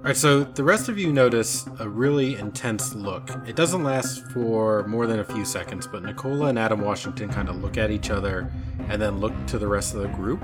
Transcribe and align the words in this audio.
All 0.00 0.06
right, 0.06 0.16
so 0.16 0.44
the 0.44 0.64
rest 0.64 0.88
of 0.88 0.98
you 0.98 1.12
notice 1.12 1.66
a 1.78 1.86
really 1.86 2.36
intense 2.36 2.94
look. 2.94 3.28
It 3.46 3.54
doesn't 3.54 3.84
last 3.84 4.24
for 4.28 4.82
more 4.86 5.06
than 5.06 5.18
a 5.18 5.24
few 5.24 5.44
seconds, 5.44 5.86
but 5.86 6.02
Nicola 6.02 6.46
and 6.46 6.58
Adam 6.58 6.80
Washington 6.80 7.28
kind 7.28 7.50
of 7.50 7.56
look 7.56 7.76
at 7.76 7.90
each 7.90 8.08
other 8.08 8.50
and 8.88 9.00
then 9.00 9.20
look 9.20 9.34
to 9.48 9.58
the 9.58 9.68
rest 9.68 9.94
of 9.94 10.00
the 10.00 10.08
group. 10.08 10.42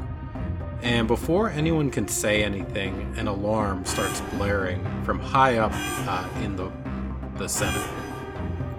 And 0.82 1.08
before 1.08 1.48
anyone 1.48 1.90
can 1.90 2.06
say 2.06 2.44
anything, 2.44 3.14
an 3.16 3.28
alarm 3.28 3.86
starts 3.86 4.20
blaring 4.34 4.84
from 5.04 5.18
high 5.18 5.56
up 5.56 5.72
uh, 5.74 6.28
in 6.42 6.54
the 6.54 6.70
the 7.38 7.48
center. 7.48 7.80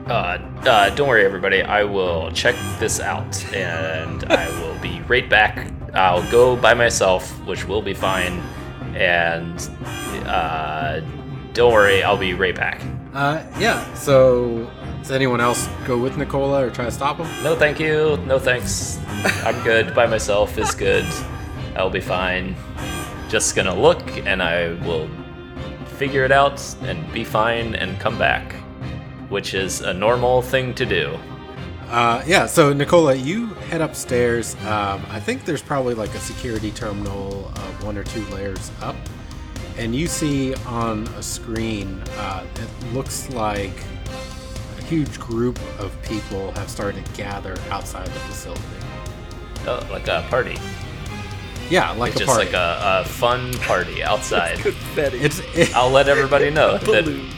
Uh, 0.05 0.37
uh, 0.61 0.91
don't 0.91 1.07
worry, 1.07 1.25
everybody. 1.25 1.63
I 1.63 1.85
will 1.85 2.31
check 2.33 2.55
this 2.77 2.99
out, 2.99 3.43
and 3.51 4.25
I 4.25 4.47
will 4.61 4.77
be 4.79 5.01
right 5.07 5.27
back. 5.27 5.71
I'll 5.95 6.29
go 6.29 6.55
by 6.55 6.75
myself, 6.75 7.31
which 7.47 7.67
will 7.67 7.81
be 7.81 7.95
fine. 7.95 8.43
And 8.95 9.69
uh, 10.25 11.01
don't 11.53 11.73
worry, 11.73 12.03
I'll 12.03 12.17
be 12.17 12.33
right 12.33 12.55
back. 12.55 12.81
Uh, 13.13 13.43
yeah. 13.59 13.93
So 13.93 14.69
does 14.99 15.11
anyone 15.11 15.41
else 15.41 15.67
go 15.85 15.97
with 15.97 16.17
Nicola 16.17 16.65
or 16.65 16.69
try 16.69 16.85
to 16.85 16.91
stop 16.91 17.17
him? 17.17 17.27
No, 17.43 17.55
thank 17.55 17.79
you. 17.79 18.17
No 18.25 18.39
thanks. 18.39 18.99
I'm 19.43 19.63
good. 19.63 19.95
by 19.95 20.05
myself 20.05 20.57
is 20.57 20.75
good. 20.75 21.05
I'll 21.75 21.89
be 21.89 22.01
fine. 22.01 22.55
Just 23.29 23.55
gonna 23.55 23.73
look, 23.73 24.01
and 24.25 24.41
I 24.41 24.73
will 24.85 25.09
figure 25.97 26.23
it 26.25 26.31
out 26.31 26.61
and 26.81 27.11
be 27.11 27.23
fine 27.23 27.75
and 27.75 27.99
come 27.99 28.17
back, 28.17 28.53
which 29.29 29.53
is 29.53 29.81
a 29.81 29.93
normal 29.93 30.41
thing 30.41 30.73
to 30.75 30.85
do. 30.85 31.17
Uh, 31.89 32.21
yeah, 32.27 32.45
so 32.45 32.73
Nicola, 32.73 33.15
you 33.15 33.47
head 33.69 33.79
upstairs. 33.81 34.55
Um, 34.65 35.05
I 35.09 35.19
think 35.19 35.45
there's 35.45 35.61
probably 35.61 35.93
like 35.93 36.13
a 36.15 36.19
security 36.19 36.71
terminal 36.71 37.51
uh, 37.55 37.59
one 37.85 37.97
or 37.97 38.03
two 38.03 38.25
layers 38.25 38.71
up. 38.81 38.95
And 39.77 39.95
you 39.95 40.07
see 40.07 40.53
on 40.65 41.07
a 41.09 41.23
screen, 41.23 42.01
uh, 42.17 42.45
it 42.55 42.93
looks 42.93 43.29
like 43.29 43.71
a 44.79 44.81
huge 44.83 45.17
group 45.19 45.59
of 45.79 45.95
people 46.03 46.51
have 46.53 46.69
started 46.69 47.05
to 47.05 47.11
gather 47.13 47.55
outside 47.69 48.07
the 48.07 48.19
facility. 48.21 48.61
Oh, 49.65 49.85
like 49.91 50.07
a 50.07 50.25
party. 50.29 50.57
Yeah, 51.69 51.91
like 51.91 52.13
It's 52.13 52.21
a 52.21 52.25
just 52.25 52.31
party. 52.35 52.45
like 52.47 52.55
a, 52.55 53.01
a 53.05 53.05
fun 53.07 53.53
party 53.59 54.01
outside. 54.03 54.57
Confetti. 54.59 55.19
it's 55.19 55.39
it, 55.55 55.75
I'll 55.75 55.89
let 55.91 56.09
everybody 56.09 56.49
know 56.57 56.77
that 56.77 56.85
balloons. 56.85 57.33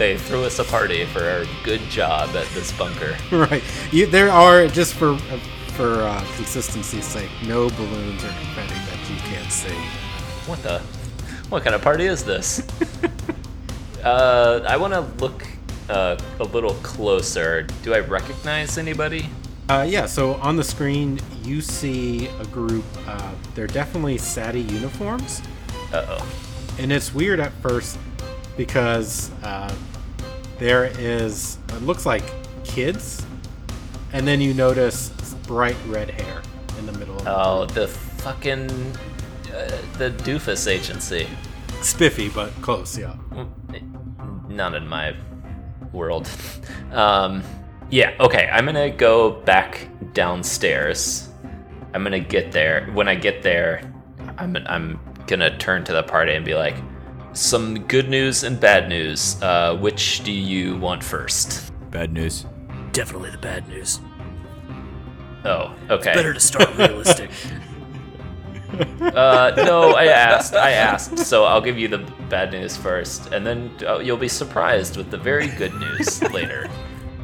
They 0.00 0.16
threw 0.16 0.44
us 0.44 0.58
a 0.58 0.64
party 0.64 1.04
for 1.04 1.22
our 1.22 1.44
good 1.62 1.82
job 1.90 2.30
at 2.30 2.46
this 2.54 2.72
bunker. 2.72 3.14
right. 3.36 3.62
You, 3.92 4.06
there 4.06 4.30
are 4.30 4.66
just 4.66 4.94
for 4.94 5.18
for 5.76 6.02
uh, 6.02 6.24
consistency's 6.36 7.04
sake, 7.04 7.28
no 7.46 7.68
balloons 7.68 8.24
or 8.24 8.28
confetti 8.28 8.74
that 8.74 9.10
you 9.10 9.16
can't 9.30 9.52
see. 9.52 9.76
What 10.46 10.62
the? 10.62 10.78
What 11.50 11.64
kind 11.64 11.74
of 11.74 11.82
party 11.82 12.06
is 12.06 12.24
this? 12.24 12.66
uh, 14.02 14.64
I 14.66 14.78
want 14.78 14.94
to 14.94 15.00
look 15.22 15.46
uh, 15.90 16.16
a 16.38 16.44
little 16.44 16.74
closer. 16.76 17.64
Do 17.82 17.92
I 17.92 17.98
recognize 18.00 18.78
anybody? 18.78 19.28
Uh, 19.68 19.86
yeah, 19.86 20.06
so 20.06 20.34
on 20.36 20.56
the 20.56 20.64
screen 20.64 21.20
you 21.44 21.60
see 21.60 22.28
a 22.28 22.44
group. 22.46 22.86
Uh, 23.06 23.32
they're 23.54 23.66
definitely 23.66 24.16
SATI 24.16 24.66
uniforms, 24.70 25.42
Uh 25.92 26.06
oh. 26.08 26.32
and 26.78 26.90
it's 26.90 27.12
weird 27.12 27.38
at 27.38 27.52
first 27.60 27.98
because 28.56 29.30
uh, 29.42 29.74
there 30.60 30.84
is 30.98 31.58
it 31.70 31.82
looks 31.82 32.06
like 32.06 32.22
kids, 32.64 33.26
and 34.12 34.26
then 34.28 34.40
you 34.40 34.54
notice 34.54 35.08
bright 35.48 35.76
red 35.88 36.10
hair 36.10 36.42
in 36.78 36.86
the 36.86 36.92
middle. 36.92 37.16
of 37.16 37.24
the 37.24 37.30
Oh, 37.36 37.64
the 37.66 37.88
fucking 37.88 38.70
uh, 39.52 39.68
the 39.98 40.10
doofus 40.22 40.68
agency. 40.70 41.26
spiffy, 41.82 42.28
but 42.28 42.52
close. 42.62 42.96
Yeah. 42.96 43.16
Not 44.48 44.74
in 44.74 44.86
my 44.86 45.14
world. 45.92 46.28
Um, 46.92 47.42
yeah. 47.90 48.16
Okay. 48.18 48.48
I'm 48.52 48.66
gonna 48.66 48.90
go 48.90 49.30
back 49.30 49.86
downstairs. 50.12 51.28
I'm 51.94 52.02
gonna 52.02 52.18
get 52.18 52.50
there. 52.50 52.86
When 52.94 53.08
I 53.08 53.14
get 53.14 53.42
there, 53.44 53.82
I'm 54.38 54.56
I'm 54.66 54.98
gonna 55.28 55.56
turn 55.58 55.84
to 55.84 55.92
the 55.92 56.02
party 56.02 56.32
and 56.34 56.44
be 56.44 56.54
like, 56.56 56.74
"Some 57.40 57.84
good 57.86 58.10
news 58.10 58.44
and 58.44 58.60
bad 58.60 58.86
news. 58.86 59.40
Uh, 59.40 59.74
which 59.76 60.22
do 60.24 60.30
you 60.30 60.76
want 60.76 61.02
first? 61.02 61.72
Bad 61.90 62.12
news. 62.12 62.44
Definitely 62.92 63.30
the 63.30 63.38
bad 63.38 63.66
news. 63.66 63.98
Oh, 65.46 65.74
okay. 65.88 66.12
Better 66.12 66.34
to 66.34 66.40
start 66.40 66.76
realistic. 66.76 67.30
Uh, 69.00 69.52
no, 69.56 69.90
I 69.94 70.04
asked. 70.04 70.54
I 70.54 70.70
asked. 70.70 71.18
So 71.18 71.42
I'll 71.44 71.60
give 71.60 71.76
you 71.76 71.88
the 71.88 71.98
bad 72.28 72.52
news 72.52 72.76
first, 72.76 73.32
and 73.32 73.44
then 73.44 73.68
uh, 73.84 73.98
you'll 73.98 74.16
be 74.16 74.28
surprised 74.28 74.96
with 74.96 75.10
the 75.10 75.18
very 75.18 75.48
good 75.48 75.74
news 75.74 76.22
later. 76.30 76.68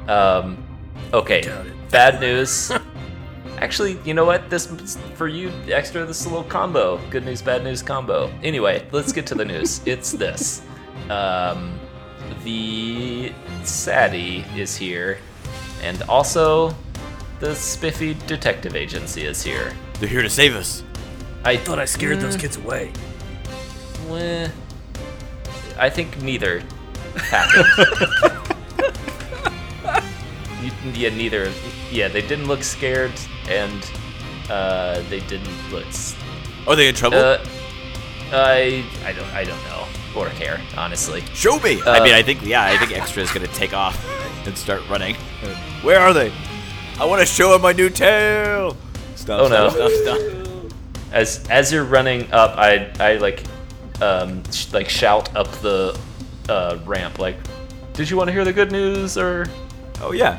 Um, 0.09 0.65
okay, 1.12 1.43
bad 1.91 2.21
news. 2.21 2.71
Actually, 3.59 3.99
you 4.05 4.12
know 4.15 4.25
what? 4.25 4.50
This 4.50 4.67
for 5.15 5.28
you 5.28 5.50
extra. 5.69 6.05
This 6.05 6.21
is 6.21 6.27
a 6.27 6.28
little 6.28 6.44
combo. 6.44 6.99
Good 7.11 7.25
news, 7.25 7.41
bad 7.43 7.65
news 7.65 7.83
combo. 7.83 8.31
Anyway, 8.43 8.87
let's 8.93 9.12
get 9.12 9.27
to 9.28 9.34
the 9.34 9.44
news. 9.44 9.81
It's 9.87 10.12
this. 10.12 10.62
Um, 11.11 11.78
the 12.45 13.33
Sadie 13.65 14.45
is 14.56 14.77
here, 14.77 15.19
and 15.83 16.03
also 16.03 16.75
the 17.41 17.55
Spiffy 17.55 18.15
Detective 18.27 18.75
Agency 18.77 19.25
is 19.25 19.43
here. 19.43 19.72
They're 20.00 20.09
here 20.09 20.22
to 20.22 20.31
save 20.31 20.55
us. 20.55 20.83
I 21.45 21.56
Thought 21.56 21.78
I 21.78 21.84
scared 21.87 22.19
Mm. 22.19 22.22
those 22.22 22.37
kids 22.37 22.56
away. 22.56 22.93
Weh. 24.09 24.49
I 25.78 25.89
think 25.91 26.21
neither 26.22 26.61
happened. 27.16 27.66
Y- 30.62 30.72
yeah, 30.95 31.11
neither. 31.11 31.53
Yeah, 31.91 32.09
they 32.09 32.23
didn't 32.23 32.47
look 32.47 32.63
scared, 32.63 33.13
and 33.49 33.91
uh, 34.51 35.03
they 35.09 35.21
didn't 35.21 35.49
look. 35.71 35.87
s- 35.87 36.17
Are 36.67 36.77
they 36.77 36.89
in 36.89 36.95
trouble? 36.95 37.19
Uh, 37.19 37.39
I 38.33 38.85
I 39.05 39.13
don't 39.13 39.33
I 39.33 39.45
don't 39.45 39.63
know 39.65 39.87
or 40.17 40.29
care 40.31 40.61
honestly. 40.77 41.23
Show 41.35 41.59
me. 41.61 41.81
I 41.83 41.99
uh, 41.99 42.05
mean, 42.05 42.15
I 42.15 42.23
think 42.23 42.43
yeah, 42.45 42.65
I 42.65 42.77
think 42.77 42.97
Extra 42.97 43.23
is 43.23 43.31
gonna 43.31 43.47
take 43.49 43.73
off 43.73 43.97
and 44.47 44.57
start 44.57 44.83
running. 44.89 45.15
Where 45.83 46.01
are 46.01 46.13
they? 46.13 46.33
I 46.99 47.05
want 47.05 47.21
to 47.21 47.27
show 47.27 47.55
him 47.55 47.63
my 47.63 47.73
new 47.73 47.91
tail. 47.91 48.77
Stop! 49.15 49.41
Oh, 49.43 49.49
no. 49.49 49.69
stop, 49.69 49.91
Stop! 49.91 50.19
Stop! 50.19 50.73
As 51.13 51.47
as 51.49 51.73
you're 51.73 51.85
running 51.85 52.31
up, 52.33 52.57
I 52.57 52.91
I 52.99 53.17
like 53.19 53.45
um 54.01 54.43
sh- 54.51 54.73
like 54.73 54.89
shout 54.89 55.35
up 55.37 55.51
the 55.63 55.99
uh, 56.49 56.79
ramp 56.85 57.19
like, 57.19 57.37
did 57.93 58.09
you 58.11 58.17
want 58.17 58.29
to 58.29 58.33
hear 58.33 58.45
the 58.45 58.53
good 58.53 58.73
news 58.73 59.17
or? 59.17 59.47
Oh 60.01 60.13
yeah. 60.13 60.39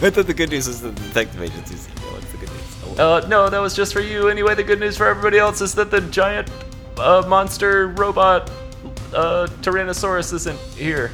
I 0.00 0.10
thought 0.10 0.26
the 0.26 0.34
good 0.34 0.50
news 0.50 0.66
is 0.68 0.80
the 0.80 0.92
detective 0.92 1.42
agency's. 1.42 1.86
What's 1.86 2.30
the 2.32 2.38
good 2.38 2.50
news? 2.50 2.98
Oh, 2.98 3.16
Uh, 3.16 3.26
no, 3.28 3.48
that 3.50 3.58
was 3.58 3.74
just 3.74 3.92
for 3.92 4.00
you. 4.00 4.28
Anyway, 4.28 4.54
the 4.54 4.62
good 4.62 4.78
news 4.80 4.96
for 4.96 5.06
everybody 5.06 5.38
else 5.38 5.60
is 5.60 5.74
that 5.74 5.90
the 5.90 6.00
giant 6.02 6.48
uh, 6.98 7.24
monster 7.26 7.88
robot 7.88 8.50
uh, 9.14 9.48
Tyrannosaurus 9.62 10.32
isn't 10.34 10.58
here. 10.76 11.10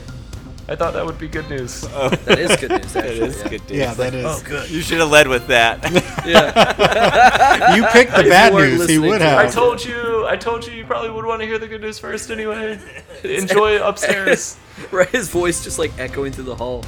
I 0.67 0.75
thought 0.77 0.95
that 0.95 1.05
would 1.05 1.19
be 1.19 1.29
good 1.29 1.49
news. 1.51 1.83
That 1.83 2.39
is 2.39 2.57
good 2.57 2.71
news, 2.71 2.93
that 2.95 3.05
actually. 3.05 3.21
is 3.29 3.37
yeah. 3.43 3.49
good 3.49 3.61
news. 3.69 3.79
Yeah, 3.79 3.95
that 3.95 4.15
is. 4.15 4.25
Oh, 4.25 4.43
good. 4.47 4.71
You 4.71 4.81
should 4.81 4.99
have 4.99 5.11
led 5.11 5.29
with 5.29 5.47
that. 5.49 5.83
Yeah. 6.27 7.75
You 7.77 7.85
picked 7.93 8.13
the 8.17 8.23
bad 8.25 8.53
weren't 8.55 8.73
news. 8.73 8.89
He 8.89 8.97
listening 8.99 9.11
would 9.11 9.19
to 9.19 9.25
have. 9.25 9.39
I 9.39 9.51
told 9.51 9.85
you. 9.85 10.27
I 10.27 10.37
told 10.37 10.67
you. 10.67 10.73
You 10.73 10.85
probably 10.87 11.11
would 11.11 11.25
want 11.27 11.41
to 11.43 11.47
hear 11.47 11.59
the 11.59 11.69
good 11.69 11.83
news 11.83 11.99
first 11.99 12.31
anyway. 12.31 12.79
Enjoy 13.23 13.79
upstairs. 13.87 14.57
right, 14.91 15.09
his 15.11 15.29
voice 15.29 15.63
just 15.63 15.79
like 15.79 15.93
echoing 15.99 16.33
through 16.33 16.45
the 16.45 16.57
hall. 16.57 16.83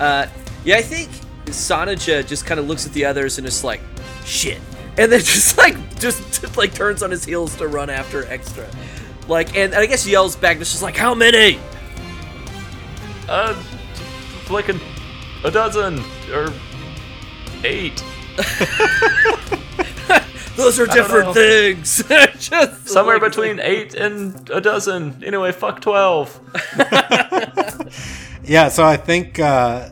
Uh, 0.00 0.26
yeah, 0.64 0.76
I 0.76 0.82
think 0.82 1.10
Sanaja 1.50 2.26
just 2.26 2.46
kind 2.46 2.60
of 2.60 2.66
looks 2.66 2.86
at 2.86 2.92
the 2.92 3.04
others 3.04 3.38
and 3.38 3.46
is 3.46 3.64
like, 3.64 3.80
shit. 4.24 4.60
And 4.96 5.10
then 5.12 5.20
just 5.20 5.58
like, 5.58 5.76
just, 5.98 6.40
just, 6.40 6.56
like 6.56 6.74
turns 6.74 7.02
on 7.02 7.10
his 7.10 7.24
heels 7.24 7.56
to 7.56 7.68
run 7.68 7.90
after 7.90 8.24
Extra. 8.26 8.68
Like, 9.26 9.56
and, 9.56 9.74
I 9.74 9.86
guess 9.86 10.06
yells 10.06 10.36
back, 10.36 10.52
and 10.52 10.62
it's 10.62 10.70
just 10.70 10.82
like, 10.82 10.96
how 10.96 11.14
many? 11.14 11.58
Uh, 13.28 13.60
like 14.50 14.68
a, 14.70 14.80
a 15.44 15.50
dozen 15.50 16.02
or 16.32 16.52
eight. 17.64 18.02
Those 20.56 20.80
are 20.80 20.86
different 20.86 21.34
things. 21.34 22.02
just 22.38 22.88
Somewhere 22.88 23.18
like- 23.18 23.30
between 23.30 23.60
eight 23.60 23.94
and 23.94 24.48
a 24.50 24.60
dozen. 24.60 25.22
Anyway, 25.24 25.52
fuck 25.52 25.80
twelve. 25.80 26.40
Yeah, 28.48 28.70
so 28.70 28.84
I 28.84 28.96
think 28.96 29.38
uh, 29.38 29.90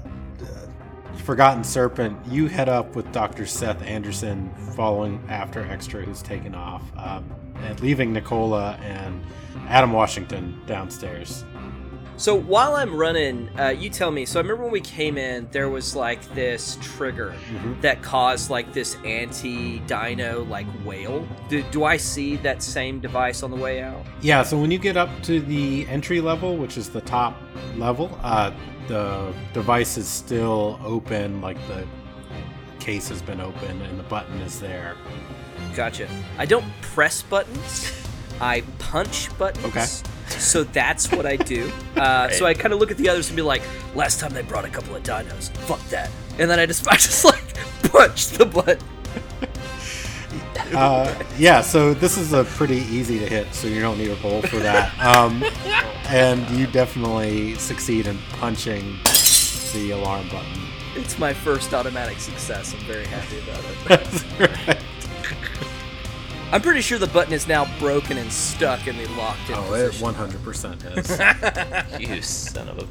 Forgotten 1.26 1.64
Serpent, 1.64 2.16
you 2.28 2.46
head 2.46 2.68
up 2.68 2.94
with 2.94 3.10
Dr. 3.10 3.46
Seth 3.46 3.82
Anderson 3.82 4.48
following 4.76 5.20
after 5.28 5.60
Extra, 5.68 6.02
who's 6.02 6.22
taken 6.22 6.54
off, 6.54 6.82
um, 6.96 7.24
and 7.64 7.80
leaving 7.80 8.12
Nicola 8.12 8.78
and 8.80 9.20
Adam 9.68 9.92
Washington 9.92 10.56
downstairs. 10.66 11.44
So 12.16 12.34
while 12.36 12.76
I'm 12.76 12.94
running, 12.96 13.50
uh, 13.58 13.70
you 13.70 13.90
tell 13.90 14.12
me. 14.12 14.24
So 14.24 14.38
I 14.38 14.42
remember 14.42 14.62
when 14.62 14.72
we 14.72 14.80
came 14.80 15.18
in, 15.18 15.48
there 15.50 15.68
was 15.68 15.96
like 15.96 16.22
this 16.34 16.78
trigger 16.80 17.34
Mhm. 17.52 17.80
that 17.82 18.02
caused 18.02 18.48
like 18.48 18.72
this 18.72 18.96
anti-dino 19.04 20.44
like 20.48 20.66
whale. 20.84 21.26
Do, 21.48 21.62
do 21.72 21.82
I 21.84 21.96
see 21.96 22.36
that 22.36 22.62
same 22.62 23.00
device 23.00 23.42
on 23.42 23.50
the 23.50 23.56
way 23.56 23.82
out? 23.82 24.00
Yeah, 24.22 24.44
so 24.44 24.56
when 24.58 24.70
you 24.70 24.78
get 24.78 24.96
up 24.96 25.10
to 25.24 25.40
the 25.40 25.86
entry 25.88 26.20
level, 26.20 26.56
which 26.56 26.78
is 26.78 26.88
the 26.88 27.00
top 27.02 27.36
level, 27.76 28.16
uh, 28.22 28.52
the 28.88 29.32
device 29.52 29.96
is 29.96 30.06
still 30.08 30.78
open, 30.84 31.40
like 31.40 31.58
the 31.68 31.86
case 32.80 33.08
has 33.08 33.20
been 33.22 33.40
open 33.40 33.80
and 33.82 33.98
the 33.98 34.02
button 34.04 34.40
is 34.42 34.60
there. 34.60 34.96
Gotcha. 35.74 36.08
I 36.38 36.46
don't 36.46 36.64
press 36.82 37.22
buttons. 37.22 37.92
I 38.40 38.62
punch 38.78 39.36
buttons. 39.38 39.64
Okay. 39.66 39.86
So 40.38 40.64
that's 40.64 41.10
what 41.12 41.24
I 41.26 41.36
do. 41.36 41.70
Uh, 41.96 42.28
So 42.30 42.44
I 42.44 42.52
kind 42.52 42.74
of 42.74 42.78
look 42.80 42.90
at 42.90 42.98
the 42.98 43.08
others 43.08 43.28
and 43.28 43.36
be 43.36 43.42
like, 43.42 43.62
"Last 43.94 44.20
time 44.20 44.34
they 44.34 44.42
brought 44.42 44.66
a 44.66 44.68
couple 44.68 44.94
of 44.94 45.02
dinos. 45.02 45.48
Fuck 45.66 45.80
that." 45.88 46.10
And 46.38 46.50
then 46.50 46.58
I 46.58 46.66
just, 46.66 46.86
I 46.92 46.96
just 46.96 47.24
like 47.24 47.42
punch 47.90 48.28
the 48.28 48.44
button. 48.44 48.78
Uh, 50.74 51.14
yeah, 51.38 51.60
so 51.60 51.94
this 51.94 52.18
is 52.18 52.32
a 52.32 52.44
pretty 52.44 52.78
easy 52.90 53.18
to 53.18 53.26
hit, 53.26 53.54
so 53.54 53.66
you 53.68 53.80
don't 53.80 53.96
need 53.98 54.10
a 54.10 54.16
bowl 54.16 54.42
for 54.42 54.56
that. 54.58 54.92
Um, 54.98 55.40
and 56.08 56.48
you 56.50 56.66
definitely 56.66 57.54
succeed 57.56 58.06
in 58.06 58.18
punching 58.38 58.98
the 59.72 59.90
alarm 59.92 60.28
button. 60.28 60.62
It's 60.94 61.18
my 61.18 61.32
first 61.34 61.72
automatic 61.74 62.20
success. 62.20 62.72
I'm 62.74 62.80
very 62.86 63.06
happy 63.06 63.38
about 63.40 63.64
it. 63.64 63.76
That's 63.88 64.22
right. 64.66 64.78
I'm 66.52 66.62
pretty 66.62 66.80
sure 66.80 66.96
the 66.98 67.08
button 67.08 67.32
is 67.32 67.48
now 67.48 67.66
broken 67.78 68.18
and 68.18 68.32
stuck 68.32 68.86
in 68.86 68.96
the 68.96 69.06
locked 69.08 69.48
in 69.50 69.56
Oh, 69.56 69.74
it 69.74 69.90
100% 69.92 71.98
is. 72.00 72.08
You 72.08 72.22
son 72.22 72.68
of 72.68 72.78
a. 72.78 72.86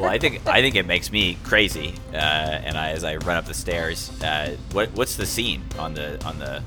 Well, 0.00 0.08
I 0.08 0.18
think 0.18 0.46
I 0.46 0.60
think 0.62 0.76
it 0.76 0.86
makes 0.86 1.10
me 1.10 1.36
crazy. 1.42 1.94
Uh, 2.12 2.16
and 2.16 2.78
I, 2.78 2.90
as 2.90 3.02
I 3.04 3.16
run 3.16 3.36
up 3.36 3.46
the 3.46 3.54
stairs, 3.54 4.12
uh, 4.22 4.56
what 4.70 4.92
what's 4.92 5.16
the 5.16 5.26
scene 5.26 5.64
on 5.78 5.94
the 5.94 6.24
on 6.24 6.38
the 6.38 6.62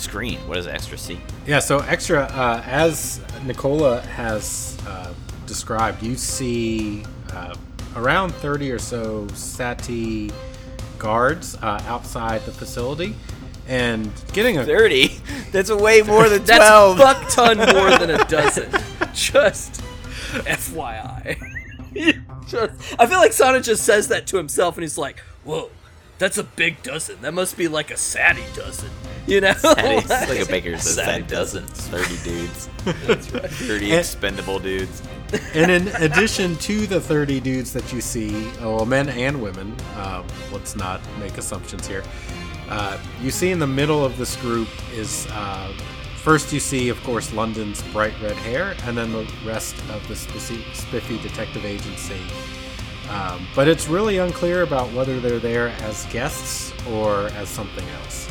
screen? 0.00 0.38
What 0.48 0.54
does 0.54 0.66
extra 0.66 0.98
see? 0.98 1.20
Yeah, 1.46 1.58
so 1.58 1.78
extra, 1.80 2.22
uh, 2.24 2.62
as 2.66 3.20
Nicola 3.44 4.00
has 4.02 4.76
uh, 4.86 5.12
described, 5.46 6.02
you 6.02 6.16
see 6.16 7.04
uh, 7.32 7.54
around 7.96 8.32
30 8.34 8.72
or 8.72 8.78
so 8.78 9.26
Sati 9.28 10.30
guards 10.98 11.56
uh, 11.56 11.82
outside 11.86 12.44
the 12.44 12.52
facility. 12.52 13.14
And 13.68 14.10
getting 14.32 14.58
a 14.58 14.64
Thirty. 14.64 15.20
That's 15.52 15.70
way 15.70 16.02
more 16.02 16.28
than 16.28 16.44
12. 16.44 16.46
That's 16.46 16.58
twelve. 16.58 16.98
fuck 16.98 17.28
ton 17.28 17.58
more 17.58 17.96
than 17.98 18.10
a 18.10 18.24
dozen. 18.28 18.68
Just 19.14 19.80
FYI. 20.32 21.38
just, 22.48 23.00
I 23.00 23.06
feel 23.06 23.18
like 23.18 23.32
Sonic 23.32 23.62
just 23.62 23.84
says 23.84 24.08
that 24.08 24.26
to 24.28 24.36
himself 24.36 24.76
and 24.76 24.82
he's 24.82 24.98
like, 24.98 25.20
whoa, 25.44 25.70
that's 26.18 26.36
a 26.36 26.42
big 26.44 26.82
dozen. 26.82 27.20
That 27.22 27.32
must 27.32 27.56
be 27.56 27.68
like 27.68 27.90
a 27.92 27.96
Sati 27.96 28.42
dozen. 28.54 28.90
You 29.26 29.40
know? 29.40 29.52
It's 29.62 30.10
like 30.28 30.40
a 30.40 30.46
baker's 30.50 30.84
dozen. 30.96 31.26
doesn't. 31.26 31.66
Thirty 31.68 32.16
dudes. 32.28 32.66
Thirty 33.66 33.90
And- 33.90 34.00
expendable 34.00 34.58
dudes. 34.58 35.02
and 35.54 35.70
in 35.70 35.88
addition 36.02 36.56
to 36.56 36.86
the 36.88 37.00
30 37.00 37.38
dudes 37.38 37.72
that 37.72 37.92
you 37.92 38.00
see, 38.00 38.48
uh, 38.58 38.62
well, 38.68 38.84
men 38.86 39.08
and 39.10 39.40
women, 39.40 39.76
um, 39.96 40.26
let's 40.52 40.74
not 40.74 41.00
make 41.20 41.38
assumptions 41.38 41.86
here. 41.86 42.02
Uh, 42.68 42.98
you 43.22 43.30
see 43.30 43.50
in 43.52 43.60
the 43.60 43.66
middle 43.66 44.04
of 44.04 44.16
this 44.18 44.34
group 44.36 44.66
is 44.92 45.28
uh, 45.30 45.72
first 46.16 46.52
you 46.52 46.58
see, 46.58 46.88
of 46.88 47.00
course, 47.04 47.32
London's 47.32 47.80
bright 47.92 48.14
red 48.20 48.36
hair, 48.38 48.74
and 48.84 48.96
then 48.98 49.12
the 49.12 49.24
rest 49.46 49.76
of 49.90 50.06
the 50.08 50.16
spiffy, 50.16 50.64
spiffy 50.72 51.18
detective 51.22 51.64
agency. 51.64 52.20
Um, 53.08 53.46
but 53.56 53.68
it's 53.68 53.86
really 53.88 54.18
unclear 54.18 54.62
about 54.62 54.92
whether 54.92 55.18
they're 55.20 55.38
there 55.40 55.68
as 55.82 56.06
guests 56.06 56.72
or 56.88 57.26
as 57.36 57.48
something 57.48 57.88
else. 58.02 58.28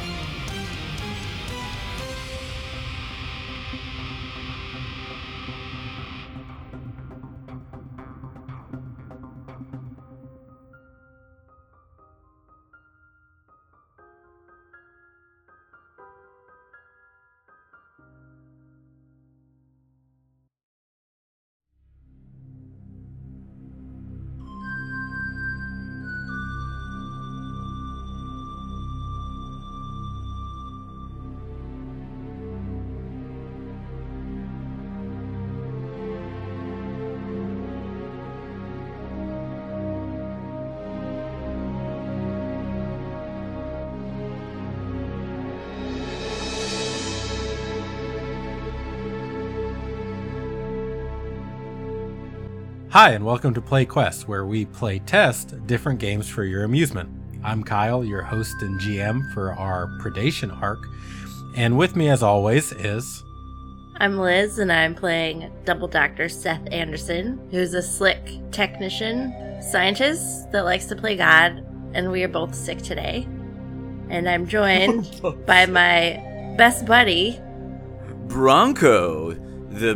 Hi, 52.99 53.11
and 53.11 53.23
welcome 53.23 53.53
to 53.53 53.61
Play 53.61 53.85
Quest, 53.85 54.27
where 54.27 54.45
we 54.45 54.65
play 54.65 54.99
test 54.99 55.65
different 55.65 56.01
games 56.01 56.27
for 56.27 56.43
your 56.43 56.65
amusement. 56.65 57.09
I'm 57.45 57.63
Kyle, 57.63 58.03
your 58.03 58.21
host 58.21 58.61
and 58.61 58.77
GM 58.77 59.33
for 59.33 59.53
our 59.53 59.87
Predation 60.01 60.61
arc, 60.61 60.85
and 61.55 61.77
with 61.77 61.95
me, 61.95 62.09
as 62.09 62.21
always, 62.21 62.73
is. 62.73 63.23
I'm 64.01 64.17
Liz, 64.17 64.59
and 64.59 64.69
I'm 64.69 64.95
playing 64.95 65.49
Double 65.63 65.87
Doctor 65.87 66.27
Seth 66.27 66.67
Anderson, 66.73 67.39
who's 67.51 67.73
a 67.73 67.81
slick 67.81 68.37
technician 68.51 69.33
scientist 69.61 70.51
that 70.51 70.65
likes 70.65 70.87
to 70.87 70.97
play 70.97 71.15
God, 71.15 71.65
and 71.93 72.11
we 72.11 72.25
are 72.25 72.27
both 72.27 72.53
sick 72.53 72.79
today. 72.79 73.25
And 74.09 74.27
I'm 74.27 74.45
joined 74.45 75.21
by 75.45 75.67
my 75.67 76.21
best 76.57 76.85
buddy, 76.85 77.39
Bronco, 78.27 79.35
the 79.69 79.95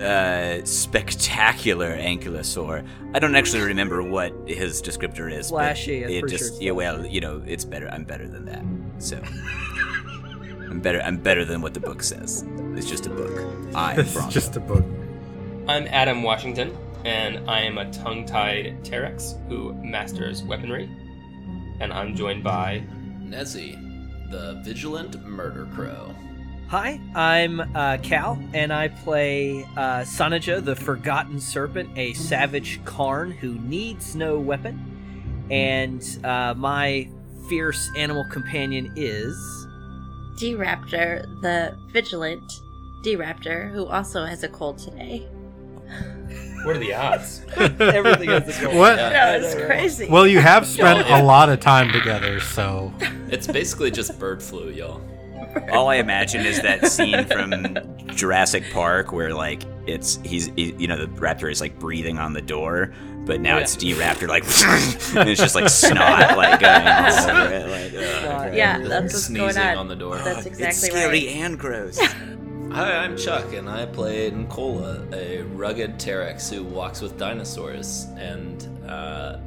uh, 0.00 0.64
spectacular 0.64 1.96
ankylosaur. 1.96 2.86
I 3.14 3.18
don't 3.18 3.34
actually 3.36 3.62
remember 3.62 4.02
what 4.02 4.32
his 4.46 4.80
descriptor 4.82 5.32
is. 5.32 5.50
but 5.50 5.58
Flashy, 5.58 6.04
I'm 6.04 6.10
It 6.10 6.20
pretty 6.20 6.36
just 6.36 6.54
sure 6.54 6.62
yeah, 6.62 6.70
well, 6.72 7.04
you 7.06 7.20
know, 7.20 7.42
it's 7.46 7.64
better. 7.64 7.88
I'm 7.88 8.04
better 8.04 8.28
than 8.28 8.44
that. 8.46 8.64
So 9.02 9.20
I'm 10.70 10.80
better. 10.80 11.00
I'm 11.02 11.16
better 11.18 11.44
than 11.44 11.60
what 11.62 11.74
the 11.74 11.80
book 11.80 12.02
says. 12.02 12.44
It's 12.74 12.88
just 12.88 13.06
a 13.06 13.10
book. 13.10 13.32
I'm 13.74 13.96
This 13.96 14.12
Bronco. 14.12 14.30
just 14.30 14.56
a 14.56 14.60
book. 14.60 14.84
I'm 15.68 15.86
Adam 15.88 16.22
Washington, 16.22 16.76
and 17.04 17.48
I 17.50 17.60
am 17.60 17.78
a 17.78 17.90
tongue 17.92 18.24
tied 18.26 18.84
Terex 18.84 19.36
who 19.48 19.72
masters 19.82 20.42
weaponry. 20.42 20.88
And 21.80 21.92
I'm 21.92 22.14
joined 22.14 22.42
by. 22.44 22.82
Nezzy, 23.22 23.74
the 24.30 24.60
vigilant 24.64 25.24
murder 25.26 25.66
crow. 25.74 26.14
Hi, 26.68 27.00
I'm 27.14 27.60
uh, 27.76 27.98
Cal, 28.02 28.42
and 28.52 28.72
I 28.72 28.88
play 28.88 29.62
uh, 29.76 30.00
Sanija, 30.00 30.64
the 30.64 30.74
Forgotten 30.74 31.38
Serpent, 31.38 31.96
a 31.96 32.12
savage 32.14 32.84
Karn 32.84 33.30
who 33.30 33.54
needs 33.60 34.16
no 34.16 34.40
weapon. 34.40 35.46
And 35.48 36.02
uh, 36.24 36.54
my 36.54 37.08
fierce 37.48 37.88
animal 37.96 38.24
companion 38.32 38.92
is. 38.96 39.36
D 40.40 40.54
Raptor, 40.54 41.22
the 41.40 41.78
vigilant 41.92 42.42
D 43.04 43.16
Raptor, 43.16 43.70
who 43.72 43.86
also 43.86 44.24
has 44.24 44.42
a 44.42 44.48
cold 44.48 44.78
today. 44.78 45.20
What 46.64 46.74
are 46.74 46.80
the 46.80 46.94
odds? 46.94 47.42
Everything 47.56 48.28
has 48.30 48.58
a 48.58 48.64
cold. 48.64 48.76
What? 48.76 48.96
No, 48.96 49.38
it's 49.40 49.54
crazy. 49.54 50.08
Well, 50.08 50.26
you 50.26 50.40
have 50.40 50.66
spent 50.66 51.08
a 51.08 51.22
lot 51.22 51.48
of 51.48 51.60
time 51.60 51.92
together, 51.92 52.40
so. 52.40 52.92
It's 53.28 53.46
basically 53.46 53.92
just 53.92 54.18
bird 54.18 54.42
flu, 54.42 54.70
y'all. 54.70 55.00
All 55.72 55.88
I 55.88 55.96
imagine 55.96 56.44
is 56.44 56.60
that 56.62 56.86
scene 56.86 57.24
from 57.24 57.76
Jurassic 58.14 58.64
Park 58.72 59.12
where 59.12 59.34
like 59.34 59.62
it's 59.86 60.18
he's 60.24 60.46
he, 60.56 60.74
you 60.78 60.86
know 60.86 60.96
the 60.96 61.06
raptor 61.20 61.50
is 61.50 61.60
like 61.60 61.78
breathing 61.78 62.18
on 62.18 62.32
the 62.32 62.42
door, 62.42 62.92
but 63.24 63.40
now 63.40 63.56
yeah. 63.56 63.62
it's 63.62 63.76
D 63.76 63.94
Raptor 63.94 64.28
like 64.28 64.44
and 65.16 65.28
it's 65.28 65.40
just 65.40 65.54
like 65.54 65.68
snot 65.68 66.36
like 66.36 66.60
going 66.60 66.86
all 66.86 67.30
over 67.30 67.54
it. 67.54 67.68
Like, 67.68 68.04
ugh, 68.04 68.22
Snot. 68.22 68.54
yeah, 68.54 68.78
that's 68.78 69.12
what's 69.12 69.28
going 69.28 69.56
on. 69.56 69.76
on 69.76 69.88
the 69.88 69.96
door. 69.96 70.16
That's 70.18 70.46
exactly 70.46 70.66
it's 70.66 70.84
exactly 70.84 71.00
scary 71.00 71.26
right. 71.26 71.36
and 71.44 71.58
gross. 71.58 71.98
Hi, 72.76 72.94
I'm 72.94 73.16
Chuck, 73.16 73.54
and 73.54 73.70
I 73.70 73.86
play 73.86 74.30
Nicola, 74.30 75.06
a 75.10 75.40
rugged 75.42 75.94
Terex 75.98 76.52
who 76.52 76.62
walks 76.62 77.00
with 77.00 77.16
dinosaurs. 77.16 78.06
And 78.18 78.68
uh, 78.86 79.38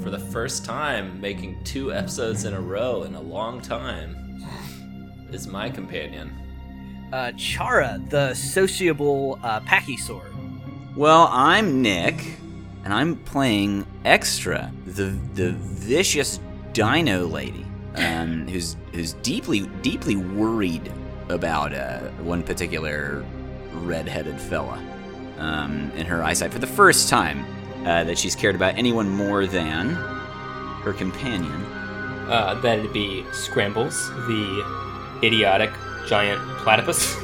for 0.00 0.10
the 0.10 0.18
first 0.18 0.64
time, 0.64 1.20
making 1.20 1.64
two 1.64 1.92
episodes 1.92 2.44
in 2.44 2.54
a 2.54 2.60
row 2.60 3.02
in 3.02 3.16
a 3.16 3.20
long 3.20 3.60
time, 3.60 4.16
is 5.34 5.46
my 5.46 5.70
companion. 5.70 6.32
Uh, 7.12 7.32
Chara, 7.36 8.00
the 8.08 8.34
sociable 8.34 9.38
uh, 9.42 9.60
Pachysaur. 9.60 10.22
Well, 10.96 11.28
I'm 11.30 11.82
Nick, 11.82 12.38
and 12.84 12.92
I'm 12.92 13.16
playing 13.16 13.86
Extra, 14.04 14.72
the 14.86 15.16
the 15.34 15.52
vicious 15.52 16.40
dino 16.72 17.26
lady, 17.26 17.66
um, 17.96 18.46
who's 18.48 18.76
who's 18.92 19.14
deeply 19.14 19.66
deeply 19.82 20.16
worried 20.16 20.92
about 21.28 21.72
uh, 21.72 22.00
one 22.22 22.42
particular 22.42 23.24
red-headed 23.72 24.38
fella 24.38 24.82
um, 25.38 25.90
in 25.96 26.04
her 26.06 26.22
eyesight 26.22 26.52
for 26.52 26.58
the 26.58 26.66
first 26.66 27.08
time 27.08 27.44
uh, 27.86 28.04
that 28.04 28.18
she's 28.18 28.36
cared 28.36 28.54
about 28.54 28.76
anyone 28.76 29.08
more 29.08 29.46
than 29.46 29.90
her 30.82 30.92
companion. 30.92 31.64
Uh, 32.28 32.58
that'd 32.62 32.92
be 32.92 33.24
Scrambles, 33.32 34.08
the 34.26 34.91
idiotic 35.22 35.70
giant 36.06 36.40
platypus. 36.58 37.16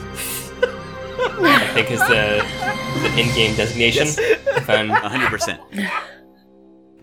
I 1.40 1.71
think 1.75 1.90
is 1.90 2.00
the, 2.00 2.45
the 3.02 3.21
in-game 3.21 3.57
designation. 3.57 4.07
If 4.07 4.69
I'm- 4.71 4.88
100%. 4.88 5.90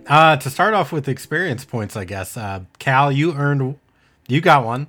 Uh, 0.07 0.37
to 0.37 0.49
start 0.49 0.73
off 0.73 0.91
with 0.91 1.07
experience 1.07 1.65
points, 1.65 1.95
I 1.95 2.05
guess. 2.05 2.37
Uh, 2.37 2.61
Cal, 2.77 3.11
you 3.11 3.33
earned, 3.33 3.77
you 4.27 4.39
got 4.39 4.63
one 4.63 4.87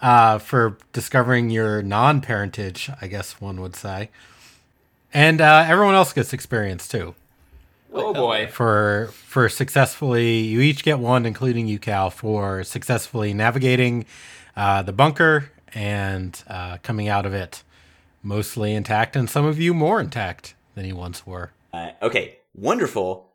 uh, 0.00 0.38
for 0.38 0.76
discovering 0.92 1.50
your 1.50 1.82
non-parentage. 1.82 2.90
I 3.00 3.06
guess 3.06 3.40
one 3.40 3.60
would 3.60 3.76
say, 3.76 4.10
and 5.12 5.40
uh, 5.40 5.64
everyone 5.68 5.94
else 5.94 6.12
gets 6.12 6.32
experience 6.32 6.88
too 6.88 7.14
oh 7.92 8.12
boy. 8.12 8.48
for 8.48 9.10
for 9.12 9.48
successfully. 9.48 10.38
You 10.38 10.60
each 10.60 10.82
get 10.82 10.98
one, 10.98 11.26
including 11.26 11.68
you, 11.68 11.78
Cal, 11.78 12.10
for 12.10 12.64
successfully 12.64 13.32
navigating 13.32 14.04
uh, 14.56 14.82
the 14.82 14.92
bunker 14.92 15.50
and 15.74 16.42
uh, 16.46 16.78
coming 16.78 17.08
out 17.08 17.26
of 17.26 17.34
it 17.34 17.62
mostly 18.22 18.74
intact, 18.74 19.14
and 19.14 19.28
some 19.28 19.44
of 19.44 19.60
you 19.60 19.74
more 19.74 20.00
intact 20.00 20.54
than 20.74 20.84
you 20.86 20.96
once 20.96 21.26
were. 21.26 21.52
Uh, 21.72 21.90
okay, 22.02 22.38
wonderful. 22.54 23.30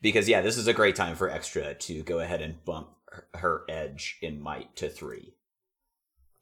Because 0.00 0.28
yeah, 0.28 0.40
this 0.40 0.56
is 0.56 0.66
a 0.66 0.72
great 0.72 0.96
time 0.96 1.14
for 1.14 1.30
extra 1.30 1.74
to 1.74 2.02
go 2.02 2.18
ahead 2.18 2.42
and 2.42 2.64
bump 2.64 2.88
her, 3.08 3.26
her 3.34 3.64
edge 3.68 4.18
in 4.20 4.40
might 4.40 4.74
to 4.76 4.88
three. 4.88 5.34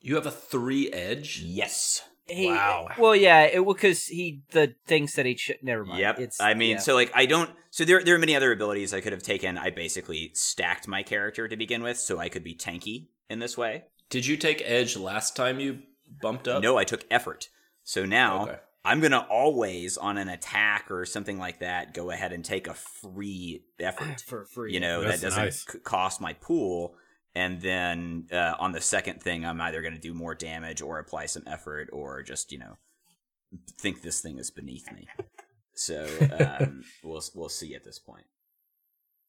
You 0.01 0.15
have 0.15 0.25
a 0.25 0.31
three 0.31 0.91
edge. 0.91 1.43
Yes. 1.45 2.03
He, 2.27 2.47
Wow. 2.47 2.89
Well, 2.97 3.17
yeah, 3.17 3.43
it 3.43 3.65
well 3.67 3.75
because 3.75 4.07
he 4.07 4.43
the 4.53 4.75
things 4.87 5.15
that 5.15 5.27
he 5.27 5.37
should. 5.37 5.59
Never 5.63 5.85
mind. 5.85 6.01
Yep. 6.01 6.19
It's, 6.21 6.41
I 6.41 6.55
mean, 6.55 6.73
yeah. 6.73 6.79
so 6.79 6.95
like 6.95 7.11
I 7.13 7.27
don't. 7.27 7.51
So 7.71 7.85
there 7.85 8.03
there 8.03 8.15
are 8.15 8.19
many 8.19 8.37
other 8.37 8.53
abilities 8.53 8.95
I 8.95 9.01
could 9.01 9.13
have 9.13 9.23
taken. 9.23 9.59
I 9.59 9.71
basically 9.71 10.31
stacked 10.33 10.89
my 10.89 11.03
character 11.03 11.49
to 11.49 11.57
begin 11.57 11.83
with, 11.83 11.99
so 11.99 12.19
I 12.19 12.29
could 12.29 12.45
be 12.45 12.55
tanky 12.55 13.09
in 13.29 13.41
this 13.41 13.59
way. 13.59 13.85
Did 14.11 14.27
you 14.27 14.37
take 14.37 14.61
edge 14.65 14.97
last 14.97 15.35
time 15.37 15.61
you 15.61 15.81
bumped 16.21 16.47
up? 16.49 16.63
No, 16.63 16.77
I 16.77 16.85
took 16.85 17.05
effort. 17.11 17.49
So 17.85 18.05
now 18.05 18.43
Okay. 18.43 18.57
I'm 18.85 19.01
gonna 19.01 19.27
always 19.31 19.97
on 19.97 20.19
an 20.19 20.29
attack 20.29 20.91
or 20.91 21.05
something 21.05 21.39
like 21.39 21.61
that 21.61 21.93
go 21.95 22.11
ahead 22.11 22.33
and 22.33 22.45
take 22.45 22.67
a 22.67 22.75
free 22.75 23.65
effort. 23.81 24.21
for 24.21 24.45
free. 24.45 24.73
you 24.75 24.81
know 24.81 25.03
That's 25.03 25.21
that 25.21 25.27
doesn't 25.29 25.43
nice. 25.45 25.67
c- 25.71 25.79
cost 25.81 26.21
my 26.21 26.33
pool 26.35 26.95
and 27.35 27.61
then 27.61 28.27
uh, 28.33 28.55
on 28.59 28.73
the 28.73 28.81
second 28.81 29.23
thing 29.23 29.45
i'm 29.47 29.61
either 29.61 29.83
going 29.83 29.95
to 29.95 30.01
do 30.01 30.13
more 30.15 30.35
damage 30.35 30.81
or 30.83 30.99
apply 30.99 31.27
some 31.27 31.45
effort 31.47 31.89
or 31.93 32.23
just 32.23 32.51
you 32.53 32.59
know 32.59 32.77
think 33.79 34.03
this 34.03 34.21
thing 34.21 34.39
is 34.39 34.51
beneath 34.51 34.91
me 34.93 35.07
so 35.75 36.07
um, 36.61 36.83
we'll 37.05 37.23
we'll 37.35 37.49
see 37.51 37.75
at 37.75 37.85
this 37.85 37.99
point 37.99 38.25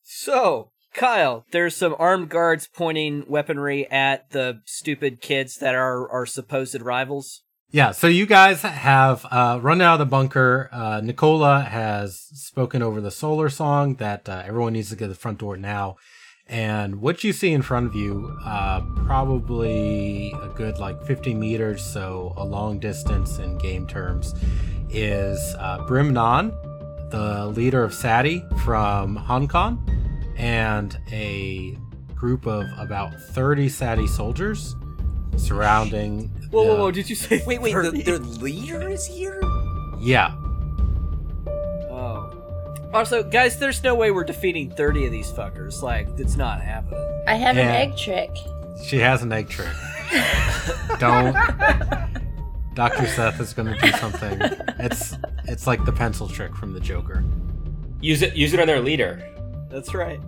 So, 0.01 0.71
Kyle, 0.93 1.45
there's 1.51 1.75
some 1.75 1.95
armed 1.97 2.29
guards 2.29 2.67
pointing 2.67 3.23
weaponry 3.27 3.89
at 3.89 4.29
the 4.31 4.61
stupid 4.65 5.21
kids 5.21 5.57
that 5.57 5.73
are 5.73 6.09
our 6.09 6.25
supposed 6.25 6.81
rivals. 6.81 7.43
Yeah, 7.73 7.91
so 7.91 8.07
you 8.07 8.25
guys 8.25 8.63
have 8.63 9.25
uh, 9.31 9.57
run 9.61 9.81
out 9.81 9.93
of 9.93 9.99
the 9.99 10.05
bunker. 10.05 10.67
Uh, 10.73 10.99
Nicola 11.01 11.61
has 11.61 12.19
spoken 12.33 12.81
over 12.81 12.99
the 12.99 13.11
solar 13.11 13.47
song 13.47 13.95
that 13.95 14.27
uh, 14.27 14.43
everyone 14.45 14.73
needs 14.73 14.89
to 14.89 14.97
get 14.97 15.05
to 15.05 15.09
the 15.09 15.15
front 15.15 15.39
door 15.39 15.55
now. 15.55 15.95
And 16.47 17.01
what 17.01 17.23
you 17.23 17.31
see 17.31 17.53
in 17.53 17.61
front 17.61 17.85
of 17.85 17.95
you, 17.95 18.37
uh, 18.43 18.81
probably 19.05 20.33
a 20.41 20.49
good 20.49 20.79
like 20.79 21.01
50 21.05 21.33
meters, 21.33 21.81
so 21.81 22.33
a 22.35 22.43
long 22.43 22.77
distance 22.77 23.39
in 23.39 23.57
game 23.57 23.87
terms, 23.87 24.33
is 24.89 25.39
uh, 25.57 25.85
Brim 25.87 26.11
Nan, 26.11 26.49
the 27.09 27.47
leader 27.55 27.85
of 27.85 27.93
Sadi 27.93 28.43
from 28.65 29.15
Hong 29.15 29.47
Kong, 29.47 29.81
and 30.37 30.97
a 31.11 31.77
group 32.15 32.45
of 32.45 32.65
about 32.77 33.13
30 33.19 33.69
Sadi 33.69 34.07
soldiers 34.07 34.75
surrounding. 35.37 36.27
Whoa, 36.51 36.63
whoa, 36.63 36.73
the- 36.75 36.79
whoa! 36.81 36.91
Did 36.91 37.09
you 37.09 37.15
say? 37.15 37.41
wait 37.45 37.61
wait 37.61 37.71
30? 37.73 38.01
the, 38.03 38.11
the 38.11 38.19
leader 38.19 38.89
is 38.89 39.05
here 39.05 39.41
Yeah, 39.99 40.33
Oh. 41.89 42.37
Also, 42.93 43.23
guys, 43.23 43.57
there's 43.57 43.81
no 43.83 43.95
way 43.95 44.11
we're 44.11 44.23
defeating 44.25 44.69
30 44.71 45.05
of 45.05 45.11
these 45.13 45.31
fuckers. 45.31 45.81
Like, 45.81 46.07
it's 46.17 46.35
not 46.35 46.61
happening. 46.61 47.23
I 47.27 47.35
have 47.35 47.55
Yeah. 47.55 47.69
an 47.71 47.89
egg 47.91 47.97
trick. 47.97 48.29
she 48.83 48.97
has 48.99 49.23
an 49.23 49.31
egg 49.31 49.47
trick. 49.49 49.69
Don't. 50.99 51.33
Dr. 52.73 53.05
Seth 53.07 53.39
is 53.39 53.53
going 53.53 53.73
to 53.73 53.79
do 53.79 53.91
something. 53.93 54.39
It's 54.79 55.15
it's 55.45 55.67
like 55.67 55.83
the 55.85 55.91
pencil 55.91 56.27
trick 56.27 56.55
from 56.55 56.73
the 56.73 56.79
Joker. 56.81 57.23
Use 58.01 58.21
it. 58.21 58.33
Use 58.35 58.53
it 58.53 58.59
on 58.59 58.67
their 58.67 58.81
leader. 58.81 59.23
That's 59.71 59.93
right. 59.93 60.19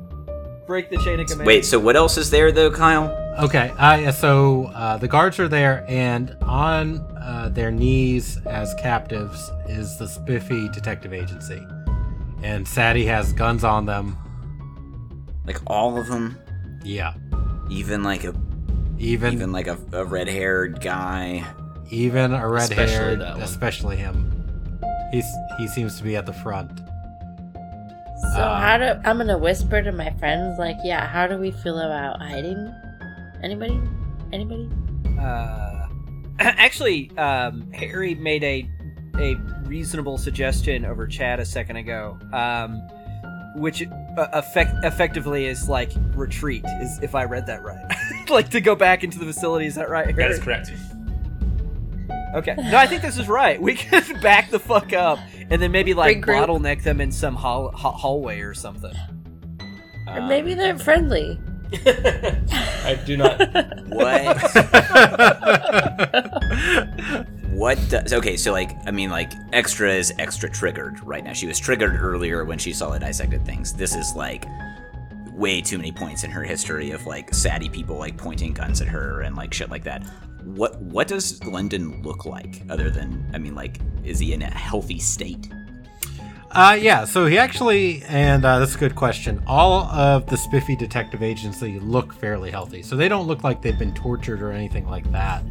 Break 0.66 0.90
the 0.90 0.98
chain 0.98 1.20
of 1.20 1.28
command. 1.28 1.46
wait 1.46 1.66
so 1.66 1.78
what 1.78 1.96
else 1.98 2.18
is 2.18 2.30
there 2.30 2.52
though 2.52 2.72
kyle 2.72 3.20
Okay, 3.40 3.70
uh, 3.80 3.96
yeah, 3.98 4.12
so 4.12 4.66
uh, 4.76 4.96
the 4.98 5.08
guards 5.08 5.40
are 5.40 5.48
there, 5.48 5.84
and 5.88 6.38
on 6.44 7.00
uh, 7.18 7.50
their 7.52 7.72
knees 7.72 8.38
as 8.46 8.76
captives 8.76 9.50
is 9.68 9.98
the 9.98 10.08
Spiffy 10.08 10.70
Detective 10.70 11.14
Agency. 11.14 11.66
And 12.44 12.68
Sadie 12.68 13.06
has 13.08 13.34
guns 13.34 13.64
on 13.64 13.88
them. 13.88 14.16
like 15.48 15.58
all 15.66 15.98
of 16.00 16.06
them 16.10 16.38
Yeah, 16.84 17.16
even 17.72 18.04
like 18.04 18.24
a 18.24 18.36
even 19.00 19.34
even 19.34 19.52
like 19.52 19.66
a, 19.66 19.80
a 19.94 20.06
red-haired 20.06 20.80
guy 20.80 21.44
even 21.90 22.34
a 22.34 22.48
red 22.48 22.72
haired. 22.72 23.20
that 23.22 23.40
especially 23.40 23.96
him. 23.98 24.32
He's 25.12 25.26
he 25.58 25.68
seems 25.68 25.98
to 25.98 26.04
be 26.04 26.16
at 26.16 26.28
the 26.28 26.34
front. 26.34 26.80
So 28.34 28.40
Uh, 28.42 28.60
how 28.60 28.78
do 28.78 28.86
I'm 29.06 29.18
gonna 29.18 29.38
whisper 29.38 29.82
to 29.82 29.92
my 29.92 30.10
friends 30.20 30.58
like, 30.58 30.78
yeah, 30.84 31.06
how 31.08 31.28
do 31.28 31.38
we 31.38 31.52
feel 31.52 31.78
about 31.78 32.20
hiding? 32.22 32.74
Anybody? 33.44 33.80
Anybody? 34.32 34.70
Uh, 35.20 35.88
actually, 36.40 37.12
um, 37.18 37.70
Harry 37.74 38.16
made 38.16 38.44
a 38.44 38.70
a 39.20 39.36
reasonable 39.66 40.18
suggestion 40.18 40.86
over 40.86 41.06
chat 41.06 41.40
a 41.40 41.46
second 41.46 41.76
ago, 41.76 42.18
um, 42.34 42.80
which 43.56 43.84
uh, 44.18 44.28
effect 44.34 44.74
effectively 44.84 45.46
is 45.46 45.70
like 45.70 45.92
retreat. 46.16 46.64
Is 46.82 47.00
if 47.04 47.14
I 47.14 47.26
read 47.26 47.46
that 47.48 47.62
right, 47.64 47.86
like 48.30 48.50
to 48.50 48.62
go 48.62 48.74
back 48.76 49.04
into 49.04 49.20
the 49.20 49.26
facility. 49.26 49.66
Is 49.68 49.76
that 49.76 49.90
right? 49.90 50.08
That 50.08 50.16
Harry? 50.22 50.34
is 50.34 50.40
correct. 50.40 50.72
Okay. 52.34 52.56
No, 52.58 52.78
I 52.78 52.88
think 52.88 53.02
this 53.02 53.18
is 53.18 53.28
right. 53.28 53.62
We 53.62 53.76
can 53.76 54.20
back 54.22 54.50
the 54.50 54.60
fuck 54.60 54.94
up 54.94 55.20
and 55.50 55.62
then 55.62 55.72
maybe 55.72 55.94
like 55.94 56.18
Regroup. 56.18 56.48
bottleneck 56.48 56.84
them 56.84 57.00
in 57.00 57.12
some 57.12 57.36
hall- 57.36 57.72
ha- 57.72 57.92
hallway 57.92 58.42
or 58.42 58.54
something. 58.54 58.94
Or 60.08 60.22
maybe 60.22 60.54
they're 60.54 60.74
um, 60.74 60.80
friendly. 60.80 61.40
I 61.86 63.00
do 63.06 63.18
not. 63.18 63.40
what 63.88 64.38
what 67.52 67.80
does 67.90 68.14
okay 68.14 68.36
so 68.36 68.52
like 68.52 68.72
i 68.88 68.92
mean 68.92 69.10
like 69.10 69.32
extra 69.54 69.92
is 69.92 70.12
extra 70.20 70.50
triggered 70.50 71.00
right 71.04 71.24
now 71.24 71.34
she 71.34 71.46
was 71.48 71.60
triggered 71.60 72.00
earlier 72.00 72.46
when 72.46 72.58
she 72.58 72.74
saw 72.74 72.90
the 72.92 73.00
dissected 73.00 73.46
things 73.46 73.74
this 73.74 73.96
is 73.96 74.14
like 74.16 74.46
way 75.32 75.62
too 75.62 75.78
many 75.78 75.92
points 75.92 76.24
in 76.24 76.32
her 76.32 76.44
history 76.44 76.92
of 76.92 77.06
like 77.06 77.34
saddy 77.34 77.70
people 77.70 77.98
like 77.98 78.18
pointing 78.18 78.54
guns 78.54 78.82
at 78.82 78.88
her 78.88 79.22
and 79.22 79.36
like 79.36 79.54
shit 79.54 79.70
like 79.70 79.84
that 79.84 80.04
what 80.46 80.80
what 80.82 81.08
does 81.08 81.44
london 81.46 82.02
look 82.04 82.26
like 82.26 82.62
other 82.70 82.90
than 82.90 83.26
i 83.34 83.38
mean 83.38 83.56
like 83.56 83.80
is 84.04 84.20
he 84.20 84.34
in 84.34 84.42
a 84.42 84.50
healthy 84.52 85.00
state 85.00 85.50
Uh, 86.56 86.78
yeah, 86.80 87.04
so 87.04 87.26
he 87.26 87.40
actually, 87.40 88.04
and 88.04 88.46
uh, 88.46 88.60
that's 88.60 88.76
a 88.76 88.78
good 88.78 88.94
question. 88.94 89.42
All 89.48 89.86
of 89.86 90.28
the 90.28 90.38
Spiffy 90.38 90.76
Detective 90.76 91.24
Agency 91.24 91.80
look 91.80 92.14
fairly 92.14 92.52
healthy, 92.52 92.84
so 92.84 92.96
they 92.96 93.10
don't 93.10 93.26
look 93.26 93.44
like 93.44 93.64
they've 93.64 93.80
been 93.80 93.96
tortured 93.96 94.40
or 94.40 94.52
anything 94.52 94.88
like 94.88 95.12
that. 95.12 95.42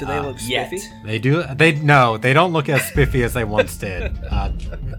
Do 0.00 0.06
they 0.06 0.18
Uh, 0.18 0.22
look 0.26 0.38
yet. 0.42 0.66
spiffy? 0.66 0.88
They 1.04 1.20
do. 1.20 1.44
They 1.54 1.76
no, 1.76 2.16
they 2.18 2.32
don't 2.32 2.52
look 2.52 2.68
as 2.68 2.82
spiffy 2.82 3.22
as 3.22 3.32
they 3.32 3.44
once 3.44 3.76
did. 3.76 4.10
Uh, 4.28 4.50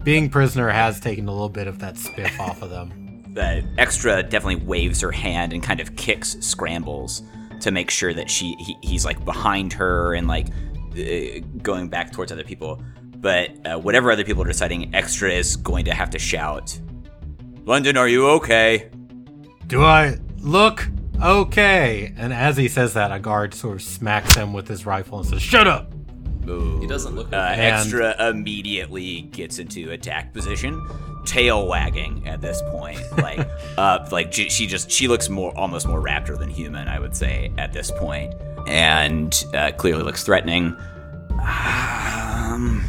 being 0.05 0.29
prisoner 0.29 0.69
has 0.69 1.01
taken 1.01 1.27
a 1.27 1.31
little 1.33 1.49
bit 1.49 1.67
of 1.67 1.79
that 1.79 1.95
spiff 1.95 2.39
off 2.39 2.61
of 2.61 2.69
them. 2.69 2.93
uh, 3.35 3.59
extra 3.77 4.23
definitely 4.23 4.63
waves 4.65 5.01
her 5.01 5.11
hand 5.11 5.51
and 5.51 5.61
kind 5.61 5.81
of 5.81 5.97
kicks 5.97 6.37
scrambles 6.39 7.23
to 7.61 7.71
make 7.71 7.89
sure 7.89 8.13
that 8.13 8.29
she 8.29 8.55
he, 8.59 8.77
he's 8.81 9.05
like 9.05 9.23
behind 9.25 9.73
her 9.73 10.13
and 10.13 10.27
like 10.27 10.47
uh, 10.97 11.39
going 11.61 11.87
back 11.89 12.11
towards 12.11 12.31
other 12.31 12.43
people 12.43 12.81
but 13.17 13.49
uh, 13.65 13.77
whatever 13.77 14.11
other 14.11 14.23
people 14.23 14.43
are 14.43 14.47
deciding 14.47 14.93
extra 14.93 15.31
is 15.31 15.55
going 15.55 15.85
to 15.85 15.93
have 15.93 16.09
to 16.09 16.19
shout 16.19 16.79
london 17.65 17.97
are 17.97 18.07
you 18.07 18.27
okay 18.27 18.89
Do 19.67 19.83
I 19.83 20.17
look 20.37 20.87
okay? 21.21 22.13
And 22.17 22.31
as 22.31 22.55
he 22.55 22.67
says 22.67 22.93
that, 22.93 23.11
a 23.11 23.19
guard 23.19 23.53
sort 23.55 23.77
of 23.77 23.81
smacks 23.81 24.35
him 24.35 24.53
with 24.53 24.67
his 24.67 24.85
rifle 24.85 25.19
and 25.19 25.27
says, 25.27 25.41
"Shut 25.41 25.67
up." 25.67 25.91
Ooh. 26.47 26.79
He 26.79 26.87
doesn't 26.87 27.15
look 27.15 27.31
Uh, 27.33 27.49
okay. 27.53 27.61
Extra 27.71 28.29
immediately 28.29 29.21
gets 29.23 29.59
into 29.59 29.91
attack 29.91 30.33
position, 30.33 30.81
tail 31.25 31.67
wagging 31.67 32.27
at 32.27 32.41
this 32.41 32.61
point. 32.69 32.99
Like, 33.17 33.47
uh, 33.77 34.07
like 34.11 34.31
she, 34.33 34.49
she 34.49 34.67
just 34.67 34.91
she 34.91 35.07
looks 35.07 35.29
more 35.29 35.55
almost 35.57 35.87
more 35.87 36.01
raptor 36.01 36.37
than 36.37 36.49
human, 36.49 36.87
I 36.87 36.99
would 36.99 37.15
say 37.15 37.51
at 37.57 37.73
this 37.73 37.89
point, 37.91 38.33
and 38.67 39.43
uh, 39.53 39.71
clearly 39.71 40.03
looks 40.03 40.23
threatening. 40.23 40.75
Um, 41.31 42.83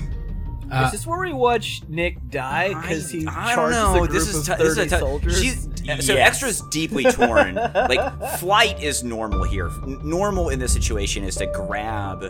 Uh, 0.71 0.83
is 0.87 0.93
this 0.93 1.07
where 1.07 1.21
we 1.21 1.33
watch 1.33 1.83
Nick 1.89 2.19
die 2.29 2.69
because 2.75 3.09
he 3.11 3.25
I 3.27 3.55
charges 3.55 3.77
don't 3.79 3.95
know. 3.95 4.03
a 4.03 4.07
group 4.09 4.11
this 4.11 4.29
is 4.29 4.49
of 4.49 4.57
t- 4.59 4.63
this 4.65 4.73
is 4.73 4.77
30 4.77 4.87
a 4.87 4.91
t- 4.91 4.99
soldiers? 4.99 5.41
She's, 5.41 5.63
so 6.05 6.15
Yes. 6.15 6.43
extra's 6.43 6.61
deeply 6.73 7.05
torn. 7.05 7.55
like 7.75 8.39
flight 8.39 8.83
is 8.83 9.05
normal 9.05 9.45
here. 9.45 9.69
N- 9.85 10.01
Normal 10.03 10.49
in 10.49 10.59
this 10.59 10.73
situation 10.73 11.23
is 11.23 11.37
to 11.37 11.47
grab 11.47 12.25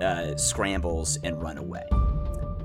uh, 0.00 0.36
scrambles 0.36 1.18
and 1.24 1.40
run 1.42 1.58
away. 1.58 1.84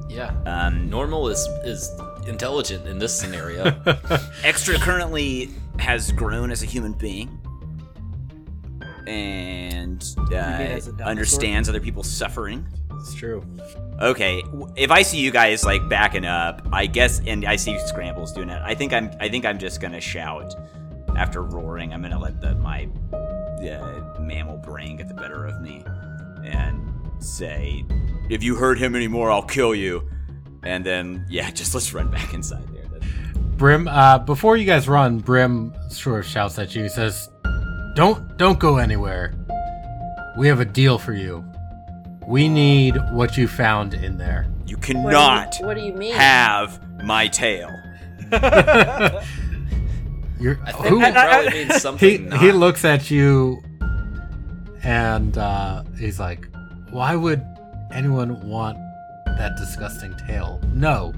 yeah. 0.10 0.34
Um, 0.46 0.89
Normal 0.89 1.27
is 1.30 1.48
is 1.63 1.89
intelligent 2.27 2.88
in 2.88 2.98
this 3.00 3.18
scenario. 3.18 3.75
Extra 4.44 4.77
currently 4.80 5.50
has 5.80 6.12
grown 6.12 6.51
as 6.51 6.63
a 6.63 6.65
human 6.65 6.94
being 6.94 7.39
and 9.08 10.04
uh, 10.32 10.36
as 10.36 10.88
a 10.88 10.92
dinosaur? 10.92 11.08
understands 11.08 11.70
other 11.70 11.80
people's 11.80 12.10
suffering. 12.10 12.65
it's 12.94 13.13
true. 13.13 13.44
Okay, 14.01 14.44
if 14.75 14.92
I 14.92 15.04
see 15.04 15.20
you 15.20 15.32
guys 15.32 15.63
like 15.63 15.88
backing 15.88 16.25
up, 16.25 16.68
I 16.74 16.86
guess, 16.86 17.22
and 17.25 17.46
I 17.46 17.56
see 17.56 17.77
scrambles 17.88 18.34
doing 18.34 18.50
it, 18.50 18.62
I 18.63 18.74
think 18.75 18.92
I'm, 18.94 19.12
I 19.20 19.30
think 19.30 19.46
I'm 19.46 19.58
just 19.60 19.80
gonna 19.80 20.01
shout 20.01 20.54
after 21.15 21.44
roaring. 21.44 21.94
I'm 21.94 22.01
gonna 22.01 22.20
let 22.20 22.42
the 22.42 22.56
my 22.56 22.89
uh, 23.13 24.20
mammal 24.20 24.58
brain 24.58 24.98
get 24.98 25.08
the 25.08 25.13
better 25.13 25.46
of 25.46 25.62
me 25.62 25.84
and 26.44 26.92
say, 27.25 27.84
"If 28.29 28.44
you 28.44 28.55
hurt 28.55 28.77
him 28.77 28.96
anymore, 28.96 29.32
I'll 29.32 29.41
kill 29.44 29.74
you." 29.75 30.08
And 30.63 30.86
then, 30.86 31.25
yeah, 31.29 31.51
just 31.51 31.74
let's 31.74 31.94
run 31.94 32.10
back 32.10 32.34
inside 32.34 32.63
there. 32.74 32.84
Brim, 33.58 33.88
uh, 33.88 34.20
before 34.20 34.58
you 34.58 34.65
guys 34.65 34.88
run, 34.88 35.20
Brim 35.20 35.74
sort 35.89 36.20
of 36.20 36.25
shouts 36.25 36.58
at 36.60 36.75
you. 36.75 36.84
He 36.84 36.89
says, 36.89 37.29
"Don't, 37.96 38.38
don't 38.38 38.60
go 38.60 38.77
anywhere. 38.77 39.34
We 40.38 40.48
have 40.48 40.60
a 40.60 40.65
deal 40.65 40.98
for 40.98 41.13
you. 41.13 41.46
We 42.27 42.48
need 42.50 42.96
what 43.12 43.38
you 43.38 43.48
found 43.48 43.94
in 43.94 44.17
there." 44.17 44.48
You 44.67 44.77
What 44.77 44.82
do 44.86 44.91
you- 44.98 45.03
cannot 45.03 45.55
what 45.62 45.75
do 45.77 45.82
you 45.84 45.94
mean? 45.94 46.15
have 46.15 46.82
my 47.03 47.27
tail. 47.27 47.70
You're, 50.39 50.60
I 50.65 50.72
think 50.74 50.88
who? 50.88 51.00
that 51.00 51.13
probably 51.13 51.51
means 51.60 51.74
he 51.74 51.79
something. 51.79 52.10
he 52.32 52.48
not. 52.48 52.55
looks 52.55 52.84
at 52.84 53.10
you, 53.10 53.62
and 54.84 55.38
uh, 55.38 55.84
he's 55.98 56.20
like, 56.20 56.48
"Why 56.89 57.15
would 57.15 57.46
anyone 57.92 58.48
want 58.48 58.77
that 59.25 59.56
disgusting 59.58 60.15
tail? 60.15 60.60
No, 60.74 61.13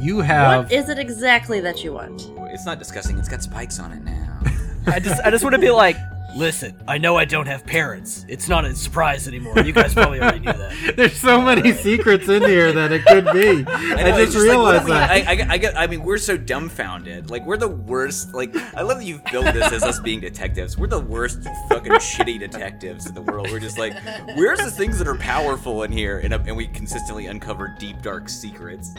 you 0.00 0.20
have." 0.20 0.64
What 0.64 0.72
is 0.72 0.88
it 0.88 0.98
exactly 0.98 1.60
that 1.60 1.84
you 1.84 1.92
want? 1.92 2.22
It's 2.52 2.64
not 2.66 2.78
disgusting. 2.78 3.18
It's 3.18 3.28
got 3.28 3.42
spikes 3.42 3.78
on 3.78 3.92
it 3.92 4.02
now. 4.04 4.38
I 4.86 5.00
just 5.00 5.20
I 5.24 5.30
just 5.30 5.44
want 5.44 5.54
to 5.54 5.60
be 5.60 5.70
like, 5.70 5.96
listen, 6.38 6.80
I 6.86 6.98
know 6.98 7.16
I 7.16 7.24
don't 7.24 7.46
have 7.46 7.66
parents. 7.66 8.24
It's 8.28 8.48
not 8.48 8.64
a 8.64 8.74
surprise 8.74 9.26
anymore. 9.28 9.58
You 9.60 9.72
guys 9.72 9.92
probably 9.92 10.20
already 10.20 10.38
knew 10.38 10.52
that. 10.52 10.92
There's 10.96 11.16
so 11.16 11.40
many 11.40 11.72
secrets 11.72 12.28
in 12.28 12.42
here 12.44 12.72
that 12.72 12.92
it 12.92 13.04
could 13.04 13.24
be. 13.32 13.64
I, 13.68 14.10
know, 14.10 14.18
it's 14.18 14.32
just 14.32 14.46
like, 14.46 14.56
what 14.56 14.72
realized 14.72 14.86
do 14.86 14.92
we- 14.92 14.98
that. 14.98 15.10
I, 15.10 15.16
I, 15.16 15.46
I, 15.54 15.58
get- 15.58 15.76
I 15.76 15.86
mean, 15.86 16.02
we're 16.02 16.18
so 16.18 16.36
dumbfounded. 16.36 17.30
Like, 17.30 17.44
we're 17.44 17.56
the 17.56 17.68
worst. 17.68 18.32
Like, 18.34 18.54
I 18.74 18.82
love 18.82 18.98
that 18.98 19.04
you've 19.04 19.24
built 19.26 19.46
this 19.46 19.72
as 19.72 19.82
us 19.82 19.98
being 20.00 20.20
detectives. 20.20 20.78
We're 20.78 20.86
the 20.86 21.00
worst 21.00 21.42
fucking 21.68 21.92
shitty 21.92 22.38
detectives 22.38 23.06
in 23.06 23.14
the 23.14 23.22
world. 23.22 23.50
We're 23.50 23.58
just 23.60 23.78
like, 23.78 23.94
where's 24.36 24.60
the 24.60 24.70
things 24.70 24.98
that 24.98 25.08
are 25.08 25.16
powerful 25.18 25.82
in 25.82 25.90
here? 25.92 26.20
And, 26.20 26.32
and 26.32 26.56
we 26.56 26.68
consistently 26.68 27.26
uncover 27.26 27.74
deep, 27.78 28.00
dark 28.02 28.28
secrets. 28.28 28.94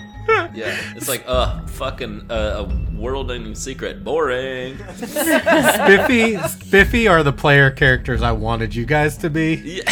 Yeah, 0.54 0.78
it's 0.96 1.10
like, 1.10 1.24
uh, 1.26 1.66
fucking 1.68 2.30
uh, 2.30 2.66
a 2.68 2.96
world-ending 3.00 3.56
secret. 3.56 4.04
Boring. 4.04 4.78
Spiffy, 4.98 6.38
Spiffy 6.48 7.08
are 7.08 7.24
the 7.24 7.29
player 7.34 7.70
characters 7.72 8.22
I 8.22 8.32
wanted 8.32 8.74
you 8.76 8.86
guys 8.86 9.18
to 9.18 9.30
be, 9.30 9.56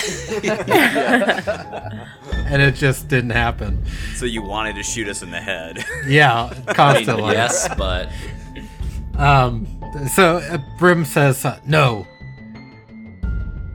Yeah. 0.44 2.08
and 2.48 2.62
it 2.62 2.76
just 2.76 3.08
didn't 3.08 3.32
happen. 3.32 3.84
So 4.16 4.26
you 4.26 4.42
wanted 4.42 4.76
to 4.76 4.84
shoot 4.84 5.08
us 5.08 5.22
in 5.24 5.32
the 5.32 5.42
head. 5.42 5.84
Yeah, 6.08 6.54
constantly. 6.68 7.34
yes, 7.34 7.68
but 7.78 8.10
Um. 9.18 9.68
So 10.14 10.38
uh, 10.38 10.58
Brim 10.78 11.06
says, 11.06 11.44
uh, 11.46 11.60
"No. 11.66 12.06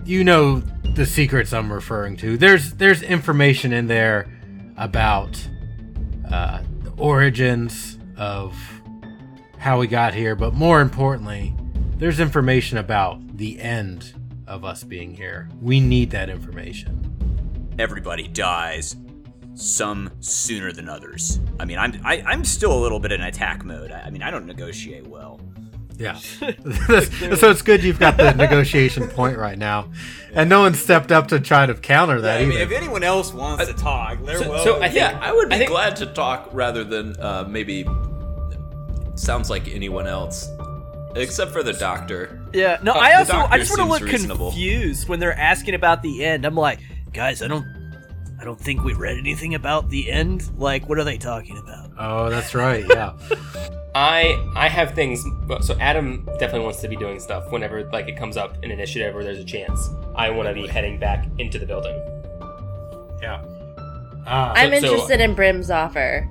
You 0.05 0.25
know 0.25 0.61
the 0.95 1.07
secrets 1.07 1.53
I'm 1.53 1.73
referring 1.73 2.17
to. 2.19 2.37
There's 2.37 2.75
there's 2.75 3.03
information 3.03 3.73
in 3.73 3.87
there 3.87 4.29
about 4.77 5.37
uh, 6.31 6.63
the 6.83 6.91
origins 6.97 7.99
of 8.17 8.55
how 9.59 9.79
we 9.79 9.87
got 9.87 10.13
here, 10.15 10.35
but 10.35 10.55
more 10.55 10.81
importantly, 10.81 11.55
there's 11.99 12.19
information 12.21 12.79
about 12.79 13.21
the 13.43 13.61
end 13.61 14.15
of 14.47 14.65
us 14.65 14.85
being 14.85 15.13
here. 15.15 15.49
We 15.61 15.81
need 15.81 16.11
that 16.13 16.31
information." 16.31 17.09
Everybody 17.79 18.29
dies. 18.29 18.95
Some 19.55 20.11
sooner 20.21 20.73
than 20.73 20.89
others. 20.89 21.41
I 21.61 21.65
mean, 21.65 21.77
I'm 21.79 22.01
I, 22.05 22.23
I'm 22.27 22.45
still 22.45 22.73
a 22.73 22.81
little 22.81 23.01
bit 23.01 23.11
in 23.13 23.21
attack 23.21 23.65
mode. 23.65 23.91
I, 23.91 24.03
I 24.03 24.11
mean, 24.11 24.23
I 24.23 24.31
don't 24.31 24.47
negotiate 24.47 25.07
well. 25.09 25.41
Yeah. 25.99 26.15
so 26.41 27.51
it's 27.51 27.63
good 27.63 27.83
you've 27.85 27.99
got 27.99 28.17
the 28.17 28.33
negotiation 28.33 29.09
point 29.09 29.37
right 29.39 29.59
now, 29.59 29.91
and 30.33 30.49
no 30.49 30.61
one 30.61 30.75
stepped 30.75 31.13
up 31.13 31.29
to 31.29 31.39
try 31.41 31.67
to 31.67 31.75
counter 31.75 32.21
that 32.23 32.41
I 32.41 32.45
mean, 32.45 32.53
either. 32.53 32.63
if 32.63 32.73
anyone 32.73 33.03
else 33.03 33.33
wants 33.33 33.67
to 33.67 33.75
talk, 33.75 34.23
they're 34.25 34.39
So, 34.39 34.49
welcome. 34.49 34.65
so 34.75 34.77
I 34.83 34.89
think 34.89 34.95
yeah, 34.97 35.19
I 35.21 35.33
would 35.33 35.49
be 35.51 35.57
I 35.57 35.59
think- 35.59 35.71
glad 35.71 35.97
to 35.97 36.07
talk 36.07 36.49
rather 36.53 36.83
than 36.85 37.15
uh, 37.21 37.45
maybe 37.49 37.85
sounds 39.17 39.51
like 39.51 39.69
anyone 39.69 40.07
else, 40.07 40.49
except 41.17 41.53
for 41.53 41.63
the 41.63 41.73
doctor. 41.73 42.41
Yeah, 42.53 42.79
no, 42.83 42.93
Uh, 42.93 42.99
I 42.99 43.15
also 43.15 43.35
I 43.35 43.41
doctor 43.43 43.59
just 43.59 43.79
want 43.79 43.89
to 43.89 43.93
look 44.05 44.13
reasonable. 44.13 44.51
confused 44.51 45.09
when 45.09 45.21
they're 45.21 45.39
asking 45.39 45.75
about 45.75 46.03
the 46.03 46.25
end. 46.25 46.45
I'm 46.45 46.55
like, 46.55 46.81
guys, 47.13 47.43
I 47.43 47.49
don't 47.49 47.67
I 48.41 48.45
don't 48.45 48.59
think 48.61 48.83
we 48.83 48.93
read 48.95 49.19
anything 49.19 49.55
about 49.55 49.89
the 49.89 50.11
end. 50.11 50.51
Like, 50.59 50.89
what 50.89 50.99
are 50.99 51.05
they 51.05 51.19
talking 51.19 51.59
about? 51.59 51.91
oh, 51.99 52.29
that's 52.31 52.55
right. 52.55 52.85
Yeah. 52.89 53.13
I 53.95 54.43
I 54.57 54.69
have 54.69 54.95
things. 54.95 55.23
So 55.61 55.77
Adam 55.79 56.25
definitely 56.39 56.61
wants 56.61 56.81
to 56.81 56.89
be 56.89 56.97
doing 56.97 57.21
stuff 57.21 57.53
whenever 57.53 57.85
like 57.91 58.09
it 58.09 58.17
comes 58.17 58.37
up 58.39 58.57
in 58.65 58.71
initiative 58.71 59.15
or 59.15 59.23
there's 59.23 59.39
a 59.39 59.45
chance. 59.45 59.91
I 60.17 60.31
want 60.31 60.49
to 60.49 60.55
be 60.55 60.67
heading 60.67 60.99
back 60.99 61.27
into 61.39 61.59
the 61.59 61.67
building. 61.67 61.95
Yeah. 63.21 63.43
Uh, 64.27 64.53
I'm 64.57 64.71
so- 64.71 64.77
interested 64.77 65.21
in 65.21 65.35
Brim's 65.35 65.71
offer. 65.71 66.29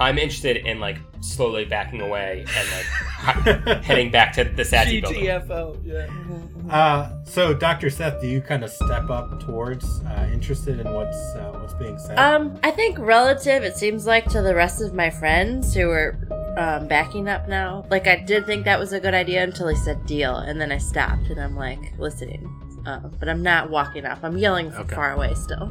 I'm 0.00 0.18
interested 0.18 0.58
in 0.58 0.78
like 0.78 0.98
slowly 1.20 1.64
backing 1.64 2.00
away 2.00 2.44
and 2.56 3.66
like 3.66 3.84
heading 3.84 4.10
back 4.10 4.32
to 4.34 4.44
the 4.44 4.64
Sassy 4.64 5.00
building. 5.00 5.24
GTFO, 5.24 5.78
yeah. 5.84 6.72
uh, 6.74 7.24
so, 7.24 7.52
Doctor 7.54 7.90
Seth, 7.90 8.20
do 8.20 8.26
you 8.28 8.40
kind 8.40 8.62
of 8.64 8.70
step 8.70 9.10
up 9.10 9.40
towards 9.40 10.00
uh, 10.04 10.28
interested 10.32 10.80
in 10.80 10.92
what's 10.92 11.16
uh, 11.34 11.50
what's 11.60 11.74
being 11.74 11.98
said? 11.98 12.18
Um, 12.18 12.58
I 12.62 12.70
think 12.70 12.98
relative, 12.98 13.62
it 13.64 13.76
seems 13.76 14.06
like 14.06 14.26
to 14.26 14.42
the 14.42 14.54
rest 14.54 14.80
of 14.82 14.94
my 14.94 15.10
friends 15.10 15.74
who 15.74 15.90
are 15.90 16.18
um, 16.56 16.88
backing 16.88 17.28
up 17.28 17.48
now. 17.48 17.86
Like, 17.90 18.06
I 18.06 18.16
did 18.16 18.46
think 18.46 18.64
that 18.64 18.78
was 18.78 18.92
a 18.92 19.00
good 19.00 19.14
idea 19.14 19.42
until 19.44 19.68
he 19.68 19.76
said 19.76 20.04
deal, 20.06 20.36
and 20.36 20.60
then 20.60 20.70
I 20.72 20.78
stopped 20.78 21.28
and 21.28 21.40
I'm 21.40 21.56
like 21.56 21.92
listening. 21.98 22.54
Uh, 22.86 23.00
but 23.20 23.28
I'm 23.28 23.42
not 23.42 23.68
walking 23.70 24.06
up. 24.06 24.20
I'm 24.22 24.38
yelling 24.38 24.70
from 24.70 24.82
Okay. 24.84 24.94
far 24.94 25.12
away 25.12 25.34
still. 25.34 25.70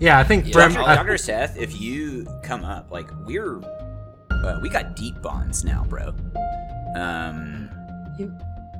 yeah, 0.00 0.18
I 0.18 0.24
think 0.24 0.46
Yeah, 0.46 0.52
Brim. 0.52 0.72
Dr. 0.74 0.88
I- 0.88 0.94
Dr. 0.94 1.18
Seth, 1.18 1.56
if 1.58 1.78
you 1.80 2.26
come 2.42 2.64
up, 2.64 2.90
like 2.90 3.08
we're, 3.26 3.60
uh, 4.44 4.58
we 4.60 4.68
got 4.68 4.94
deep 4.96 5.20
bonds 5.22 5.64
now, 5.64 5.84
bro. 5.88 6.14
Um, 6.96 7.70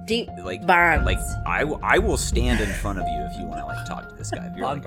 Deep 0.06 0.28
like 0.44 0.64
bonds. 0.64 1.04
like 1.04 1.18
I, 1.44 1.64
will- 1.64 1.80
I 1.82 1.98
will 1.98 2.16
stand 2.16 2.60
in 2.60 2.68
front 2.74 3.00
of 3.00 3.08
you 3.08 3.26
if 3.28 3.36
you 3.36 3.44
want 3.44 3.58
to 3.60 3.66
like 3.66 3.84
talk 3.88 4.08
to 4.08 4.14
this 4.14 4.30
guy. 4.30 4.46
If 4.46 4.56
you're 4.56 4.64
like, 4.64 4.84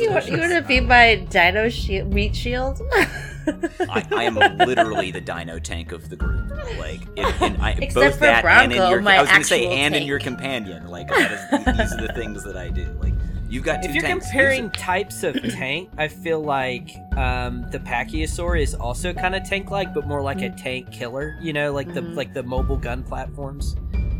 you, 0.00 0.10
want- 0.10 0.26
you 0.28 0.38
want 0.38 0.52
to 0.52 0.62
be 0.66 0.80
my 0.80 1.16
dino 1.28 1.68
shi 1.68 2.02
meat 2.04 2.34
shield? 2.34 2.80
I, 2.96 4.06
I 4.12 4.24
am 4.24 4.36
literally 4.36 5.10
the 5.10 5.20
dino 5.20 5.58
tank 5.58 5.92
of 5.92 6.08
the 6.08 6.16
group. 6.16 6.50
Like, 6.78 7.02
in, 7.16 7.26
in, 7.42 7.60
I, 7.60 7.72
Except 7.72 7.94
both 7.94 8.14
for 8.14 8.20
that 8.20 8.44
and 8.46 8.72
in 8.72 8.78
Bronco, 8.78 8.90
your, 8.90 9.02
my 9.02 9.16
I 9.18 9.20
was 9.20 9.30
gonna 9.30 9.44
say, 9.44 9.64
actual 9.66 9.76
and 9.76 9.94
in 9.96 10.02
your 10.04 10.18
companion. 10.18 10.86
Like, 10.88 11.08
that 11.08 11.32
is, 11.32 11.66
these 11.76 11.92
are 11.92 12.06
the 12.06 12.12
things 12.14 12.42
that 12.44 12.56
I 12.56 12.70
do. 12.70 12.86
Like, 13.00 13.14
you've 13.50 13.64
got 13.64 13.82
two 13.82 13.88
If 13.90 13.94
you're 13.94 14.02
tanks. 14.04 14.26
comparing 14.26 14.64
Use 14.64 14.72
types 14.76 15.22
of 15.22 15.34
tank, 15.50 15.90
I 15.98 16.08
feel 16.08 16.40
like 16.42 16.90
um, 17.16 17.66
the 17.70 17.78
Pachyosaur 17.80 18.60
is 18.60 18.74
also 18.74 19.12
kind 19.12 19.34
of 19.34 19.44
tank-like, 19.44 19.92
but 19.92 20.06
more 20.06 20.22
like 20.22 20.40
a 20.42 20.50
tank 20.50 20.90
killer. 20.92 21.36
You 21.40 21.52
know, 21.52 21.72
like 21.72 21.92
the 21.92 22.00
Mhm. 22.00 22.14
like 22.16 22.32
the 22.32 22.42
mobile 22.42 22.76
gun 22.76 23.02
platforms. 23.02 23.74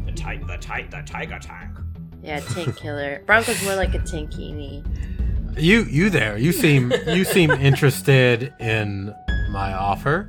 the, 0.07 0.13
ti- 0.15 0.39
the, 0.47 0.57
ti- 0.61 0.89
the 0.91 1.03
tiger 1.07 1.39
tank. 1.39 1.71
yeah, 2.23 2.41
tank 2.41 2.77
killer. 2.77 3.23
Bronco's 3.27 3.63
more 3.65 3.77
like 3.77 3.95
a 3.95 3.99
tankini. 4.01 4.85
you 5.57 5.85
you 5.85 6.11
there? 6.11 6.37
You 6.37 6.53
seem 6.53 6.93
you 7.07 7.25
seem 7.25 7.51
interested 7.53 8.53
in 8.61 9.15
my 9.51 9.73
offer. 9.73 10.29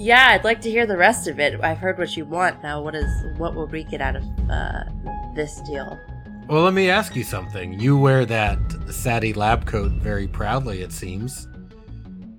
Yeah, 0.00 0.28
I'd 0.30 0.44
like 0.44 0.60
to 0.60 0.70
hear 0.70 0.86
the 0.86 0.96
rest 0.96 1.26
of 1.26 1.40
it. 1.40 1.58
I've 1.60 1.78
heard 1.78 1.98
what 1.98 2.16
you 2.16 2.24
want. 2.24 2.62
Now, 2.62 2.80
what 2.80 2.94
is 2.94 3.10
what 3.36 3.54
will 3.56 3.66
we 3.66 3.82
get 3.84 4.00
out 4.00 4.14
of 4.16 4.22
uh, 4.48 4.84
this 5.34 5.60
deal? 5.62 5.98
Well, 6.48 6.62
let 6.62 6.72
me 6.72 6.88
ask 6.88 7.14
you 7.14 7.24
something. 7.24 7.78
You 7.78 7.98
wear 7.98 8.24
that 8.24 8.58
Sadie 8.88 9.34
lab 9.34 9.66
coat 9.66 9.92
very 9.92 10.26
proudly, 10.26 10.80
it 10.80 10.92
seems. 10.92 11.46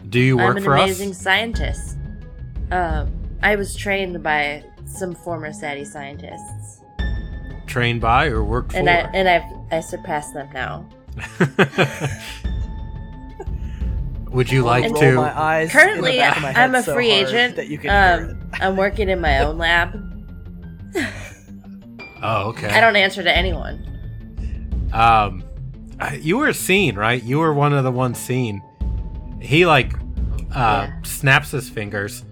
Do 0.10 0.20
you 0.20 0.36
work 0.36 0.60
for 0.64 0.76
us? 0.76 0.82
I'm 0.82 0.82
an 0.82 0.84
amazing 0.86 1.12
us? 1.12 1.22
scientist. 1.22 1.98
Um, 2.72 3.14
I 3.44 3.56
was 3.56 3.76
trained 3.76 4.24
by 4.24 4.64
some 4.86 5.14
former 5.14 5.52
SATI 5.52 5.86
scientists, 5.86 6.82
Trained 7.68 8.02
by 8.02 8.26
or 8.28 8.44
work 8.44 8.72
for? 8.72 8.78
and 8.78 8.90
I 8.90 9.08
and 9.14 9.30
I've 9.30 9.44
I 9.72 9.80
surpassed 9.82 10.34
them 10.34 10.50
now. 10.54 10.90
Would 14.32 14.52
you 14.52 14.64
like 14.64 14.92
to? 14.96 15.16
my 15.16 15.40
eyes 15.40 15.70
in 15.72 15.78
the 15.78 15.84
Currently, 15.84 16.18
back 16.18 16.38
of 16.38 16.42
my 16.44 16.52
head 16.52 16.58
I'm 16.64 16.74
a 16.76 16.82
so 16.82 16.94
free 16.96 17.12
hard 17.12 17.28
agent. 17.28 17.56
That 17.58 17.68
you 17.68 17.78
can 17.78 17.92
um, 18.32 18.50
I'm 18.54 18.76
working 18.76 19.08
in 19.10 19.22
my 19.22 19.40
own 19.40 19.58
lab. 19.60 20.04
Oh, 22.22 22.50
okay. 22.50 22.68
I 22.68 22.82
don't 22.82 22.98
answer 22.98 23.24
to 23.24 23.34
anyone. 23.34 23.89
Um, 24.94 25.44
you 26.20 26.38
were 26.38 26.54
seen, 26.54 26.96
right? 26.96 27.22
You 27.22 27.40
were 27.40 27.54
one 27.54 27.74
of 27.74 27.84
the 27.84 27.92
ones 27.92 28.18
seen. 28.18 28.62
He 29.42 29.66
like 29.66 29.94
uh 30.54 30.88
Yeah. 30.90 30.92
snaps 31.04 31.52
his 31.52 31.70
fingers, 31.70 32.24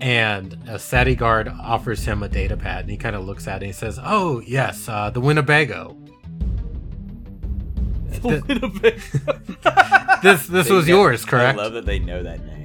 and 0.00 0.56
a 0.68 0.78
SETI 0.78 1.14
guard 1.16 1.48
offers 1.48 2.04
him 2.04 2.22
a 2.22 2.28
data 2.28 2.56
pad, 2.56 2.82
and 2.82 2.90
he 2.90 2.96
kind 2.96 3.16
of 3.16 3.24
looks 3.24 3.46
at 3.48 3.54
it. 3.56 3.56
and 3.56 3.66
He 3.66 3.72
says, 3.72 3.98
"Oh 4.02 4.40
yes, 4.46 4.88
uh, 4.88 5.10
the 5.10 5.20
Winnebago. 5.20 5.96
Th- 8.22 8.42
this 10.22 10.46
this 10.46 10.68
They 10.68 10.74
was 10.74 10.86
know- 10.88 10.96
yours, 10.96 11.24
correct? 11.24 11.58
I 11.58 11.62
love 11.62 11.72
that 11.74 11.86
they 11.86 11.98
know 11.98 12.22
that 12.22 12.44
name. 12.44 12.54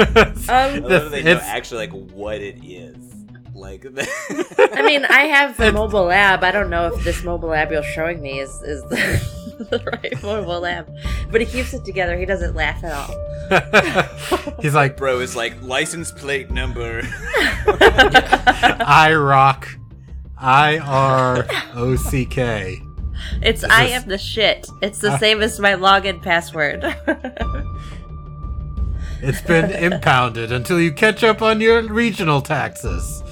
Um, 0.00 0.34
I 0.48 0.78
love 0.78 0.88
that 0.88 1.10
they 1.10 1.22
know 1.22 1.38
actually 1.42 1.86
like 1.88 2.10
what 2.12 2.40
it 2.40 2.58
is. 2.64 2.96
Like, 3.60 3.84
I 4.74 4.82
mean, 4.82 5.04
I 5.04 5.22
have 5.22 5.60
a 5.60 5.70
mobile 5.72 6.10
app. 6.10 6.42
I 6.42 6.50
don't 6.50 6.70
know 6.70 6.86
if 6.92 7.04
this 7.04 7.22
mobile 7.22 7.52
app 7.52 7.70
you're 7.70 7.82
showing 7.82 8.20
me 8.22 8.40
is 8.40 8.50
is 8.62 8.82
the, 8.88 9.66
the 9.70 9.84
right 9.84 10.22
mobile 10.22 10.64
app, 10.66 10.88
but 11.30 11.40
he 11.40 11.46
keeps 11.46 11.74
it 11.74 11.84
together. 11.84 12.16
He 12.18 12.24
doesn't 12.26 12.54
laugh 12.54 12.82
at 12.82 12.92
all. 12.92 14.56
He's 14.62 14.74
like, 14.74 14.96
bro, 14.96 15.20
it's 15.20 15.36
like 15.36 15.60
license 15.62 16.10
plate 16.12 16.50
number. 16.50 17.02
I 17.66 19.12
rock, 19.14 19.68
I 20.38 20.78
R 20.78 21.46
O 21.74 21.96
C 21.96 22.24
K. 22.26 22.80
It's 23.42 23.60
This 23.60 23.70
I 23.70 23.84
is- 23.84 24.02
am 24.02 24.08
the 24.08 24.18
shit. 24.18 24.66
It's 24.80 24.98
the 25.00 25.12
Uh. 25.12 25.18
same 25.18 25.42
as 25.42 25.60
my 25.60 25.72
login 25.74 26.22
password. 26.22 26.82
It's 29.22 29.42
been 29.42 29.70
impounded 29.70 30.50
until 30.50 30.80
you 30.80 30.92
catch 30.92 31.22
up 31.22 31.42
on 31.42 31.60
your 31.60 31.82
regional 31.82 32.40
taxes. 32.40 33.22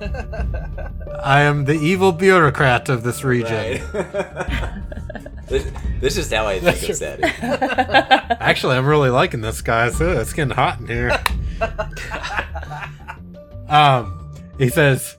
I 0.00 1.40
am 1.42 1.64
the 1.64 1.74
evil 1.74 2.12
bureaucrat 2.12 2.88
of 2.88 3.02
this 3.02 3.24
region. 3.24 3.82
this, 5.48 5.66
this 6.00 6.16
is 6.16 6.32
how 6.32 6.46
I 6.46 6.60
think 6.60 6.88
of 6.90 6.98
that. 7.00 8.36
Actually, 8.40 8.76
I'm 8.76 8.86
really 8.86 9.10
liking 9.10 9.40
this, 9.40 9.60
guys. 9.62 10.00
Ugh, 10.00 10.16
it's 10.18 10.32
getting 10.32 10.54
hot 10.54 10.78
in 10.80 10.86
here. 10.86 11.18
um, 13.68 14.30
he 14.58 14.68
says, 14.68 15.16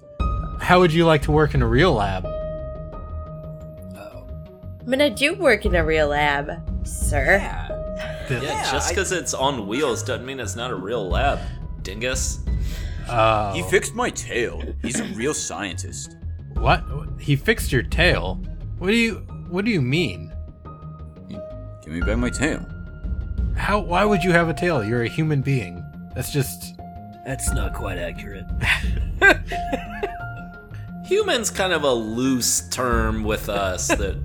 "How 0.62 0.80
would 0.80 0.94
you 0.94 1.06
like 1.06 1.24
to 1.24 1.32
work 1.32 1.54
in 1.54 1.62
a 1.62 1.68
real 1.68 1.94
lab?" 1.94 2.26
I 2.26 2.34
mean, 4.90 5.02
I 5.02 5.10
do 5.10 5.34
work 5.36 5.66
in 5.66 5.76
a 5.76 5.84
real 5.84 6.08
lab, 6.10 6.88
sir. 6.88 7.38
Yeah, 7.38 8.40
Yeah, 8.42 8.72
just 8.72 8.88
I- 8.88 8.92
because 8.92 9.12
it's 9.12 9.34
on 9.34 9.68
wheels 9.68 10.02
doesn't 10.04 10.26
mean 10.26 10.40
it's 10.40 10.56
not 10.56 10.72
a 10.72 10.76
real 10.76 11.10
lab, 11.10 11.40
dingus. 11.82 12.40
Uh, 13.10 13.54
He 13.54 13.64
fixed 13.64 13.94
my 13.96 14.10
tail. 14.10 14.62
He's 14.82 15.00
a 15.00 15.06
real 15.16 15.34
scientist. 15.34 16.18
what? 16.54 16.84
He 17.20 17.36
fixed 17.36 17.72
your 17.72 17.84
tail. 17.84 18.36
What 18.80 18.88
do 18.90 18.96
you? 18.96 19.16
What 19.50 19.66
do 19.66 19.72
you 19.72 19.82
mean? 19.82 20.32
Give 21.30 21.94
me 21.94 22.02
back 22.02 22.18
my 22.18 22.30
tail. 22.30 22.66
How? 23.56 23.80
Why 23.80 24.04
would 24.06 24.24
you 24.24 24.32
have 24.32 24.50
a 24.50 24.54
tail? 24.54 24.84
You're 24.84 25.04
a 25.04 25.08
human 25.08 25.42
being. 25.42 25.84
That's 26.16 26.32
just. 26.32 26.76
That's 27.26 27.52
not 27.54 27.74
quite 27.74 27.98
accurate. 27.98 28.46
Human's 31.06 31.50
kind 31.50 31.72
of 31.74 31.84
a 31.84 31.92
loose 31.94 32.68
term 32.70 33.24
with 33.24 33.48
us 33.50 33.88
that 34.00 34.18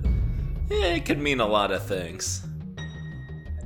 yeah, 0.69 0.85
it 0.95 1.05
could 1.05 1.19
mean 1.19 1.39
a 1.39 1.45
lot 1.47 1.71
of 1.71 1.85
things. 1.85 2.45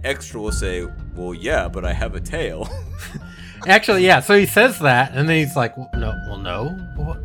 Extra 0.04 0.40
will 0.40 0.52
say, 0.52 0.88
"Well, 1.16 1.34
yeah, 1.34 1.68
but 1.68 1.84
I 1.86 1.94
have 1.94 2.16
a 2.16 2.20
tail." 2.22 2.68
Actually, 3.68 4.06
yeah. 4.06 4.20
So 4.20 4.38
he 4.38 4.46
says 4.46 4.80
that, 4.80 5.14
and 5.14 5.28
then 5.28 5.38
he's 5.38 5.56
like, 5.56 5.76
well, 5.78 5.90
"No, 5.96 6.14
well, 6.28 6.38
no. 6.38 6.70
What? 6.96 7.18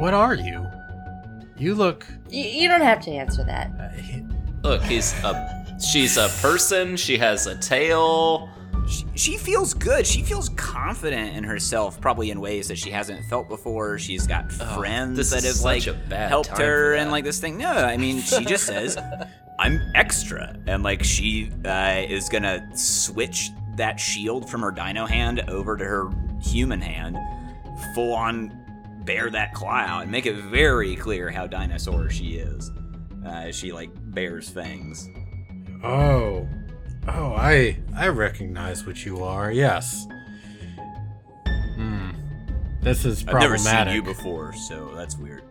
What 0.00 0.14
are 0.14 0.34
you? 0.34 0.66
You 1.56 1.74
look." 1.74 2.06
You, 2.28 2.42
you 2.44 2.68
don't 2.68 2.80
have 2.82 3.00
to 3.02 3.10
answer 3.10 3.44
that. 3.44 3.70
Uh, 3.78 3.88
he- 4.00 4.22
Look, 4.62 4.82
he's 4.82 5.12
a 5.22 5.76
she's 5.80 6.16
a 6.16 6.28
person, 6.42 6.96
she 6.96 7.16
has 7.18 7.46
a 7.46 7.56
tail. 7.58 8.48
she, 8.90 9.04
she 9.14 9.36
feels 9.36 9.72
good. 9.74 10.04
She 10.06 10.22
feels 10.22 10.48
confident 10.50 11.36
in 11.36 11.44
herself, 11.44 12.00
probably 12.00 12.30
in 12.32 12.40
ways 12.40 12.66
that 12.68 12.76
she 12.78 12.90
hasn't 12.90 13.24
felt 13.26 13.48
before. 13.48 13.96
She's 13.98 14.26
got 14.26 14.50
friends 14.50 15.16
this 15.16 15.30
that 15.30 15.44
is 15.44 15.58
have 15.58 15.64
like 15.64 15.82
such 15.82 15.94
a 15.94 15.98
bad 16.08 16.28
helped 16.30 16.58
her 16.58 16.94
and 16.94 17.12
like 17.12 17.22
this 17.22 17.38
thing. 17.38 17.58
No, 17.58 17.70
I 17.70 17.96
mean 17.96 18.20
she 18.22 18.44
just 18.44 18.64
says, 18.66 18.98
"I'm 19.60 19.80
extra," 19.94 20.56
and 20.66 20.82
like 20.82 21.04
she 21.04 21.52
uh, 21.64 22.02
is 22.08 22.28
gonna 22.28 22.68
switch 22.76 23.50
that 23.76 24.00
shield 24.00 24.48
from 24.48 24.62
her 24.62 24.70
dino 24.70 25.06
hand 25.06 25.40
over 25.48 25.76
to 25.76 25.84
her 25.84 26.10
human 26.42 26.80
hand, 26.80 27.16
full 27.94 28.14
on 28.14 28.52
bear 29.04 29.30
that 29.30 29.54
claw 29.54 29.76
out 29.76 30.02
and 30.02 30.10
make 30.10 30.26
it 30.26 30.36
very 30.36 30.96
clear 30.96 31.30
how 31.30 31.46
dinosaur 31.46 32.10
she 32.10 32.36
is. 32.36 32.70
Uh, 33.24 33.50
she 33.52 33.72
like 33.72 33.90
bears 34.12 34.48
fangs. 34.48 35.08
oh, 35.84 36.46
oh, 37.08 37.32
I 37.34 37.78
I 37.96 38.08
recognize 38.08 38.86
what 38.86 39.04
you 39.04 39.22
are. 39.22 39.50
Yes. 39.52 40.06
Hmm. 41.76 42.10
This 42.80 43.04
is 43.04 43.22
problematic. 43.22 43.64
I've 43.64 43.86
never 43.86 43.90
seen 43.90 43.94
you 43.96 44.02
before, 44.02 44.52
so 44.52 44.92
that's 44.94 45.16
weird. 45.16 45.42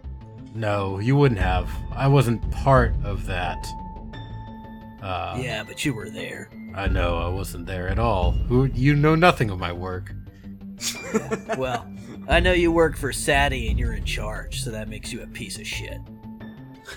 No, 0.54 1.00
you 1.00 1.16
wouldn't 1.18 1.40
have. 1.42 1.70
I 1.92 2.08
wasn't 2.08 2.50
part 2.52 2.94
of 3.04 3.26
that. 3.26 3.68
Uh, 5.04 5.38
yeah, 5.42 5.64
but 5.64 5.84
you 5.84 5.94
were 5.94 6.10
there. 6.10 6.50
I 6.76 6.88
know 6.88 7.18
I 7.18 7.30
wasn't 7.30 7.66
there 7.66 7.88
at 7.88 8.00
all. 8.00 8.32
Who? 8.32 8.66
You 8.66 8.96
know 8.96 9.16
nothing 9.16 9.50
of 9.50 9.60
my 9.60 9.72
work. 9.72 10.14
Well, 11.58 11.88
I 12.28 12.42
know 12.42 12.52
you 12.52 12.72
work 12.72 12.98
for 12.98 13.14
Sadie 13.14 13.70
and 13.70 13.80
you're 13.80 13.94
in 13.94 14.04
charge, 14.04 14.62
so 14.62 14.72
that 14.72 14.90
makes 14.90 15.14
you 15.14 15.22
a 15.22 15.28
piece 15.28 15.58
of 15.58 15.66
shit. 15.66 15.98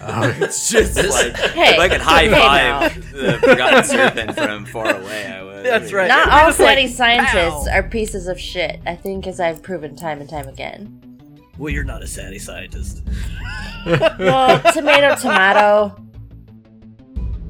Uh, 0.01 0.33
It's 0.41 0.69
just 0.69 0.97
like 0.97 1.37
Hey, 1.37 1.75
if 1.75 1.79
I 1.79 1.89
could 1.89 2.01
high 2.01 2.25
hey 2.25 2.31
five 2.91 3.13
the 3.13 3.39
Forgotten 3.39 3.85
Serpent 3.85 4.35
from 4.35 4.67
far 4.67 4.97
away, 4.97 5.27
I 5.27 5.43
would. 5.45 5.65
That's 5.65 5.93
right. 5.93 6.09
Not 6.09 6.29
all 6.29 6.49
just 6.49 6.59
like, 6.61 6.89
scientists 6.89 7.69
"Pow." 7.69 7.73
are 7.75 7.83
pieces 7.85 8.27
of 8.27 8.39
shit. 8.41 8.81
I 8.85 8.97
think, 8.97 9.27
as 9.27 9.39
I've 9.39 9.63
proven 9.63 9.95
time 9.95 10.21
and 10.21 10.29
time 10.29 10.49
again. 10.49 11.01
Well, 11.57 11.73
you're 11.73 11.85
not 11.85 12.03
a 12.03 12.07
Sadie 12.07 12.39
scientist. 12.39 13.03
Well, 13.87 14.61
tomato, 14.73 15.15
tomato. 15.17 15.97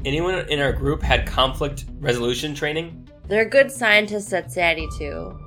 Anyone 0.05 0.35
in 0.49 0.61
our 0.61 0.73
group 0.73 1.03
had 1.03 1.27
conflict 1.27 1.87
resolution 1.99 2.55
training? 2.55 3.09
They're 3.27 3.49
good 3.49 3.71
scientists 3.71 4.33
at 4.33 4.47
SATI 4.49 4.89
too. 4.97 5.39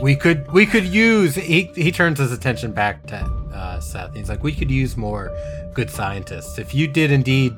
we 0.00 0.16
could 0.16 0.50
we 0.52 0.64
could 0.64 0.84
use. 0.84 1.34
He 1.34 1.64
he 1.74 1.90
turns 1.92 2.18
his 2.18 2.32
attention 2.32 2.72
back 2.72 3.06
to 3.08 3.16
uh, 3.16 3.80
Seth. 3.80 4.14
He's 4.14 4.28
like, 4.28 4.42
we 4.42 4.52
could 4.52 4.70
use 4.70 4.96
more 4.96 5.30
good 5.74 5.90
scientists. 5.90 6.58
If 6.58 6.74
you 6.74 6.86
did 6.86 7.10
indeed 7.10 7.56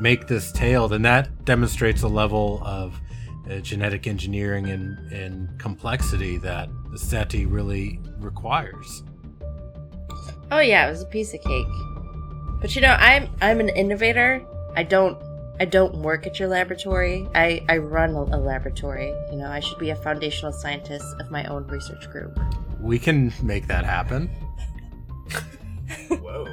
make 0.00 0.26
this 0.26 0.52
tail, 0.52 0.88
then 0.88 1.02
that 1.02 1.44
demonstrates 1.44 2.02
a 2.02 2.08
level 2.08 2.60
of 2.64 3.00
uh, 3.48 3.58
genetic 3.60 4.06
engineering 4.06 4.68
and, 4.68 4.98
and 5.12 5.58
complexity 5.58 6.38
that 6.38 6.68
SETI 6.96 7.46
really 7.46 8.00
requires. 8.18 9.04
Oh 10.50 10.60
yeah, 10.60 10.86
it 10.86 10.90
was 10.90 11.02
a 11.02 11.06
piece 11.06 11.32
of 11.34 11.40
cake. 11.40 11.66
But 12.60 12.74
you 12.76 12.82
know, 12.82 12.96
I'm 12.98 13.28
I'm 13.40 13.58
an 13.60 13.68
innovator. 13.70 14.44
I 14.76 14.82
don't 14.82 15.18
I 15.60 15.64
don't 15.64 15.94
work 15.96 16.26
at 16.26 16.40
your 16.40 16.48
laboratory. 16.48 17.28
I 17.34 17.64
I 17.68 17.76
run 17.78 18.14
a, 18.14 18.22
a 18.22 18.38
laboratory. 18.38 19.14
You 19.30 19.38
know, 19.38 19.50
I 19.50 19.60
should 19.60 19.78
be 19.78 19.90
a 19.90 19.96
foundational 19.96 20.52
scientist 20.52 21.04
of 21.20 21.30
my 21.30 21.44
own 21.44 21.66
research 21.66 22.10
group. 22.10 22.38
We 22.80 22.98
can 22.98 23.32
make 23.42 23.66
that 23.68 23.84
happen. 23.84 24.28
Whoa. 26.08 26.46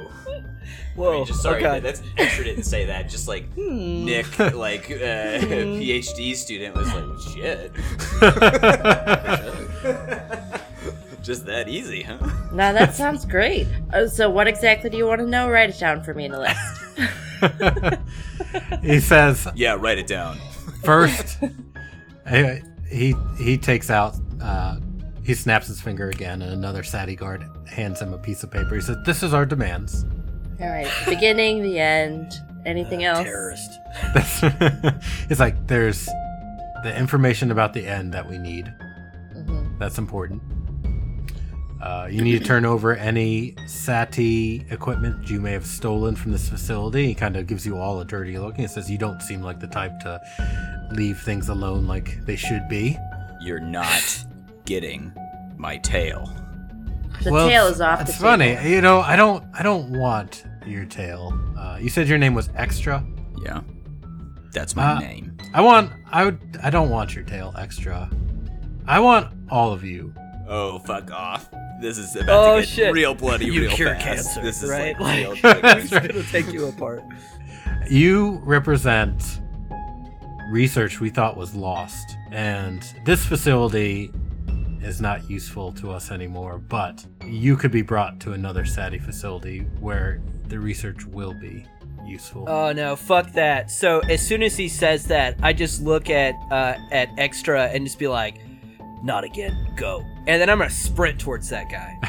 Whoa. 0.96 1.12
I 1.12 1.16
mean, 1.16 1.26
just 1.26 1.42
sorry, 1.42 1.64
oh 1.64 1.72
God. 1.72 1.82
that's 1.82 2.02
extra 2.18 2.44
didn't 2.44 2.64
say 2.64 2.86
that. 2.86 3.08
Just 3.08 3.26
like 3.26 3.50
Hmm. 3.54 4.04
Nick, 4.04 4.38
like 4.38 4.90
uh, 4.90 5.40
PhD 5.40 6.36
student, 6.36 6.76
was 6.76 6.92
like, 6.92 7.34
shit. 7.34 7.72
just 11.22 11.46
that 11.46 11.68
easy, 11.68 12.02
huh? 12.02 12.18
Now 12.52 12.72
that 12.72 12.94
sounds 12.94 13.24
great. 13.24 13.66
Uh, 13.92 14.08
so 14.08 14.28
what 14.30 14.46
exactly 14.46 14.90
do 14.90 14.96
you 14.96 15.06
want 15.06 15.20
to 15.20 15.26
know? 15.26 15.48
Write 15.48 15.70
it 15.70 15.78
down 15.78 16.02
for 16.02 16.12
me 16.12 16.26
in 16.26 16.32
a 16.32 16.40
list. 16.40 16.58
he 18.82 19.00
says 19.00 19.46
Yeah, 19.54 19.76
write 19.78 19.98
it 19.98 20.06
down. 20.06 20.38
first 20.84 21.38
he 22.90 23.14
he 23.38 23.58
takes 23.58 23.90
out 23.90 24.16
uh, 24.40 24.78
he 25.22 25.34
snaps 25.34 25.66
his 25.66 25.80
finger 25.80 26.08
again 26.08 26.42
and 26.42 26.52
another 26.52 26.82
sati 26.82 27.14
guard 27.16 27.44
hands 27.68 28.00
him 28.00 28.12
a 28.12 28.18
piece 28.18 28.42
of 28.42 28.50
paper 28.50 28.74
he 28.74 28.80
said 28.80 28.96
this 29.04 29.22
is 29.22 29.32
our 29.34 29.44
demands 29.46 30.04
All 30.60 30.68
right, 30.68 30.88
the 31.04 31.14
beginning, 31.14 31.62
the 31.62 31.78
end. 31.78 32.32
Anything 32.66 33.04
else? 33.04 33.20
Terrorist. 33.24 33.70
it's 35.30 35.40
like 35.40 35.66
there's 35.66 36.04
the 36.82 36.94
information 36.94 37.50
about 37.50 37.72
the 37.72 37.86
end 37.86 38.12
that 38.12 38.28
we 38.28 38.36
need. 38.36 38.66
Mhm. 39.34 39.78
That's 39.78 39.96
important. 39.96 40.42
Uh, 41.82 42.06
you 42.10 42.20
need 42.22 42.38
to 42.38 42.44
turn 42.44 42.64
over 42.66 42.94
any 42.94 43.52
SATI 43.66 44.70
equipment 44.70 45.30
you 45.30 45.40
may 45.40 45.52
have 45.52 45.64
stolen 45.66 46.14
from 46.14 46.30
this 46.32 46.48
facility. 46.48 47.06
He 47.06 47.14
kind 47.14 47.36
of 47.36 47.46
gives 47.46 47.64
you 47.64 47.78
all 47.78 48.00
a 48.00 48.04
dirty 48.04 48.38
look 48.38 48.58
and 48.58 48.70
says, 48.70 48.90
You 48.90 48.98
don't 48.98 49.22
seem 49.22 49.40
like 49.42 49.60
the 49.60 49.66
type 49.66 49.98
to 50.00 50.20
leave 50.92 51.18
things 51.20 51.48
alone 51.48 51.86
like 51.86 52.24
they 52.26 52.36
should 52.36 52.68
be. 52.68 52.98
You're 53.40 53.60
not 53.60 54.24
getting 54.66 55.10
my 55.56 55.78
tail. 55.78 56.30
The 57.22 57.32
Well, 57.32 57.48
tail 57.48 57.66
is 57.66 57.80
off 57.80 58.02
It's 58.02 58.16
the 58.16 58.22
funny. 58.22 58.54
table. 58.56 58.68
You 58.68 58.80
know, 58.82 59.00
I 59.00 59.16
don't 59.16 59.42
I 59.54 59.62
don't 59.62 59.98
want 59.98 60.44
your 60.66 60.84
tail. 60.84 61.32
Uh, 61.58 61.78
you 61.80 61.88
said 61.88 62.08
your 62.08 62.18
name 62.18 62.34
was 62.34 62.50
Extra. 62.56 63.02
Yeah. 63.44 63.62
That's 64.52 64.76
my 64.76 64.92
Uh, 64.96 65.00
name. 65.00 65.36
I 65.54 65.60
want 65.62 65.90
I 66.12 66.24
would 66.26 66.38
I 66.62 66.68
don't 66.70 66.90
want 66.90 67.14
your 67.14 67.24
tail, 67.24 67.54
Extra. 67.58 68.10
I 68.86 69.00
want 69.00 69.28
all 69.50 69.72
of 69.72 69.82
you. 69.84 70.12
Oh, 70.52 70.80
fuck 70.80 71.10
off. 71.12 71.48
This 71.80 71.96
is 71.96 72.16
about 72.16 72.28
Oh, 72.28 72.54
to 72.56 72.60
get 72.62 72.68
shit. 72.68 72.92
real 72.92 73.14
bloody 73.14 73.46
You 73.46 73.62
real 73.62 73.70
cure 73.70 73.94
fast. 73.94 74.04
cancer, 74.04 74.42
this 74.42 74.62
is 74.62 74.68
right? 74.70 74.98
like 75.00 75.18
real 75.18 75.32
It's 75.34 75.40
triggering. 75.90 76.08
gonna 76.12 76.22
take 76.24 76.52
you 76.52 76.66
apart. 76.66 77.02
You 77.88 78.40
represent 78.44 79.40
research 80.50 81.00
we 81.00 81.08
thought 81.10 81.36
was 81.36 81.54
lost, 81.54 82.16
and 82.32 82.82
this 83.04 83.24
facility 83.24 84.10
is 84.82 85.00
not 85.00 85.28
useful 85.30 85.72
to 85.74 85.90
us 85.92 86.10
anymore. 86.10 86.58
But 86.58 87.04
you 87.24 87.56
could 87.56 87.70
be 87.70 87.82
brought 87.82 88.18
to 88.20 88.32
another 88.32 88.64
SATI 88.64 89.00
facility 89.00 89.60
where 89.78 90.20
the 90.48 90.58
research 90.58 91.04
will 91.06 91.32
be 91.34 91.64
useful. 92.04 92.46
Oh 92.48 92.72
no, 92.72 92.96
fuck 92.96 93.30
that. 93.34 93.70
So 93.70 94.00
as 94.00 94.20
soon 94.26 94.42
as 94.42 94.56
he 94.56 94.68
says 94.68 95.04
that, 95.06 95.36
I 95.42 95.52
just 95.52 95.80
look 95.82 96.10
at 96.10 96.34
uh, 96.50 96.74
at 96.90 97.08
extra 97.18 97.66
and 97.68 97.84
just 97.86 97.98
be 97.98 98.08
like, 98.08 98.40
"Not 99.02 99.24
again, 99.24 99.72
go!" 99.76 100.04
And 100.26 100.40
then 100.40 100.48
I'm 100.50 100.58
gonna 100.58 100.70
sprint 100.70 101.18
towards 101.20 101.48
that 101.50 101.70
guy. 101.70 101.98
Uh, 102.02 102.08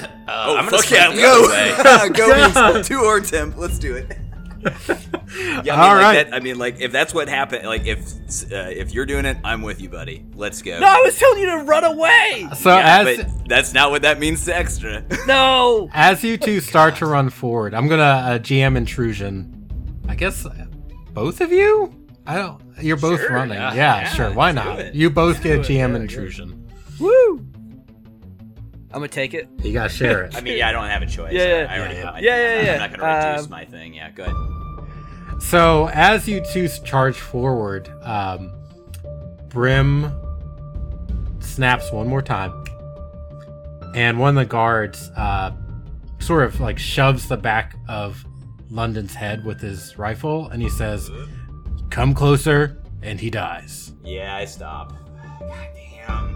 Oh, 0.30 0.56
I'm 0.56 0.66
gonna 0.66 0.76
fuck 0.78 0.90
yeah, 0.90 1.10
the 1.10 1.24
other 1.24 1.48
way. 1.48 2.08
go! 2.12 2.28
go 2.28 2.72
means 2.74 2.86
two 2.86 3.00
or 3.00 3.18
temp. 3.20 3.56
Let's 3.56 3.78
do 3.78 3.96
it. 3.96 4.16
yeah, 4.64 4.68
I 4.68 5.62
mean, 5.62 5.68
All 5.70 5.94
like 5.94 6.02
right. 6.02 6.24
that, 6.30 6.34
I 6.34 6.40
mean, 6.40 6.58
like 6.58 6.80
if 6.80 6.92
that's 6.92 7.14
what 7.14 7.28
happened, 7.28 7.66
like 7.66 7.86
if 7.86 8.12
uh, 8.52 8.68
if 8.70 8.92
you're 8.92 9.06
doing 9.06 9.24
it, 9.24 9.38
I'm 9.42 9.62
with 9.62 9.80
you, 9.80 9.88
buddy. 9.88 10.24
Let's 10.34 10.62
go. 10.62 10.78
No, 10.78 10.86
I 10.86 11.00
was 11.00 11.18
telling 11.18 11.40
you 11.40 11.46
to 11.46 11.56
run 11.64 11.84
away. 11.84 12.48
so 12.56 12.70
yeah, 12.70 12.98
as 13.00 13.16
but 13.16 13.48
that's 13.48 13.72
not 13.72 13.90
what 13.90 14.02
that 14.02 14.18
means 14.18 14.44
to 14.44 14.56
extra. 14.56 15.04
No. 15.26 15.88
as 15.92 16.22
you 16.22 16.36
two 16.36 16.60
start 16.60 16.96
to 16.96 17.06
run 17.06 17.30
forward, 17.30 17.72
I'm 17.74 17.88
gonna 17.88 18.02
uh, 18.02 18.38
GM 18.38 18.76
intrusion. 18.76 19.54
I 20.08 20.14
guess 20.14 20.44
uh, 20.44 20.66
both 21.12 21.40
of 21.40 21.50
you. 21.52 21.92
I 22.26 22.36
don't. 22.36 22.60
You're 22.80 22.96
both 22.96 23.20
Sure, 23.20 23.32
running. 23.32 23.56
yeah, 23.58 23.74
Yeah, 23.74 24.00
yeah, 24.00 24.08
sure. 24.08 24.30
Why 24.32 24.52
not? 24.52 24.78
it. 24.78 24.94
You 24.94 25.10
both 25.10 25.42
get 25.42 25.54
Do 25.56 25.60
it, 25.60 25.66
GM 25.78 25.90
yeah, 25.94 25.96
intrusion. 25.96 26.68
Woo. 27.00 27.44
I'm 28.90 29.00
gonna 29.00 29.08
take 29.08 29.34
it. 29.34 29.48
You 29.62 29.72
gotta 29.72 29.88
share 29.90 30.24
it. 30.24 30.36
I 30.36 30.40
mean, 30.40 30.56
yeah, 30.56 30.68
I 30.68 30.72
don't 30.72 30.86
have 30.88 31.02
a 31.02 31.06
choice. 31.06 31.32
Yeah, 31.32 31.62
yeah. 31.62 31.66
I 31.72 31.78
already 31.78 31.94
Yeah, 31.96 32.04
put 32.04 32.12
my 32.14 32.20
yeah. 32.20 32.22
thing. 32.22 32.24
Yeah, 32.24 32.58
I'm, 32.60 32.64
yeah, 32.66 32.72
I'm 32.72 32.78
not 32.90 32.98
gonna 33.00 33.28
reduce 33.30 33.44
um, 33.44 33.50
my 33.50 33.64
thing. 33.66 33.94
Yeah, 33.94 34.10
go 34.12 34.24
ahead. 34.24 35.42
So 35.42 35.88
as 35.92 36.26
you 36.28 36.40
two 36.40 36.68
charge 36.84 37.18
forward, 37.18 37.88
um, 38.02 38.52
Brim 39.48 40.12
snaps 41.40 41.92
one 41.92 42.08
more 42.08 42.22
time, 42.22 42.52
and 43.94 44.18
one 44.18 44.30
of 44.30 44.34
the 44.42 44.48
guards 44.48 45.10
uh, 45.16 45.52
sort 46.18 46.44
of 46.44 46.60
like 46.60 46.78
shoves 46.78 47.28
the 47.28 47.36
back 47.36 47.76
of 47.88 48.24
London's 48.70 49.14
head 49.14 49.44
with 49.44 49.60
his 49.60 49.98
rifle, 49.98 50.48
and 50.48 50.60
he 50.62 50.68
says, 50.68 51.10
"Come 51.90 52.14
closer," 52.14 52.78
and 53.02 53.20
he 53.20 53.30
dies. 53.30 53.92
Yeah, 54.04 54.36
I 54.36 54.44
stop. 54.44 54.92
God 55.40 55.68
damn. 55.74 56.34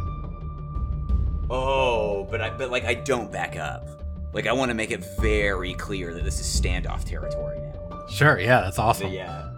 Oh, 1.51 2.27
but 2.31 2.41
I 2.41 2.51
but 2.51 2.71
like 2.71 2.85
I 2.85 2.95
don't 2.95 3.31
back 3.31 3.57
up. 3.57 3.89
Like 4.33 4.47
I 4.47 4.53
want 4.53 4.71
to 4.71 4.75
make 4.75 4.91
it 4.91 5.05
very 5.19 5.75
clear 5.75 6.15
that 6.15 6.25
this 6.25 6.41
is 6.41 6.61
standoff 6.61 7.05
territory 7.05 7.59
now. 7.61 8.07
Sure, 8.09 8.39
yeah, 8.39 8.63
that's 8.63 8.77
But 8.79 8.83
awesome. 8.85 9.13
yeah. 9.13 9.51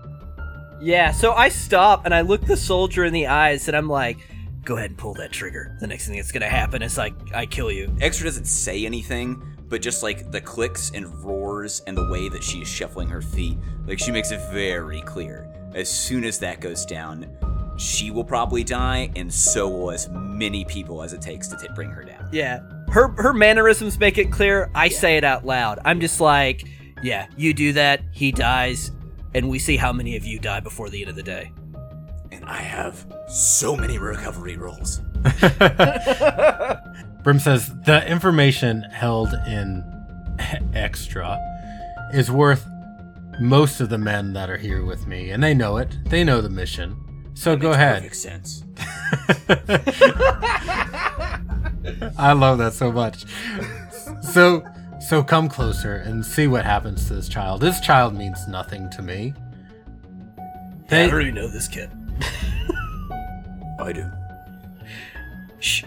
Yeah. 0.80 1.12
So 1.12 1.33
I 1.33 1.48
stop 1.48 2.04
and 2.04 2.14
I 2.14 2.22
look 2.22 2.42
the 2.42 2.57
soldier 2.57 3.04
in 3.04 3.12
the 3.12 3.28
eyes 3.28 3.68
and 3.68 3.76
I'm 3.76 3.88
like, 3.88 4.18
"Go 4.64 4.76
ahead 4.76 4.90
and 4.90 4.98
pull 4.98 5.14
that 5.14 5.30
trigger." 5.33 5.76
The 5.80 5.87
next 5.87 6.07
thing 6.09 6.16
that's 6.16 6.33
gonna 6.33 6.48
happen 6.48 6.83
is 6.83 6.98
like 6.98 7.14
I 7.35 7.46
kill 7.46 7.70
you. 7.70 7.94
Extra 8.00 8.26
doesn't 8.26 8.46
say 8.46 8.85
anything, 8.85 9.40
but 9.68 9.80
just 9.80 10.02
like 10.02 10.33
the 10.33 10.40
clicks 10.40 10.90
and 10.92 11.07
roars 11.24 11.83
and 11.87 11.96
the 11.96 12.09
way 12.11 12.28
that 12.28 12.42
she 12.42 12.62
is 12.62 12.68
shuffling 12.68 13.09
her 13.09 13.22
feet, 13.22 13.57
like 13.87 14.00
she 14.00 14.11
makes 14.11 14.33
it 14.33 14.40
very 14.50 15.00
clear. 15.02 15.48
As 15.75 15.91
soon 15.91 16.25
as 16.25 16.39
that 16.39 16.61
goes 16.61 16.87
down, 16.87 17.29
she 17.77 18.11
will 18.11 18.25
probably 18.25 18.63
die, 18.63 19.11
and 19.17 19.33
so 19.33 19.69
will 19.69 19.91
as 19.91 20.09
many 20.09 20.65
people 20.65 21.03
as 21.03 21.13
it 21.13 21.21
takes 21.21 21.49
to 21.49 21.57
t- 21.57 21.67
bring 21.75 21.91
her 21.91 22.05
down. 22.05 22.29
Yeah. 22.33 22.61
Her 22.89 23.09
her 23.19 23.33
mannerisms 23.33 23.99
make 23.99 24.17
it 24.19 24.31
clear. 24.31 24.71
I 24.75 24.89
say 24.89 25.17
it 25.17 25.25
out 25.25 25.45
loud. 25.45 25.81
I'm 25.85 26.01
just 26.01 26.21
like, 26.21 26.69
"Yeah, 27.03 27.27
you 27.37 27.53
do 27.53 27.73
that, 27.73 28.03
he 28.13 28.31
dies, 28.31 28.93
and 29.35 29.49
we 29.49 29.59
see 29.59 29.77
how 29.77 29.93
many 29.93 30.17
of 30.17 30.25
you 30.25 30.39
die 30.39 30.61
before 30.61 30.89
the 30.91 31.01
end 31.01 31.11
of 31.11 31.17
the 31.17 31.23
day." 31.25 31.51
And 32.31 32.45
I 32.45 32.59
have 32.59 33.05
so 33.29 33.77
many 33.77 33.99
recovery 33.99 34.57
rolls. 34.57 35.01
Brim 37.25 37.41
says 37.41 37.73
the 37.85 38.05
information 38.09 38.83
held 38.83 39.33
in 39.47 39.83
extra 40.75 41.41
is 42.13 42.31
worth 42.31 42.65
most 43.40 43.81
of 43.81 43.88
the 43.88 43.99
men 43.99 44.33
that 44.35 44.51
are 44.51 44.57
here 44.57 44.85
with 44.85 45.07
me, 45.07 45.31
and 45.31 45.42
they 45.42 45.55
know 45.55 45.77
it. 45.79 45.97
They 46.05 46.25
know 46.25 46.40
the 46.40 46.51
mission. 46.51 46.97
So 47.35 47.57
go 47.57 47.70
Makes 47.70 47.77
ahead. 47.77 48.03
Perfect 48.03 48.16
sense. 48.16 48.64
I 52.18 52.33
love 52.33 52.59
that 52.59 52.75
so 52.75 52.92
much. 52.92 53.25
So 54.23 54.64
so 55.01 55.23
come 55.23 55.49
closer 55.49 55.97
and 55.97 56.25
see 56.25 56.47
what 56.47 56.64
happens 56.64 57.09
to 57.09 57.14
this 57.14 57.29
child. 57.29 57.61
This 57.61 57.81
child 57.81 58.14
means 58.14 58.47
nothing 58.49 58.88
to 58.90 59.03
me. 59.03 59.35
They, 60.88 61.11
already 61.11 61.33
know 61.33 61.49
this 61.49 61.68
kid. 61.68 61.90
I 63.81 63.92
do. 63.92 64.11
Shh. 65.59 65.85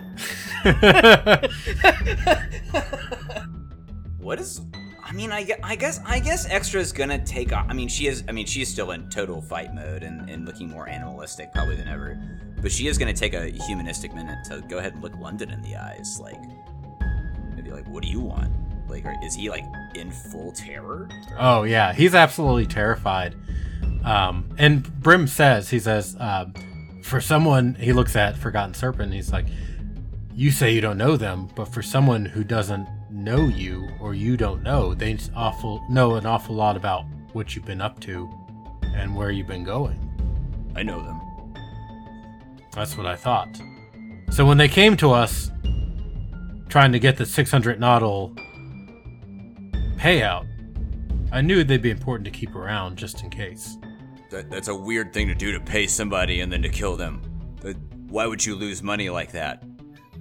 What 4.28 4.42
is? 4.42 4.60
I 5.10 5.14
mean, 5.14 5.32
I, 5.32 5.48
I 5.64 5.78
guess 5.78 6.02
I 6.06 6.20
guess 6.20 6.48
Extra's 6.50 6.92
gonna 6.92 7.24
take 7.24 7.54
off. 7.54 7.68
I 7.70 7.74
mean, 7.74 7.88
she 7.88 8.08
is. 8.08 8.26
I 8.28 8.34
mean, 8.34 8.46
she 8.46 8.62
is 8.62 8.68
still 8.68 8.92
in 8.92 9.10
total 9.10 9.42
fight 9.42 9.74
mode 9.74 10.04
and, 10.04 10.30
and 10.30 10.46
looking 10.46 10.70
more 10.70 10.90
animalistic 10.90 11.54
probably 11.54 11.78
than 11.78 11.88
ever. 11.88 12.20
But 12.62 12.74
she 12.74 12.88
is 12.88 12.98
gonna 12.98 13.14
take 13.14 13.34
a 13.34 13.46
humanistic 13.46 14.14
minute 14.14 14.44
to 14.50 14.62
go 14.68 14.80
ahead 14.80 14.94
and 14.94 15.02
look 15.02 15.16
London 15.16 15.50
in 15.50 15.62
the 15.62 15.78
eyes, 15.78 16.20
like 16.22 16.42
maybe 17.56 17.72
like, 17.72 17.88
what 17.88 18.04
do 18.04 18.10
you 18.10 18.20
want? 18.20 18.52
Like, 18.90 19.06
is 19.24 19.34
he 19.34 19.50
like 19.50 19.64
in 19.96 20.12
full 20.12 20.52
terror? 20.52 21.08
Oh 21.40 21.64
yeah, 21.64 21.94
he's 21.94 22.14
absolutely 22.14 22.66
terrified. 22.66 23.34
Um, 24.04 24.54
and 24.58 24.84
Brim 25.02 25.28
says, 25.28 25.70
he 25.70 25.80
says, 25.80 26.18
um, 26.20 26.54
for 27.04 27.22
someone 27.22 27.76
he 27.76 27.94
looks 27.94 28.18
at 28.18 28.38
Forgotten 28.38 28.74
Serpent, 28.74 29.14
he's 29.14 29.32
like, 29.32 29.46
you 30.34 30.52
say 30.52 30.74
you 30.74 30.82
don't 30.82 30.98
know 30.98 31.16
them, 31.16 31.50
but 31.56 31.66
for 31.66 31.82
someone 31.82 32.26
who 32.26 32.44
doesn't 32.44 32.88
know 33.18 33.48
you 33.48 33.90
or 34.00 34.14
you 34.14 34.38
don't 34.38 34.64
know, 34.64 34.94
they 34.94 35.18
awful 35.36 35.84
know 35.90 36.16
an 36.16 36.26
awful 36.26 36.56
lot 36.56 36.78
about 36.78 37.06
what 37.34 37.56
you've 37.56 37.66
been 37.66 37.82
up 37.82 38.00
to 38.02 38.30
and 38.96 39.16
where 39.16 39.32
you've 39.32 39.48
been 39.48 39.64
going. 39.64 40.00
I 40.76 40.84
know 40.84 41.02
them. 41.02 41.20
That's 42.74 42.96
what 42.96 43.08
I 43.08 43.16
thought. 43.16 43.50
So 44.30 44.46
when 44.46 44.58
they 44.58 44.68
came 44.68 44.96
to 44.98 45.12
us 45.12 45.52
trying 46.70 46.92
to 46.92 47.00
get 47.00 47.18
the 47.18 47.26
600 47.26 47.80
nodal 47.80 48.36
payout, 49.96 50.48
I 51.32 51.42
knew 51.42 51.64
they'd 51.64 51.82
be 51.82 51.90
important 51.90 52.26
to 52.26 52.32
keep 52.32 52.56
around 52.56 52.98
just 52.98 53.24
in 53.24 53.30
case. 53.30 53.78
That, 54.30 54.50
that's 54.52 54.68
a 54.68 54.76
weird 54.76 55.14
thing 55.14 55.28
to 55.28 55.36
do 55.36 55.52
to 55.52 55.60
pay 55.60 55.88
somebody 55.88 56.42
and 56.42 56.52
then 56.52 56.62
to 56.62 56.70
kill 56.70 56.96
them. 56.96 57.22
But 57.62 57.76
why 58.10 58.28
would 58.28 58.46
you 58.46 58.56
lose 58.56 58.84
money 58.84 59.10
like 59.10 59.32
that? 59.32 59.64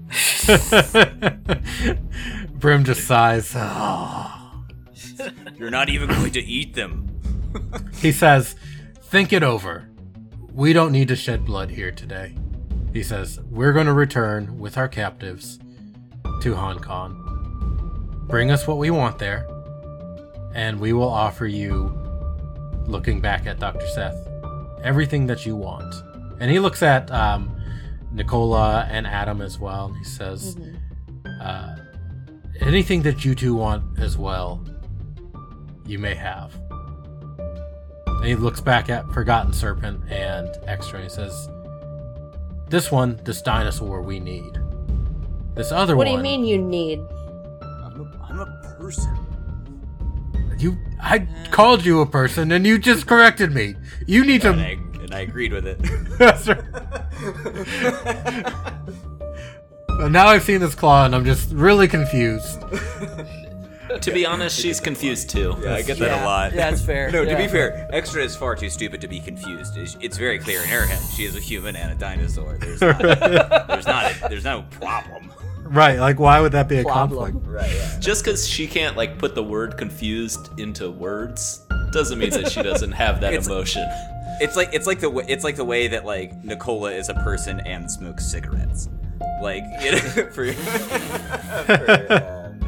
Brim 2.58 2.84
just 2.84 3.06
sighs. 3.06 3.52
"Oh." 3.54 4.32
You're 5.58 5.70
not 5.70 5.88
even 5.88 6.08
going 6.08 6.32
to 6.32 6.42
eat 6.42 6.74
them. 6.74 7.08
He 7.94 8.12
says, 8.12 8.54
Think 9.00 9.32
it 9.32 9.42
over. 9.42 9.88
We 10.52 10.74
don't 10.74 10.92
need 10.92 11.08
to 11.08 11.16
shed 11.16 11.46
blood 11.46 11.70
here 11.70 11.90
today. 11.90 12.36
He 12.92 13.02
says, 13.02 13.40
We're 13.50 13.72
going 13.72 13.86
to 13.86 13.94
return 13.94 14.58
with 14.58 14.76
our 14.76 14.88
captives 14.88 15.58
to 16.42 16.54
Hong 16.54 16.78
Kong. 16.80 18.26
Bring 18.28 18.50
us 18.50 18.66
what 18.66 18.76
we 18.76 18.90
want 18.90 19.18
there, 19.18 19.46
and 20.54 20.78
we 20.78 20.92
will 20.92 21.08
offer 21.08 21.46
you, 21.46 21.98
looking 22.84 23.22
back 23.22 23.46
at 23.46 23.58
Dr. 23.58 23.86
Seth, 23.88 24.28
everything 24.82 25.26
that 25.26 25.46
you 25.46 25.56
want. 25.56 25.94
And 26.38 26.50
he 26.50 26.58
looks 26.58 26.82
at 26.82 27.10
um, 27.10 27.55
Nicola 28.16 28.88
and 28.90 29.06
Adam 29.06 29.40
as 29.42 29.58
well, 29.58 29.86
and 29.86 29.96
he 29.96 30.04
says, 30.04 30.56
uh, 31.40 31.76
Anything 32.60 33.02
that 33.02 33.24
you 33.24 33.34
two 33.34 33.54
want 33.54 33.98
as 33.98 34.16
well, 34.16 34.64
you 35.84 35.98
may 35.98 36.14
have. 36.14 36.54
And 38.06 38.24
he 38.24 38.34
looks 38.34 38.62
back 38.62 38.88
at 38.88 39.06
Forgotten 39.12 39.52
Serpent 39.52 40.00
and 40.10 40.48
Extra. 40.66 41.02
He 41.02 41.10
says, 41.10 41.50
"This 42.70 42.90
one, 42.90 43.20
this 43.24 43.42
dinosaur, 43.42 44.00
we 44.00 44.18
need. 44.18 44.58
This 45.54 45.70
other 45.70 45.96
one 45.96 46.06
What 46.06 46.10
do 46.10 46.16
you 46.16 46.22
mean 46.22 46.44
you 46.46 46.56
need? 46.56 46.98
I'm 47.60 48.00
a, 48.00 48.26
I'm 48.26 48.40
a 48.40 48.74
person. 48.78 49.14
You, 50.58 50.78
I 51.00 51.28
called 51.50 51.84
you 51.84 52.00
a 52.00 52.06
person, 52.06 52.52
and 52.52 52.66
you 52.66 52.78
just 52.78 53.06
corrected 53.06 53.52
me. 53.54 53.74
You 54.06 54.24
need 54.24 54.46
And 54.46 54.56
to." 54.58 54.64
I, 54.64 55.02
and 55.02 55.14
I 55.14 55.20
agreed 55.20 55.52
with 55.52 55.66
it. 55.66 55.78
That's 56.18 56.48
right. 56.48 56.58
But 59.98 60.10
now 60.10 60.26
I've 60.26 60.42
seen 60.42 60.60
this 60.60 60.74
claw, 60.74 61.06
and 61.06 61.14
I'm 61.14 61.24
just 61.24 61.50
really 61.52 61.88
confused. 61.88 62.62
To 64.02 64.10
be 64.10 64.26
honest, 64.26 64.60
she's 64.60 64.78
confused 64.80 65.30
too. 65.30 65.56
Yeah, 65.62 65.74
I 65.74 65.80
get 65.82 65.98
that 66.00 66.08
Yeah. 66.08 66.24
a 66.24 66.26
lot. 66.26 66.52
Yeah, 66.52 66.70
it's 66.70 66.82
fair. 66.82 67.08
No, 67.12 67.24
to 67.24 67.30
Yeah. 67.30 67.36
be 67.38 67.46
fair, 67.48 67.88
Extra 67.92 68.22
is 68.22 68.36
far 68.36 68.54
too 68.56 68.68
stupid 68.68 69.00
to 69.00 69.08
be 69.08 69.20
confused. 69.20 69.76
It's, 69.78 69.96
it's 70.00 70.18
very 70.18 70.38
clear 70.40 70.60
in 70.60 70.68
her 70.68 70.84
head. 70.84 71.00
She 71.16 71.24
is 71.24 71.34
a 71.36 71.40
human 71.40 71.76
and 71.76 71.92
a 71.92 71.94
dinosaur. 71.94 72.58
There's 72.60 72.80
not, 72.80 72.98
there's 73.68 73.86
not, 73.86 74.10
a, 74.12 74.28
there's 74.28 74.44
no 74.44 74.64
problem. 74.80 75.30
Right? 75.62 75.98
Like, 76.00 76.18
why 76.18 76.40
would 76.40 76.52
that 76.52 76.68
be 76.68 76.80
a 76.80 76.82
Problem. 76.82 77.32
conflict? 77.32 77.46
Right. 77.48 77.70
Yeah. 77.72 77.98
Just 78.00 78.24
because 78.24 78.46
she 78.46 78.66
can't 78.66 78.96
like 78.96 79.18
put 79.18 79.34
the 79.36 79.44
word 79.44 79.78
confused 79.78 80.50
into 80.58 80.90
words 80.90 81.64
doesn't 81.92 82.18
mean 82.18 82.30
that 82.30 82.50
she 82.50 82.62
doesn't 82.62 82.92
have 82.92 83.20
that 83.22 83.34
emotion. 83.34 83.88
It's 84.40 84.56
like 84.56 84.70
it's 84.72 84.86
like 84.86 85.00
the 85.00 85.10
way, 85.10 85.24
it's 85.28 85.44
like 85.44 85.56
the 85.56 85.64
way 85.64 85.88
that 85.88 86.04
like 86.04 86.44
Nicola 86.44 86.92
is 86.92 87.08
a 87.08 87.14
person 87.14 87.60
and 87.60 87.90
smokes 87.90 88.26
cigarettes. 88.26 88.88
Like 89.40 89.64
you 89.82 89.92
know, 89.92 89.98
for, 90.30 90.52
for, 90.52 92.12
um, 92.12 92.60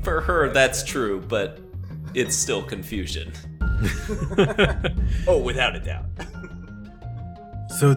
For 0.02 0.22
her, 0.22 0.48
that's 0.50 0.82
true, 0.82 1.20
but 1.28 1.60
it's 2.14 2.34
still 2.34 2.62
confusion. 2.62 3.32
oh, 5.26 5.38
without 5.38 5.76
a 5.76 5.80
doubt. 5.80 6.06
So, 7.78 7.94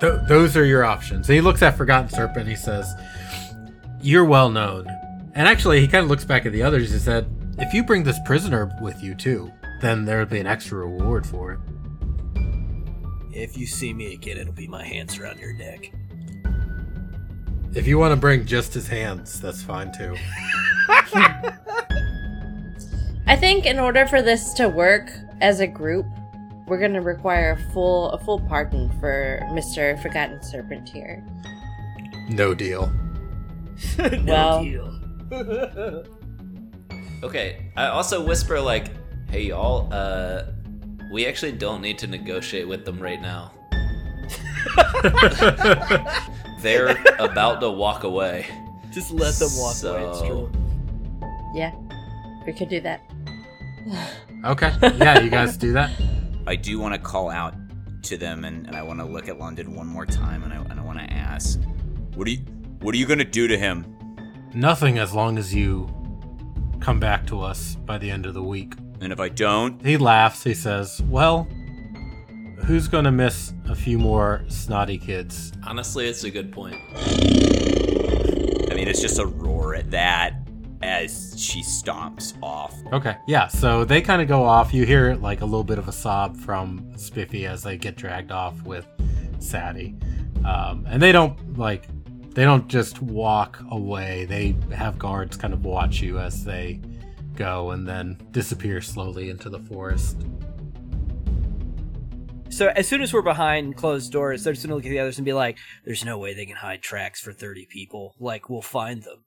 th- 0.00 0.20
those 0.28 0.56
are 0.56 0.64
your 0.64 0.84
options. 0.84 1.28
And 1.28 1.34
he 1.34 1.40
looks 1.40 1.60
at 1.62 1.76
Forgotten 1.76 2.08
Serpent. 2.08 2.48
He 2.48 2.54
says, 2.56 2.92
"You're 4.00 4.24
well 4.24 4.48
known." 4.48 4.86
And 5.34 5.48
actually, 5.48 5.80
he 5.80 5.88
kind 5.88 6.04
of 6.04 6.10
looks 6.10 6.24
back 6.24 6.46
at 6.46 6.52
the 6.52 6.62
others. 6.62 6.92
He 6.92 6.98
said, 6.98 7.26
"If 7.58 7.74
you 7.74 7.82
bring 7.82 8.04
this 8.04 8.18
prisoner 8.24 8.70
with 8.80 9.02
you 9.02 9.14
too, 9.14 9.52
then 9.82 10.06
there'll 10.06 10.24
be 10.24 10.40
an 10.40 10.46
extra 10.46 10.78
reward 10.78 11.26
for 11.26 11.52
it." 11.52 11.58
If 13.32 13.58
you 13.58 13.66
see 13.66 13.92
me 13.92 14.14
again, 14.14 14.38
it'll 14.38 14.52
be 14.52 14.68
my 14.68 14.84
hands 14.84 15.18
around 15.18 15.38
your 15.38 15.52
neck. 15.52 15.92
If 17.74 17.86
you 17.86 17.98
want 17.98 18.12
to 18.12 18.16
bring 18.16 18.44
just 18.44 18.74
his 18.74 18.86
hands, 18.86 19.40
that's 19.40 19.62
fine 19.62 19.92
too. 19.92 20.14
I 23.26 23.36
think 23.36 23.64
in 23.64 23.78
order 23.78 24.06
for 24.06 24.20
this 24.20 24.52
to 24.54 24.68
work 24.68 25.10
as 25.40 25.60
a 25.60 25.66
group, 25.66 26.04
we're 26.66 26.78
gonna 26.78 27.00
require 27.00 27.52
a 27.52 27.72
full 27.72 28.10
a 28.10 28.18
full 28.18 28.40
pardon 28.40 28.90
for 29.00 29.46
Mister 29.52 29.96
Forgotten 29.98 30.42
Serpent 30.42 30.88
here. 30.88 31.24
No 32.28 32.54
deal. 32.54 32.92
No 33.98 34.24
well, 34.26 34.62
deal. 34.62 36.04
Okay, 37.22 37.70
I 37.76 37.86
also 37.86 38.24
whisper 38.24 38.60
like, 38.60 38.88
"Hey 39.32 39.42
y'all, 39.42 39.88
uh, 39.92 40.44
we 41.10 41.26
actually 41.26 41.52
don't 41.52 41.80
need 41.80 41.98
to 41.98 42.06
negotiate 42.06 42.68
with 42.68 42.84
them 42.84 43.00
right 43.00 43.20
now. 43.20 43.50
They're 46.60 46.96
about 47.18 47.60
to 47.60 47.70
walk 47.70 48.04
away." 48.04 48.46
Just 48.92 49.10
let 49.10 49.34
them 49.36 49.48
walk 49.56 49.82
away. 49.82 50.04
It's 50.04 50.20
true. 50.20 50.52
yeah, 51.54 51.72
we 52.46 52.52
could 52.52 52.68
do 52.68 52.80
that. 52.82 53.00
Okay. 54.44 54.70
Yeah, 54.82 55.20
you 55.20 55.30
guys 55.30 55.56
do 55.56 55.72
that. 55.72 55.90
I 56.46 56.56
do 56.56 56.78
want 56.78 56.94
to 56.94 57.00
call 57.00 57.30
out 57.30 57.54
to 58.02 58.16
them, 58.18 58.44
and, 58.44 58.66
and 58.66 58.76
I 58.76 58.82
want 58.82 58.98
to 59.00 59.06
look 59.06 59.28
at 59.28 59.38
London 59.38 59.74
one 59.74 59.86
more 59.86 60.04
time, 60.04 60.42
and 60.42 60.52
I, 60.52 60.56
and 60.56 60.78
I 60.78 60.82
want 60.82 60.98
to 60.98 61.10
ask, 61.10 61.58
what 62.14 62.26
are 62.26 62.30
you 62.30 62.38
what 62.80 62.94
are 62.94 62.98
you 62.98 63.06
gonna 63.06 63.24
do 63.24 63.48
to 63.48 63.56
him? 63.56 63.86
Nothing 64.54 64.98
as 64.98 65.14
long 65.14 65.38
as 65.38 65.54
you 65.54 65.88
come 66.80 67.00
back 67.00 67.26
to 67.28 67.40
us 67.40 67.76
by 67.76 67.96
the 67.96 68.10
end 68.10 68.26
of 68.26 68.34
the 68.34 68.42
week. 68.42 68.74
And 69.02 69.12
if 69.12 69.20
I 69.20 69.28
don't, 69.28 69.84
He 69.84 69.96
laughs. 69.96 70.44
He 70.44 70.54
says, 70.54 71.02
"Well, 71.08 71.48
who's 72.64 72.86
going 72.88 73.04
to 73.04 73.10
miss 73.10 73.52
a 73.68 73.74
few 73.74 73.98
more 73.98 74.44
snotty 74.48 74.96
kids?" 74.96 75.52
Honestly, 75.66 76.06
it's 76.06 76.24
a 76.24 76.30
good 76.30 76.52
point. 76.52 76.76
I 76.94 78.74
mean, 78.74 78.88
it's 78.88 79.00
just 79.02 79.18
a 79.18 79.26
roar 79.26 79.74
at 79.74 79.90
that 79.90 80.34
as 80.82 81.34
she 81.36 81.62
stomps 81.62 82.34
off. 82.42 82.74
Okay. 82.92 83.16
Yeah, 83.26 83.46
so 83.48 83.84
they 83.84 84.00
kind 84.00 84.22
of 84.22 84.28
go 84.28 84.44
off. 84.44 84.72
You 84.72 84.84
hear 84.86 85.14
like 85.16 85.40
a 85.40 85.44
little 85.44 85.64
bit 85.64 85.78
of 85.78 85.88
a 85.88 85.92
sob 85.92 86.36
from 86.36 86.92
Spiffy 86.96 87.46
as 87.46 87.62
they 87.62 87.76
get 87.76 87.96
dragged 87.96 88.32
off 88.32 88.62
with 88.62 88.86
Sadie. 89.40 89.94
Um, 90.44 90.86
and 90.88 91.00
they 91.02 91.12
don't 91.12 91.56
like 91.58 91.86
they 92.34 92.44
don't 92.44 92.66
just 92.68 93.02
walk 93.02 93.60
away. 93.70 94.24
They 94.24 94.56
have 94.74 94.98
guards 94.98 95.36
kind 95.36 95.52
of 95.52 95.64
watch 95.64 96.00
you 96.00 96.18
as 96.18 96.44
they 96.44 96.80
go 97.36 97.70
and 97.70 97.86
then 97.86 98.18
disappear 98.30 98.80
slowly 98.80 99.30
into 99.30 99.48
the 99.48 99.58
forest. 99.60 100.16
So 102.52 102.68
as 102.68 102.86
soon 102.86 103.00
as 103.00 103.14
we're 103.14 103.22
behind 103.22 103.76
closed 103.76 104.12
doors, 104.12 104.44
they're 104.44 104.52
just 104.52 104.66
gonna 104.66 104.74
look 104.74 104.84
at 104.84 104.90
the 104.90 104.98
others 104.98 105.16
and 105.16 105.24
be 105.24 105.32
like, 105.32 105.56
"There's 105.86 106.04
no 106.04 106.18
way 106.18 106.34
they 106.34 106.44
can 106.44 106.56
hide 106.56 106.82
tracks 106.82 107.18
for 107.18 107.32
thirty 107.32 107.66
people. 107.66 108.14
Like 108.20 108.50
we'll 108.50 108.60
find 108.60 109.02
them, 109.02 109.24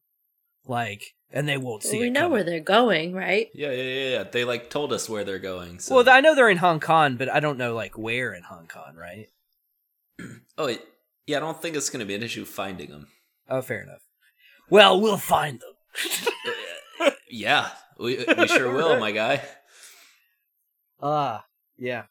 like, 0.68 1.15
and 1.32 1.48
they 1.48 1.58
won't 1.58 1.82
see 1.82 2.00
we 2.00 2.08
it 2.08 2.12
know 2.12 2.22
coming." 2.22 2.32
where 2.34 2.44
they're 2.44 2.60
going, 2.60 3.13
right? 3.13 3.48
Yeah, 3.56 3.72
yeah, 3.72 3.82
yeah, 3.82 4.10
yeah. 4.10 4.24
They 4.24 4.46
like 4.46 4.70
told 4.70 4.94
us 4.94 5.10
where 5.10 5.24
they're 5.24 5.39
going. 5.39 5.80
So. 5.80 5.96
Well, 5.96 6.10
I 6.10 6.22
know 6.22 6.36
they're 6.36 6.52
in 6.52 6.58
Hong 6.58 6.80
Kong, 6.80 7.15
but 7.15 7.28
I 7.28 7.39
don't 7.39 7.58
know 7.58 7.74
like 7.74 7.98
where 7.98 8.32
in 8.32 8.44
Hong 8.44 8.68
Kong, 8.68 8.96
right? 8.96 9.30
oh, 10.60 10.68
yeah. 11.26 11.38
I 11.38 11.39
don't 11.39 11.60
think 11.60 11.76
it's 11.76 11.89
gonna 11.89 12.06
be 12.06 12.15
an 12.15 12.24
issue 12.24 12.46
finding 12.46 12.91
them. 12.91 13.08
Oh, 13.50 13.63
fair 13.63 13.82
enough. 13.82 14.04
Well, 14.70 15.02
we'll 15.02 15.18
find 15.18 15.60
them. 15.60 15.74
Uh, 16.98 17.12
yeah, 17.30 17.72
we 18.00 18.26
we 18.38 18.48
sure 18.48 18.72
will, 18.74 19.00
my 19.00 19.12
guy. 19.24 19.42
Ah, 21.02 21.46
yeah. 21.78 22.04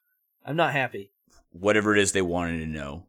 I'm 0.45 0.57
not 0.57 0.73
happy. 0.73 1.11
Whatever 1.51 1.95
it 1.97 2.01
is 2.03 2.13
they 2.13 2.23
wanted 2.23 2.59
to 2.59 2.67
know. 2.67 3.07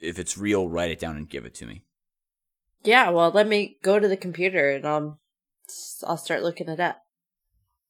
If 0.00 0.18
it's 0.18 0.38
real, 0.38 0.68
write 0.68 0.90
it 0.90 1.00
down 1.00 1.16
and 1.16 1.28
give 1.28 1.44
it 1.44 1.54
to 1.56 1.66
me. 1.66 1.84
Yeah. 2.84 3.10
Well, 3.10 3.30
let 3.30 3.48
me 3.48 3.78
go 3.82 3.98
to 3.98 4.06
the 4.06 4.16
computer 4.16 4.70
and 4.70 4.84
um, 4.86 5.18
I'll 6.06 6.16
start 6.16 6.42
looking 6.42 6.68
it 6.68 6.78
up. 6.78 7.02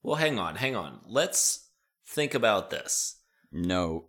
Well, 0.01 0.15
hang 0.15 0.39
on, 0.39 0.55
hang 0.55 0.75
on. 0.75 1.01
Let's 1.05 1.69
think 2.07 2.33
about 2.33 2.69
this. 2.69 3.17
No, 3.51 4.05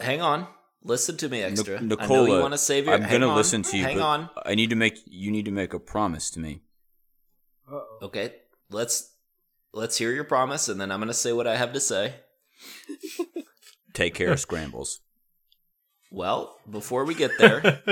Hang 0.00 0.20
on. 0.22 0.46
Listen 0.82 1.16
to 1.18 1.28
me, 1.28 1.42
extra. 1.42 1.80
Nic- 1.80 2.00
I 2.00 2.06
know 2.06 2.20
you 2.22 2.28
Nicola, 2.28 2.40
want 2.40 2.54
to 2.54 2.58
save 2.58 2.86
your. 2.86 2.94
I'm 2.94 3.02
gonna 3.02 3.34
listen 3.34 3.62
to 3.64 3.76
you. 3.76 3.84
Hang 3.84 3.98
but 3.98 4.02
on. 4.04 4.30
I 4.46 4.54
need 4.54 4.70
to 4.70 4.76
make 4.76 4.98
you 5.04 5.30
need 5.30 5.44
to 5.44 5.50
make 5.50 5.74
a 5.74 5.78
promise 5.78 6.30
to 6.30 6.40
me. 6.40 6.62
Okay, 8.02 8.34
let's 8.70 9.14
let's 9.72 9.98
hear 9.98 10.12
your 10.12 10.24
promise, 10.24 10.68
and 10.68 10.80
then 10.80 10.90
I'm 10.90 11.00
gonna 11.00 11.14
say 11.14 11.32
what 11.32 11.46
I 11.46 11.56
have 11.56 11.72
to 11.72 11.80
say. 11.80 12.14
Take 13.92 14.14
care 14.14 14.32
of 14.32 14.40
scrambles. 14.40 15.00
Well, 16.10 16.58
before 16.68 17.04
we 17.04 17.14
get 17.14 17.38
there, 17.38 17.82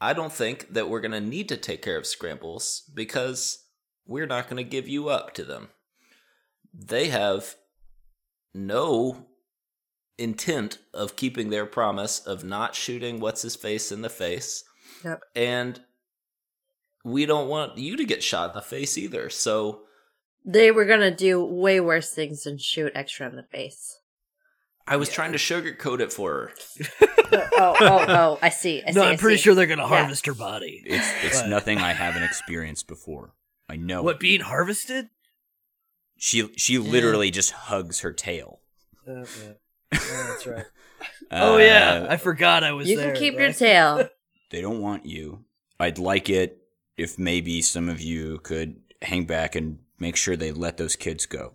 I 0.00 0.12
don't 0.12 0.32
think 0.32 0.72
that 0.72 0.88
we're 0.88 1.00
gonna 1.00 1.20
need 1.20 1.48
to 1.50 1.56
take 1.56 1.82
care 1.82 1.98
of 1.98 2.06
Scrambles 2.06 2.90
because 2.94 3.64
we're 4.06 4.26
not 4.26 4.48
gonna 4.48 4.62
give 4.62 4.88
you 4.88 5.08
up 5.08 5.34
to 5.34 5.44
them. 5.44 5.68
They 6.72 7.08
have 7.08 7.56
no 8.54 9.26
intent 10.16 10.78
of 10.94 11.16
keeping 11.16 11.50
their 11.50 11.66
promise 11.66 12.20
of 12.20 12.44
not 12.44 12.74
shooting 12.74 13.20
what's 13.20 13.42
his 13.42 13.56
face 13.56 13.92
in 13.92 14.02
the 14.02 14.08
face. 14.08 14.64
Yep. 15.04 15.22
And 15.34 15.80
we 17.04 17.26
don't 17.26 17.48
want 17.48 17.78
you 17.78 17.96
to 17.96 18.04
get 18.04 18.22
shot 18.22 18.50
in 18.50 18.54
the 18.56 18.62
face 18.62 18.98
either. 18.98 19.30
So 19.30 19.82
They 20.44 20.70
were 20.70 20.84
gonna 20.84 21.14
do 21.14 21.42
way 21.44 21.80
worse 21.80 22.12
things 22.12 22.44
than 22.44 22.58
shoot 22.58 22.92
extra 22.94 23.28
in 23.28 23.36
the 23.36 23.42
face. 23.44 24.00
I 24.86 24.96
was 24.96 25.10
trying 25.10 25.32
to 25.32 25.38
sugarcoat 25.38 26.00
it 26.00 26.12
for 26.12 26.32
her. 26.32 26.52
oh, 27.58 27.76
oh, 27.80 28.04
oh! 28.08 28.38
I 28.42 28.48
see. 28.48 28.82
I 28.82 28.90
see. 28.92 28.98
no, 28.98 29.04
I 29.04 29.10
I'm 29.10 29.18
pretty 29.18 29.36
see. 29.36 29.42
sure 29.42 29.54
they're 29.54 29.66
gonna 29.66 29.82
Yeah. 29.82 29.88
harvest 30.00 30.24
her 30.26 30.34
body. 30.34 30.82
It's 30.86 31.06
it's 31.24 31.42
But- 31.42 31.50
nothing 31.50 31.78
I 31.78 31.92
haven't 31.92 32.22
experienced 32.22 32.88
before. 32.88 33.34
I 33.68 33.76
know. 33.76 34.02
What 34.02 34.14
it. 34.16 34.20
being 34.20 34.40
harvested? 34.40 35.10
She 36.16 36.48
she 36.56 36.78
literally 36.78 37.30
just 37.30 37.50
hugs 37.52 38.00
her 38.00 38.12
tail. 38.12 38.60
Uh, 39.06 39.20
yeah. 39.20 39.52
Yeah, 39.92 40.26
that's 40.28 40.46
right. 40.46 40.64
Uh, 41.00 41.04
oh 41.32 41.56
yeah, 41.58 42.06
I 42.08 42.16
forgot 42.16 42.64
I 42.64 42.72
was 42.72 42.88
You 42.88 42.96
there. 42.96 43.12
can 43.12 43.20
keep 43.20 43.34
your 43.38 43.52
tail. 43.52 44.08
they 44.50 44.60
don't 44.60 44.80
want 44.80 45.06
you. 45.06 45.44
I'd 45.78 45.98
like 45.98 46.28
it 46.30 46.57
if 46.98 47.18
maybe 47.18 47.62
some 47.62 47.88
of 47.88 48.00
you 48.00 48.38
could 48.42 48.76
hang 49.02 49.24
back 49.24 49.54
and 49.54 49.78
make 49.98 50.16
sure 50.16 50.36
they 50.36 50.52
let 50.52 50.76
those 50.76 50.96
kids 50.96 51.24
go. 51.24 51.54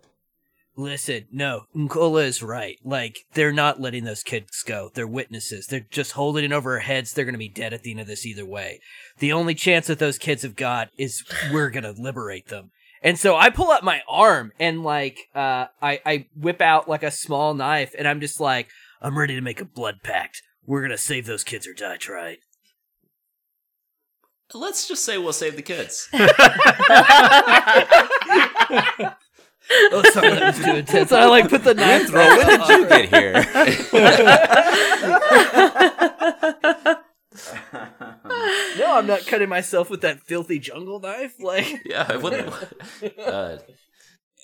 Listen, 0.76 1.26
no, 1.30 1.66
Nicola 1.72 2.22
is 2.22 2.42
right. 2.42 2.78
Like, 2.82 3.18
they're 3.34 3.52
not 3.52 3.80
letting 3.80 4.02
those 4.02 4.24
kids 4.24 4.64
go. 4.64 4.90
They're 4.92 5.06
witnesses. 5.06 5.68
They're 5.68 5.86
just 5.88 6.12
holding 6.12 6.44
it 6.44 6.52
over 6.52 6.72
our 6.72 6.80
heads. 6.80 7.12
They're 7.12 7.24
going 7.24 7.34
to 7.34 7.38
be 7.38 7.48
dead 7.48 7.72
at 7.72 7.84
the 7.84 7.92
end 7.92 8.00
of 8.00 8.08
this 8.08 8.26
either 8.26 8.44
way. 8.44 8.80
The 9.20 9.32
only 9.32 9.54
chance 9.54 9.86
that 9.86 10.00
those 10.00 10.18
kids 10.18 10.42
have 10.42 10.56
got 10.56 10.88
is 10.98 11.22
we're 11.52 11.70
going 11.70 11.84
to 11.84 11.92
liberate 11.92 12.48
them. 12.48 12.72
And 13.02 13.18
so 13.18 13.36
I 13.36 13.50
pull 13.50 13.70
up 13.70 13.84
my 13.84 14.00
arm 14.08 14.50
and 14.58 14.82
like, 14.82 15.28
uh, 15.34 15.66
I, 15.80 16.00
I 16.04 16.26
whip 16.34 16.60
out 16.60 16.88
like 16.88 17.02
a 17.04 17.10
small 17.10 17.54
knife 17.54 17.94
and 17.96 18.08
I'm 18.08 18.20
just 18.20 18.40
like, 18.40 18.68
I'm 19.00 19.18
ready 19.18 19.36
to 19.36 19.42
make 19.42 19.60
a 19.60 19.66
blood 19.66 20.02
pact. 20.02 20.42
We're 20.66 20.80
going 20.80 20.90
to 20.90 20.98
save 20.98 21.26
those 21.26 21.44
kids 21.44 21.68
or 21.68 21.74
die 21.74 21.98
trying. 21.98 22.38
Let's 24.54 24.88
just 24.88 25.04
say 25.04 25.18
we'll 25.18 25.32
save 25.32 25.56
the 25.56 25.62
kids. 25.62 26.08
Oh, 29.92 30.02
sorry, 30.12 30.28
that 30.34 30.54
was 30.56 30.64
too 30.64 30.76
intense. 30.76 31.10
I 31.10 31.24
like 31.24 31.48
put 31.48 31.64
the 31.64 31.72
knife 31.72 32.08
through. 32.08 32.18
When 32.18 32.46
did 32.46 32.68
you 32.68 32.86
get 32.86 33.08
here? 33.08 33.44
No, 38.78 38.96
I'm 38.96 39.06
not 39.06 39.26
cutting 39.26 39.48
myself 39.48 39.88
with 39.90 40.02
that 40.02 40.20
filthy 40.20 40.58
jungle 40.58 41.00
knife. 41.00 41.34
Like, 41.40 41.82
yeah, 41.84 42.06
I 42.08 42.16
wouldn't. 42.16 42.52
Uh, 43.18 43.58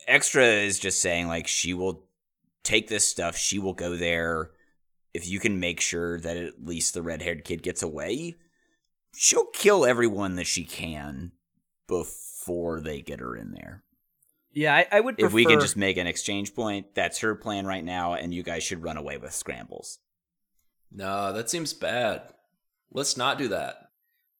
Extra 0.07 0.45
is 0.45 0.79
just 0.79 1.01
saying 1.01 1.29
like 1.29 1.47
she 1.47 1.75
will 1.75 2.05
take 2.63 2.89
this 2.89 3.07
stuff. 3.07 3.37
She 3.37 3.59
will 3.59 3.75
go 3.75 3.97
there. 3.97 4.51
If 5.13 5.29
you 5.29 5.39
can 5.41 5.61
make 5.61 5.81
sure 5.81 6.19
that 6.21 6.37
at 6.37 6.65
least 6.65 6.95
the 6.95 7.03
red-haired 7.03 7.45
kid 7.45 7.63
gets 7.63 7.83
away, 7.83 8.37
she'll 9.15 9.47
kill 9.47 9.85
everyone 9.85 10.37
that 10.37 10.47
she 10.47 10.65
can 10.65 11.33
before 11.87 12.81
they 12.81 13.01
get 13.01 13.21
her 13.21 13.37
in 13.37 13.53
there. 13.53 13.83
yeah, 14.53 14.75
I, 14.75 14.87
I 14.93 15.01
would 15.01 15.17
prefer. 15.17 15.27
If 15.29 15.33
we 15.33 15.45
can 15.45 15.61
just 15.61 15.77
make 15.77 15.97
an 15.97 16.07
exchange 16.07 16.55
point, 16.55 16.95
that's 16.95 17.19
her 17.21 17.35
plan 17.35 17.67
right 17.67 17.85
now, 17.85 18.15
and 18.15 18.33
you 18.35 18.43
guys 18.43 18.63
should 18.63 18.83
run 18.83 18.97
away 18.97 19.17
with 19.19 19.33
scrambles. 19.33 19.99
no, 20.93 21.33
that 21.33 21.51
seems 21.51 21.73
bad. 21.73 22.23
Let's 22.93 23.17
not 23.17 23.39
do 23.39 23.49
that. 23.49 23.77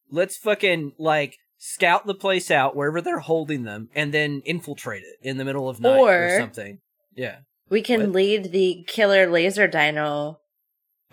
let's 0.09 0.35
fucking 0.37 0.93
like 0.97 1.37
scout 1.57 2.05
the 2.05 2.13
place 2.15 2.49
out 2.51 2.75
wherever 2.75 2.99
they're 3.01 3.19
holding 3.19 3.63
them, 3.63 3.89
and 3.95 4.13
then 4.13 4.41
infiltrate 4.45 5.03
it 5.03 5.19
in 5.21 5.37
the 5.37 5.45
middle 5.45 5.69
of 5.69 5.79
night 5.79 5.97
or, 5.99 6.35
Or- 6.35 6.39
something. 6.39 6.79
Yeah. 7.15 7.37
We 7.69 7.81
can 7.81 8.01
What? 8.01 8.09
lead 8.11 8.51
the 8.51 8.83
killer 8.87 9.27
laser 9.29 9.65
dino 9.67 10.39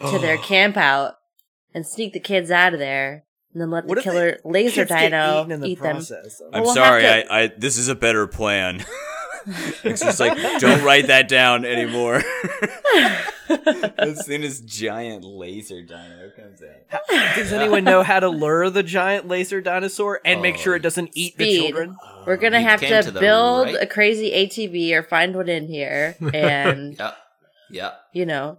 to 0.01 0.19
their 0.19 0.39
camp 0.39 0.77
out 0.77 1.15
and 1.73 1.87
sneak 1.87 2.13
the 2.13 2.19
kids 2.21 2.51
out 2.51 2.73
of 2.73 2.81
there, 2.81 3.25
and 3.59 3.63
then 3.63 3.71
let 3.73 3.87
What 3.87 3.95
the 3.97 3.99
if 4.01 4.05
the 4.05 4.11
killer 4.13 4.39
laser 4.45 4.87
Kids 4.87 5.01
dino 5.01 5.41
eaten 5.41 5.51
in 5.53 5.65
eat 5.65 5.81
them. 5.83 5.97
process. 5.97 6.41
I'm 6.53 6.63
We'll 6.63 6.75
sorry, 6.75 7.03
to- 7.03 7.33
I, 7.33 7.43
I 7.43 7.47
this 7.57 7.77
is 7.77 7.89
a 7.89 7.97
better 7.97 8.29
plan. 8.29 8.85
it's 9.83 10.01
just 10.01 10.21
like 10.21 10.37
don't 10.61 10.85
write 10.85 11.09
that 11.09 11.27
down 11.29 11.65
anymore. 11.65 12.23
as 13.99 14.25
soon 14.27 14.43
as 14.45 14.61
giant 14.61 15.25
laser 15.25 15.83
dino 15.83 16.31
comes 16.37 16.63
out. 16.63 17.01
Does 17.35 17.53
anyone 17.53 17.83
know 17.85 18.03
how 18.03 18.21
to 18.21 18.29
lure 18.29 18.71
the 18.71 18.83
giant 18.85 19.27
laser 19.27 19.61
dinosaur 19.61 20.21
and 20.25 20.41
make 20.43 20.57
Oh, 20.57 20.59
sure 20.59 20.75
it 20.77 20.81
oh, 20.81 20.83
doesn't 20.83 21.11
eat 21.15 21.37
the 21.37 21.45
speed. 21.45 21.61
children? 21.63 21.97
We're 22.27 22.37
gonna 22.37 22.61
You 22.61 22.67
have 22.67 22.81
to, 22.81 23.03
to 23.03 23.13
build 23.13 23.67
right- 23.69 23.83
a 23.83 23.87
crazy 23.87 24.31
ATV 24.31 24.93
or 24.93 25.03
find 25.03 25.35
one 25.35 25.49
in 25.49 25.67
here, 25.67 26.15
and 26.33 26.97
Yeah, 26.99 27.13
yeah. 27.71 27.91
you 28.13 28.27
know, 28.27 28.59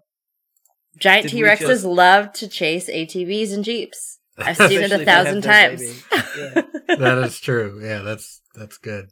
giant 0.98 1.30
T 1.30 1.42
Rexes 1.42 1.60
just- 1.68 1.86
love 1.86 2.34
to 2.34 2.48
chase 2.48 2.90
ATVs 2.90 3.54
and 3.54 3.64
jeeps. 3.64 4.19
I've 4.40 4.58
seen 4.58 4.82
it 4.82 4.92
a 4.92 5.00
if 5.00 5.06
they 5.06 5.12
have 5.12 5.26
thousand 5.26 5.42
times. 5.44 6.04
Yeah. 6.12 6.62
that 6.98 7.18
is 7.26 7.40
true. 7.40 7.80
Yeah, 7.84 8.00
that's 8.00 8.42
that's 8.56 8.78
good. 8.78 9.10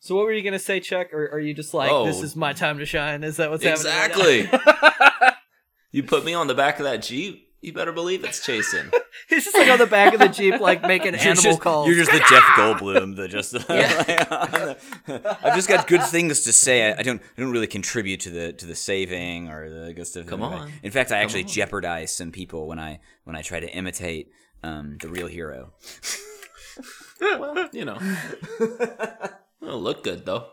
So 0.00 0.14
what 0.16 0.24
were 0.24 0.32
you 0.32 0.42
gonna 0.42 0.58
say, 0.58 0.80
Chuck? 0.80 1.12
Or 1.12 1.28
are 1.32 1.40
you 1.40 1.54
just 1.54 1.74
like, 1.74 1.90
Oh. 1.90 2.06
this 2.06 2.22
is 2.22 2.36
my 2.36 2.52
time 2.52 2.78
to 2.78 2.86
shine? 2.86 3.24
Is 3.24 3.36
that 3.38 3.50
what's 3.50 3.64
Exactly. 3.64 4.42
happening? 4.44 4.60
Exactly. 4.74 5.28
You 5.90 6.02
put 6.02 6.24
me 6.24 6.34
on 6.34 6.46
the 6.48 6.54
back 6.54 6.78
of 6.78 6.84
that 6.84 7.02
jeep. 7.02 7.47
You 7.60 7.72
better 7.72 7.90
believe 7.90 8.24
it's 8.24 8.44
chasing. 8.44 8.90
He's 9.28 9.44
just 9.44 9.56
like 9.56 9.68
on 9.68 9.78
the 9.78 9.86
back 9.86 10.14
of 10.14 10.20
the 10.20 10.28
jeep, 10.28 10.60
like 10.60 10.82
making 10.82 11.12
You're 11.14 11.22
animal 11.22 11.42
just, 11.42 11.60
calls. 11.60 11.88
you're 11.88 11.96
just 11.96 12.12
the 12.12 12.18
Jeff 12.18 12.44
Goldblum 12.56 13.16
that 13.16 13.30
just. 13.30 13.56
Yeah. 13.68 14.74
I've 15.42 15.56
just 15.56 15.68
got 15.68 15.86
good 15.88 16.04
things 16.04 16.42
to 16.44 16.52
say. 16.52 16.92
I, 16.92 17.00
I 17.00 17.02
don't. 17.02 17.20
I 17.36 17.40
don't 17.40 17.50
really 17.50 17.66
contribute 17.66 18.20
to 18.20 18.30
the 18.30 18.52
to 18.52 18.66
the 18.66 18.76
saving 18.76 19.48
or 19.48 19.68
the 19.68 19.92
good 19.92 20.06
stuff. 20.06 20.26
Come 20.26 20.42
on. 20.42 20.70
In 20.82 20.92
fact, 20.92 21.10
I 21.10 21.18
actually 21.18 21.44
jeopardize 21.44 22.14
some 22.14 22.30
people 22.30 22.68
when 22.68 22.78
I 22.78 23.00
when 23.24 23.34
I 23.34 23.42
try 23.42 23.58
to 23.58 23.68
imitate 23.68 24.30
um, 24.62 24.98
the 25.00 25.08
real 25.08 25.26
hero. 25.26 25.72
well, 27.20 27.68
you 27.72 27.84
know. 27.84 27.98
It'll 29.60 29.82
look 29.82 30.04
good 30.04 30.24
though. 30.26 30.46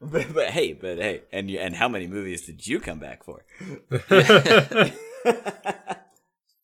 But, 0.00 0.32
but 0.34 0.50
hey, 0.50 0.72
but 0.72 0.98
hey, 0.98 1.22
and 1.32 1.50
you, 1.50 1.58
and 1.58 1.76
how 1.76 1.88
many 1.88 2.06
movies 2.06 2.46
did 2.46 2.66
you 2.66 2.80
come 2.80 2.98
back 2.98 3.22
for? 3.22 3.44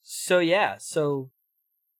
So 0.08 0.38
yeah, 0.38 0.76
so 0.78 1.30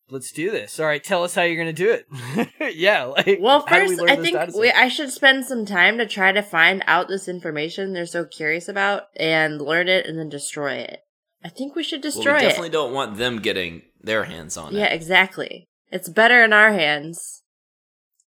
let's 0.09 0.31
do 0.31 0.53
this. 0.53 0.79
All 0.79 0.87
right, 0.87 1.03
tell 1.03 1.25
us 1.25 1.35
how 1.35 1.43
you're 1.43 1.57
gonna 1.57 1.73
do 1.73 1.91
it. 1.91 2.77
yeah, 2.77 3.03
like 3.03 3.39
Well, 3.41 3.65
how 3.67 3.81
do 3.81 3.89
we 3.89 3.97
first, 3.97 4.09
I 4.11 4.15
think 4.17 4.55
we, 4.57 4.71
I 4.71 4.87
should 4.87 5.11
spend 5.11 5.45
some 5.45 5.67
time 5.67 5.99
to 5.99 6.07
try 6.07 6.31
to 6.31 6.41
find 6.41 6.85
out 6.87 7.09
this 7.09 7.27
information 7.27 7.93
they're 7.95 8.07
so 8.07 8.25
curious 8.25 8.69
about 8.69 9.09
and 9.17 9.61
learn 9.61 9.89
it 9.89 10.07
and 10.07 10.17
then 10.17 10.29
destroy 10.29 10.75
it. 10.75 11.01
I 11.43 11.49
think 11.49 11.75
we 11.75 11.83
should 11.83 12.05
Well, 12.05 12.13
destroy 12.13 12.35
we 12.35 12.41
definitely 12.41 12.69
it. 12.69 12.73
don't 12.73 12.95
want 12.95 13.17
them 13.17 13.41
getting 13.41 13.83
their 14.01 14.23
hands 14.25 14.57
on 14.57 14.73
Yeah, 14.73 14.85
it. 14.85 14.91
Yeah, 14.91 14.95
exactly. 14.95 15.69
It's 15.91 16.09
better 16.09 16.45
in 16.45 16.53
our 16.53 16.73
hands. 16.73 17.43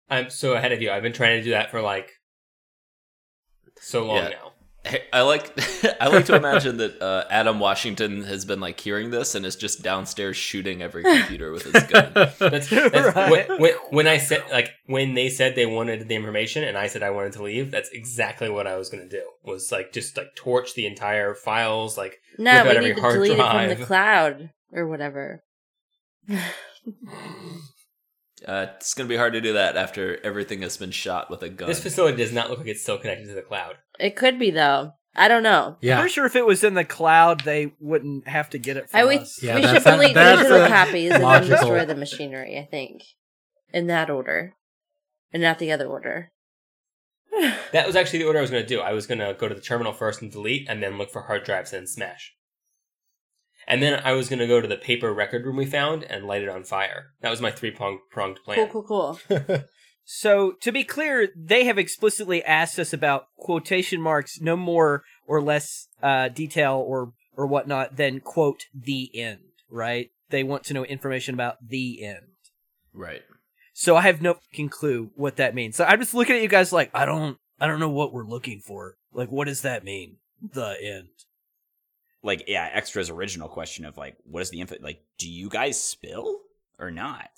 I'm 0.10 0.30
so 0.30 0.54
ahead 0.54 0.72
of 0.72 0.82
you. 0.82 0.90
I've 0.92 1.04
been 1.04 1.12
trying 1.12 1.40
to 1.40 1.44
do 1.44 1.50
that 1.50 1.72
for 1.72 1.82
like 1.82 2.12
so 3.82 4.06
long 4.06 4.16
Yeah. 4.16 4.30
now. 4.30 4.52
Hey, 4.88 5.04
I 5.12 5.22
like 5.22 5.52
I 6.02 6.08
like 6.08 6.26
to 6.26 6.36
imagine 6.36 6.78
that 6.78 7.02
uh, 7.02 7.26
Adam 7.30 7.60
Washington 7.60 8.24
has 8.24 8.46
been 8.46 8.60
like 8.60 8.80
hearing 8.80 9.10
this 9.12 9.36
and 9.36 9.46
is 9.46 9.56
just 9.56 9.84
downstairs 9.84 10.38
shooting 10.38 10.82
every 10.82 11.04
computer 11.04 11.52
with 11.52 11.64
his 11.64 11.84
gun. 11.84 12.12
That's, 12.16 12.38
that's 12.40 12.70
Right. 13.16 13.50
when, 13.50 13.60
when, 13.62 13.74
when 13.90 14.08
I 14.08 14.18
said 14.18 14.44
like 14.52 14.72
when 14.86 15.14
they 15.14 15.30
said 15.30 15.56
they 15.56 15.66
wanted 15.66 16.08
the 16.08 16.16
information 16.16 16.64
and 16.64 16.78
I 16.78 16.88
said 16.88 17.04
I 17.04 17.10
wanted 17.10 17.34
to 17.34 17.44
leave. 17.44 17.70
That's 17.72 17.90
exactly 17.90 18.50
what 18.50 18.66
I 18.68 18.78
was 18.78 18.90
going 18.90 19.08
to 19.08 19.10
do. 19.10 19.24
Was 19.44 19.72
like 19.72 19.92
just 19.92 20.16
like 20.18 20.36
torch 20.36 20.74
the 20.74 20.86
entire 20.86 21.36
files. 21.36 21.98
Like 21.98 22.20
No, 22.38 22.54
Look 22.54 22.64
we 22.64 22.70
every 22.70 22.90
need 22.90 22.96
to 22.96 23.02
hard 23.02 23.14
delete 23.16 23.32
it 23.34 23.38
from 23.38 23.80
the 23.80 23.86
cloud 23.86 24.50
or 24.72 24.88
whatever. 24.88 25.44
Uh, 28.46 28.68
it's 28.76 28.94
gonna 28.94 29.10
be 29.10 29.18
hard 29.18 29.34
to 29.34 29.42
do 29.42 29.54
that 29.54 29.76
after 29.78 30.20
everything 30.24 30.62
has 30.62 30.78
been 30.78 30.92
shot 30.92 31.30
with 31.30 31.42
a 31.42 31.50
gun. 31.50 31.68
this 31.68 31.82
facility 31.82 32.18
does 32.18 32.32
not 32.34 32.50
look 32.50 32.60
like 32.60 32.68
it's 32.68 32.82
still 32.84 32.98
connected 32.98 33.28
to 33.28 33.34
the 33.34 33.42
cloud. 33.42 33.78
It 34.00 34.16
could 34.16 34.38
be 34.38 34.52
though. 34.52 34.92
I 35.16 35.28
don't 35.28 35.42
know. 35.42 35.78
Yeah. 35.82 35.94
I'm 35.94 35.98
Yeah, 35.98 36.00
pretty 36.02 36.14
sure 36.14 36.26
if 36.28 36.36
it 36.36 36.46
was 36.46 36.64
in 36.64 36.76
the 36.76 36.84
cloud, 36.86 37.42
they 37.42 37.74
wouldn't 37.80 38.28
have 38.28 38.52
to 38.52 38.60
get 38.60 38.78
it 38.78 38.88
from 38.90 39.00
I 39.00 39.06
we, 39.06 39.18
us. 39.18 39.42
Yeah, 39.42 39.56
we 39.56 39.62
that's 39.62 39.84
should 39.84 39.88
a- 39.88 39.98
delete 39.98 40.14
that's 40.14 40.42
digital 40.44 40.64
a 40.66 40.68
copies 40.68 41.06
and 41.12 41.14
then 41.14 41.22
logical- 41.24 41.58
destroy 41.58 41.86
the 41.86 41.96
machinery. 41.96 42.58
I 42.60 42.66
think 42.70 43.02
in 43.74 43.88
that 43.88 44.12
order, 44.12 44.54
and 45.34 45.42
not 45.42 45.58
the 45.58 45.72
other 45.72 45.88
order. 45.88 46.32
That 47.72 47.86
was 47.88 47.96
actually 47.96 48.20
the 48.20 48.26
order 48.26 48.40
I 48.40 48.42
was 48.42 48.52
going 48.52 48.64
to 48.64 48.68
do. 48.70 48.80
I 48.80 48.94
was 48.94 49.06
going 49.08 49.20
to 49.20 49.36
go 49.38 49.48
to 49.48 49.54
the 49.56 49.62
terminal 49.62 49.94
first 49.94 50.22
and 50.22 50.32
delete, 50.32 50.68
and 50.70 50.82
then 50.82 50.98
look 50.98 51.12
for 51.12 51.24
hard 51.24 51.44
drives 51.44 51.74
and 51.74 51.88
smash. 51.90 52.34
And 53.68 53.84
then 53.84 54.02
I 54.04 54.14
was 54.14 54.30
going 54.30 54.40
to 54.40 54.48
go 54.48 54.62
to 54.62 54.68
the 54.68 54.78
paper 54.78 55.14
record 55.14 55.46
room 55.46 55.58
we 55.58 55.66
found 55.66 56.04
and 56.04 56.26
light 56.26 56.42
it 56.42 56.50
on 56.50 56.64
fire. 56.64 57.08
That 57.22 57.30
was 57.30 57.42
my 57.42 57.52
three 57.52 57.72
pronged 57.72 58.00
pronged 58.10 58.40
plan. 58.44 58.70
Cool, 58.70 58.84
cool, 58.84 59.20
cool. 59.28 59.60
So 60.10 60.54
to 60.62 60.72
be 60.72 60.86
clear, 60.86 61.28
they 61.36 61.66
have 61.66 61.78
explicitly 61.78 62.42
asked 62.42 62.80
us 62.80 62.94
about 62.94 63.26
quotation 63.36 64.02
marks, 64.02 64.40
no 64.40 64.56
more 64.56 65.04
or 65.28 65.42
less 65.42 65.90
uh, 66.02 66.30
detail 66.30 66.76
or 66.76 67.12
or 67.36 67.46
whatnot 67.46 67.98
than 67.98 68.22
quote 68.22 68.62
the 68.74 69.12
end. 69.14 69.42
Right? 69.70 70.12
They 70.30 70.44
want 70.44 70.64
to 70.66 70.74
know 70.74 70.86
information 70.86 71.34
about 71.34 71.58
the 71.62 72.06
end. 72.06 72.26
right. 72.94 73.22
So 73.74 73.98
I 73.98 74.04
have 74.04 74.22
no 74.22 74.36
fucking 74.36 74.70
clue 74.70 75.12
what 75.16 75.36
that 75.36 75.54
means. 75.54 75.76
So 75.76 75.84
I'm 75.84 76.00
just 76.00 76.14
looking 76.14 76.38
at 76.38 76.42
you 76.42 76.48
guys 76.48 76.72
like 76.72 76.90
I 76.94 77.04
don't 77.06 77.38
I 77.60 77.68
don't 77.68 77.82
know 77.82 77.90
what 77.90 78.14
we're 78.14 78.26
looking 78.26 78.62
for. 78.62 78.96
Like 79.12 79.30
what 79.30 79.48
does 79.48 79.62
that 79.64 79.84
mean? 79.84 80.20
The 80.42 80.78
end. 80.82 81.10
Like, 82.24 82.46
yeah, 82.48 82.70
extra's 82.74 83.10
original 83.10 83.48
question 83.48 83.86
of 83.86 83.98
like, 83.98 84.18
what 84.24 84.42
is 84.42 84.50
the 84.50 84.60
info? 84.60 84.76
Like, 84.82 85.02
do 85.18 85.30
you 85.30 85.50
guys 85.50 85.82
spill 85.82 86.40
or 86.80 86.92
not? 86.92 87.30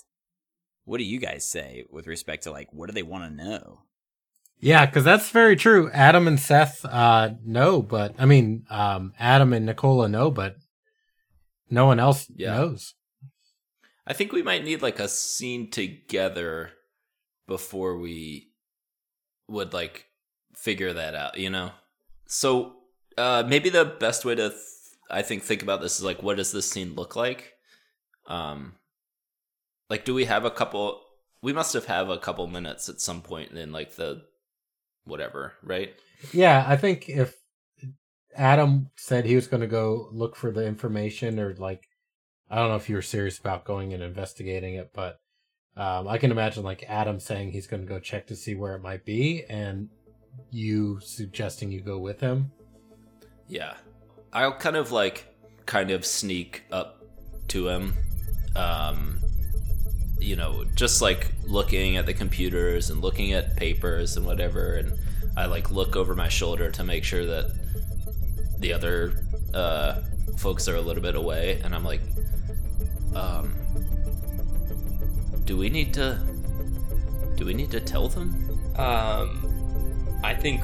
What 0.84 0.98
do 0.98 1.04
you 1.04 1.18
guys 1.20 1.48
say 1.48 1.84
with 1.90 2.06
respect 2.06 2.44
to 2.44 2.50
like, 2.50 2.68
what 2.72 2.86
do 2.88 2.92
they 2.92 3.02
want 3.02 3.24
to 3.24 3.44
know? 3.44 3.82
yeah, 4.62 4.84
because 4.84 5.04
that's 5.04 5.30
very 5.30 5.56
true. 5.56 5.90
Adam 5.92 6.26
and 6.28 6.38
Seth 6.38 6.84
uh, 6.84 7.30
know, 7.44 7.80
but 7.80 8.14
I 8.18 8.26
mean, 8.26 8.66
um, 8.68 9.14
Adam 9.18 9.52
and 9.54 9.64
Nicola 9.64 10.08
know, 10.08 10.30
but 10.30 10.56
no 11.70 11.86
one 11.86 11.98
else 12.00 12.26
Yeah. 12.34 12.56
knows. 12.56 12.94
I 14.06 14.12
think 14.12 14.32
we 14.32 14.42
might 14.42 14.64
need 14.64 14.82
like 14.82 14.98
a 14.98 15.08
scene 15.08 15.70
together 15.70 16.70
before 17.46 17.96
we 17.98 18.50
would 19.48 19.72
like 19.72 20.06
figure 20.54 20.92
that 20.92 21.14
out, 21.14 21.38
you 21.38 21.48
know? 21.50 21.70
So 22.26 22.76
uh 23.20 23.44
maybe 23.46 23.68
the 23.68 23.84
best 23.84 24.24
way 24.24 24.34
to 24.34 24.48
th- 24.48 24.60
I 25.10 25.22
think 25.22 25.42
think 25.42 25.62
about 25.62 25.80
this 25.80 25.98
is 25.98 26.04
like 26.04 26.22
what 26.22 26.36
does 26.36 26.52
this 26.52 26.70
scene 26.70 26.94
look 26.94 27.16
like? 27.16 27.54
Um 28.26 28.74
like 29.88 30.04
do 30.04 30.14
we 30.14 30.24
have 30.24 30.44
a 30.44 30.50
couple 30.50 31.02
we 31.42 31.52
must 31.52 31.72
have 31.74 31.86
have 31.86 32.08
a 32.08 32.18
couple 32.18 32.46
minutes 32.46 32.88
at 32.88 33.00
some 33.00 33.22
point 33.22 33.52
in 33.52 33.72
like 33.72 33.96
the 33.96 34.22
whatever, 35.04 35.54
right? 35.62 35.94
Yeah, 36.32 36.64
I 36.66 36.76
think 36.76 37.08
if 37.08 37.36
Adam 38.36 38.90
said 38.96 39.24
he 39.24 39.34
was 39.34 39.46
going 39.46 39.62
to 39.62 39.66
go 39.66 40.08
look 40.12 40.36
for 40.36 40.50
the 40.50 40.66
information, 40.66 41.38
or 41.38 41.54
like, 41.54 41.88
I 42.50 42.56
don't 42.56 42.68
know 42.68 42.76
if 42.76 42.88
you 42.88 42.96
were 42.96 43.02
serious 43.02 43.38
about 43.38 43.64
going 43.64 43.92
and 43.92 44.02
investigating 44.02 44.74
it, 44.74 44.92
but 44.94 45.18
um, 45.76 46.08
I 46.08 46.18
can 46.18 46.30
imagine 46.30 46.62
like 46.62 46.84
Adam 46.88 47.20
saying 47.20 47.52
he's 47.52 47.66
going 47.66 47.82
to 47.82 47.88
go 47.88 47.98
check 47.98 48.26
to 48.28 48.36
see 48.36 48.54
where 48.54 48.74
it 48.74 48.82
might 48.82 49.04
be, 49.04 49.44
and 49.48 49.88
you 50.50 51.00
suggesting 51.00 51.72
you 51.72 51.80
go 51.80 51.98
with 51.98 52.20
him. 52.20 52.52
Yeah. 53.50 53.74
I'll 54.32 54.54
kind 54.54 54.76
of 54.76 54.92
like 54.92 55.26
kind 55.66 55.90
of 55.90 56.06
sneak 56.06 56.62
up 56.70 57.02
to 57.48 57.68
him. 57.68 57.94
Um 58.56 59.18
you 60.20 60.36
know, 60.36 60.64
just 60.74 61.02
like 61.02 61.32
looking 61.44 61.96
at 61.96 62.06
the 62.06 62.14
computers 62.14 62.90
and 62.90 63.00
looking 63.00 63.32
at 63.32 63.56
papers 63.56 64.16
and 64.16 64.24
whatever 64.24 64.74
and 64.74 64.92
I 65.36 65.46
like 65.46 65.70
look 65.70 65.96
over 65.96 66.14
my 66.14 66.28
shoulder 66.28 66.70
to 66.70 66.84
make 66.84 67.04
sure 67.04 67.26
that 67.26 67.50
the 68.60 68.72
other 68.72 69.24
uh 69.52 70.02
folks 70.38 70.68
are 70.68 70.76
a 70.76 70.80
little 70.80 71.02
bit 71.02 71.16
away 71.16 71.60
and 71.64 71.74
I'm 71.74 71.84
like 71.84 72.02
um 73.16 73.52
do 75.44 75.56
we 75.56 75.68
need 75.68 75.92
to 75.94 76.16
do 77.34 77.46
we 77.46 77.54
need 77.54 77.70
to 77.70 77.80
tell 77.80 78.06
them? 78.06 78.28
Um, 78.76 80.20
I 80.22 80.34
think 80.34 80.62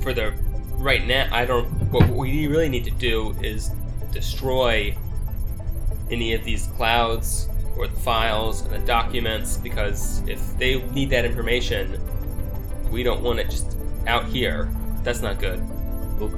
for 0.00 0.14
the 0.14 0.32
right 0.78 1.06
now, 1.06 1.28
I 1.32 1.44
don't. 1.44 1.66
What 1.90 2.08
we 2.08 2.46
really 2.46 2.68
need 2.68 2.84
to 2.84 2.90
do 2.90 3.34
is 3.42 3.70
destroy 4.12 4.96
any 6.10 6.34
of 6.34 6.44
these 6.44 6.66
clouds 6.76 7.48
or 7.76 7.86
the 7.86 7.96
files 8.00 8.62
and 8.62 8.70
the 8.70 8.78
documents 8.86 9.56
because 9.56 10.22
if 10.26 10.56
they 10.58 10.82
need 10.90 11.10
that 11.10 11.24
information, 11.24 12.00
we 12.90 13.02
don't 13.02 13.22
want 13.22 13.38
it 13.38 13.50
just 13.50 13.76
out 14.06 14.24
here. 14.26 14.68
That's 15.02 15.20
not 15.20 15.38
good. 15.38 15.60
Well, 16.18 16.30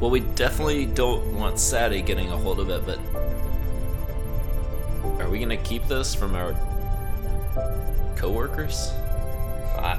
well, 0.00 0.10
we 0.10 0.20
definitely 0.20 0.86
don't 0.86 1.34
want 1.34 1.58
Sadie 1.58 2.02
getting 2.02 2.30
a 2.30 2.36
hold 2.36 2.60
of 2.60 2.70
it, 2.70 2.86
but 2.86 2.98
are 5.20 5.28
we 5.28 5.38
gonna 5.38 5.56
keep 5.58 5.86
this 5.86 6.14
from 6.14 6.34
our 6.34 6.54
coworkers? 8.16 8.90
I, 9.76 9.98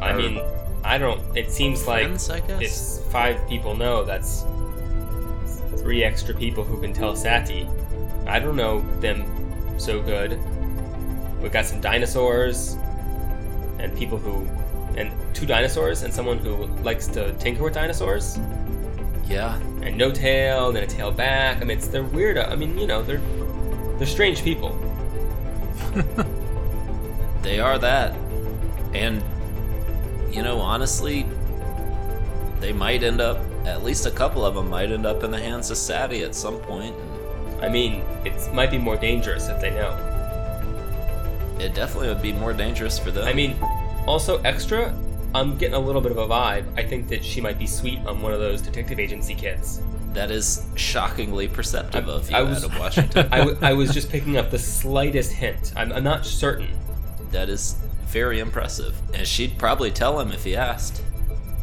I 0.00 0.10
Or 0.10 0.14
mean, 0.14 0.40
I 0.84 0.98
don't. 0.98 1.20
It 1.36 1.50
seems 1.50 1.86
like 1.86 2.04
Friends, 2.06 2.30
I 2.30 2.40
guess. 2.40 2.98
if 2.98 3.12
five 3.12 3.46
people 3.48 3.76
know, 3.76 4.04
that's 4.04 4.44
three 5.78 6.04
extra 6.04 6.34
people 6.34 6.64
who 6.64 6.80
can 6.80 6.92
tell 6.92 7.14
Sadie. 7.16 7.68
I 8.26 8.38
don't 8.38 8.56
know 8.56 8.80
them 9.00 9.24
so 9.78 10.00
good. 10.02 10.38
We've 11.40 11.52
got 11.52 11.66
some 11.66 11.80
dinosaurs 11.80 12.76
and 13.78 13.96
people 13.96 14.18
who, 14.18 14.46
and 14.96 15.10
two 15.34 15.46
dinosaurs 15.46 16.02
and 16.02 16.12
someone 16.12 16.38
who 16.38 16.66
likes 16.82 17.06
to 17.08 17.32
tinker 17.34 17.64
with 17.64 17.74
dinosaurs. 17.74 18.38
Yeah, 19.26 19.56
And 19.82 19.96
no 19.96 20.10
tail, 20.10 20.72
then 20.72 20.82
a 20.82 20.86
tail 20.86 21.10
back. 21.10 21.58
I 21.62 21.64
mean, 21.64 21.78
it's 21.78 21.86
they're 21.88 22.02
weird. 22.02 22.36
I 22.38 22.54
mean, 22.54 22.76
you 22.78 22.86
know, 22.86 23.02
they're 23.02 23.20
they're 23.98 24.06
strange 24.06 24.42
people. 24.42 24.70
they 27.42 27.58
are 27.60 27.78
that. 27.78 28.14
And, 28.94 29.22
you 30.32 30.42
know, 30.42 30.58
honestly, 30.58 31.26
they 32.60 32.72
might 32.72 33.02
end 33.02 33.20
up, 33.20 33.38
at 33.64 33.82
least 33.84 34.06
a 34.06 34.10
couple 34.10 34.44
of 34.44 34.54
them 34.54 34.68
might 34.70 34.90
end 34.90 35.06
up 35.06 35.22
in 35.24 35.30
the 35.30 35.38
hands 35.40 35.70
of 35.70 35.76
Sadie 35.76 36.22
at 36.22 36.34
some 36.34 36.58
point. 36.60 36.94
I 37.60 37.68
mean, 37.68 38.02
it 38.24 38.32
might 38.52 38.70
be 38.70 38.78
more 38.78 38.96
dangerous 38.96 39.48
if 39.48 39.60
they 39.60 39.70
know. 39.70 39.90
It 41.60 41.74
definitely 41.74 42.08
would 42.08 42.22
be 42.22 42.32
more 42.32 42.52
dangerous 42.52 42.98
for 42.98 43.10
them. 43.10 43.24
I 43.26 43.32
mean, 43.32 43.56
also 44.06 44.38
extra. 44.42 44.94
I'm 45.34 45.56
getting 45.56 45.74
a 45.74 45.78
little 45.78 46.00
bit 46.00 46.10
of 46.12 46.18
a 46.18 46.26
vibe. 46.26 46.64
I 46.76 46.82
think 46.82 47.08
that 47.08 47.24
she 47.24 47.40
might 47.40 47.58
be 47.58 47.66
sweet 47.66 47.98
on 48.00 48.20
one 48.20 48.32
of 48.32 48.40
those 48.40 48.60
detective 48.60 48.98
agency 48.98 49.34
kids. 49.34 49.80
that 50.12 50.30
is 50.30 50.66
shockingly 50.74 51.48
perceptive 51.48 52.06
of 52.08 52.30
you, 52.30 52.36
I 52.36 52.42
was- 52.42 52.64
Adam 52.64 52.78
Washington. 52.80 53.28
I, 53.32 53.38
w- 53.38 53.58
I 53.62 53.72
was 53.72 53.94
just 53.94 54.10
picking 54.10 54.36
up 54.36 54.50
the 54.50 54.58
slightest 54.58 55.32
hint. 55.32 55.72
I'm, 55.74 55.90
I'm 55.92 56.04
not 56.04 56.26
certain. 56.26 56.68
that 57.30 57.48
is 57.48 57.76
very 58.12 58.38
impressive. 58.40 58.94
And 59.14 59.26
she'd 59.26 59.58
probably 59.58 59.90
tell 59.90 60.20
him 60.20 60.30
if 60.32 60.44
he 60.44 60.54
asked. 60.54 61.02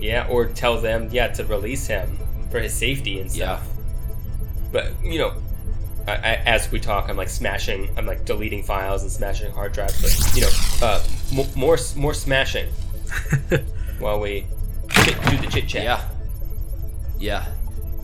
Yeah, 0.01 0.27
or 0.29 0.45
tell 0.47 0.79
them, 0.79 1.09
yeah, 1.11 1.27
to 1.27 1.43
release 1.45 1.85
him 1.87 2.17
for 2.51 2.59
his 2.59 2.73
safety 2.73 3.19
and 3.19 3.31
stuff. 3.31 3.61
Yeah. 3.65 3.81
But 4.71 4.91
you 5.03 5.19
know, 5.19 5.33
I, 6.07 6.11
I, 6.13 6.33
as 6.45 6.71
we 6.71 6.79
talk, 6.79 7.09
I'm 7.09 7.17
like 7.17 7.29
smashing, 7.29 7.89
I'm 7.97 8.05
like 8.05 8.25
deleting 8.25 8.63
files 8.63 9.03
and 9.03 9.11
smashing 9.11 9.51
hard 9.51 9.73
drives. 9.73 10.01
But 10.01 10.35
you 10.35 10.41
know, 10.41 10.49
uh, 10.81 11.03
m- 11.37 11.59
more 11.59 11.77
more 11.95 12.13
smashing 12.13 12.67
while 13.99 14.19
we 14.19 14.45
do 15.05 15.37
the 15.37 15.47
chit 15.51 15.67
chat. 15.67 15.83
Yeah. 15.83 16.01
Yeah. 17.19 17.45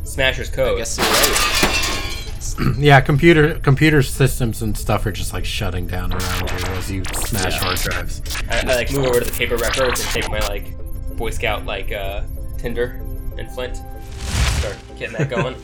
Smashers 0.03 0.51
I 0.51 0.55
code. 0.55 0.77
guess 0.77 0.97
you're 0.97 1.07
right. 1.07 1.84
Yeah, 2.77 3.01
computer 3.01 3.55
computer 3.59 4.01
systems 4.01 4.61
and 4.61 4.77
stuff 4.77 5.05
are 5.05 5.11
just 5.11 5.33
like 5.33 5.45
shutting 5.45 5.87
down 5.87 6.13
around 6.13 6.49
you 6.51 6.57
as 6.67 6.91
you 6.91 7.03
smash 7.13 7.57
hard 7.57 7.77
drives. 7.77 8.21
I, 8.49 8.59
I 8.59 8.75
like 8.75 8.91
move 8.91 9.05
over 9.05 9.19
to 9.19 9.25
the 9.25 9.31
paper 9.37 9.57
records 9.57 9.99
and 10.01 10.09
take 10.09 10.29
my 10.29 10.39
like 10.47 10.65
Boy 11.17 11.31
Scout 11.31 11.65
like 11.65 11.91
uh, 11.91 12.21
Tinder 12.57 13.01
and 13.37 13.51
Flint. 13.51 13.77
Start 14.59 14.77
getting 14.97 15.17
that 15.17 15.29
going. 15.35 15.55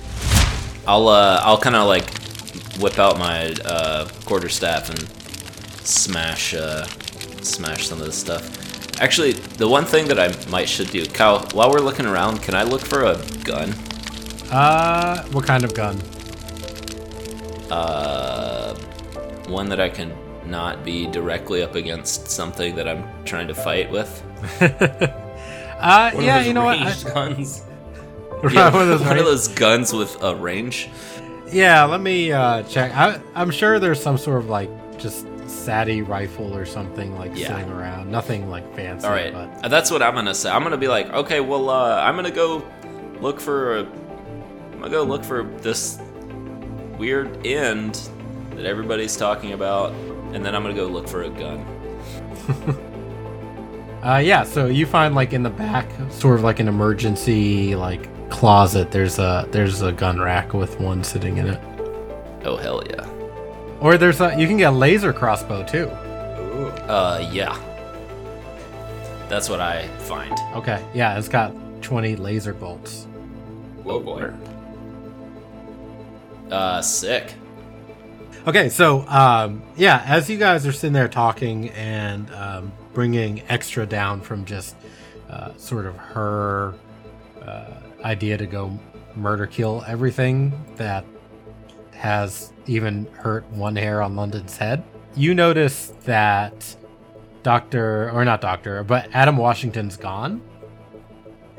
I'll 0.87 1.07
uh 1.07 1.41
I'll 1.43 1.59
kind 1.59 1.75
of 1.75 1.87
like 1.87 2.09
whip 2.79 2.99
out 2.99 3.17
my 3.17 3.51
uh 3.65 4.07
quarter 4.25 4.49
staff 4.49 4.89
and 4.89 4.99
smash 5.85 6.53
uh 6.53 6.85
smash 7.41 7.87
some 7.87 7.99
of 7.99 8.05
this 8.05 8.17
stuff. 8.17 9.01
Actually, 9.01 9.31
the 9.31 9.67
one 9.67 9.85
thing 9.85 10.07
that 10.07 10.19
I 10.19 10.35
might 10.49 10.69
should 10.69 10.89
do, 10.91 11.05
Kyle, 11.05 11.39
while 11.53 11.71
we're 11.71 11.79
looking 11.79 12.05
around, 12.05 12.41
can 12.43 12.53
I 12.53 12.63
look 12.63 12.81
for 12.81 13.03
a 13.05 13.15
gun? 13.43 13.73
Uh, 14.51 15.23
what 15.27 15.45
kind 15.45 15.63
of 15.63 15.73
gun? 15.73 15.99
Uh 17.71 18.75
one 19.47 19.69
that 19.69 19.79
I 19.79 19.89
can 19.89 20.13
not 20.45 20.83
be 20.83 21.07
directly 21.07 21.63
up 21.63 21.75
against 21.75 22.29
something 22.29 22.75
that 22.75 22.87
I'm 22.87 23.03
trying 23.25 23.47
to 23.47 23.53
fight 23.55 23.89
with. 23.91 24.11
Uh, 25.81 26.11
One 26.11 26.23
yeah, 26.23 26.41
you 26.41 26.53
know 26.53 26.63
what? 26.63 26.77
I- 26.77 26.93
guns. 27.11 27.63
Yeah, 28.51 28.71
one 28.71 28.83
of 28.83 28.87
those 28.99 29.01
one 29.07 29.17
of 29.17 29.25
those 29.25 29.47
guns 29.47 29.91
with 29.93 30.15
a 30.21 30.35
range. 30.35 30.89
Yeah, 31.51 31.85
let 31.85 32.01
me 32.01 32.31
uh, 32.31 32.61
check. 32.63 32.95
I, 32.95 33.19
I'm 33.33 33.49
sure 33.49 33.79
there's 33.79 33.99
some 34.01 34.15
sort 34.17 34.37
of 34.43 34.47
like 34.49 34.69
just 34.99 35.25
Sadi 35.47 36.03
rifle 36.03 36.55
or 36.55 36.65
something 36.65 37.17
like 37.17 37.31
Yeah. 37.35 37.47
sitting 37.57 37.71
around. 37.71 38.11
Nothing 38.11 38.47
like 38.47 38.75
fancy. 38.75 39.07
All 39.07 39.11
right, 39.13 39.33
But 39.33 39.65
uh, 39.65 39.67
that's 39.69 39.89
what 39.89 40.03
I'm 40.03 40.13
gonna 40.13 40.35
say. 40.35 40.51
I'm 40.51 40.61
gonna 40.61 40.77
be 40.77 40.87
like, 40.87 41.09
okay, 41.09 41.39
well, 41.39 41.69
uh, 41.71 41.95
I'm 41.99 42.15
gonna 42.15 42.29
go 42.29 42.63
look 43.19 43.39
for. 43.39 43.77
A, 43.79 43.81
I'm 43.85 44.79
gonna 44.79 44.89
go 44.91 45.01
look 45.03 45.23
for 45.25 45.43
this 45.61 45.99
weird 47.01 47.47
end 47.47 47.95
that 48.51 48.67
everybody's 48.67 49.17
talking 49.17 49.53
about, 49.53 49.91
and 50.33 50.45
then 50.45 50.53
I'm 50.53 50.61
gonna 50.61 50.75
go 50.75 50.85
look 50.85 51.07
for 51.07 51.23
a 51.23 51.31
gun. 51.31 51.57
uh, 54.03 54.21
yeah, 54.23 54.43
so 54.43 54.67
you 54.67 54.85
find 54.85 55.15
like 55.15 55.33
in 55.33 55.41
the 55.41 55.49
back, 55.49 55.89
sort 56.11 56.37
of 56.37 56.43
like 56.43 56.59
an 56.59 56.67
emergency 56.67 57.75
like 57.75 58.07
closet. 58.29 58.91
There's 58.91 59.17
a 59.17 59.47
there's 59.49 59.81
a 59.81 59.91
gun 59.91 60.19
rack 60.19 60.53
with 60.53 60.79
one 60.79 61.03
sitting 61.03 61.37
in 61.37 61.47
it. 61.47 61.59
Oh 62.43 62.55
hell 62.55 62.83
yeah! 62.87 63.09
Or 63.79 63.97
there's 63.97 64.21
a 64.21 64.39
you 64.39 64.45
can 64.45 64.57
get 64.57 64.71
a 64.71 64.75
laser 64.75 65.11
crossbow 65.11 65.65
too. 65.65 65.87
Ooh. 65.87 66.67
Uh, 66.85 67.27
yeah. 67.31 67.57
That's 69.27 69.49
what 69.49 69.59
I 69.59 69.87
find. 69.97 70.37
Okay, 70.53 70.85
yeah, 70.93 71.17
it's 71.17 71.29
got 71.29 71.51
20 71.81 72.15
laser 72.17 72.53
bolts. 72.53 73.07
Oh 73.87 73.99
boy. 73.99 74.31
Uh, 76.51 76.81
sick. 76.81 77.33
Okay, 78.45 78.69
so 78.69 79.07
um, 79.07 79.61
yeah, 79.77 80.03
as 80.05 80.29
you 80.29 80.37
guys 80.37 80.67
are 80.67 80.71
sitting 80.71 80.93
there 80.93 81.07
talking 81.07 81.69
and 81.69 82.29
um, 82.33 82.71
bringing 82.93 83.43
extra 83.49 83.85
down 83.85 84.19
from 84.21 84.45
just 84.45 84.75
uh, 85.29 85.55
sort 85.57 85.85
of 85.85 85.95
her 85.95 86.73
uh, 87.41 87.73
idea 88.03 88.37
to 88.37 88.45
go 88.45 88.77
murder 89.15 89.45
kill 89.47 89.83
everything 89.87 90.53
that 90.75 91.05
has 91.91 92.51
even 92.65 93.05
hurt 93.13 93.47
one 93.51 93.75
hair 93.75 94.01
on 94.01 94.15
London's 94.15 94.57
head, 94.57 94.83
you 95.15 95.35
notice 95.35 95.93
that 96.05 96.75
Doctor 97.43 98.09
or 98.11 98.25
not 98.25 98.41
Doctor, 98.41 98.83
but 98.83 99.09
Adam 99.13 99.37
Washington's 99.37 99.97
gone 99.97 100.41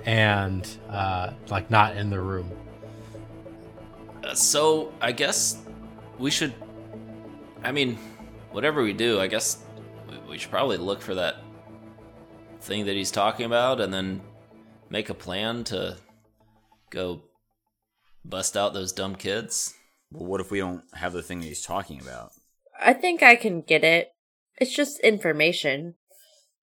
and 0.05 0.69
uh, 0.91 1.33
like 1.49 1.71
not 1.71 1.97
in 1.97 2.11
the 2.11 2.21
room. 2.21 2.51
Uh, 4.23 4.35
so 4.35 4.93
I 5.01 5.13
guess 5.13 5.59
we 6.19 6.31
should. 6.31 6.55
I 7.65 7.73
mean, 7.73 7.99
whatever 8.51 8.83
we 8.83 8.93
do, 8.93 9.21
I 9.21 9.27
guess 9.27 9.63
we, 10.09 10.19
we 10.31 10.39
should 10.39 10.51
probably 10.51 10.77
look 10.77 11.01
for 11.01 11.15
that 11.15 11.37
thing 12.61 12.87
that 12.87 12.95
he's 12.95 13.11
talking 13.11 13.47
about, 13.47 13.81
and 13.81 13.93
then 13.93 14.21
make 14.91 15.11
a 15.11 15.15
plan 15.15 15.65
to 15.65 15.97
go 16.91 17.23
bust 18.25 18.57
out 18.57 18.75
those 18.75 18.93
dumb 18.93 19.17
kids. 19.17 19.75
Well, 20.11 20.27
what 20.27 20.41
if 20.41 20.51
we 20.51 20.61
don't 20.61 20.85
have 20.95 21.13
the 21.13 21.23
thing 21.23 21.41
that 21.41 21.47
he's 21.47 21.65
talking 21.65 22.01
about? 22.01 22.31
I 22.81 22.93
think 22.93 23.23
I 23.23 23.37
can 23.37 23.63
get 23.63 23.85
it. 23.85 24.13
It's 24.59 24.75
just 24.75 25.01
information. 25.01 25.95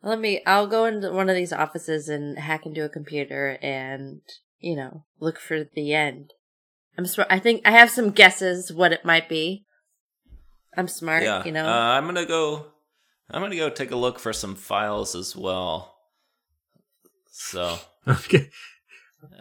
Let 0.02 0.20
me. 0.20 0.42
I'll 0.46 0.68
go 0.68 0.86
into 0.86 1.12
one 1.12 1.30
of 1.30 1.36
these 1.36 1.52
offices 1.52 2.08
and 2.08 2.40
hack 2.40 2.66
into 2.66 2.86
a 2.86 2.90
computer 2.90 3.58
and 3.62 4.22
you 4.60 4.76
know 4.76 5.04
look 5.20 5.40
for 5.40 5.64
the 5.64 5.94
end. 5.94 6.34
I'm 6.98 7.06
smart. 7.06 7.28
I 7.32 7.40
think 7.40 7.62
I 7.66 7.72
have 7.72 7.90
some 7.90 8.12
guesses 8.12 8.72
what 8.74 8.92
it 8.92 9.06
might 9.06 9.30
be. 9.30 9.66
I'm 10.76 10.88
smart, 10.88 11.24
yeah. 11.24 11.44
you 11.44 11.52
know. 11.52 11.66
Uh, 11.66 11.72
I'm 11.98 12.06
gonna 12.06 12.26
go. 12.26 12.68
I'm 13.32 13.42
gonna 13.42 13.56
go 13.56 13.70
take 13.70 13.92
a 13.92 13.96
look 13.96 14.20
for 14.20 14.34
some 14.34 14.56
files 14.56 15.16
as 15.16 15.36
well. 15.36 15.96
So, 17.32 17.78
Okay. 18.08 18.50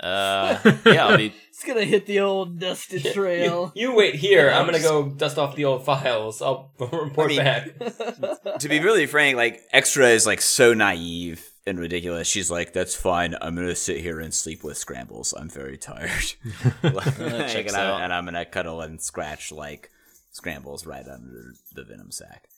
uh, 0.01 0.59
yeah, 0.87 1.07
I'll 1.07 1.17
be. 1.17 1.35
It's 1.49 1.65
gonna 1.65 1.85
hit 1.85 2.07
the 2.07 2.21
old 2.21 2.61
dusted 2.61 3.05
trail. 3.13 3.73
You 3.77 3.95
wait 3.95 4.15
here. 4.15 4.51
I'm 4.51 4.67
gonna 4.67 4.79
go 4.81 5.09
dust 5.09 5.39
off 5.39 5.57
the 5.57 5.65
old 5.65 5.85
files. 5.85 6.41
I'll 6.41 6.73
report 6.79 7.33
I 7.33 7.35
mean- 7.35 7.39
back. 7.39 8.59
to 8.61 8.69
be 8.69 8.81
really 8.81 9.07
frank, 9.07 9.37
like 9.37 9.61
Extra 9.73 10.09
is 10.09 10.27
like 10.27 10.41
so 10.41 10.75
naive 10.75 11.48
and 11.69 11.79
ridiculous. 11.79 12.27
She's 12.27 12.51
like, 12.51 12.73
"That's 12.73 12.97
fine. 12.97 13.37
I'm 13.41 13.55
gonna 13.55 13.77
sit 13.77 13.99
here 14.01 14.19
and 14.19 14.35
sleep 14.35 14.65
with 14.65 14.77
scrambles. 14.79 15.33
I'm 15.39 15.49
very 15.49 15.77
tired." 15.79 16.33
Like, 16.83 17.17
checks 17.49 17.75
and, 17.75 17.77
I, 17.77 17.87
out. 17.87 18.01
and 18.03 18.13
I'm 18.13 18.25
gonna 18.25 18.45
cuddle 18.45 18.81
and 18.81 19.01
scratch 19.01 19.53
like 19.53 19.91
scrambles 20.33 20.87
right 20.87 21.07
under 21.07 21.55
the 21.75 21.85
venom 21.85 22.11
sac. 22.11 22.49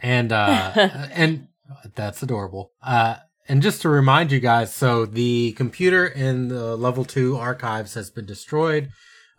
and 0.00 0.32
uh 0.32 0.72
and 1.12 1.48
that's 1.94 2.22
adorable 2.22 2.72
uh 2.82 3.16
and 3.48 3.62
just 3.62 3.82
to 3.82 3.88
remind 3.88 4.30
you 4.32 4.40
guys 4.40 4.74
so 4.74 5.06
the 5.06 5.52
computer 5.52 6.06
in 6.06 6.48
the 6.48 6.76
level 6.76 7.04
2 7.04 7.36
archives 7.36 7.94
has 7.94 8.10
been 8.10 8.26
destroyed 8.26 8.90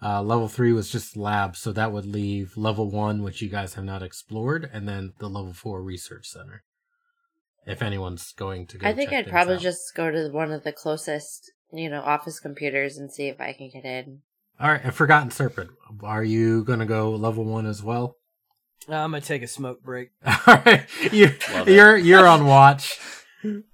uh 0.01 0.21
level 0.21 0.47
3 0.47 0.73
was 0.73 0.89
just 0.91 1.15
lab 1.17 1.55
so 1.55 1.71
that 1.71 1.91
would 1.91 2.05
leave 2.05 2.57
level 2.57 2.89
1 2.89 3.21
which 3.23 3.41
you 3.41 3.49
guys 3.49 3.75
have 3.75 3.85
not 3.85 4.01
explored 4.03 4.69
and 4.73 4.87
then 4.87 5.13
the 5.19 5.29
level 5.29 5.53
4 5.53 5.83
research 5.83 6.27
center 6.27 6.63
if 7.65 7.81
anyone's 7.81 8.31
going 8.33 8.67
to 8.67 8.77
go 8.77 8.87
I 8.87 8.93
think 8.93 9.09
check 9.11 9.25
I'd 9.27 9.31
probably 9.31 9.55
out. 9.55 9.61
just 9.61 9.93
go 9.95 10.09
to 10.11 10.29
one 10.29 10.51
of 10.51 10.63
the 10.63 10.71
closest, 10.71 11.51
you 11.71 11.89
know, 11.89 12.01
office 12.01 12.39
computers 12.39 12.97
and 12.97 13.11
see 13.11 13.27
if 13.27 13.39
I 13.41 13.53
can 13.53 13.69
get 13.73 13.85
in. 13.85 14.21
all 14.59 14.69
right 14.71 14.81
and 14.83 14.93
forgotten 14.93 15.31
serpent 15.31 15.71
are 16.03 16.23
you 16.23 16.63
gonna 16.63 16.85
go 16.85 17.11
level 17.11 17.43
1 17.45 17.65
as 17.65 17.81
well 17.83 18.15
I'm 18.89 19.11
gonna 19.11 19.21
take 19.21 19.43
a 19.43 19.47
smoke 19.47 19.83
break. 19.83 20.09
all 20.25 20.61
right 20.65 20.85
you, 21.11 21.33
Love 21.53 21.67
it. 21.67 21.75
you're 21.75 21.97
you're 21.97 22.27
on 22.27 22.45
watch 22.45 22.99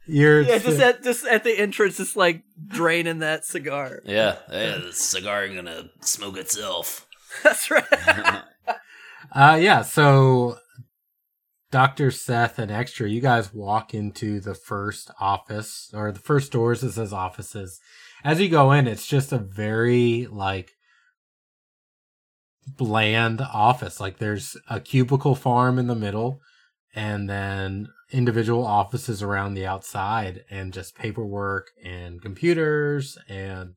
you're 0.05 0.41
Yeah, 0.41 0.59
just 0.59 0.79
at 0.79 1.03
just 1.03 1.25
at 1.25 1.43
the 1.43 1.57
entrance, 1.59 1.97
just 1.97 2.15
like 2.15 2.43
draining 2.67 3.19
that 3.19 3.43
cigar. 3.45 4.01
Yeah, 4.05 4.37
yeah, 4.49 4.77
the 4.77 4.93
cigar 4.93 5.47
gonna 5.49 5.89
smoke 6.01 6.37
itself. 6.37 7.05
That's 7.43 7.69
right. 7.71 7.83
Uh, 9.31 9.57
yeah. 9.61 9.81
So, 9.81 10.57
Doctor 11.69 12.11
Seth 12.11 12.59
and 12.59 12.71
Extra, 12.71 13.09
you 13.09 13.19
guys 13.19 13.53
walk 13.53 13.93
into 13.93 14.39
the 14.39 14.53
first 14.55 15.11
office 15.19 15.91
or 15.93 16.11
the 16.11 16.19
first 16.19 16.51
doors 16.51 16.81
that 16.81 16.93
says 16.93 17.11
offices. 17.11 17.79
As 18.23 18.39
you 18.39 18.47
go 18.49 18.71
in, 18.71 18.87
it's 18.87 19.05
just 19.05 19.33
a 19.33 19.37
very 19.37 20.27
like 20.31 20.71
bland 22.67 23.41
office. 23.41 23.99
Like 23.99 24.17
there's 24.17 24.55
a 24.69 24.79
cubicle 24.79 25.35
farm 25.35 25.77
in 25.77 25.87
the 25.87 25.95
middle, 25.95 26.39
and 26.95 27.29
then 27.29 27.89
individual 28.11 28.65
offices 28.65 29.21
around 29.21 29.53
the 29.53 29.65
outside, 29.67 30.45
and 30.49 30.71
just 30.73 30.95
paperwork 30.95 31.67
and 31.83 32.21
computers 32.21 33.17
and 33.27 33.75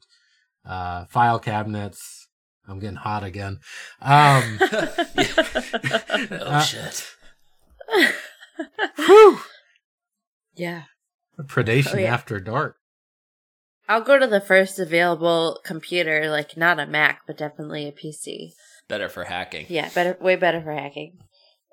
uh, 0.65 1.07
file 1.07 1.41
cabinets. 1.41 2.29
I'm 2.69 2.79
getting 2.79 2.97
hot 2.97 3.25
again. 3.25 3.59
Um, 4.01 4.59
Oh 6.31 6.47
Uh, 6.47 6.61
shit! 6.63 7.05
Whew. 8.97 9.41
Yeah. 10.55 10.85
Predation 11.41 11.95
Oh, 11.95 11.99
yeah. 11.99 12.13
after 12.15 12.39
dark. 12.41 12.77
I'll 13.89 14.03
go 14.03 14.19
to 14.19 14.27
the 14.27 14.41
first 14.41 14.79
available 14.79 15.59
computer, 15.65 16.29
like 16.31 16.57
not 16.57 16.79
a 16.79 16.87
Mac, 16.87 17.23
but 17.27 17.37
definitely 17.39 17.89
a 17.89 17.93
PC. 17.93 18.53
Better 18.89 19.09
for 19.09 19.25
hacking. 19.25 19.67
Yeah, 19.69 19.89
better, 19.95 20.17
way 20.21 20.37
better 20.37 20.61
for 20.61 20.73
hacking, 20.73 21.19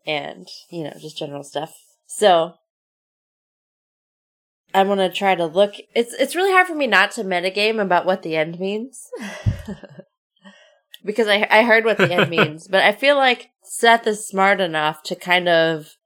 and 0.05 0.47
you 0.71 0.83
know, 0.83 0.93
just 0.99 1.17
general 1.17 1.43
stuff. 1.43 1.73
So, 2.07 2.53
I 4.73 4.83
want 4.83 4.99
to 4.99 5.09
try 5.09 5.35
to 5.35 5.45
look. 5.45 5.75
It's 5.93 6.13
it's 6.13 6.35
really 6.35 6.51
hard 6.51 6.67
for 6.67 6.75
me 6.75 6.87
not 6.87 7.11
to 7.11 7.23
metagame 7.23 7.79
about 7.81 8.05
what 8.05 8.23
the 8.23 8.35
end 8.35 8.59
means, 8.59 9.07
because 11.05 11.27
I 11.27 11.47
I 11.49 11.63
heard 11.63 11.85
what 11.85 11.97
the 11.97 12.11
end 12.11 12.29
means, 12.31 12.67
but 12.67 12.81
I 12.83 12.91
feel 12.93 13.15
like 13.15 13.49
Seth 13.63 14.07
is 14.07 14.27
smart 14.27 14.59
enough 14.61 15.03
to 15.03 15.15
kind 15.15 15.47
of 15.49 15.96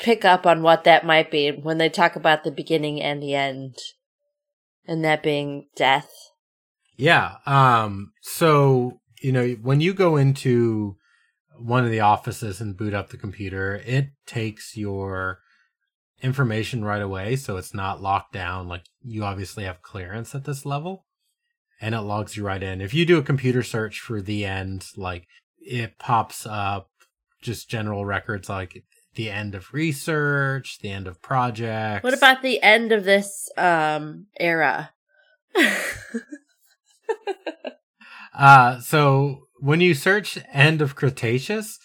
pick 0.00 0.24
up 0.24 0.46
on 0.46 0.62
what 0.62 0.84
that 0.84 1.04
might 1.04 1.30
be 1.30 1.50
when 1.50 1.78
they 1.78 1.88
talk 1.88 2.16
about 2.16 2.42
the 2.42 2.50
beginning 2.50 3.00
and 3.00 3.22
the 3.22 3.34
end, 3.34 3.76
and 4.86 5.04
that 5.04 5.22
being 5.22 5.66
death. 5.76 6.10
Yeah. 6.96 7.36
Um. 7.46 8.12
So 8.22 9.00
you 9.22 9.32
know 9.32 9.48
when 9.62 9.80
you 9.80 9.94
go 9.94 10.16
into 10.16 10.96
one 11.56 11.84
of 11.84 11.90
the 11.90 12.00
offices 12.00 12.60
and 12.60 12.76
boot 12.76 12.94
up 12.94 13.10
the 13.10 13.16
computer, 13.16 13.80
it 13.84 14.08
takes 14.26 14.76
your 14.76 15.40
information 16.22 16.84
right 16.84 17.02
away, 17.02 17.36
so 17.36 17.56
it's 17.56 17.74
not 17.74 18.02
locked 18.02 18.32
down. 18.32 18.68
Like 18.68 18.84
you 19.02 19.24
obviously 19.24 19.64
have 19.64 19.82
clearance 19.82 20.34
at 20.34 20.44
this 20.44 20.66
level, 20.66 21.06
and 21.80 21.94
it 21.94 22.00
logs 22.00 22.36
you 22.36 22.44
right 22.44 22.62
in. 22.62 22.80
If 22.80 22.94
you 22.94 23.04
do 23.04 23.18
a 23.18 23.22
computer 23.22 23.62
search 23.62 24.00
for 24.00 24.20
the 24.20 24.44
end, 24.44 24.86
like 24.96 25.26
it 25.58 25.98
pops 25.98 26.46
up 26.46 26.88
just 27.40 27.70
general 27.70 28.04
records 28.04 28.48
like 28.48 28.84
the 29.14 29.30
end 29.30 29.54
of 29.54 29.72
research, 29.72 30.78
the 30.80 30.90
end 30.90 31.06
of 31.06 31.20
projects. 31.20 32.04
What 32.04 32.14
about 32.14 32.42
the 32.42 32.62
end 32.62 32.92
of 32.92 33.04
this 33.04 33.48
um 33.56 34.26
era? 34.38 34.92
Uh, 38.32 38.80
so 38.80 39.48
when 39.56 39.80
you 39.80 39.92
search 39.92 40.38
end 40.52 40.80
of 40.80 40.94
Cretaceous, 40.94 41.78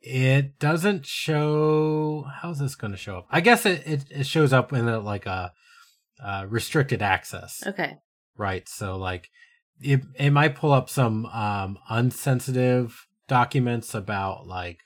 it 0.00 0.58
doesn't 0.58 1.06
show. 1.06 2.26
How's 2.40 2.58
this 2.58 2.74
going 2.74 2.90
to 2.90 2.98
show 2.98 3.18
up? 3.18 3.26
I 3.30 3.40
guess 3.40 3.64
it, 3.64 3.82
it, 3.86 4.04
it 4.10 4.26
shows 4.26 4.52
up 4.52 4.72
in 4.72 4.88
a, 4.88 4.98
like 4.98 5.26
a, 5.26 5.52
uh 6.22 6.46
restricted 6.48 7.02
access, 7.02 7.62
okay. 7.66 7.96
right? 8.36 8.68
So 8.68 8.96
like 8.96 9.28
it 9.80 10.02
it 10.16 10.30
might 10.30 10.54
pull 10.54 10.72
up 10.72 10.90
some 10.90 11.26
um 11.26 11.78
unsensitive 11.88 13.06
documents 13.26 13.94
about 13.94 14.46
like 14.46 14.78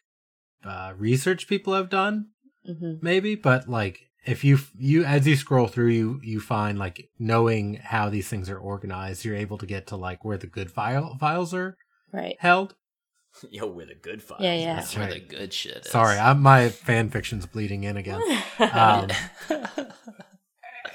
uh, 0.67 0.93
research 0.97 1.47
people 1.49 1.75
have 1.75 1.89
done, 1.89 2.27
hmm 2.67 2.95
maybe, 3.01 3.35
but 3.35 3.69
like 3.69 4.01
if 4.27 4.43
you 4.43 4.59
you 4.77 5.05
as 5.05 5.27
you 5.27 5.37
scroll 5.37 5.69
through 5.69 5.87
you 5.89 6.21
you 6.25 6.41
find 6.41 6.79
like 6.79 7.09
knowing 7.19 7.75
how 7.75 8.09
these 8.11 8.29
things 8.29 8.51
are 8.51 8.59
organized 8.59 9.25
you're 9.25 9.37
able 9.37 9.57
to 9.57 9.67
get 9.67 9.87
to 9.87 9.95
like 9.97 10.25
where 10.25 10.37
the 10.37 10.49
good 10.49 10.71
file 10.71 11.17
files 11.21 11.55
are 11.55 11.77
Right. 12.13 12.35
held 12.41 12.75
Yo, 13.51 13.67
with 13.69 13.89
the 13.89 13.95
good 13.95 14.23
fight. 14.23 14.41
Yeah, 14.41 14.55
yeah. 14.55 14.75
That's 14.77 14.97
where 14.97 15.07
the 15.13 15.21
good 15.21 15.53
shit 15.53 15.77
is. 15.87 15.93
sorry 15.93 16.19
I, 16.19 16.33
my 16.33 16.71
fan 16.71 17.09
fiction's 17.11 17.47
bleeding 17.47 17.85
in 17.85 17.97
again 17.97 18.21
um, 18.73 19.11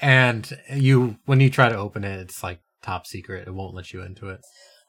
and 0.02 0.52
you 0.74 1.16
when 1.24 1.40
you 1.40 1.50
try 1.50 1.68
to 1.68 1.76
open 1.76 2.04
it 2.04 2.20
it's 2.20 2.42
like 2.42 2.60
top 2.82 3.06
secret 3.06 3.46
it 3.46 3.54
won't 3.54 3.74
let 3.74 3.92
you 3.92 4.02
into 4.02 4.28
it 4.28 4.40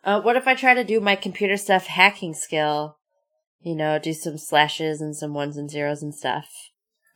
uh, 0.03 0.19
what 0.19 0.35
if 0.35 0.47
I 0.49 0.55
try 0.55 0.73
to 0.73 0.83
do 0.83 0.99
my 0.99 1.15
computer 1.15 1.55
stuff 1.55 1.85
hacking 1.87 2.33
skill? 2.33 2.97
You 3.63 3.75
know, 3.75 3.97
do 3.97 4.13
some 4.13 4.37
slashes 4.37 5.01
and 5.01 5.15
some 5.15 5.33
ones 5.33 5.57
and 5.57 5.69
zeros 5.71 6.01
and 6.03 6.13
stuff. 6.13 6.47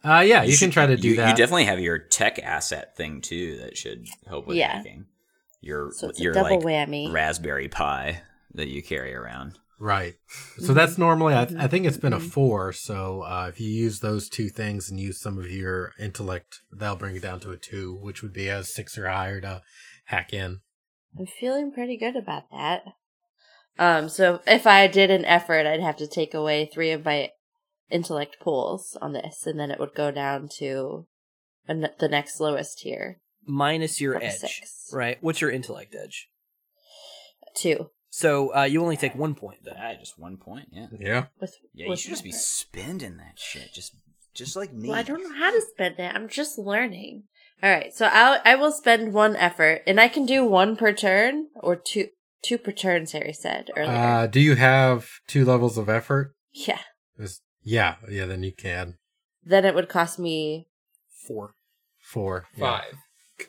uh 0.04 0.24
yeah 0.26 0.44
you, 0.44 0.50
can 0.50 0.58
should- 0.58 0.72
try 0.74 0.86
to 0.88 0.96
do 0.98 1.10
you, 1.10 1.16
that 1.18 1.30
You 1.30 1.36
definitely 1.36 1.66
have 1.66 1.80
your 1.80 1.98
tech 2.00 2.40
asset 2.40 2.96
thing 2.96 3.22
too 3.22 3.58
that 3.60 3.78
should 3.78 4.06
help 4.28 4.48
with 4.48 4.58
Yeah. 4.58 4.78
hacking. 4.78 5.06
Your 5.62 5.92
So 5.92 6.10
it's 6.10 6.20
a 6.20 6.24
your 6.24 6.34
double 6.34 6.58
like 6.58 6.66
whammy. 6.66 7.12
Raspberry 7.12 7.68
Pi 7.68 8.22
that 8.54 8.68
you 8.68 8.82
carry 8.82 9.14
around. 9.14 9.60
Right. 9.80 10.16
So 10.60 10.74
that's 10.74 10.98
normally, 10.98 11.36
I, 11.36 11.44
I 11.60 11.68
think 11.68 11.86
it's 11.86 11.98
been 11.98 12.14
a 12.14 12.20
Mhm. 12.20 12.32
four. 12.32 12.74
So 12.74 13.22
uh, 13.22 13.48
if 13.50 13.60
you 13.62 13.70
use 13.70 14.00
those 14.00 14.28
two 14.30 14.50
things 14.50 14.90
and 14.90 15.00
use 15.00 15.20
some 15.20 15.38
of 15.38 15.52
your 15.52 15.94
intellect, 16.00 16.62
that'll 16.72 16.96
bring 16.96 17.16
it 17.16 17.22
down 17.22 17.40
to 17.42 17.52
a 17.52 17.58
two, 17.58 17.96
which 18.02 18.24
would 18.24 18.34
be 18.34 18.48
a 18.48 18.64
six 18.64 18.98
or 18.98 19.08
higher 19.08 19.40
to 19.42 19.62
hack 20.06 20.34
in. 20.34 20.62
I'm 21.20 21.28
feeling 21.28 21.72
pretty 21.72 21.98
good 21.98 22.16
about 22.16 22.50
that. 22.52 22.84
Um, 23.80 24.10
so 24.10 24.42
if 24.48 24.66
I 24.68 24.88
did 24.88 25.12
an 25.12 25.26
effort, 25.26 25.66
I'd 25.68 25.82
have 25.82 25.98
to 25.98 26.08
take 26.08 26.34
away 26.34 26.66
three 26.72 26.92
of 26.92 27.06
my 27.06 27.30
intellect 27.90 28.38
pools 28.42 28.98
on 29.02 29.14
this, 29.14 29.46
and 29.46 29.60
then 29.60 29.72
it 29.72 29.80
would 29.80 29.94
go 29.96 30.12
down 30.12 30.50
to 30.58 31.08
an- 31.68 31.90
the 32.00 32.08
next 32.10 32.40
lowest 32.40 32.80
tier. 32.80 33.20
Minus 33.46 34.02
your 34.02 34.22
edge, 34.22 34.40
six. 34.40 34.90
right? 34.92 35.18
What's 35.22 35.40
your 35.42 35.52
intellect 35.52 35.96
edge? 35.96 36.28
Two. 37.56 37.90
So 38.10 38.54
uh, 38.56 38.64
you 38.64 38.82
only 38.82 38.98
take 38.98 39.16
one 39.16 39.36
point 39.36 39.60
then. 39.64 39.76
Ah, 39.78 39.94
just 40.00 40.18
one 40.20 40.38
point. 40.38 40.68
Yeah. 40.72 40.88
Yeah. 41.00 41.26
With, 41.40 41.56
Yeah, 41.74 41.88
you 41.88 41.96
should 41.96 42.10
just 42.12 42.24
be 42.24 42.30
effort. 42.30 42.40
spending 42.40 43.18
that 43.18 43.38
shit. 43.38 43.74
Just 43.74 43.96
just 44.34 44.56
like 44.56 44.74
me. 44.74 44.90
Well, 44.90 44.98
I 44.98 45.04
don't 45.04 45.24
know 45.24 45.36
how 45.38 45.52
to 45.52 45.62
spend 45.62 46.00
it. 46.00 46.14
I'm 46.14 46.28
just 46.28 46.58
learning. 46.58 47.24
All 47.64 47.70
right, 47.72 47.92
so 47.94 48.06
I 48.06 48.40
I 48.46 48.56
will 48.56 48.72
spend 48.72 49.14
one 49.14 49.36
effort, 49.36 49.82
and 49.88 50.00
I 50.00 50.08
can 50.10 50.26
do 50.28 50.46
one 50.46 50.76
per 50.76 50.94
turn 50.94 51.48
or 51.56 51.76
two 51.76 52.10
two 52.48 52.58
per 52.58 52.72
turn. 52.72 53.06
Harry 53.08 53.34
said 53.34 53.70
earlier. 53.76 53.92
Uh, 53.94 54.28
do 54.28 54.40
you 54.40 54.56
have 54.56 55.08
two 55.28 55.46
levels 55.46 55.78
of 55.78 55.90
effort? 55.90 56.34
yeah. 56.54 56.80
Is- 57.20 57.42
yeah. 57.64 57.96
Yeah. 58.10 58.26
Then 58.26 58.44
you 58.44 58.54
can. 58.54 58.96
Then 59.44 59.66
it 59.66 59.76
would 59.76 59.90
cost 59.90 60.18
me 60.20 60.68
Four. 61.28 61.56
Four. 62.02 62.46
yeah. 62.56 62.60
Five. 62.80 62.94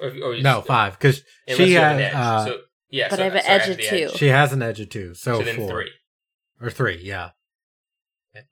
Or, 0.00 0.08
or 0.08 0.34
you 0.34 0.42
No, 0.42 0.56
just- 0.56 0.66
five. 0.66 0.98
Because 0.98 1.22
she 1.48 1.72
has. 1.74 1.92
an 1.94 2.00
edge. 2.00 2.14
Uh, 2.14 2.44
so, 2.46 2.58
yeah, 2.90 3.06
But 3.10 3.16
so, 3.16 3.22
I 3.22 3.24
have 3.26 3.34
an 3.36 3.42
sorry, 3.42 3.54
edge 3.60 3.68
of 3.68 3.76
the 3.76 3.82
two. 3.88 4.08
she 4.16 4.26
has 4.28 4.52
an 4.52 4.62
edge 4.62 4.80
of 4.80 4.88
two, 4.88 5.14
so, 5.14 5.38
So, 5.38 5.44
then 5.44 5.56
four 5.56 5.68
three. 5.70 5.90
or 6.60 6.70
three. 6.70 7.00
Yeah. 7.02 7.30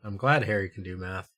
I'm 0.04 0.16
glad 0.16 0.44
Harry 0.44 0.68
can 0.68 0.82
do 0.82 0.96
math. 0.96 1.28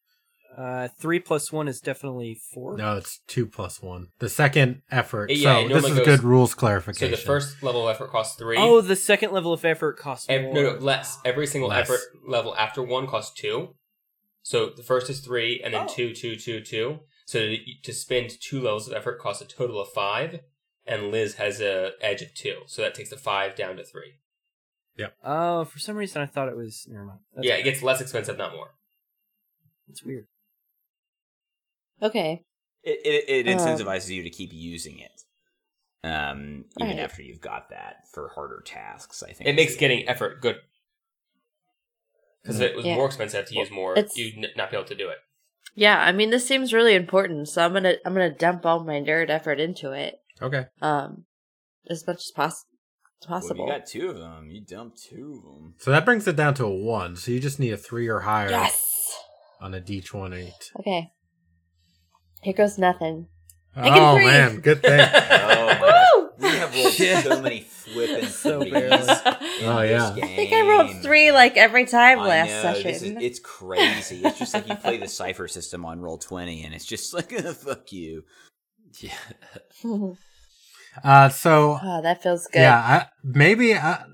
Uh, 0.59 0.89
three 0.99 1.21
plus 1.21 1.53
one 1.53 1.69
is 1.69 1.81
definitely 1.81 2.35
four. 2.53 2.77
No, 2.77 2.97
it's 2.97 3.21
two 3.29 3.47
plus 3.47 3.81
one. 3.81 4.09
The 4.19 4.29
second 4.29 4.83
effort. 4.91 5.31
Yeah, 5.31 5.63
so 5.63 5.69
this 5.69 5.85
is 5.85 5.97
goes- 5.99 6.05
good 6.07 6.23
rules 6.25 6.55
clarification. 6.55 7.15
So 7.17 7.21
the 7.21 7.27
first 7.27 7.63
level 7.63 7.89
of 7.89 7.95
effort 7.95 8.11
costs 8.11 8.37
three. 8.37 8.57
Oh, 8.59 8.81
the 8.81 8.97
second 8.97 9.31
level 9.33 9.53
of 9.53 9.65
effort 9.65 9.99
costs 9.99 10.27
Ev- 10.29 10.43
more. 10.43 10.55
no, 10.55 10.63
no, 10.75 10.79
less. 10.79 11.19
Every 11.25 11.47
single 11.47 11.69
Less. 11.71 11.89
effort 11.89 12.01
level 12.27 12.57
after 12.57 12.83
one 12.83 13.07
costs 13.07 13.41
two. 13.41 13.77
So 14.43 14.71
the 14.71 14.83
first 14.83 15.09
is 15.09 15.21
three, 15.21 15.61
and 15.63 15.75
then 15.75 15.87
Oh. 15.89 15.95
two, 15.95 16.13
two, 16.13 16.35
two, 16.35 16.61
two. 16.61 17.01
So 17.27 17.39
to, 17.41 17.59
to 17.85 17.93
spend 17.93 18.31
two 18.41 18.61
levels 18.61 18.89
of 18.89 18.95
effort 18.95 19.21
costs 19.21 19.43
a 19.43 19.47
total 19.47 19.81
of 19.81 19.89
five, 19.91 20.41
and 20.87 21.13
Liz 21.13 21.35
has 21.37 21.61
a 21.61 21.93
edge 22.01 22.23
of 22.23 22.35
two, 22.35 22.63
so 22.67 22.83
that 22.83 22.95
takes 22.95 23.11
the 23.11 23.17
five 23.17 23.55
down 23.55 23.77
to 23.77 23.85
three. 23.85 24.15
Oh, 25.23 25.65
for 25.65 25.79
some 25.79 25.95
reason 25.97 26.21
I 26.23 26.27
thought 26.27 26.49
it 26.49 26.57
was. 26.57 26.85
Never 26.91 27.05
mind. 27.05 27.21
That's 27.37 27.47
yeah, 27.47 27.53
okay. 27.55 27.61
it 27.61 27.65
gets 27.65 27.83
less 27.85 28.01
expensive, 28.01 28.37
not 28.37 28.53
more. 28.53 28.71
It's 29.89 30.03
weird. 30.03 30.27
Okay. 32.03 32.43
It, 32.83 33.01
it, 33.29 33.47
it 33.47 33.53
Um, 33.53 33.59
incentivizes 33.59 34.09
you 34.09 34.23
to 34.23 34.31
keep 34.31 34.51
using 34.53 34.99
it, 35.01 35.21
um, 36.05 36.65
even 36.81 36.97
Right. 36.97 36.99
after 37.05 37.23
you've 37.23 37.41
got 37.41 37.71
that 37.71 38.05
for 38.13 38.29
harder 38.35 38.63
tasks. 38.65 39.23
I 39.23 39.33
think 39.33 39.49
it 39.49 39.55
makes 39.57 39.75
the- 39.75 39.81
getting 39.81 40.09
effort 40.09 40.41
good. 40.41 40.57
Because 42.43 42.61
if 42.61 42.71
it 42.71 42.77
was 42.77 42.87
Yeah. 42.87 42.95
more 42.95 43.07
expensive 43.07 43.47
to 43.47 43.55
use 43.55 43.71
more, 43.71 43.93
It's- 43.99 44.17
you'd 44.17 44.39
n- 44.39 44.51
not 44.57 44.71
be 44.71 44.77
able 44.77 44.87
to 44.89 44.95
do 44.95 45.09
it. 45.11 45.19
Yeah, 45.75 46.01
I 46.01 46.13
mean 46.13 46.31
this 46.31 46.47
seems 46.47 46.73
really 46.73 46.95
important, 46.95 47.49
so 47.49 47.65
I'm 47.65 47.73
gonna 47.73 47.97
I'm 48.05 48.15
gonna 48.15 48.31
dump 48.33 48.65
all 48.65 48.83
my 48.85 49.01
nerd 49.01 49.29
effort 49.29 49.61
into 49.61 49.93
it. 49.93 50.21
okay. 50.41 50.67
Um, 50.81 51.27
as 51.91 52.07
much 52.07 52.19
as 52.19 52.31
poss- 52.35 52.65
as 53.23 53.29
Well, 53.29 53.41
possible. 53.41 53.67
you 53.67 53.73
got 53.73 53.87
two 53.87 54.11
of 54.11 54.19
them. 54.19 54.51
You 54.51 54.61
dumped 54.65 55.03
two 55.03 55.35
of 55.37 55.43
them. 55.43 55.75
So 55.79 55.91
that 55.91 56.05
brings 56.05 56.27
it 56.29 56.37
down 56.37 56.55
to 56.55 56.65
a 56.65 56.75
one. 56.75 57.17
So 57.17 57.33
you 57.33 57.41
just 57.41 57.59
need 57.59 57.73
a 57.73 57.77
three 57.77 58.07
or 58.09 58.21
higher 58.21 58.49
yes. 58.51 59.21
on 59.61 59.75
a 59.75 59.81
D 59.81 60.01
twenty. 60.01 60.55
Okay. 60.79 61.11
Here 62.49 62.57
goes 62.57 62.79
nothing. 62.79 63.27
I 63.77 63.91
can 63.91 63.99
Oh 63.99 64.15
breathe. 64.15 64.27
man, 64.27 64.61
good 64.61 64.81
thing. 64.81 65.01
Oh 65.21 65.67
my 65.67 65.81
Woo! 65.83 66.31
gosh. 66.31 66.41
We 66.41 66.49
have 66.49 66.75
rolled 66.75 67.23
so 67.25 67.43
many 67.43 67.61
flipping 67.61 68.27
So 68.29 68.61
threes 68.61 68.73
barely. 68.73 68.95
in 68.97 69.67
Oh, 69.67 69.81
yeah. 69.83 70.11
this 70.15 70.25
I 70.25 70.27
think 70.35 70.53
I 70.55 70.63
rolled 70.67 71.03
three 71.03 71.31
like 71.31 71.59
every 71.59 71.85
time 71.85 72.21
I 72.21 72.27
last 72.27 72.49
know, 72.49 72.63
session. 72.63 72.91
This 72.91 73.03
is, 73.03 73.17
it's 73.21 73.39
crazy. 73.39 74.23
It's 74.25 74.39
just 74.39 74.55
like 74.55 74.67
you 74.67 74.77
play 74.77 74.97
the 74.97 75.09
Cypher 75.09 75.47
System 75.47 75.85
on 75.85 76.01
Roll20, 76.01 76.65
and 76.65 76.73
it's 76.73 76.87
just 76.87 77.13
like 77.19 77.33
fuck 77.33 77.93
you. 77.93 78.25
Yeah. 78.99 79.13
Uh, 81.05 81.29
so 81.29 81.79
oh, 81.83 82.03
that 82.03 82.23
feels 82.23 82.47
good. 82.49 82.61
yeah, 82.61 82.77
I, 82.79 83.07
maybe 83.23 83.75
I 83.75 84.05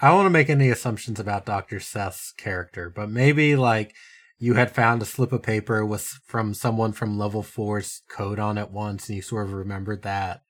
I 0.00 0.08
don't 0.08 0.16
want 0.18 0.26
to 0.26 0.30
make 0.30 0.50
any 0.50 0.68
assumptions 0.68 1.18
about 1.18 1.46
Doctor 1.46 1.80
Seth's 1.80 2.32
character, 2.32 2.90
but 2.94 3.08
maybe 3.10 3.56
like 3.56 3.94
you 4.38 4.54
had 4.54 4.70
found 4.74 5.02
a 5.02 5.06
slip 5.06 5.32
of 5.32 5.42
paper 5.42 5.84
with 5.84 6.04
from 6.24 6.54
someone 6.54 6.92
from 6.92 7.18
level 7.18 7.42
four's 7.42 8.02
code 8.10 8.38
on 8.38 8.56
it 8.58 8.70
once, 8.70 9.08
and 9.08 9.16
you 9.16 9.22
sort 9.22 9.46
of 9.46 9.52
remembered 9.52 10.02
that 10.02 10.42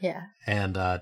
Yeah. 0.00 0.22
and 0.46 0.76
uh, 0.76 1.00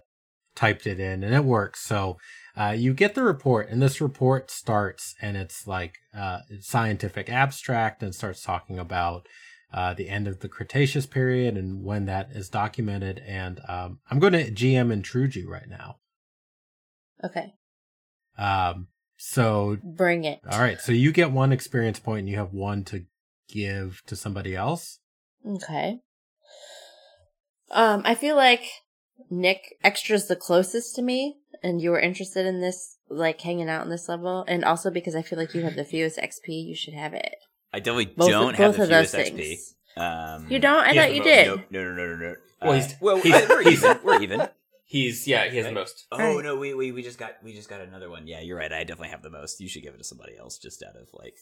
typed 0.54 0.86
it 0.86 0.98
in, 0.98 1.22
and 1.22 1.34
it 1.34 1.44
works. 1.44 1.80
So 1.80 2.18
uh, 2.56 2.74
you 2.76 2.92
get 2.92 3.14
the 3.14 3.22
report, 3.22 3.68
and 3.68 3.80
this 3.80 4.00
report 4.00 4.50
starts, 4.50 5.14
and 5.22 5.36
it's 5.36 5.66
like 5.66 5.94
uh, 6.12 6.40
scientific 6.60 7.30
abstract, 7.30 8.02
and 8.02 8.14
starts 8.14 8.42
talking 8.42 8.78
about 8.78 9.26
uh, 9.72 9.94
the 9.94 10.08
end 10.08 10.26
of 10.26 10.40
the 10.40 10.48
Cretaceous 10.48 11.06
period 11.06 11.56
and 11.56 11.84
when 11.84 12.06
that 12.06 12.30
is 12.32 12.48
documented. 12.48 13.22
And 13.26 13.60
um, 13.68 14.00
I'm 14.10 14.18
going 14.18 14.32
to 14.32 14.50
GM 14.50 14.90
intrude 14.92 15.36
you 15.36 15.48
right 15.50 15.68
now. 15.68 15.96
Okay. 17.22 17.52
Um, 18.38 18.88
so 19.18 19.76
Bring 19.82 20.24
it. 20.24 20.40
all 20.50 20.60
right, 20.60 20.80
so 20.80 20.92
you 20.92 21.12
get 21.12 21.30
one 21.32 21.52
experience 21.52 21.98
point, 21.98 22.20
and 22.20 22.28
you 22.28 22.36
have 22.36 22.52
one 22.54 22.84
to 22.84 23.04
give 23.50 24.00
to 24.06 24.16
somebody 24.16 24.54
else. 24.56 25.00
Okay. 25.46 25.98
Um, 27.70 28.02
I 28.04 28.14
feel 28.14 28.36
like 28.36 28.62
Nick 29.30 29.76
extra's 29.84 30.22
is 30.22 30.28
the 30.28 30.36
closest 30.36 30.94
to 30.96 31.02
me, 31.02 31.36
and 31.62 31.82
you 31.82 31.90
were 31.90 32.00
interested 32.00 32.46
in 32.46 32.60
this, 32.60 32.96
like 33.10 33.40
hanging 33.40 33.68
out 33.68 33.84
in 33.84 33.90
this 33.90 34.08
level, 34.08 34.44
and 34.48 34.64
also 34.64 34.90
because 34.90 35.14
I 35.14 35.22
feel 35.22 35.38
like 35.38 35.54
you 35.54 35.62
have 35.62 35.76
the 35.76 35.84
fewest 35.84 36.18
XP, 36.18 36.46
you 36.66 36.74
should 36.74 36.94
have 36.94 37.12
it. 37.12 37.34
I 37.72 37.80
definitely 37.80 38.06
Both, 38.16 38.30
don't 38.30 38.54
have 38.56 38.76
the 38.76 38.84
of 38.84 38.88
those 38.88 39.14
fewest 39.14 39.34
XP. 39.34 39.56
Um, 40.00 40.46
You 40.48 40.58
don't? 40.60 40.80
I 40.84 40.94
thought 40.94 41.10
you 41.12 41.18
most. 41.20 41.24
did. 41.26 41.46
Nope. 41.48 41.60
No, 41.70 41.82
no, 41.84 41.90
no, 41.92 42.06
no, 42.06 42.16
no. 42.16 42.34
Well, 42.62 42.70
Uh, 42.70 42.74
he's- 42.74 42.94
well, 43.00 43.16
he's- 43.20 43.48
we're 43.48 43.62
even. 43.62 43.98
We're 44.04 44.22
even. 44.22 44.48
He's 44.90 45.26
yeah, 45.28 45.48
he 45.50 45.58
has 45.58 45.66
the 45.66 45.72
most. 45.72 46.06
Oh 46.10 46.16
Right. 46.18 46.42
no, 46.44 46.56
we, 46.56 46.72
we 46.72 46.92
we 46.92 47.02
just 47.02 47.18
got 47.18 47.32
we 47.44 47.52
just 47.52 47.68
got 47.68 47.82
another 47.82 48.08
one. 48.08 48.26
Yeah, 48.26 48.40
you're 48.40 48.56
right. 48.56 48.72
I 48.72 48.84
definitely 48.84 49.10
have 49.10 49.22
the 49.22 49.28
most. 49.30 49.60
You 49.60 49.68
should 49.68 49.82
give 49.82 49.92
it 49.94 49.98
to 49.98 50.04
somebody 50.04 50.36
else, 50.38 50.56
just 50.58 50.82
out 50.82 50.96
of 50.96 51.08
like, 51.12 51.36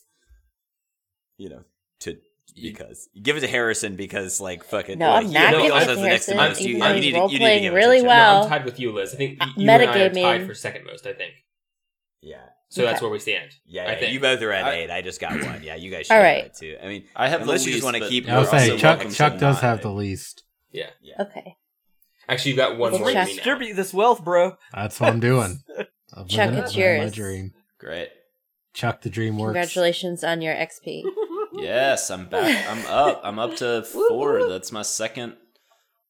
you 1.39 1.49
know, 1.49 1.63
to 2.01 2.17
because 2.61 3.09
you 3.13 3.23
give 3.23 3.37
it 3.37 3.41
to 3.41 3.47
Harrison 3.47 3.95
because 3.95 4.41
like 4.41 4.65
fucking. 4.65 4.99
No, 4.99 5.11
well, 5.11 5.17
I'm 5.19 5.31
not 5.33 5.55
he 5.55 5.57
giving 5.63 5.71
also 5.73 5.77
it 5.77 5.87
has 5.87 5.97
to 5.97 6.03
the 6.03 6.09
next 6.09 6.27
to 6.27 6.35
most. 6.35 6.61
You, 6.61 6.69
you 6.69 6.75
need 6.75 6.83
to, 6.83 6.97
you 6.97 7.03
need 7.03 7.13
to 7.13 7.19
role-playing 7.21 7.63
give 7.63 7.73
it 7.73 7.77
really 7.77 8.01
to 8.01 8.07
well. 8.07 8.39
No, 8.39 8.43
I'm 8.45 8.49
tied 8.51 8.65
with 8.65 8.81
you, 8.81 8.91
Liz. 8.93 9.15
I 9.15 9.17
think 9.17 9.39
y- 9.41 9.47
Uh, 9.47 9.51
you 9.57 9.71
and 9.71 9.83
I 9.83 10.01
are 10.01 10.11
tied 10.39 10.47
for 10.47 10.55
second 10.55 10.85
most. 10.87 11.07
I 11.07 11.13
think 11.13 11.33
Yeah, 12.23 12.39
so. 12.69 12.83
That's 12.83 13.01
where 13.01 13.11
we 13.13 13.21
stand. 13.21 13.51
yeah. 13.65 13.89
I 13.89 13.95
think. 13.95 14.13
you 14.13 14.19
both 14.19 14.43
are 14.43 14.51
at 14.53 14.65
I- 14.65 14.73
eight. 14.75 14.91
I 14.91 15.03
just 15.03 15.21
got 15.21 15.41
one. 15.41 15.63
Yeah, 15.63 15.77
you 15.77 15.91
guys 15.93 16.07
should 16.09 16.15
All 16.15 16.23
have 16.23 16.25
right. 16.35 16.45
it 16.47 16.55
too. 16.59 16.77
I 16.83 16.87
mean, 16.89 17.05
I 17.15 17.29
have 17.29 17.43
Unless 17.43 17.63
the 17.63 17.71
you 17.71 17.77
just 17.77 17.85
wanna 17.85 18.01
but 18.01 18.09
keep- 18.09 18.27
I 18.29 18.33
You're 18.33 18.41
was 18.41 18.51
saying 18.51 18.79
Chuck 18.79 19.09
Chuck 19.11 19.33
does 19.35 19.57
not. 19.57 19.63
have 19.63 19.83
the 19.83 19.93
least. 19.93 20.43
Yeah. 20.73 20.91
Okay. 21.21 21.55
Actually, 22.29 22.51
you 22.53 22.57
got 22.57 22.77
one 22.77 22.93
Well, 22.93 23.01
more 23.01 23.09
than 23.13 23.15
Chuck- 23.17 23.27
me 23.29 23.33
now. 23.33 23.37
Distribute 23.37 23.75
this 23.75 23.95
wealth, 23.95 24.25
bro. 24.25 24.57
That's 24.75 24.99
what 25.01 25.11
I'm 25.11 25.21
doing. 25.21 25.61
I'm 26.15 26.27
Chuck, 26.29 26.51
living- 26.51 26.65
it's 26.65 26.77
living 26.77 27.03
My 27.05 27.09
dream. 27.11 27.53
Great. 27.79 28.09
Chuck, 28.75 29.01
the 29.03 29.11
dream 29.11 29.39
works. 29.39 29.49
Congratulations 29.55 30.23
on 30.25 30.41
your 30.43 30.55
XP. 30.55 31.03
Yes, 31.59 32.11
I'm 32.11 32.27
back. 32.27 32.69
I'm 32.69 32.85
up. 32.87 33.21
I'm 33.25 33.39
up 33.39 33.57
to 33.57 33.83
four. 34.09 34.47
That's 34.47 34.71
my 34.73 34.83
second 34.83 35.37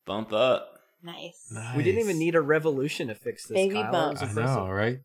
bump 0.05 0.33
up. 0.33 0.73
Nice. 1.05 1.53
We 1.77 1.85
didn't 1.85 2.01
even 2.01 2.19
need 2.19 2.35
a 2.35 2.41
revolution 2.41 3.07
to 3.09 3.15
fix 3.15 3.47
this. 3.47 3.55
Baby 3.55 3.75
Kyle. 3.77 3.93
Bump. 3.93 4.23
I 4.23 4.33
know, 4.33 4.69
right? 4.69 4.99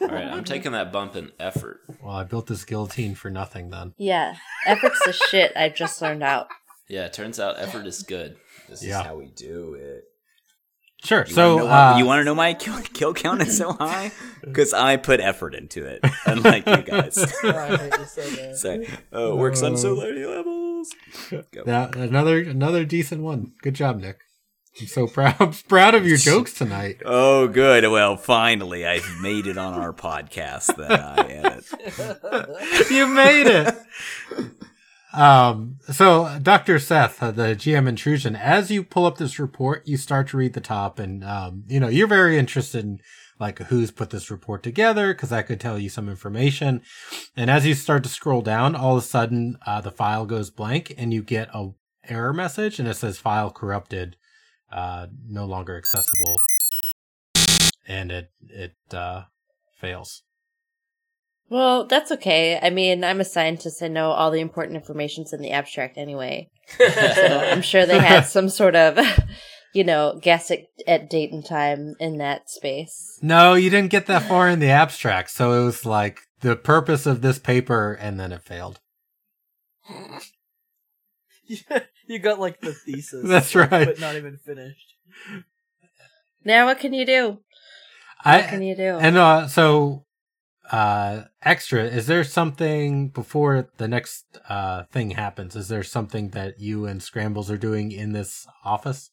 All 0.00 0.08
right, 0.08 0.24
I'm 0.24 0.44
taking 0.44 0.72
that 0.72 0.92
bump 0.92 1.14
in 1.14 1.30
effort. 1.38 1.80
Well, 2.02 2.14
I 2.16 2.24
built 2.24 2.46
this 2.46 2.64
guillotine 2.64 3.14
for 3.14 3.28
nothing 3.30 3.68
then. 3.68 3.92
Yeah. 3.98 4.36
Effort's 4.66 5.00
the 5.04 5.12
shit 5.12 5.52
I 5.54 5.68
just 5.68 6.00
learned 6.00 6.22
out. 6.22 6.48
Yeah, 6.88 7.04
it 7.06 7.12
turns 7.12 7.38
out 7.38 7.58
effort 7.58 7.86
is 7.86 8.02
good. 8.02 8.36
this 8.70 8.82
Yeah. 8.82 9.00
is 9.00 9.06
how 9.06 9.16
we 9.16 9.26
do 9.26 9.74
it. 9.74 10.04
Sure. 11.04 11.24
You 11.26 11.34
so, 11.34 11.56
wanna 11.56 11.64
know 11.64 11.66
why- 11.70 11.92
uh, 11.92 11.98
you 11.98 12.04
want 12.06 12.20
to 12.20 12.24
know 12.24 12.34
my 12.34 12.54
kill, 12.54 12.80
kill 12.80 13.14
count 13.14 13.42
is 13.42 13.56
so 13.56 13.72
high 13.72 14.10
because 14.42 14.72
I 14.72 14.96
put 14.96 15.20
effort 15.20 15.54
into 15.54 15.84
it, 15.86 16.00
unlike 16.24 16.66
you 16.66 16.82
guys. 16.82 17.14
so, 18.60 18.82
oh, 19.12 19.32
it 19.32 19.36
works 19.36 19.62
on 19.62 19.76
so 19.76 19.94
many 19.96 20.24
levels. 20.24 20.88
Go. 21.30 21.44
that, 21.66 21.94
another 21.96 22.38
another 22.40 22.84
decent 22.84 23.22
one. 23.22 23.52
Good 23.62 23.74
job, 23.74 24.00
Nick. 24.00 24.18
I'm 24.80 24.86
so 24.88 25.06
proud. 25.06 25.56
Proud 25.68 25.94
of 25.94 26.06
your 26.06 26.18
jokes 26.18 26.52
tonight. 26.52 27.00
Oh, 27.04 27.48
good. 27.48 27.84
Well, 27.90 28.16
finally, 28.16 28.84
I've 28.86 29.08
made 29.22 29.46
it 29.46 29.56
on 29.56 29.72
our 29.74 29.92
podcast 29.92 30.76
that 30.76 30.90
I 31.00 31.22
edit. 31.28 32.90
you 32.90 33.06
made 33.06 33.46
it. 33.46 33.74
Um, 35.16 35.78
so 35.90 36.38
Dr. 36.42 36.78
Seth, 36.78 37.22
uh, 37.22 37.30
the 37.30 37.56
GM 37.56 37.88
intrusion, 37.88 38.36
as 38.36 38.70
you 38.70 38.84
pull 38.84 39.06
up 39.06 39.16
this 39.16 39.38
report, 39.38 39.88
you 39.88 39.96
start 39.96 40.28
to 40.28 40.36
read 40.36 40.52
the 40.52 40.60
top 40.60 40.98
and, 40.98 41.24
um, 41.24 41.64
you 41.66 41.80
know, 41.80 41.88
you're 41.88 42.06
very 42.06 42.36
interested 42.38 42.84
in 42.84 43.00
like 43.40 43.58
who's 43.58 43.90
put 43.90 44.10
this 44.10 44.30
report 44.30 44.62
together 44.62 45.14
because 45.14 45.32
I 45.32 45.40
could 45.40 45.58
tell 45.58 45.78
you 45.78 45.88
some 45.88 46.10
information. 46.10 46.82
And 47.34 47.50
as 47.50 47.64
you 47.64 47.74
start 47.74 48.02
to 48.02 48.10
scroll 48.10 48.42
down, 48.42 48.74
all 48.76 48.98
of 48.98 49.02
a 49.02 49.06
sudden, 49.06 49.56
uh, 49.66 49.80
the 49.80 49.90
file 49.90 50.26
goes 50.26 50.50
blank 50.50 50.94
and 50.98 51.14
you 51.14 51.22
get 51.22 51.48
a 51.54 51.70
error 52.06 52.34
message 52.34 52.78
and 52.78 52.86
it 52.86 52.94
says 52.94 53.16
file 53.16 53.50
corrupted, 53.50 54.16
uh, 54.70 55.06
no 55.26 55.46
longer 55.46 55.78
accessible. 55.78 56.36
And 57.88 58.12
it, 58.12 58.30
it, 58.50 58.76
uh, 58.92 59.24
fails. 59.80 60.24
Well, 61.48 61.86
that's 61.86 62.10
okay. 62.12 62.58
I 62.60 62.70
mean, 62.70 63.04
I'm 63.04 63.20
a 63.20 63.24
scientist. 63.24 63.82
I 63.82 63.88
know 63.88 64.10
all 64.10 64.30
the 64.30 64.40
important 64.40 64.76
information's 64.76 65.32
in 65.32 65.40
the 65.40 65.52
abstract 65.52 65.96
anyway. 65.96 66.50
So 66.78 66.84
I'm 67.50 67.62
sure 67.62 67.86
they 67.86 68.00
had 68.00 68.22
some 68.22 68.48
sort 68.48 68.74
of, 68.74 68.98
you 69.74 69.84
know, 69.84 70.18
guess 70.20 70.50
at, 70.50 70.66
at 70.88 71.08
date 71.08 71.32
and 71.32 71.44
time 71.44 71.94
in 72.00 72.18
that 72.18 72.50
space. 72.50 73.18
No, 73.22 73.54
you 73.54 73.70
didn't 73.70 73.90
get 73.90 74.06
that 74.06 74.22
far 74.24 74.48
in 74.48 74.58
the 74.58 74.70
abstract. 74.70 75.30
So 75.30 75.52
it 75.52 75.64
was 75.64 75.86
like 75.86 76.20
the 76.40 76.56
purpose 76.56 77.06
of 77.06 77.22
this 77.22 77.38
paper, 77.38 77.92
and 77.92 78.18
then 78.18 78.32
it 78.32 78.42
failed. 78.42 78.80
you 81.46 82.18
got 82.18 82.40
like 82.40 82.60
the 82.60 82.72
thesis. 82.72 83.24
That's 83.26 83.54
right. 83.54 83.86
But 83.86 84.00
not 84.00 84.16
even 84.16 84.36
finished. 84.36 84.94
Now, 86.44 86.66
what 86.66 86.80
can 86.80 86.92
you 86.92 87.06
do? 87.06 87.38
What 88.24 88.48
can 88.48 88.62
you 88.62 88.74
do? 88.74 88.98
and 88.98 89.16
uh, 89.16 89.46
so 89.46 90.05
uh, 90.70 91.24
extra, 91.42 91.84
is 91.84 92.06
there 92.06 92.24
something 92.24 93.08
before 93.08 93.68
the 93.76 93.88
next 93.88 94.24
uh, 94.48 94.84
thing 94.84 95.10
happens? 95.10 95.56
Is 95.56 95.68
there 95.68 95.82
something 95.82 96.30
that 96.30 96.60
you 96.60 96.86
and 96.86 97.02
Scrambles 97.02 97.50
are 97.50 97.58
doing 97.58 97.92
in 97.92 98.12
this 98.12 98.46
office? 98.64 99.10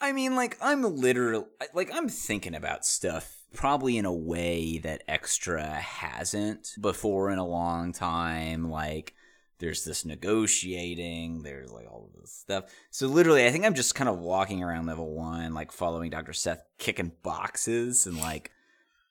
I 0.00 0.12
mean, 0.12 0.36
like 0.36 0.56
I'm 0.60 0.82
literally 0.82 1.44
like 1.74 1.90
I'm 1.92 2.08
thinking 2.08 2.54
about 2.54 2.84
stuff 2.84 3.42
probably 3.54 3.96
in 3.96 4.04
a 4.04 4.12
way 4.12 4.78
that 4.78 5.02
extra 5.08 5.64
hasn't 5.64 6.68
before 6.80 7.30
in 7.30 7.38
a 7.38 7.46
long 7.46 7.92
time. 7.92 8.70
Like 8.70 9.14
there's 9.58 9.84
this 9.84 10.04
negotiating, 10.04 11.42
there's 11.42 11.72
like 11.72 11.86
all 11.90 12.10
of 12.12 12.20
this 12.20 12.32
stuff. 12.32 12.64
So 12.90 13.06
literally, 13.06 13.46
I 13.46 13.50
think 13.50 13.64
I'm 13.64 13.74
just 13.74 13.94
kind 13.94 14.08
of 14.08 14.18
walking 14.18 14.62
around 14.62 14.86
level 14.86 15.14
one, 15.14 15.54
like 15.54 15.72
following 15.72 16.10
Doctor 16.10 16.34
Seth, 16.34 16.62
kicking 16.78 17.12
boxes 17.22 18.06
and 18.06 18.18
like 18.18 18.50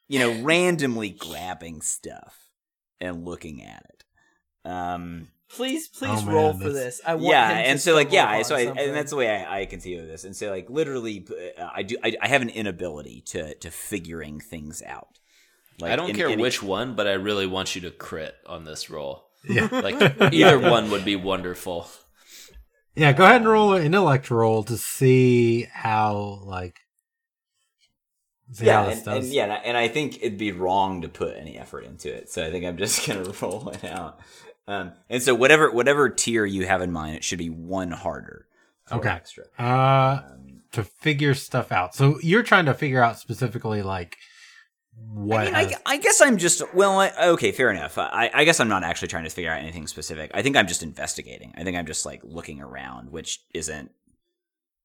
you 0.07 0.19
know 0.19 0.41
randomly 0.43 1.09
grabbing 1.09 1.81
stuff 1.81 2.49
and 3.01 3.25
looking 3.25 3.63
at 3.63 3.85
it. 3.89 4.69
Um, 4.69 5.29
Please, 5.47 5.87
please 5.87 6.21
Oh, 6.23 6.25
man, 6.25 6.35
roll 6.35 6.53
for 6.53 6.71
this. 6.71 6.99
I 7.05 7.13
want 7.15 7.27
yeah, 7.27 7.49
him 7.49 7.63
to 7.63 7.69
and 7.69 7.79
so 7.79 7.93
like 7.93 8.11
yeah, 8.11 8.41
so 8.41 8.55
I, 8.55 8.61
and 8.61 8.95
that's 8.95 9.11
the 9.11 9.15
way 9.15 9.29
I, 9.29 9.61
I 9.61 9.65
conceive 9.67 9.99
of 10.01 10.07
this, 10.07 10.23
and 10.23 10.35
so 10.35 10.49
like 10.49 10.69
literally, 10.71 11.25
uh, 11.57 11.69
I 11.73 11.83
do 11.83 11.97
I, 12.03 12.15
I 12.19 12.27
have 12.27 12.41
an 12.41 12.49
inability 12.49 13.21
to 13.27 13.53
to 13.55 13.69
figuring 13.69 14.39
things 14.39 14.81
out. 14.81 15.19
Like 15.79 15.91
I 15.91 15.95
don't 15.95 16.09
in- 16.09 16.15
care 16.15 16.29
in- 16.29 16.39
which 16.41 16.63
one, 16.63 16.95
but 16.95 17.05
I 17.07 17.13
really 17.13 17.45
want 17.45 17.75
you 17.75 17.81
to 17.81 17.91
crit 17.91 18.33
on 18.47 18.65
this 18.65 18.89
roll. 18.89 19.27
Yeah. 19.47 19.67
Like 19.71 20.01
either 20.33 20.59
one 20.59 20.89
would 20.89 21.05
be 21.05 21.15
wonderful. 21.15 21.87
Yeah, 22.95 23.13
go 23.13 23.23
ahead 23.25 23.41
and 23.41 23.47
roll 23.49 23.73
an 23.73 23.83
intellect 23.85 24.31
roll 24.31 24.63
to 24.63 24.77
see 24.77 25.67
how 25.71 26.41
like 26.43 26.79
see 28.51 28.65
Yeah, 28.65 28.89
and, 28.89 29.07
and 29.07 29.25
yeah, 29.25 29.43
and 29.43 29.53
I, 29.53 29.55
and 29.57 29.77
I 29.77 29.87
think 29.87 30.17
it'd 30.17 30.37
be 30.37 30.51
wrong 30.51 31.01
to 31.01 31.09
put 31.09 31.35
any 31.37 31.57
effort 31.57 31.85
into 31.85 32.13
it. 32.13 32.29
So 32.29 32.45
I 32.45 32.51
think 32.51 32.65
I'm 32.65 32.77
just 32.77 33.07
gonna 33.07 33.31
roll 33.41 33.69
it 33.69 33.83
out. 33.83 34.19
Um, 34.67 34.93
and 35.09 35.21
so 35.21 35.35
whatever 35.35 35.71
whatever 35.71 36.09
tier 36.09 36.45
you 36.45 36.65
have 36.65 36.81
in 36.81 36.91
mind, 36.91 37.15
it 37.15 37.23
should 37.23 37.39
be 37.39 37.49
one 37.49 37.91
harder. 37.91 38.47
Okay. 38.91 39.09
Extra. 39.09 39.45
Uh, 39.57 40.21
Um, 40.31 40.61
to 40.71 40.83
figure 40.83 41.33
stuff 41.33 41.71
out. 41.71 41.95
So 41.95 42.19
you're 42.21 42.43
trying 42.43 42.65
to 42.65 42.73
figure 42.73 43.01
out 43.01 43.17
specifically 43.17 43.81
like 43.81 44.17
what. 44.93 45.47
I 45.53 45.65
mean, 45.65 45.75
I, 45.85 45.93
I 45.93 45.97
guess 45.97 46.21
I'm 46.21 46.37
just 46.37 46.61
well. 46.73 46.99
I, 46.99 47.11
okay, 47.29 47.51
fair 47.51 47.71
enough. 47.71 47.97
I, 47.97 48.29
I 48.33 48.43
guess 48.43 48.59
I'm 48.59 48.67
not 48.67 48.83
actually 48.83 49.07
trying 49.07 49.23
to 49.23 49.29
figure 49.29 49.51
out 49.51 49.59
anything 49.59 49.87
specific. 49.87 50.31
I 50.33 50.41
think 50.41 50.57
I'm 50.57 50.67
just 50.67 50.83
investigating. 50.83 51.53
I 51.57 51.63
think 51.63 51.77
I'm 51.77 51.85
just 51.85 52.05
like 52.05 52.21
looking 52.23 52.61
around, 52.61 53.11
which 53.11 53.39
isn't 53.53 53.91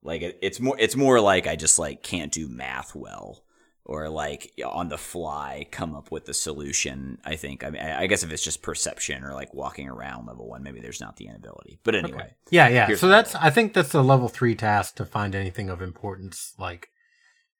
like 0.02 0.22
it, 0.22 0.38
it's 0.42 0.60
more. 0.60 0.76
It's 0.78 0.96
more 0.96 1.20
like 1.20 1.46
I 1.46 1.56
just 1.56 1.78
like 1.78 2.02
can't 2.02 2.32
do 2.32 2.48
math 2.48 2.94
well, 2.94 3.44
or 3.90 4.08
like 4.08 4.52
on 4.64 4.88
the 4.88 4.96
fly 4.96 5.66
come 5.72 5.96
up 5.96 6.12
with 6.12 6.24
the 6.24 6.32
solution. 6.32 7.18
I 7.24 7.34
think. 7.34 7.64
I 7.64 7.70
mean, 7.70 7.82
I, 7.82 8.06
guess 8.06 8.22
if 8.22 8.30
it's 8.30 8.42
just 8.42 8.62
perception 8.62 9.24
or 9.24 9.34
like 9.34 9.52
walking 9.52 9.88
around 9.88 10.26
level 10.26 10.48
one, 10.48 10.62
maybe 10.62 10.80
there's 10.80 11.00
not 11.00 11.16
the 11.16 11.26
inability. 11.26 11.80
But 11.82 11.96
anyway, 11.96 12.20
Okay. 12.20 12.34
Yeah, 12.50 12.68
yeah. 12.68 12.94
So 12.94 13.08
that's. 13.08 13.34
I 13.34 13.50
think 13.50 13.74
that's 13.74 13.92
a 13.92 14.00
level 14.00 14.28
three 14.28 14.54
task 14.54 14.94
to 14.94 15.04
find 15.04 15.34
anything 15.34 15.68
of 15.68 15.82
importance, 15.82 16.54
like 16.56 16.90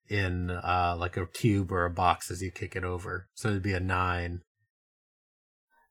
in 0.08 0.50
uh 0.50 0.96
like 0.96 1.16
a 1.16 1.26
cube 1.26 1.72
or 1.72 1.84
a 1.84 1.90
box 1.90 2.30
as 2.30 2.40
you 2.40 2.52
kick 2.52 2.76
it 2.76 2.84
over. 2.84 3.28
So 3.34 3.48
it'd 3.48 3.62
be 3.62 3.72
a 3.72 3.80
nine. 3.80 4.42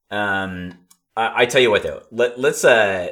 Um, 0.09 0.87
I, 1.17 1.41
I 1.41 1.45
tell 1.47 1.61
you 1.61 1.69
what 1.69 1.83
though, 1.83 2.03
let 2.11 2.39
let's 2.39 2.63
uh, 2.63 3.09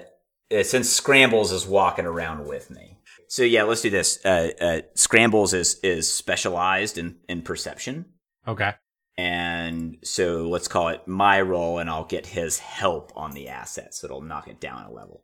uh, 0.49 0.63
since 0.63 0.89
Scrambles 0.89 1.51
is 1.51 1.67
walking 1.67 2.05
around 2.05 2.47
with 2.47 2.71
me, 2.71 2.96
so 3.27 3.43
yeah, 3.43 3.63
let's 3.63 3.81
do 3.81 3.89
this. 3.89 4.23
Uh, 4.25 4.49
uh, 4.59 4.81
Scrambles 4.95 5.53
is 5.53 5.79
is 5.83 6.11
specialized 6.13 6.97
in 6.97 7.17
in 7.29 7.41
perception, 7.41 8.05
Okay. 8.47 8.73
and 9.17 9.97
so 10.03 10.47
let's 10.49 10.67
call 10.67 10.89
it 10.89 11.07
my 11.07 11.41
role, 11.41 11.79
and 11.79 11.89
I'll 11.89 12.05
get 12.05 12.27
his 12.27 12.59
help 12.59 13.11
on 13.15 13.31
the 13.31 13.49
assets. 13.49 13.99
So 14.01 14.05
it'll 14.05 14.21
knock 14.21 14.47
it 14.47 14.59
down 14.59 14.85
a 14.85 14.91
level. 14.91 15.23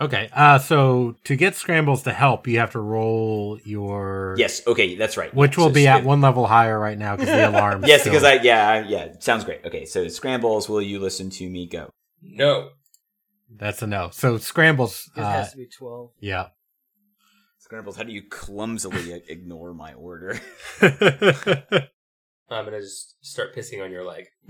Okay. 0.00 0.30
Uh 0.32 0.58
so 0.58 1.14
to 1.24 1.36
get 1.36 1.54
scrambles 1.56 2.04
to 2.04 2.12
help, 2.12 2.46
you 2.46 2.58
have 2.58 2.70
to 2.72 2.80
roll 2.80 3.58
your 3.64 4.34
Yes, 4.38 4.66
okay, 4.66 4.96
that's 4.96 5.18
right. 5.18 5.34
which 5.34 5.58
Yeah, 5.58 5.62
will 5.64 5.70
so 5.70 5.74
be 5.74 5.86
at 5.86 6.04
one 6.04 6.22
level 6.22 6.46
higher 6.46 6.78
right 6.78 6.96
now 6.96 7.16
because 7.16 7.28
the 7.34 7.48
alarm. 7.50 7.84
Yes, 7.86 8.04
because 8.04 8.24
I 8.24 8.34
yeah 8.34 8.86
yeah 8.88 9.12
sounds 9.18 9.44
great. 9.44 9.60
Okay, 9.66 9.84
so 9.84 10.08
Scrambles, 10.08 10.68
will 10.70 10.80
you 10.80 11.00
listen 11.00 11.28
to 11.30 11.50
me 11.50 11.66
go? 11.66 11.90
No. 12.22 12.70
that's 13.54 13.82
a 13.82 13.86
no. 13.86 14.08
So 14.12 14.38
scrambles. 14.38 15.10
It 15.16 15.20
Uh, 15.22 15.30
has 15.32 15.50
to 15.50 15.58
be 15.58 15.66
twelve. 15.66 16.12
yeah. 16.18 16.46
Scrambles, 17.70 17.94
how 17.94 18.02
do 18.02 18.10
you 18.10 18.22
clumsily 18.22 19.22
ignore 19.28 19.72
my 19.72 19.92
order? 19.92 20.40
I'm 20.82 20.90
gonna 22.64 22.80
just 22.80 23.14
start 23.24 23.54
pissing 23.54 23.80
on 23.80 23.92
your 23.92 24.02
leg. 24.04 24.26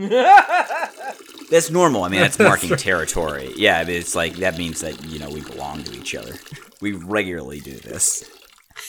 That's 1.51 1.71
normal. 1.71 2.05
I 2.05 2.09
mean, 2.09 2.21
that's 2.21 2.37
That's 2.39 2.49
marking 2.49 2.71
right. 2.71 2.79
territory. 2.79 3.53
Yeah, 3.57 3.79
I 3.79 3.85
mean, 3.85 3.97
it's 3.97 4.15
like 4.15 4.37
that 4.37 4.57
means 4.57 4.81
that 4.81 5.05
you 5.05 5.19
know 5.19 5.29
we 5.29 5.43
belong 5.43 5.85
to 5.85 5.93
each 6.01 6.15
other. 6.15 6.37
We 6.81 6.93
regularly 6.93 7.61
do 7.61 7.77
this. 7.77 8.25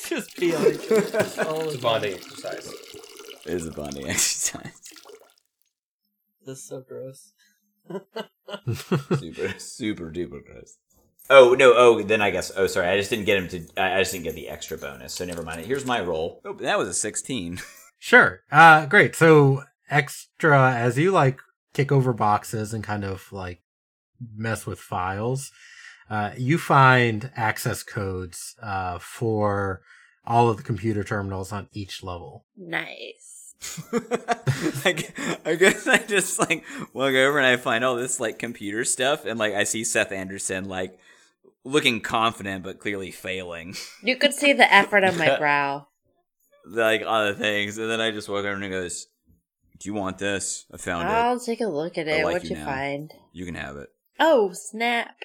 Just 0.07 0.37
be 0.37 0.55
on 0.55 0.65
each 0.65 0.89
other. 0.89 1.49
All 1.49 1.63
It's 1.63 1.73
the 1.73 1.79
a 1.79 1.81
bonding 1.81 2.13
exercise. 2.13 2.71
It 3.45 3.53
is 3.53 3.67
a 3.67 3.71
bonding 3.71 4.07
exercise. 4.07 4.71
This 6.45 6.59
is 6.59 6.63
so 6.69 6.85
gross. 6.87 7.33
super, 9.19 9.59
super 9.59 10.09
duper 10.09 10.41
gross. 10.45 10.77
Oh 11.29 11.53
no! 11.53 11.73
Oh, 11.75 12.01
then 12.01 12.21
I 12.21 12.29
guess. 12.31 12.51
Oh, 12.55 12.67
sorry. 12.67 12.87
I 12.87 12.97
just 12.97 13.09
didn't 13.09 13.25
get 13.25 13.37
him 13.37 13.47
to. 13.49 13.81
I 13.81 13.95
I 13.95 13.99
just 13.99 14.11
didn't 14.11 14.25
get 14.25 14.35
the 14.35 14.49
extra 14.49 14.77
bonus. 14.77 15.13
So 15.13 15.23
never 15.25 15.43
mind. 15.43 15.65
Here's 15.65 15.85
my 15.85 16.01
roll. 16.01 16.41
Oh, 16.43 16.53
that 16.53 16.77
was 16.77 16.87
a 16.89 16.93
sixteen. 16.93 17.59
Sure. 18.03 18.41
Uh, 18.51 18.87
great. 18.87 19.15
So 19.15 19.61
extra 19.87 20.73
as 20.73 20.97
you 20.97 21.11
like 21.11 21.37
kick 21.75 21.91
over 21.91 22.13
boxes 22.13 22.73
and 22.73 22.83
kind 22.83 23.03
of 23.03 23.31
like 23.31 23.61
mess 24.35 24.65
with 24.65 24.79
files, 24.79 25.51
uh, 26.09 26.31
you 26.35 26.57
find 26.57 27.29
access 27.35 27.83
codes 27.83 28.55
uh, 28.59 28.97
for 28.97 29.81
all 30.25 30.49
of 30.49 30.57
the 30.57 30.63
computer 30.63 31.03
terminals 31.03 31.51
on 31.51 31.69
each 31.73 32.01
level. 32.01 32.45
Nice. 32.57 33.53
I, 34.83 34.93
gu- 34.93 35.35
I 35.45 35.53
guess 35.53 35.87
I 35.87 35.99
just 35.99 36.39
like 36.39 36.63
walk 36.93 37.13
over 37.13 37.37
and 37.37 37.45
I 37.45 37.57
find 37.57 37.83
all 37.83 37.95
this 37.95 38.19
like 38.19 38.39
computer 38.39 38.83
stuff, 38.83 39.25
and 39.25 39.37
like 39.37 39.53
I 39.53 39.63
see 39.63 39.83
Seth 39.83 40.11
Anderson 40.11 40.65
like 40.67 40.97
looking 41.63 42.01
confident 42.01 42.63
but 42.63 42.79
clearly 42.79 43.11
failing. 43.11 43.75
You 44.03 44.15
could 44.17 44.33
see 44.33 44.53
the 44.53 44.71
effort 44.73 45.03
on 45.03 45.17
my 45.17 45.37
brow. 45.37 45.87
like 46.65 47.03
other 47.05 47.33
things, 47.33 47.77
and 47.77 47.89
then 47.89 48.01
I 48.01 48.11
just 48.11 48.27
walk 48.29 48.39
over 48.39 48.51
and 48.51 48.63
he 48.63 48.69
goes, 48.69 49.07
"Do 49.79 49.89
you 49.89 49.93
want 49.93 50.17
this? 50.17 50.65
I 50.73 50.77
found 50.77 51.07
it. 51.07 51.11
I'll 51.11 51.39
take 51.39 51.61
a 51.61 51.65
look 51.67 51.97
at 51.97 52.07
it. 52.07 52.23
like 52.23 52.33
What'd 52.33 52.49
you 52.49 52.57
you 52.57 52.63
find? 52.65 53.11
You 53.33 53.45
can 53.45 53.55
have 53.55 53.77
it." 53.77 53.89
Oh, 54.19 54.51
snap. 54.53 55.15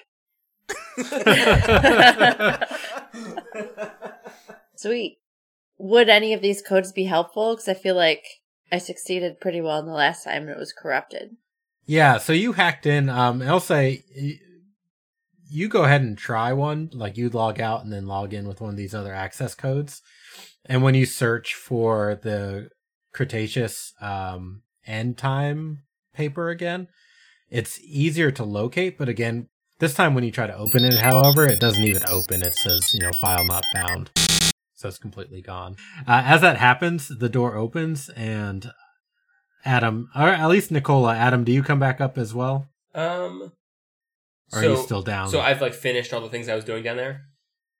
Sweet. 4.75 5.17
Would 5.79 6.09
any 6.09 6.33
of 6.33 6.41
these 6.41 6.61
codes 6.61 6.91
be 6.91 7.05
helpful? 7.05 7.53
Because 7.55 7.67
I 7.67 7.73
feel 7.73 7.95
like 7.95 8.23
I 8.71 8.77
succeeded 8.79 9.39
pretty 9.39 9.61
well 9.61 9.79
in 9.79 9.85
the 9.85 9.91
last 9.93 10.23
time 10.23 10.43
and 10.43 10.51
it 10.51 10.57
was 10.57 10.73
corrupted. 10.73 11.37
Yeah. 11.85 12.17
So 12.17 12.33
you 12.33 12.53
hacked 12.53 12.85
in. 12.85 13.09
Um, 13.09 13.41
and 13.41 13.49
I'll 13.49 13.59
say 13.59 14.03
y- 14.15 14.39
you 15.49 15.67
go 15.67 15.83
ahead 15.83 16.01
and 16.01 16.17
try 16.17 16.53
one. 16.53 16.89
Like 16.93 17.17
you 17.17 17.29
log 17.29 17.59
out 17.59 17.83
and 17.83 17.91
then 17.91 18.05
log 18.05 18.33
in 18.33 18.47
with 18.47 18.61
one 18.61 18.71
of 18.71 18.77
these 18.77 18.95
other 18.95 19.13
access 19.13 19.55
codes. 19.55 20.01
And 20.65 20.83
when 20.83 20.95
you 20.95 21.05
search 21.05 21.53
for 21.53 22.19
the 22.21 22.69
Cretaceous 23.13 23.93
um, 23.99 24.61
end 24.85 25.17
time 25.17 25.83
paper 26.13 26.49
again, 26.49 26.87
it's 27.49 27.79
easier 27.81 28.31
to 28.31 28.43
locate. 28.43 28.97
But 28.97 29.09
again, 29.09 29.47
this 29.79 29.93
time 29.93 30.13
when 30.13 30.23
you 30.23 30.31
try 30.31 30.47
to 30.47 30.55
open 30.55 30.83
it, 30.83 30.95
however, 30.95 31.45
it 31.45 31.59
doesn't 31.59 31.83
even 31.83 32.03
open. 32.07 32.41
It 32.41 32.55
says, 32.55 32.93
you 32.93 32.99
know, 32.99 33.11
file 33.21 33.45
not 33.45 33.63
found. 33.73 34.11
So 34.75 34.87
it's 34.87 34.99
completely 34.99 35.41
gone. 35.41 35.75
Uh, 36.07 36.21
as 36.25 36.41
that 36.41 36.57
happens, 36.57 37.07
the 37.07 37.29
door 37.29 37.55
opens 37.55 38.09
and 38.09 38.71
Adam, 39.65 40.09
or 40.15 40.29
at 40.29 40.47
least 40.47 40.71
Nicola, 40.71 41.15
Adam, 41.15 41.43
do 41.43 41.51
you 41.51 41.63
come 41.63 41.79
back 41.79 41.99
up 41.99 42.17
as 42.17 42.33
well? 42.33 42.67
Um. 42.93 43.51
Or 44.53 44.61
so, 44.61 44.67
are 44.67 44.71
you 44.77 44.83
still 44.83 45.01
down? 45.01 45.29
So 45.29 45.39
I've 45.41 45.61
like 45.61 45.73
finished 45.73 46.13
all 46.13 46.21
the 46.21 46.29
things 46.29 46.47
I 46.49 46.55
was 46.55 46.63
doing 46.65 46.83
down 46.83 46.97
there. 46.97 47.25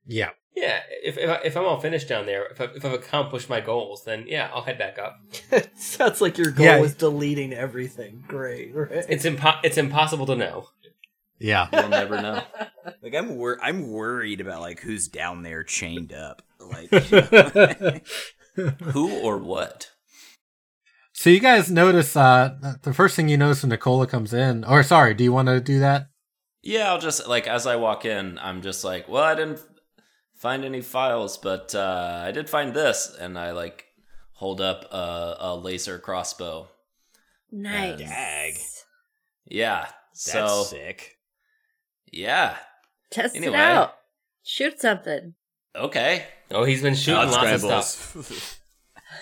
yeah. 0.06 0.30
Yeah, 0.56 0.80
if 1.04 1.20
if, 1.20 1.30
I, 1.30 1.36
if 1.46 1.56
I'm 1.56 1.66
all 1.66 1.80
finished 1.80 2.10
down 2.10 2.26
there, 2.26 2.48
if, 2.48 2.60
I, 2.60 2.64
if 2.64 2.84
I've 2.84 2.94
accomplished 2.94 3.48
my 3.48 3.62
goals, 3.62 4.04
then 4.06 4.26
yeah, 4.28 4.50
I'll 4.52 4.64
head 4.64 4.80
back 4.80 4.98
up. 4.98 5.20
Sounds 5.78 6.20
like 6.20 6.40
your 6.40 6.50
goal 6.50 6.66
Yeah. 6.66 6.80
is 6.82 6.96
deleting 6.96 7.54
everything. 7.54 8.24
Great, 8.28 8.74
right? 8.74 9.06
It's 9.08 9.24
impo- 9.24 9.60
it's 9.64 9.78
impossible 9.78 10.26
to 10.26 10.36
know. 10.36 10.70
Yeah. 11.38 11.68
You'll 11.72 11.90
never 11.90 12.20
know. 12.20 12.42
Like 13.04 13.14
I'm 13.14 13.36
wor- 13.36 13.60
I'm 13.62 13.90
worried 13.92 14.42
about 14.42 14.62
like 14.62 14.80
who's 14.80 15.08
down 15.10 15.44
there 15.44 15.62
chained 15.64 16.12
up. 16.14 16.42
Like? 16.60 16.90
Who 18.56 19.20
or 19.22 19.38
what? 19.38 19.92
So 21.14 21.30
you 21.30 21.40
guys 21.40 21.70
notice 21.70 22.16
uh 22.16 22.56
the 22.82 22.94
first 22.94 23.16
thing 23.16 23.28
you 23.30 23.38
notice 23.38 23.62
when 23.62 23.70
Nicola 23.70 24.08
comes 24.08 24.34
in, 24.34 24.64
or 24.64 24.82
sorry, 24.84 25.14
do 25.14 25.24
you 25.24 25.32
want 25.34 25.48
to 25.50 25.60
do 25.60 25.80
that? 25.80 26.08
Yeah, 26.68 26.92
I'll 26.92 27.00
just 27.00 27.26
like 27.30 27.48
as 27.48 27.66
I 27.66 27.78
walk 27.78 28.04
in, 28.04 28.38
I'm 28.40 28.62
just 28.62 28.84
like, 28.84 29.08
well, 29.08 29.24
I 29.24 29.36
didn't 29.36 29.62
find 30.36 30.66
any 30.66 30.82
files, 30.82 31.38
but 31.38 31.74
uh, 31.74 32.24
I 32.26 32.32
did 32.34 32.50
find 32.50 32.74
this, 32.74 33.16
and 33.18 33.40
I 33.40 33.52
like 33.52 33.86
hold 34.34 34.60
up 34.60 34.84
a, 34.92 35.38
a 35.40 35.56
laser 35.56 35.98
crossbow. 35.98 36.68
Nice. 37.54 38.00
Dag. 38.00 38.54
Yeah. 39.46 39.86
That's 39.86 40.32
so 40.32 40.64
sick. 40.64 41.16
yeah. 42.12 42.58
Test 43.12 43.38
Anyway. 43.38 43.54
it 43.54 43.60
out. 43.60 43.94
Shoot 44.44 44.82
something. 44.82 45.36
Okay. 45.74 46.26
Oh, 46.52 46.66
he's 46.66 46.82
been 46.82 46.96
shooting 46.96 47.32
lots 47.32 47.64
of 47.64 47.84
stuff. 47.86 48.60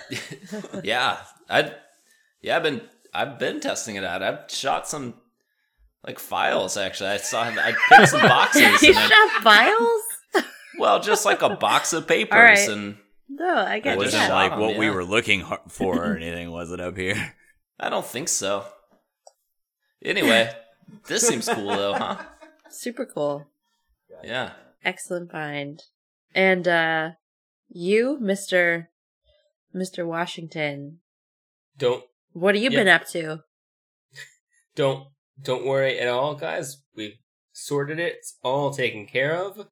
yeah. 0.84 1.18
I 1.48 1.74
yeah, 2.42 2.58
I've 2.58 2.64
been 2.64 2.82
I've 3.14 3.38
been 3.38 3.60
testing 3.60 3.98
it 3.98 4.04
out. 4.04 4.24
I've 4.24 4.50
shot 4.50 4.88
some 4.88 5.14
like 6.06 6.20
files 6.20 6.78
actually. 6.78 7.10
I 7.10 7.18
saw 7.18 7.44
I 7.44 7.74
picked 7.90 8.10
some 8.10 8.22
boxes 8.22 8.62
you 8.84 8.90
and 8.90 8.98
I, 9.00 9.08
shot 9.08 9.44
files? 9.44 10.46
well, 10.80 11.00
just 11.02 11.26
like 11.26 11.42
a 11.42 11.50
box 11.56 11.94
of 11.94 12.08
papers 12.08 12.34
All 12.38 12.42
right. 12.42 12.70
and 12.70 12.98
No, 13.30 13.56
I 13.58 13.80
guess 13.80 13.96
It 13.96 13.98
wasn't 13.98 14.14
that. 14.14 14.28
shot 14.28 14.36
like 14.36 14.52
'em, 14.54 14.60
what 14.60 14.78
we 14.78 14.90
were 14.90 15.04
looking 15.06 15.44
for 15.70 16.12
or 16.14 16.16
anything, 16.18 16.52
was 16.52 16.72
it 16.72 16.80
up 16.80 16.96
here? 16.98 17.34
I 17.80 17.90
don't 17.90 18.06
think 18.06 18.30
so. 18.30 18.66
Anyway, 20.04 20.52
this 21.08 21.28
seems 21.28 21.50
cool 21.50 21.68
though, 21.68 21.94
huh? 21.96 22.18
Super 22.70 23.06
cool. 23.06 23.48
Yeah. 24.24 24.52
Excellent 24.84 25.32
find. 25.32 25.82
And 26.34 26.68
uh 26.68 27.10
you, 27.70 28.20
Mr. 28.22 28.88
Mr. 29.76 30.06
Washington, 30.06 31.00
Don't 31.78 32.04
what 32.34 32.54
have 32.56 32.64
you 32.64 32.70
Yeah. 32.70 32.78
been 32.80 32.88
up 32.88 33.08
to? 33.08 33.40
don't 34.76 35.08
don't 35.42 35.66
worry 35.66 36.00
at 36.00 36.08
all, 36.08 36.36
guys. 36.36 36.82
We've 36.96 37.18
sorted 37.54 38.00
it. 38.00 38.16
It's 38.18 38.38
all 38.44 38.72
taken 38.72 39.06
care 39.06 39.36
of. 39.36 39.68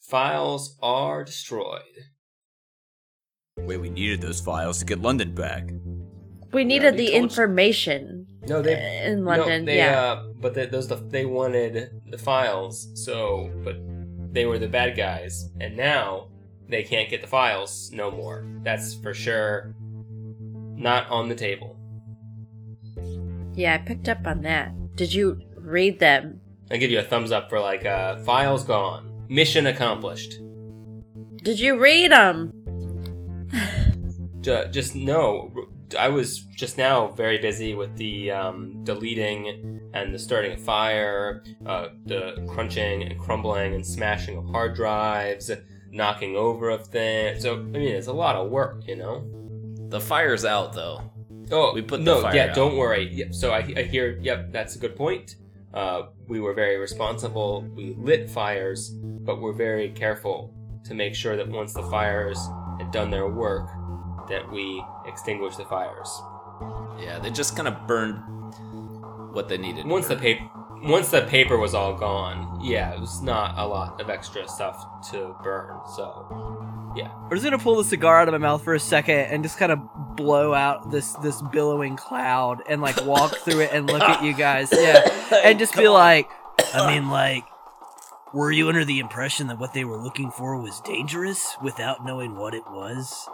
Files 0.00 0.76
are 0.82 1.24
destroyed. 1.24 1.82
Wait, 3.58 3.78
we 3.78 3.90
needed 3.90 4.20
those 4.20 4.40
files 4.40 4.78
to 4.78 4.84
get 4.84 5.00
London 5.00 5.34
back. 5.34 5.70
We 6.52 6.64
needed 6.64 6.94
we 6.94 6.98
the 6.98 7.06
told 7.06 7.14
you. 7.14 7.22
information 7.22 8.26
No, 8.48 8.62
they 8.62 9.02
in 9.04 9.24
London. 9.24 9.64
No, 9.64 9.66
they, 9.66 9.76
yeah. 9.78 10.00
uh, 10.00 10.24
but 10.40 10.54
they, 10.54 10.66
those 10.66 10.88
the, 10.88 10.96
they 10.96 11.26
wanted 11.26 11.90
the 12.10 12.18
files. 12.18 12.88
So, 12.94 13.50
but 13.64 13.76
they 14.32 14.46
were 14.46 14.58
the 14.58 14.68
bad 14.68 14.96
guys, 14.96 15.50
and 15.60 15.76
now 15.76 16.28
they 16.68 16.82
can't 16.82 17.10
get 17.10 17.20
the 17.20 17.26
files 17.26 17.90
no 17.92 18.10
more. 18.10 18.46
That's 18.62 18.94
for 18.94 19.12
sure. 19.12 19.74
Not 20.76 21.08
on 21.10 21.28
the 21.28 21.34
table. 21.34 21.77
Yeah, 23.58 23.74
I 23.74 23.78
picked 23.78 24.08
up 24.08 24.24
on 24.24 24.42
that. 24.42 24.72
Did 24.94 25.12
you 25.12 25.40
read 25.56 25.98
them? 25.98 26.40
I 26.70 26.76
give 26.76 26.92
you 26.92 27.00
a 27.00 27.02
thumbs 27.02 27.32
up 27.32 27.50
for 27.50 27.58
like 27.58 27.84
uh, 27.84 28.18
files 28.18 28.62
gone, 28.62 29.26
mission 29.28 29.66
accomplished. 29.66 30.38
Did 31.42 31.58
you 31.58 31.76
read 31.76 32.12
them? 32.12 32.52
Ju- 34.40 34.66
just 34.70 34.94
no. 34.94 35.52
I 35.98 36.08
was 36.08 36.38
just 36.38 36.78
now 36.78 37.08
very 37.08 37.38
busy 37.38 37.74
with 37.74 37.96
the 37.96 38.30
um, 38.30 38.84
deleting 38.84 39.80
and 39.92 40.14
the 40.14 40.18
starting 40.18 40.52
a 40.52 40.56
fire, 40.56 41.42
uh, 41.66 41.88
the 42.04 42.46
crunching 42.48 43.02
and 43.02 43.18
crumbling 43.18 43.74
and 43.74 43.84
smashing 43.84 44.36
of 44.36 44.46
hard 44.46 44.76
drives, 44.76 45.50
knocking 45.90 46.36
over 46.36 46.70
of 46.70 46.86
things. 46.86 47.42
So 47.42 47.54
I 47.54 47.58
mean, 47.58 47.96
it's 47.96 48.06
a 48.06 48.12
lot 48.12 48.36
of 48.36 48.50
work, 48.50 48.86
you 48.86 48.94
know. 48.94 49.26
The 49.88 50.00
fire's 50.00 50.44
out 50.44 50.74
though. 50.74 51.10
Oh, 51.50 51.72
We 51.74 51.82
put 51.82 52.04
the 52.04 52.20
no, 52.20 52.32
yeah. 52.32 52.46
out. 52.46 52.54
Don't 52.54 52.76
worry. 52.76 53.08
Yep. 53.12 53.34
So 53.34 53.52
I, 53.52 53.58
I 53.76 53.82
hear. 53.82 54.18
Yep, 54.20 54.52
that's 54.52 54.76
a 54.76 54.78
good 54.78 54.96
point. 54.96 55.36
Uh, 55.72 56.02
we 56.26 56.40
were 56.40 56.54
very 56.54 56.76
responsible. 56.78 57.62
We 57.74 57.94
lit 57.98 58.30
fires, 58.30 58.90
but 58.90 59.40
we're 59.40 59.52
very 59.52 59.90
careful 59.90 60.54
to 60.84 60.94
make 60.94 61.14
sure 61.14 61.36
that 61.36 61.48
once 61.48 61.74
the 61.74 61.82
fires 61.84 62.38
had 62.78 62.90
done 62.90 63.10
their 63.10 63.28
work, 63.28 63.68
that 64.28 64.50
we 64.50 64.82
extinguish 65.06 65.56
the 65.56 65.64
fires. 65.66 66.10
Yeah, 66.98 67.18
they 67.18 67.30
just 67.30 67.54
kind 67.56 67.68
of 67.68 67.86
burned 67.86 68.16
what 69.34 69.48
they 69.48 69.58
needed. 69.58 69.86
Once 69.86 70.08
the 70.08 70.16
paper, 70.16 70.48
once 70.82 71.10
the 71.10 71.22
mm. 71.22 71.28
paper 71.28 71.56
was 71.56 71.74
all 71.74 71.94
gone, 71.94 72.60
yeah, 72.62 72.92
it 72.92 73.00
was 73.00 73.22
not 73.22 73.58
a 73.58 73.66
lot 73.66 74.00
of 74.00 74.10
extra 74.10 74.48
stuff 74.48 75.10
to 75.10 75.34
burn. 75.42 75.78
So, 75.96 76.92
yeah. 76.96 77.12
I'm 77.12 77.30
just 77.30 77.44
gonna 77.44 77.58
pull 77.58 77.76
the 77.76 77.84
cigar 77.84 78.20
out 78.20 78.28
of 78.28 78.32
my 78.32 78.38
mouth 78.38 78.62
for 78.62 78.74
a 78.74 78.80
second 78.80 79.16
and 79.16 79.42
just 79.42 79.58
kind 79.58 79.72
of 79.72 79.80
blow 80.16 80.54
out 80.54 80.90
this 80.90 81.12
this 81.14 81.40
billowing 81.52 81.96
cloud 81.96 82.62
and 82.68 82.82
like 82.82 83.04
walk 83.04 83.36
through 83.36 83.60
it 83.60 83.70
and 83.72 83.86
look 83.86 84.02
at 84.02 84.22
you 84.22 84.34
guys, 84.34 84.70
yeah, 84.72 85.02
oh 85.32 85.40
and 85.44 85.58
just 85.58 85.76
be 85.76 85.88
like, 85.88 86.28
I 86.74 86.94
mean, 86.94 87.08
like, 87.08 87.44
were 88.32 88.52
you 88.52 88.68
under 88.68 88.84
the 88.84 88.98
impression 88.98 89.46
that 89.48 89.58
what 89.58 89.74
they 89.74 89.84
were 89.84 89.98
looking 89.98 90.30
for 90.30 90.60
was 90.60 90.80
dangerous 90.80 91.56
without 91.62 92.04
knowing 92.04 92.36
what 92.36 92.54
it 92.54 92.64
was? 92.70 93.28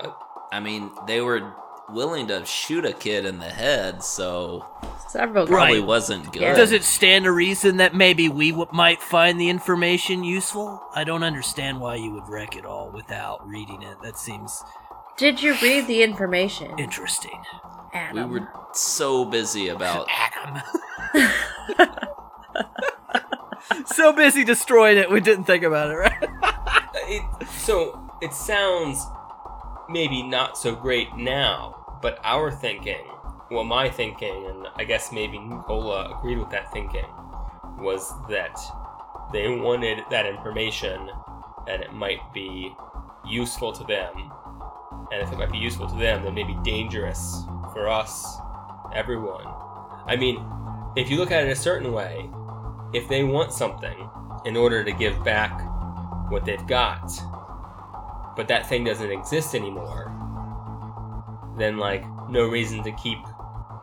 Uh, 0.00 0.12
I 0.52 0.60
mean, 0.60 0.90
they 1.06 1.20
were 1.20 1.52
willing 1.88 2.26
to 2.28 2.44
shoot 2.44 2.84
a 2.84 2.92
kid 2.92 3.24
in 3.24 3.38
the 3.38 3.48
head, 3.48 4.02
so 4.02 4.64
Several. 5.08 5.46
probably 5.46 5.78
Right. 5.78 5.86
wasn't 5.86 6.32
good. 6.32 6.40
Does 6.56 6.72
it 6.72 6.82
stand 6.84 7.24
to 7.24 7.32
reason 7.32 7.76
that 7.78 7.94
maybe 7.94 8.28
we 8.28 8.50
w- 8.50 8.68
might 8.72 9.00
find 9.00 9.40
the 9.40 9.48
information 9.48 10.24
useful? 10.24 10.82
I 10.94 11.04
don't 11.04 11.22
understand 11.22 11.80
why 11.80 11.94
you 11.96 12.10
would 12.12 12.28
wreck 12.28 12.56
it 12.56 12.64
all 12.66 12.90
without 12.90 13.46
reading 13.46 13.82
it. 13.82 13.96
That 14.02 14.18
seems 14.18 14.62
Did 15.16 15.42
you 15.42 15.54
read 15.62 15.86
the 15.86 16.02
information? 16.02 16.78
interesting. 16.78 17.40
we 17.94 17.98
Adam? 18.00 18.30
were 18.30 18.48
so 18.74 19.24
busy 19.24 19.68
about 19.68 20.06
Adam. 20.34 20.62
so 23.86 24.12
busy 24.12 24.44
destroying 24.44 24.98
it, 24.98 25.10
we 25.10 25.20
didn't 25.20 25.44
think 25.44 25.62
about 25.62 25.90
it, 25.90 25.94
right? 25.94 26.28
It, 27.08 27.22
so 27.60 28.10
it 28.20 28.32
sounds 28.32 29.06
maybe 29.88 30.22
not 30.22 30.58
so 30.58 30.74
great 30.74 31.14
now, 31.16 31.98
but 32.02 32.18
our 32.24 32.50
thinking, 32.50 33.04
well, 33.50 33.64
my 33.64 33.88
thinking, 33.88 34.46
and 34.46 34.66
I 34.76 34.84
guess 34.84 35.12
maybe 35.12 35.38
Nicola 35.38 36.16
agreed 36.18 36.38
with 36.38 36.50
that 36.50 36.72
thinking, 36.72 37.06
was 37.78 38.12
that 38.28 38.58
they 39.32 39.48
wanted 39.48 40.00
that 40.10 40.26
information 40.26 41.08
and 41.68 41.82
it 41.82 41.92
might 41.92 42.20
be 42.32 42.74
useful 43.26 43.72
to 43.72 43.84
them. 43.84 44.32
And 45.12 45.22
if 45.22 45.32
it 45.32 45.38
might 45.38 45.52
be 45.52 45.58
useful 45.58 45.88
to 45.88 45.96
them, 45.96 46.24
then 46.24 46.34
maybe 46.34 46.56
dangerous 46.64 47.42
for 47.72 47.88
us, 47.88 48.38
everyone. 48.94 49.46
I 50.06 50.16
mean, 50.16 50.44
if 50.96 51.10
you 51.10 51.18
look 51.18 51.30
at 51.30 51.44
it 51.44 51.50
a 51.50 51.56
certain 51.56 51.92
way, 51.92 52.28
if 52.92 53.08
they 53.08 53.22
want 53.22 53.52
something 53.52 54.08
in 54.44 54.56
order 54.56 54.82
to 54.84 54.92
give 54.92 55.22
back 55.24 55.60
what 56.30 56.44
they've 56.44 56.66
got, 56.66 57.10
but 58.36 58.48
that 58.48 58.68
thing 58.68 58.84
doesn't 58.84 59.10
exist 59.10 59.54
anymore, 59.54 60.12
then, 61.58 61.78
like, 61.78 62.04
no 62.28 62.46
reason 62.46 62.82
to 62.84 62.92
keep 62.92 63.18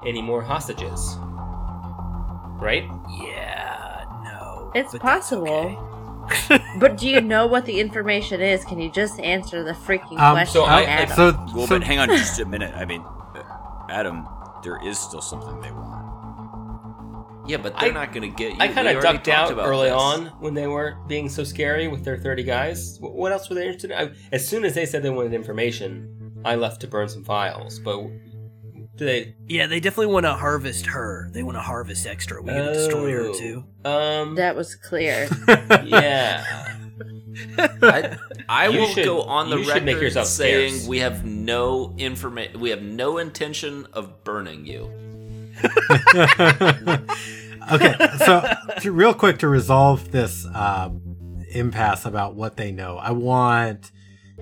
any 0.06 0.22
more 0.22 0.42
hostages. 0.44 1.16
Right? 2.62 2.88
Yeah, 3.20 4.06
no. 4.24 4.72
It's 4.76 4.92
but 4.94 5.02
possible. 5.02 5.48
okay. 5.48 5.78
But 6.80 6.98
do 6.98 7.10
you 7.10 7.20
know 7.20 7.48
what 7.48 7.66
the 7.66 7.80
information 7.82 8.40
is? 8.42 8.64
Can 8.64 8.80
you 8.80 8.90
just 8.90 9.20
answer 9.20 9.62
the 9.64 9.74
freaking 9.74 10.18
Um, 10.20 10.36
question, 10.36 10.54
so 10.62 10.64
I- 10.64 10.84
Adam? 10.84 11.16
So, 11.16 11.32
Well, 11.54 11.68
so 11.68 11.80
but 11.80 11.84
hang 11.84 12.00
on 12.00 12.08
just 12.10 12.40
a 12.40 12.46
minute. 12.46 12.74
I 12.76 12.86
mean, 12.86 13.02
uh, 13.36 13.44
Adam, 13.90 14.26
there 14.64 14.80
is 14.86 14.98
still 14.98 15.22
something 15.22 15.60
they 15.60 15.72
want. 15.72 16.13
Yeah, 17.48 17.58
but 17.58 17.78
they're 17.80 17.90
I- 17.90 17.94
not 17.94 18.14
gonna 18.14 18.30
get 18.30 18.54
you. 18.54 18.58
I 18.60 18.68
kind 18.70 18.88
of 18.88 18.96
already 18.96 19.18
ducked 19.18 19.26
talked 19.26 19.52
out 19.52 19.58
early 19.68 19.90
this. 19.90 19.98
on 19.98 20.26
when 20.40 20.54
they 20.54 20.68
were 20.68 20.98
being 21.08 21.28
so 21.30 21.44
scary 21.44 21.88
with 21.88 22.04
their 22.06 22.18
30 22.18 22.44
guys. 22.44 22.98
What 23.02 23.32
else 23.32 23.50
were 23.50 23.56
they 23.56 23.66
interested 23.66 23.92
in? 23.92 23.98
I, 23.98 24.12
as 24.32 24.48
soon 24.48 24.64
as 24.66 24.74
they 24.76 24.86
said 24.86 25.04
they 25.04 25.10
wanted 25.10 25.34
information, 25.34 26.34
I 26.46 26.56
left 26.56 26.82
to 26.82 26.88
burn 26.88 27.10
some 27.10 27.24
files. 27.24 27.80
But 27.80 27.98
do 28.96 29.06
they? 29.06 29.36
Yeah, 29.48 29.68
they 29.68 29.80
definitely 29.80 30.14
want 30.14 30.26
to 30.26 30.34
harvest 30.34 30.86
her. 30.88 31.30
They 31.34 31.44
want 31.44 31.58
to 31.58 31.62
harvest 31.62 32.06
extra. 32.08 32.42
We 32.42 32.50
gonna 32.50 32.74
destroy 32.74 33.12
her 33.12 33.22
Oh. 33.30 33.34
too. 33.34 33.64
Um. 33.84 34.36
that 34.36 34.56
was 34.56 34.76
clear. 34.76 35.28
yeah. 35.84 36.44
I, 37.58 38.18
I 38.48 38.70
will 38.70 38.88
should- 38.88 39.06
go 39.06 39.24
on 39.24 39.50
the 39.50 39.58
you 39.58 39.68
record 39.68 39.84
make 39.86 40.00
yourself 40.00 40.28
saying 40.28 40.74
scarce. 40.76 40.88
we 40.88 41.00
have 41.00 41.26
no 41.26 41.94
information. 41.98 42.60
We 42.60 42.70
have 42.70 42.82
no 42.84 43.18
intention 43.18 43.88
of 43.94 44.24
burning 44.24 44.66
you. 44.66 44.92
okay, 47.72 47.96
so 48.26 48.44
to, 48.82 48.92
real 48.92 49.14
quick 49.14 49.40
to 49.40 49.48
resolve 49.48 50.12
this 50.12 50.46
um, 50.54 51.02
impasse 51.52 52.06
about 52.06 52.36
what 52.36 52.58
they 52.58 52.72
know, 52.72 52.98
I 52.98 53.12
want 53.12 53.92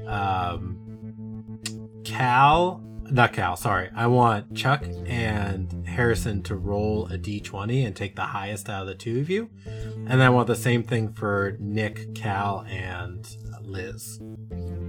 um, 0.08 1.60
Cal, 2.04 2.82
not 3.12 3.34
Cal, 3.34 3.56
sorry. 3.56 3.90
I 3.96 4.08
want 4.08 4.56
Chuck 4.56 4.84
and 5.06 5.88
Harrison 5.88 6.42
to 6.44 6.56
roll 6.56 7.08
a 7.08 7.18
d20 7.18 7.86
and 7.86 7.96
take 7.96 8.16
the 8.16 8.24
highest 8.24 8.70
out 8.70 8.84
of 8.84 8.88
the 8.88 8.96
two 8.96 9.20
of 9.20 9.30
you. 9.30 9.50
And 9.66 10.08
then 10.08 10.22
I 10.22 10.30
want 10.30 10.48
the 10.48 10.56
same 10.56 10.84
thing 10.84 11.14
for 11.14 11.58
Nick, 11.60 12.16
Cal, 12.16 12.66
and 12.68 13.28
Liz. 13.62 14.20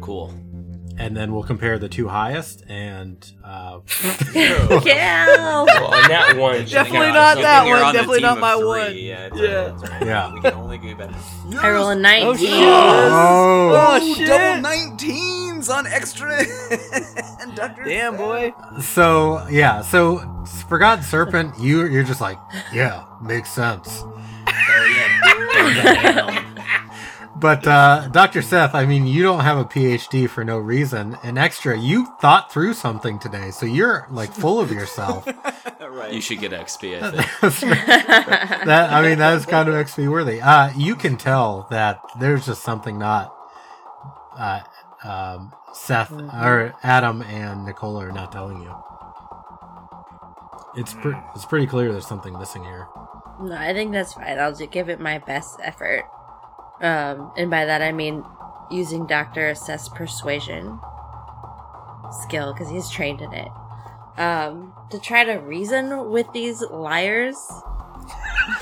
Cool. 0.01 0.35
And 0.99 1.17
then 1.17 1.33
we'll 1.33 1.43
compare 1.43 1.79
the 1.79 1.89
two 1.89 2.09
highest 2.09 2.63
and 2.69 3.19
uh, 3.45 3.81
Cal! 4.33 5.67
Well, 5.67 5.95
on 5.95 6.09
that 6.09 6.37
one, 6.37 6.65
Definitely 6.67 7.13
not 7.13 7.39
that 7.39 7.67
one, 7.67 7.83
on 7.83 7.95
definitely 7.95 8.21
not 8.21 8.39
my 8.39 8.55
three. 8.55 8.65
one. 8.65 8.97
Yeah, 8.97 9.29
Yeah. 9.35 9.57
all- 9.69 9.75
it's 9.75 9.83
all 9.83 9.89
right. 9.91 10.07
Yeah. 10.07 10.35
We 10.35 10.41
can 10.43 10.55
only 10.55 10.79
get 10.79 10.99
better. 10.99 11.15
I 11.61 11.71
roll 11.71 11.89
a 11.91 11.95
19. 11.97 12.29
Oh 12.29 12.37
shit! 12.37 12.51
Oh. 12.53 13.99
Oh, 14.01 14.15
shit! 14.15 14.27
Double 14.29 14.69
19s 14.69 15.71
on 15.71 15.87
extra. 15.87 16.45
Damn, 17.85 18.17
boy. 18.17 18.53
So 18.81 19.47
yeah, 19.49 19.83
so 19.83 20.19
Forgotten 20.69 21.05
Serpent, 21.05 21.59
you 21.59 21.87
you're 21.87 22.05
just 22.05 22.21
like, 22.21 22.39
yeah, 22.73 23.05
makes 23.23 23.51
sense. 23.51 24.05
But 27.43 27.67
uh, 27.67 28.09
Dr. 28.13 28.41
Seth, 28.41 28.73
I 28.73 28.87
mean, 28.87 29.05
you 29.05 29.25
don't 29.25 29.41
have 29.41 29.59
a 29.59 29.65
PhD 29.65 30.31
for 30.31 30.45
no 30.45 30.59
reason. 30.59 31.19
And 31.25 31.37
extra, 31.37 31.77
you 31.77 32.07
thought 32.21 32.53
through 32.53 32.75
something 32.75 33.19
today, 33.19 33.51
so 33.51 33.67
you're 33.67 34.07
like 34.11 34.33
full 34.33 34.61
of 34.61 34.71
yourself. 34.71 35.29
Right. 35.93 36.15
You 36.15 36.23
should 36.23 36.41
get 36.41 36.53
XP, 36.53 37.03
I 37.03 37.11
think. 37.11 38.65
that 38.65 38.93
I 38.93 39.03
mean, 39.03 39.19
that 39.19 39.35
is 39.35 39.45
kind 39.45 39.69
of 39.69 39.75
XP 39.75 40.11
worthy. 40.11 40.41
Uh, 40.41 40.73
you 40.75 40.97
can 40.97 41.19
tell 41.19 41.67
that 41.71 42.01
there's 42.19 42.47
just 42.47 42.63
something 42.63 42.99
not 42.99 43.33
uh, 44.39 44.61
um, 45.05 45.53
Seth 45.75 46.11
or 46.13 46.75
Adam 46.83 47.21
and 47.23 47.67
Nicola 47.67 48.07
are 48.07 48.13
not 48.13 48.33
telling 48.33 48.63
you. 48.63 48.75
It's 50.77 50.95
pre- 50.95 51.17
it's 51.35 51.45
pretty 51.45 51.67
clear 51.67 51.93
there's 51.93 52.07
something 52.07 52.39
missing 52.39 52.65
here. 52.65 52.87
No, 53.43 53.55
I 53.55 53.75
think 53.75 53.93
that's 53.93 54.15
fine. 54.15 54.39
I'll 54.39 54.55
just 54.55 54.71
give 54.71 54.89
it 54.89 54.99
my 54.99 55.19
best 55.19 55.61
effort. 55.63 56.05
Um, 56.83 57.33
and 57.37 57.51
by 57.51 57.65
that 57.65 57.81
I 57.81 57.93
mean 57.93 58.25
using 58.71 59.07
Dr. 59.07 59.55
Seth's 59.55 59.89
persuasion 59.89 60.81
skill 62.23 62.53
because 62.53 62.69
he's 62.69 62.91
trained 62.91 63.21
in 63.21 63.33
it. 63.33 63.49
Um, 64.19 64.75
to 64.91 64.99
try 64.99 65.25
to 65.25 65.35
reason 65.35 66.11
with 66.11 66.31
these 66.33 66.61
liars. 66.61 67.37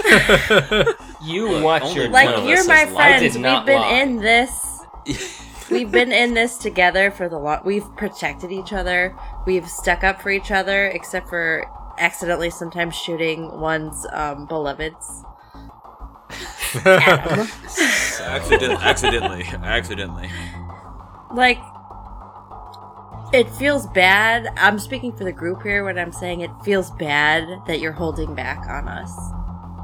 You 1.23 1.63
watch 1.63 1.83
only 1.83 1.95
your 2.03 2.11
one 2.11 2.27
Like 2.27 2.49
you're 2.49 2.65
my 2.67 2.77
has 2.77 2.93
lied. 2.93 3.13
I 3.13 3.19
friends. 3.19 3.35
We've 3.35 3.67
been 3.67 3.81
lie. 3.81 4.01
in 4.01 4.17
this. 4.17 4.81
We've 5.71 5.91
been 5.91 6.13
in 6.13 6.35
this 6.35 6.57
together 6.57 7.11
for 7.11 7.29
the 7.29 7.39
long. 7.39 7.61
We've 7.65 7.85
protected 7.97 8.51
each 8.51 8.73
other. 8.73 9.17
We've 9.47 9.69
stuck 9.69 10.03
up 10.03 10.21
for 10.21 10.31
each 10.31 10.51
other, 10.51 10.87
except 10.87 11.29
for 11.29 11.65
accidentally 11.99 12.51
sometimes 12.51 12.97
shooting 12.97 13.61
one's 13.61 14.07
um, 14.13 14.47
beloveds. 14.47 15.25
Adam. 16.85 17.47
Accident- 18.21 18.81
accidentally, 18.83 19.45
accidentally. 19.63 20.31
like 21.35 21.59
it 23.33 23.49
feels 23.51 23.87
bad 23.89 24.49
i'm 24.57 24.79
speaking 24.79 25.13
for 25.17 25.25
the 25.25 25.33
group 25.33 25.63
here 25.63 25.85
when 25.85 25.99
i'm 25.99 26.13
saying 26.13 26.41
it 26.41 26.51
feels 26.65 26.91
bad 26.93 27.45
that 27.67 27.79
you're 27.81 27.93
holding 27.93 28.35
back 28.35 28.59
on 28.69 28.89
us 28.89 29.13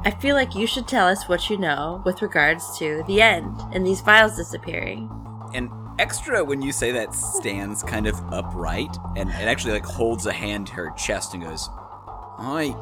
i 0.05 0.11
feel 0.11 0.35
like 0.35 0.53
you 0.55 0.67
should 0.67 0.87
tell 0.87 1.07
us 1.07 1.27
what 1.29 1.49
you 1.49 1.57
know 1.57 2.01
with 2.05 2.21
regards 2.21 2.77
to 2.77 3.03
the 3.07 3.21
end 3.21 3.55
and 3.73 3.85
these 3.85 4.01
files 4.01 4.35
disappearing 4.35 5.09
And 5.53 5.69
extra 5.99 6.43
when 6.43 6.61
you 6.61 6.71
say 6.73 6.91
that 6.91 7.15
stands 7.15 7.81
kind 7.83 8.05
of 8.05 8.15
upright 8.33 8.95
and 9.15 9.29
it 9.29 9.47
actually 9.47 9.73
like 9.73 9.85
holds 9.85 10.25
a 10.25 10.33
hand 10.33 10.67
to 10.67 10.73
her 10.73 10.91
chest 10.97 11.33
and 11.33 11.41
goes, 11.43 11.69
I 12.37 12.75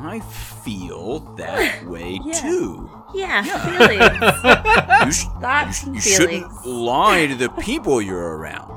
I 0.00 0.20
feel 0.20 1.20
that 1.36 1.84
way 1.86 2.20
Yeah. 2.24 2.32
tue. 2.40 2.97
Yeah, 3.14 3.42
feelings 3.42 4.08
You, 5.06 5.12
sh- 5.12 5.24
you, 5.24 5.40
thoughts 5.40 5.78
sh- 5.80 5.84
and 5.86 5.94
you 5.94 6.00
feelings 6.00 6.42
shouldn't 6.42 6.66
lie 6.66 7.26
to 7.26 7.34
the 7.34 7.48
people 7.50 8.00
you're 8.02 8.36
around. 8.36 8.68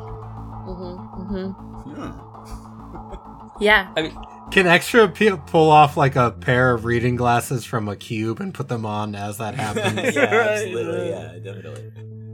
hmm 0.65 0.95
hmm 1.23 1.51
Yeah. 1.89 2.13
yeah 3.59 3.93
I 3.97 4.01
mean, 4.03 4.17
Can 4.51 4.67
extra 4.67 5.07
p- 5.07 5.31
pull 5.47 5.69
off 5.71 5.97
like 5.97 6.15
a 6.15 6.31
pair 6.31 6.73
of 6.73 6.85
reading 6.85 7.15
glasses 7.15 7.65
from 7.65 7.87
a 7.87 7.95
cube 7.95 8.39
and 8.39 8.53
put 8.53 8.67
them 8.67 8.85
on 8.85 9.15
as 9.15 9.37
that 9.37 9.55
happens? 9.55 10.15
yeah, 10.15 10.23
absolutely. 10.23 11.09
Yeah, 11.09 11.33
definitely. 11.43 11.91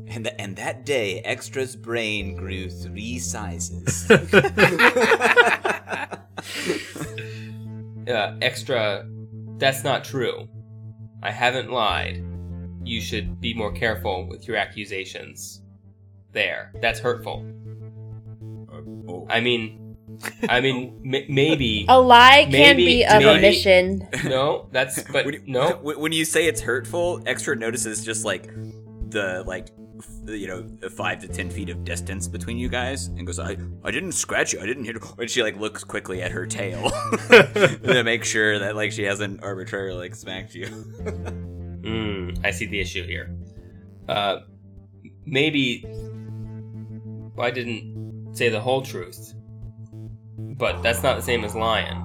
And, 0.10 0.24
th- 0.26 0.36
and 0.39 0.56
that 0.56 0.86
day, 0.86 1.22
Extra's 1.26 1.76
brain 1.76 2.36
grew 2.36 2.70
three 2.70 3.20
sizes. 3.20 4.10
uh, 8.08 8.38
extra. 8.41 9.06
That's 9.58 9.84
not 9.84 10.04
true. 10.04 10.48
I 11.28 11.32
haven't 11.32 11.69
lied. 11.69 12.23
You 12.86 13.01
should 13.01 13.41
be 13.41 13.53
more 13.53 13.73
careful 13.73 14.25
with 14.30 14.47
your 14.47 14.55
accusations. 14.55 15.61
There, 16.32 16.71
that's 16.82 16.99
hurtful. 17.01 17.45
Uh, 18.71 19.11
oh. 19.11 19.28
I 19.30 19.41
mean, 19.41 19.97
I 20.47 20.61
mean, 20.65 21.01
m- 21.05 21.25
maybe. 21.28 21.86
a 21.89 21.99
lie 21.99 22.43
can 22.49 22.51
Maybe- 22.78 22.86
be 22.86 23.03
of 23.05 23.21
maybe- 23.21 23.28
omission 23.28 24.07
No, 24.23 24.69
that's 24.71 25.03
but 25.11 25.25
when, 25.25 25.34
you- 25.34 25.43
no. 25.47 25.71
when 25.82 25.99
when 25.99 26.11
you 26.13 26.23
say 26.23 26.47
it's 26.47 26.61
hurtful, 26.61 27.21
Extra 27.25 27.57
notices 27.57 28.05
just 28.05 28.23
like 28.23 28.47
the 29.09 29.43
like 29.45 29.67
f- 29.67 29.75
you 30.26 30.48
know 30.48 30.89
five 30.89 31.20
to 31.22 31.28
ten 31.28 31.50
feet 31.50 31.70
of 31.70 31.84
distance 31.84 32.28
between 32.28 32.58
you 32.58 32.70
guys, 32.70 33.08
and 33.08 33.26
goes, 33.26 33.39
"I 33.39 33.58
I 33.84 33.91
didn't 33.91 34.14
scratch 34.14 34.54
you. 34.54 34.60
I 34.60 34.66
didn't 34.66 34.86
hit." 34.86 34.95
her 34.95 35.02
And 35.20 35.30
she 35.30 35.43
like 35.43 35.58
looks 35.58 35.84
quickly 35.84 36.22
at 36.22 36.32
her 36.32 36.45
tail 36.45 36.89
to 37.30 38.04
make 38.04 38.24
sure 38.24 38.60
that 38.60 38.76
like 38.76 38.91
she 38.91 39.04
hasn't 39.04 39.43
arbitrarily 39.43 40.00
like 40.00 40.16
smacked 40.16 40.56
you. 40.56 40.68
Mm, 40.68 42.45
I 42.45 42.52
see 42.52 42.66
the 42.66 42.80
issue 42.80 43.06
here. 43.06 43.36
Uh, 44.10 44.39
maybe 45.26 45.86
I 47.38 47.52
didn't 47.52 48.36
say 48.36 48.50
the 48.50 48.62
whole 48.62 48.82
truth, 48.82 49.34
but 50.38 50.82
that's 50.82 51.04
not 51.04 51.16
the 51.16 51.24
same 51.24 51.43
as 51.43 51.56
lying. 51.56 52.04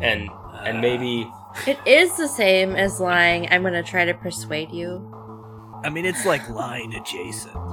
And 0.00 0.30
and 0.64 0.80
maybe 0.80 1.30
it 1.66 1.78
is 1.86 2.16
the 2.16 2.28
same 2.28 2.74
as 2.74 3.00
lying 3.00 3.46
i'm 3.50 3.62
gonna 3.62 3.82
try 3.82 4.04
to 4.04 4.14
persuade 4.14 4.70
you 4.70 5.13
I 5.84 5.90
mean, 5.90 6.04
it's 6.04 6.24
like 6.24 6.48
lying 6.48 6.94
adjacent. 6.94 7.54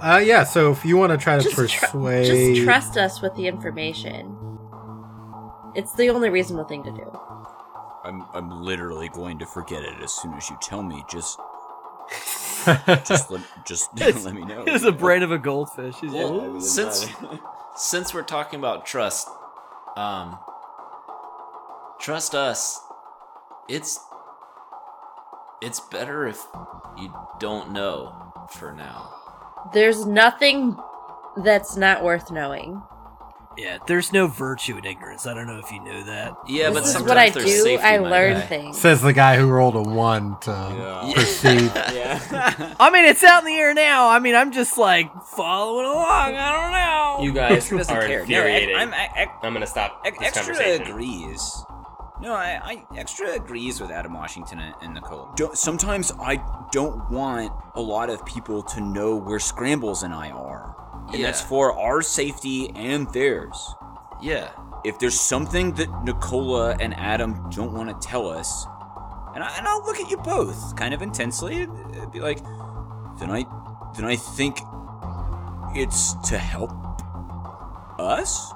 Uh, 0.00 0.18
yeah. 0.18 0.44
So 0.44 0.70
if 0.70 0.84
you 0.84 0.98
want 0.98 1.12
to 1.12 1.18
try 1.18 1.38
to 1.38 1.42
just, 1.42 1.54
tru- 1.54 1.66
persuade, 1.66 2.26
just 2.26 2.64
trust 2.64 2.98
us 2.98 3.22
with 3.22 3.34
the 3.36 3.46
information. 3.46 4.36
It's 5.74 5.94
the 5.94 6.10
only 6.10 6.28
reasonable 6.28 6.66
thing 6.66 6.82
to 6.84 6.90
do. 6.90 7.18
I'm 8.04 8.22
I'm 8.34 8.62
literally 8.62 9.08
going 9.08 9.38
to 9.38 9.46
forget 9.46 9.82
it 9.82 9.94
as 10.02 10.12
soon 10.12 10.34
as 10.34 10.50
you 10.50 10.58
tell 10.60 10.82
me. 10.82 11.02
Just 11.10 11.38
just 13.06 13.30
let 13.30 13.40
just 13.64 13.98
let 13.98 14.34
me 14.34 14.44
know. 14.44 14.64
It's 14.66 14.84
the 14.84 14.92
brain 14.92 15.22
of 15.22 15.32
a 15.32 15.38
goldfish. 15.38 15.94
He's 16.00 16.12
Well, 16.12 16.52
like, 16.52 16.62
since 16.62 17.06
since 17.76 18.12
we're 18.12 18.22
talking 18.22 18.58
about 18.58 18.84
trust, 18.84 19.26
um, 19.96 20.38
trust 21.98 22.34
us. 22.34 22.78
It's 23.68 23.98
it's 25.64 25.80
better 25.80 26.26
if 26.26 26.44
you 26.98 27.12
don't 27.40 27.72
know 27.72 28.46
for 28.50 28.72
now. 28.72 29.10
There's 29.72 30.04
nothing 30.06 30.76
that's 31.36 31.76
not 31.76 32.04
worth 32.04 32.30
knowing. 32.30 32.82
yeah, 33.56 33.78
there's 33.86 34.12
no 34.12 34.26
virtue 34.26 34.76
in 34.76 34.84
ignorance. 34.84 35.26
I 35.26 35.34
don't 35.34 35.46
know 35.46 35.58
if 35.58 35.70
you 35.70 35.80
knew 35.80 36.04
that. 36.04 36.32
Yeah, 36.48 36.68
but 36.68 36.80
this 36.80 36.86
is 36.88 36.92
sometimes 36.92 37.08
what 37.08 37.18
I 37.18 37.30
there's 37.30 37.44
do. 37.44 37.62
safety, 37.62 37.84
I 37.84 37.98
learn 37.98 38.34
guy. 38.34 38.40
things. 38.42 38.80
says 38.80 39.00
the 39.00 39.12
guy 39.12 39.36
who 39.36 39.48
rolled 39.48 39.76
a 39.76 39.82
one 39.82 40.38
to 40.40 41.12
proceed. 41.14 41.70
yeah. 41.74 42.74
I 42.80 42.90
mean, 42.90 43.04
it's 43.06 43.22
out 43.24 43.40
in 43.40 43.46
the 43.46 43.54
air 43.56 43.72
now. 43.72 44.08
I 44.08 44.18
mean, 44.18 44.34
I'm 44.34 44.52
just 44.52 44.76
like 44.76 45.10
following 45.24 45.86
along. 45.86 46.34
I 46.34 46.52
don't 46.52 46.72
know. 46.72 47.24
you 47.24 47.32
guys 47.32 47.70
doesn't 47.70 47.96
are 47.96 48.06
care? 48.06 48.18
No, 48.18 48.22
infuriating. 48.22 48.76
I'm, 48.76 48.92
I'm, 48.92 49.10
I, 49.16 49.30
I, 49.42 49.50
gonna 49.52 49.66
stop 49.66 50.04
this 50.04 50.14
extra 50.20 50.54
conversation. 50.54 50.86
agrees. 50.92 51.64
No, 52.24 52.32
I, 52.32 52.58
I 52.64 52.98
extra 52.98 53.34
agrees 53.34 53.82
with 53.82 53.90
Adam 53.90 54.14
Washington 54.14 54.58
and, 54.58 54.74
and 54.80 54.94
Nicola. 54.94 55.30
Don't, 55.36 55.58
sometimes 55.58 56.10
I 56.18 56.42
don't 56.72 57.10
want 57.10 57.52
a 57.74 57.82
lot 57.82 58.08
of 58.08 58.24
people 58.24 58.62
to 58.62 58.80
know 58.80 59.14
where 59.14 59.38
Scrambles 59.38 60.02
and 60.02 60.14
I 60.14 60.30
are, 60.30 60.74
and 61.12 61.22
that's 61.22 61.42
for 61.42 61.78
our 61.78 62.00
safety 62.00 62.70
and 62.74 63.12
theirs. 63.12 63.74
Yeah, 64.22 64.52
If 64.86 64.98
there's 64.98 65.20
something 65.20 65.74
that 65.74 65.88
Nicola 66.02 66.74
and 66.80 66.94
Adam 66.94 67.50
don't 67.50 67.74
want 67.74 67.90
to 67.90 68.08
tell 68.08 68.26
us, 68.30 68.64
and, 69.34 69.44
I, 69.44 69.58
and 69.58 69.68
I'll 69.68 69.84
look 69.84 69.98
at 70.00 70.10
you 70.10 70.16
both 70.16 70.76
kind 70.76 70.94
of 70.94 71.02
intensely, 71.02 71.60
and 71.62 71.96
uh, 71.96 72.06
be 72.06 72.20
like, 72.20 72.38
then 73.18 73.30
I, 73.30 73.44
then 73.96 74.06
I 74.06 74.16
think 74.16 74.60
it's 75.74 76.14
to 76.30 76.38
help 76.38 76.72
us. 77.98 78.50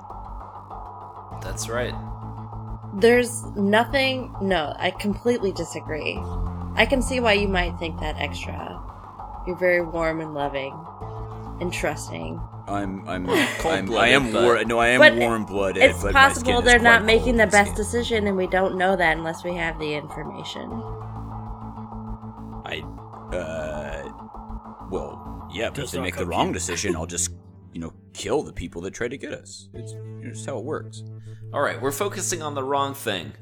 that's 1.43 1.69
right. 1.69 1.95
There's 2.95 3.45
nothing. 3.57 4.35
No, 4.41 4.75
I 4.79 4.91
completely 4.91 5.53
disagree. 5.53 6.19
I 6.75 6.87
can 6.89 7.03
see 7.03 7.21
why 7.21 7.35
you 7.35 7.49
might 7.49 7.79
think 7.79 8.01
that 8.01 8.17
extra. 8.19 8.81
You're 9.47 9.57
very 9.57 9.83
warm 9.85 10.21
and 10.21 10.35
loving 10.35 10.75
and 11.61 11.73
trusting. 11.73 12.41
I'm 12.67 13.07
I'm 13.09 13.29
I'm 13.65 13.93
I 13.95 14.09
am 14.09 14.33
war- 14.33 14.63
no 14.65 14.79
I 14.79 14.89
am 14.89 15.01
But 15.01 15.17
warm 15.17 15.45
blooded. 15.45 15.83
It's 15.83 16.03
but 16.03 16.13
my 16.13 16.29
possible 16.29 16.61
they're 16.63 16.79
not 16.79 17.05
making 17.05 17.37
the 17.37 17.47
best 17.47 17.73
skin. 17.73 17.77
decision, 17.77 18.27
and 18.27 18.37
we 18.37 18.47
don't 18.47 18.77
know 18.77 18.95
that 18.97 19.17
unless 19.17 19.43
we 19.45 19.55
have 19.55 19.79
the 19.79 19.95
information. 19.95 20.71
I 22.65 22.83
uh 23.33 24.09
well 24.91 25.49
yeah, 25.53 25.71
but 25.71 25.85
if 25.85 25.91
they 25.93 26.01
make 26.01 26.17
the 26.17 26.27
wrong 26.27 26.53
decision, 26.53 26.95
I'll 26.95 27.07
just 27.07 27.31
you 27.73 27.81
know 27.81 27.93
kill 28.13 28.43
the 28.43 28.53
people 28.53 28.83
that 28.83 28.93
try 28.93 29.09
to 29.09 29.19
get 29.19 29.33
us. 29.33 29.69
It's 29.75 29.93
you 29.93 29.99
know, 30.23 30.31
just 30.33 30.47
how 30.47 30.59
it 30.59 30.65
works. 30.65 31.03
All 31.53 31.61
right, 31.61 31.81
we're 31.81 31.93
focusing 31.93 32.43
on 32.43 32.55
the 32.55 32.63
wrong 32.65 32.95
thing. 32.95 33.33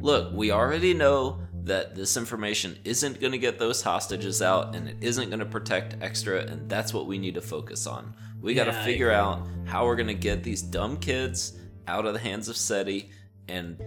Look, 0.00 0.32
we 0.34 0.50
already 0.50 0.94
know 0.94 1.40
that 1.64 1.94
this 1.94 2.16
information 2.16 2.78
isn't 2.84 3.20
going 3.20 3.32
to 3.32 3.38
get 3.38 3.58
those 3.58 3.80
hostages 3.80 4.42
out 4.42 4.74
and 4.74 4.88
it 4.88 4.96
isn't 5.00 5.30
going 5.30 5.38
to 5.38 5.46
protect 5.46 5.96
extra 6.02 6.40
and 6.40 6.68
that's 6.68 6.92
what 6.92 7.06
we 7.06 7.16
need 7.16 7.34
to 7.34 7.40
focus 7.40 7.86
on 7.86 8.14
we 8.44 8.52
got 8.52 8.64
to 8.64 8.72
Yeah, 8.72 8.84
figure 8.84 9.10
out 9.10 9.46
how 9.64 9.86
we're 9.86 9.96
going 9.96 10.08
to 10.08 10.12
get 10.12 10.42
these 10.42 10.60
dumb 10.60 10.98
kids 10.98 11.58
out 11.88 12.04
of 12.04 12.12
the 12.12 12.18
hands 12.18 12.50
of 12.50 12.58
Sadie 12.58 13.08
and 13.48 13.80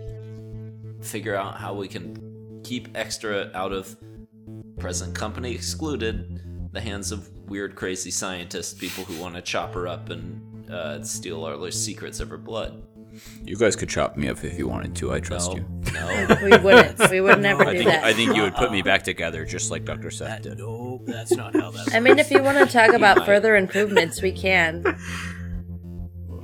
figure 1.00 1.36
out 1.36 1.58
how 1.58 1.76
we 1.76 1.88
can 1.88 2.62
keep 2.64 2.90
extra 2.98 3.52
out 3.54 3.72
of 3.72 3.96
present 4.80 5.14
company 5.14 5.54
excluded 5.54 6.42
the 6.74 6.82
hands 6.82 7.12
of 7.12 7.30
weird 7.48 7.76
crazy 7.76 8.12
scientists 8.12 8.74
people 8.74 9.04
who 9.06 9.20
want 9.22 9.36
to 9.36 9.42
chop 9.42 9.74
her 9.74 9.88
up 9.88 10.10
and 10.10 10.70
uh, 10.70 11.02
steal 11.04 11.44
all 11.46 11.64
her 11.64 11.72
secrets 11.72 12.20
of 12.20 12.30
her 12.30 12.38
blood 12.38 12.84
You 13.44 13.56
guys 13.56 13.76
could 13.76 13.88
chop 13.90 14.18
me 14.18 14.28
up 14.28 14.44
if 14.44 14.60
you 14.60 14.68
wanted 14.68 14.96
to. 14.98 15.14
I 15.14 15.20
trust 15.22 15.52
no 15.52 15.58
you. 15.58 15.66
no 15.94 16.38
We 16.44 16.58
wouldn't. 16.58 17.10
We 17.10 17.22
would 17.22 17.40
never 17.40 17.64
I 17.66 17.72
do 17.72 17.78
think 17.80 17.90
that. 17.90 18.04
I 18.04 18.14
think 18.14 18.36
you 18.36 18.42
would 18.44 18.56
put 18.56 18.72
me 18.72 18.82
back 18.92 19.04
together 19.04 19.46
just 19.46 19.72
like 19.72 19.86
Dr. 19.86 20.12
Seth 20.12 20.28
That, 20.28 20.44
did. 20.44 20.58
no, 20.60 21.02
that's 21.06 21.32
not 21.32 21.56
how 21.56 21.72
that. 21.72 21.90
I 21.94 22.00
mean, 22.02 22.20
if 22.20 22.30
you 22.32 22.44
want 22.44 22.58
to 22.60 22.66
talk 22.72 22.94
about 22.94 23.26
further 23.26 23.56
improvements, 23.56 24.22
we 24.22 24.32
can. 24.34 24.84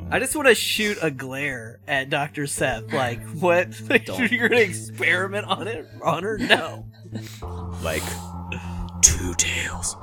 I 0.10 0.20
just 0.20 0.36
want 0.36 0.48
to 0.48 0.56
shoot 0.56 0.98
a 1.02 1.10
glare 1.12 1.80
at 1.88 2.10
Doctor 2.10 2.46
Seth. 2.48 2.94
Like, 2.94 3.22
what? 3.32 3.72
Don't. 4.06 4.32
You're 4.32 4.48
gonna 4.48 4.62
experiment 4.62 5.48
on 5.48 5.68
it? 5.68 5.88
On 6.04 6.22
her? 6.24 6.38
No. 6.38 6.86
Like 7.82 8.04
two 9.02 9.34
tails. 9.36 9.96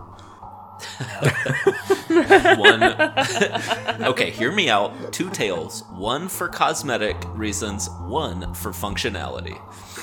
One. 2.59 2.83
Okay 4.01 4.31
hear 4.31 4.51
me 4.51 4.71
out. 4.71 5.13
Two 5.13 5.29
tails. 5.31 5.85
One 5.91 6.29
for 6.29 6.49
cosmetic 6.49 7.17
reasons 7.35 7.89
one 8.07 8.55
for 8.55 8.73
functionality. 8.73 9.59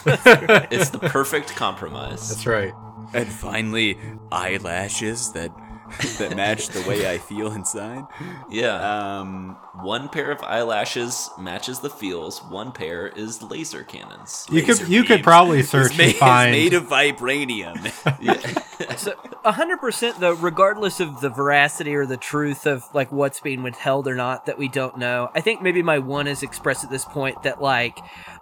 It's 0.72 0.90
the 0.90 0.99
perfect 0.99 1.56
compromise. 1.56 2.30
That's 2.30 2.45
right. 2.45 2.74
And 3.14 3.28
finally, 3.28 3.98
eyelashes 4.32 5.32
that 5.34 5.52
that 6.19 6.35
match 6.35 6.68
the 6.69 6.81
way 6.88 7.09
I 7.11 7.18
feel 7.18 7.51
inside. 7.51 8.03
yeah 8.49 9.19
Um, 9.19 9.57
one 9.81 10.09
pair 10.09 10.31
of 10.31 10.41
eyelashes 10.43 11.30
matches 11.39 11.80
the 11.80 11.89
feels 11.89 12.39
one 12.43 12.72
pair 12.72 13.07
is 13.07 13.41
laser 13.41 13.84
cannons 13.84 14.45
You 14.49 14.61
could 14.61 14.80
Laser 14.80 14.85
you 14.91 15.01
could 15.03 15.18
beams. 15.18 15.23
probably 15.23 15.59
it's 15.59 15.69
search 15.69 15.97
made, 15.97 16.07
and 16.09 16.15
find. 16.15 16.55
it's 16.55 16.72
made 16.72 16.73
of 16.73 16.88
vibranium. 16.88 18.64
So, 18.97 19.14
hundred 19.43 19.77
percent 19.80 20.19
though, 20.19 20.34
regardless 20.34 20.99
of 20.99 21.19
the 21.22 21.30
veracity 21.30 21.95
or 21.95 22.05
the 22.05 22.18
truth 22.18 22.65
of 22.68 22.84
like 22.93 23.11
what's 23.11 23.39
being 23.39 23.64
withheld 23.64 24.07
or 24.07 24.15
not 24.15 24.45
that 24.45 24.57
we 24.57 24.68
don't 24.68 24.97
know. 24.97 25.30
I 25.35 25.41
think 25.41 25.61
maybe 25.61 25.81
my 25.81 25.97
one 25.99 26.27
is 26.27 26.43
expressed 26.43 26.84
at 26.84 26.89
this 26.91 27.05
point 27.05 27.41
that 27.43 27.61
like 27.61 27.97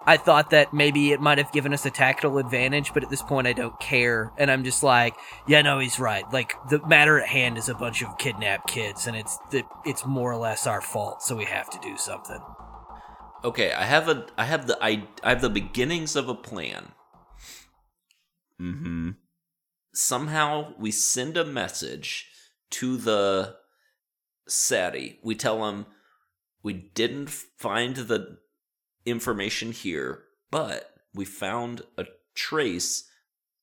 I 0.06 0.16
thought 0.16 0.50
that 0.50 0.72
maybe 0.72 1.12
it 1.12 1.20
might 1.20 1.38
have 1.38 1.52
given 1.52 1.74
us 1.74 1.84
a 1.84 1.90
tactical 1.90 2.38
advantage, 2.38 2.94
but 2.94 3.02
at 3.02 3.10
this 3.10 3.22
point 3.22 3.46
I 3.46 3.52
don't 3.52 3.78
care, 3.80 4.32
and 4.38 4.50
I'm 4.50 4.64
just 4.64 4.82
like, 4.82 5.14
yeah, 5.48 5.62
no, 5.62 5.78
he's 5.78 5.98
right. 5.98 6.24
Like 6.32 6.54
the 6.70 6.84
matter 6.86 7.20
at 7.20 7.28
hand 7.28 7.58
is 7.58 7.68
a 7.68 7.74
bunch 7.74 8.02
of 8.02 8.16
kidnapped 8.18 8.68
kids, 8.68 9.06
and 9.06 9.16
it's 9.16 9.38
the, 9.50 9.64
it's 9.84 10.06
more 10.06 10.32
or 10.32 10.36
less 10.36 10.66
our 10.66 10.80
fault, 10.80 11.22
so 11.22 11.36
we 11.36 11.44
have 11.44 11.68
to 11.70 11.78
do 11.80 11.96
something. 11.96 12.40
okay 13.44 13.70
i 13.72 13.84
have 13.84 14.08
a 14.08 14.26
i 14.38 14.44
have 14.44 14.66
the 14.66 14.76
i, 14.80 15.06
I 15.22 15.30
have 15.30 15.42
the 15.42 15.50
beginnings 15.50 16.16
of 16.16 16.28
a 16.28 16.34
plan 16.34 16.92
mm-hmm. 18.60 19.10
somehow 19.92 20.72
we 20.78 20.90
send 20.90 21.36
a 21.36 21.44
message 21.44 22.26
to 22.70 22.96
the 22.96 23.56
Sadie. 24.48 25.18
We 25.22 25.34
tell 25.34 25.60
them 25.64 25.86
we 26.62 26.72
didn't 26.72 27.30
find 27.30 27.96
the 27.96 28.38
information 29.06 29.72
here, 29.72 30.24
but 30.50 30.90
we 31.14 31.24
found 31.24 31.82
a 31.96 32.04
trace 32.34 33.08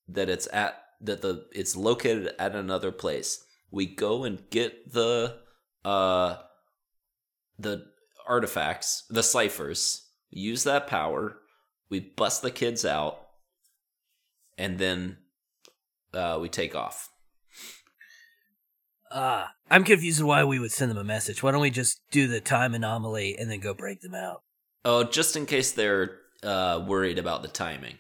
that 0.07 0.29
it's 0.29 0.47
at 0.51 0.79
that 1.01 1.21
the 1.21 1.45
it's 1.51 1.75
located 1.75 2.33
at 2.39 2.55
another 2.55 2.91
place. 2.91 3.45
We 3.69 3.85
go 3.85 4.23
and 4.23 4.49
get 4.49 4.91
the 4.93 5.37
uh 5.85 6.37
the 7.59 7.85
artifacts, 8.27 9.03
the 9.09 9.23
ciphers, 9.23 10.07
use 10.29 10.63
that 10.63 10.87
power, 10.87 11.37
we 11.89 11.99
bust 11.99 12.41
the 12.41 12.51
kids 12.51 12.85
out, 12.85 13.19
and 14.57 14.79
then 14.79 15.17
uh, 16.13 16.37
we 16.41 16.49
take 16.49 16.75
off. 16.75 17.09
Ah, 19.11 19.51
I'm 19.69 19.83
confused 19.83 20.23
why 20.23 20.43
we 20.43 20.57
would 20.57 20.71
send 20.71 20.89
them 20.89 20.97
a 20.97 21.03
message. 21.03 21.43
Why 21.43 21.51
don't 21.51 21.61
we 21.61 21.69
just 21.69 22.01
do 22.11 22.27
the 22.27 22.41
time 22.41 22.73
anomaly 22.73 23.37
and 23.37 23.49
then 23.51 23.59
go 23.59 23.73
break 23.73 24.01
them 24.01 24.15
out? 24.15 24.41
Oh, 24.85 25.03
just 25.03 25.35
in 25.35 25.45
case 25.45 25.71
they're 25.71 26.17
uh, 26.43 26.83
worried 26.87 27.19
about 27.19 27.41
the 27.41 27.47
timing. 27.47 27.95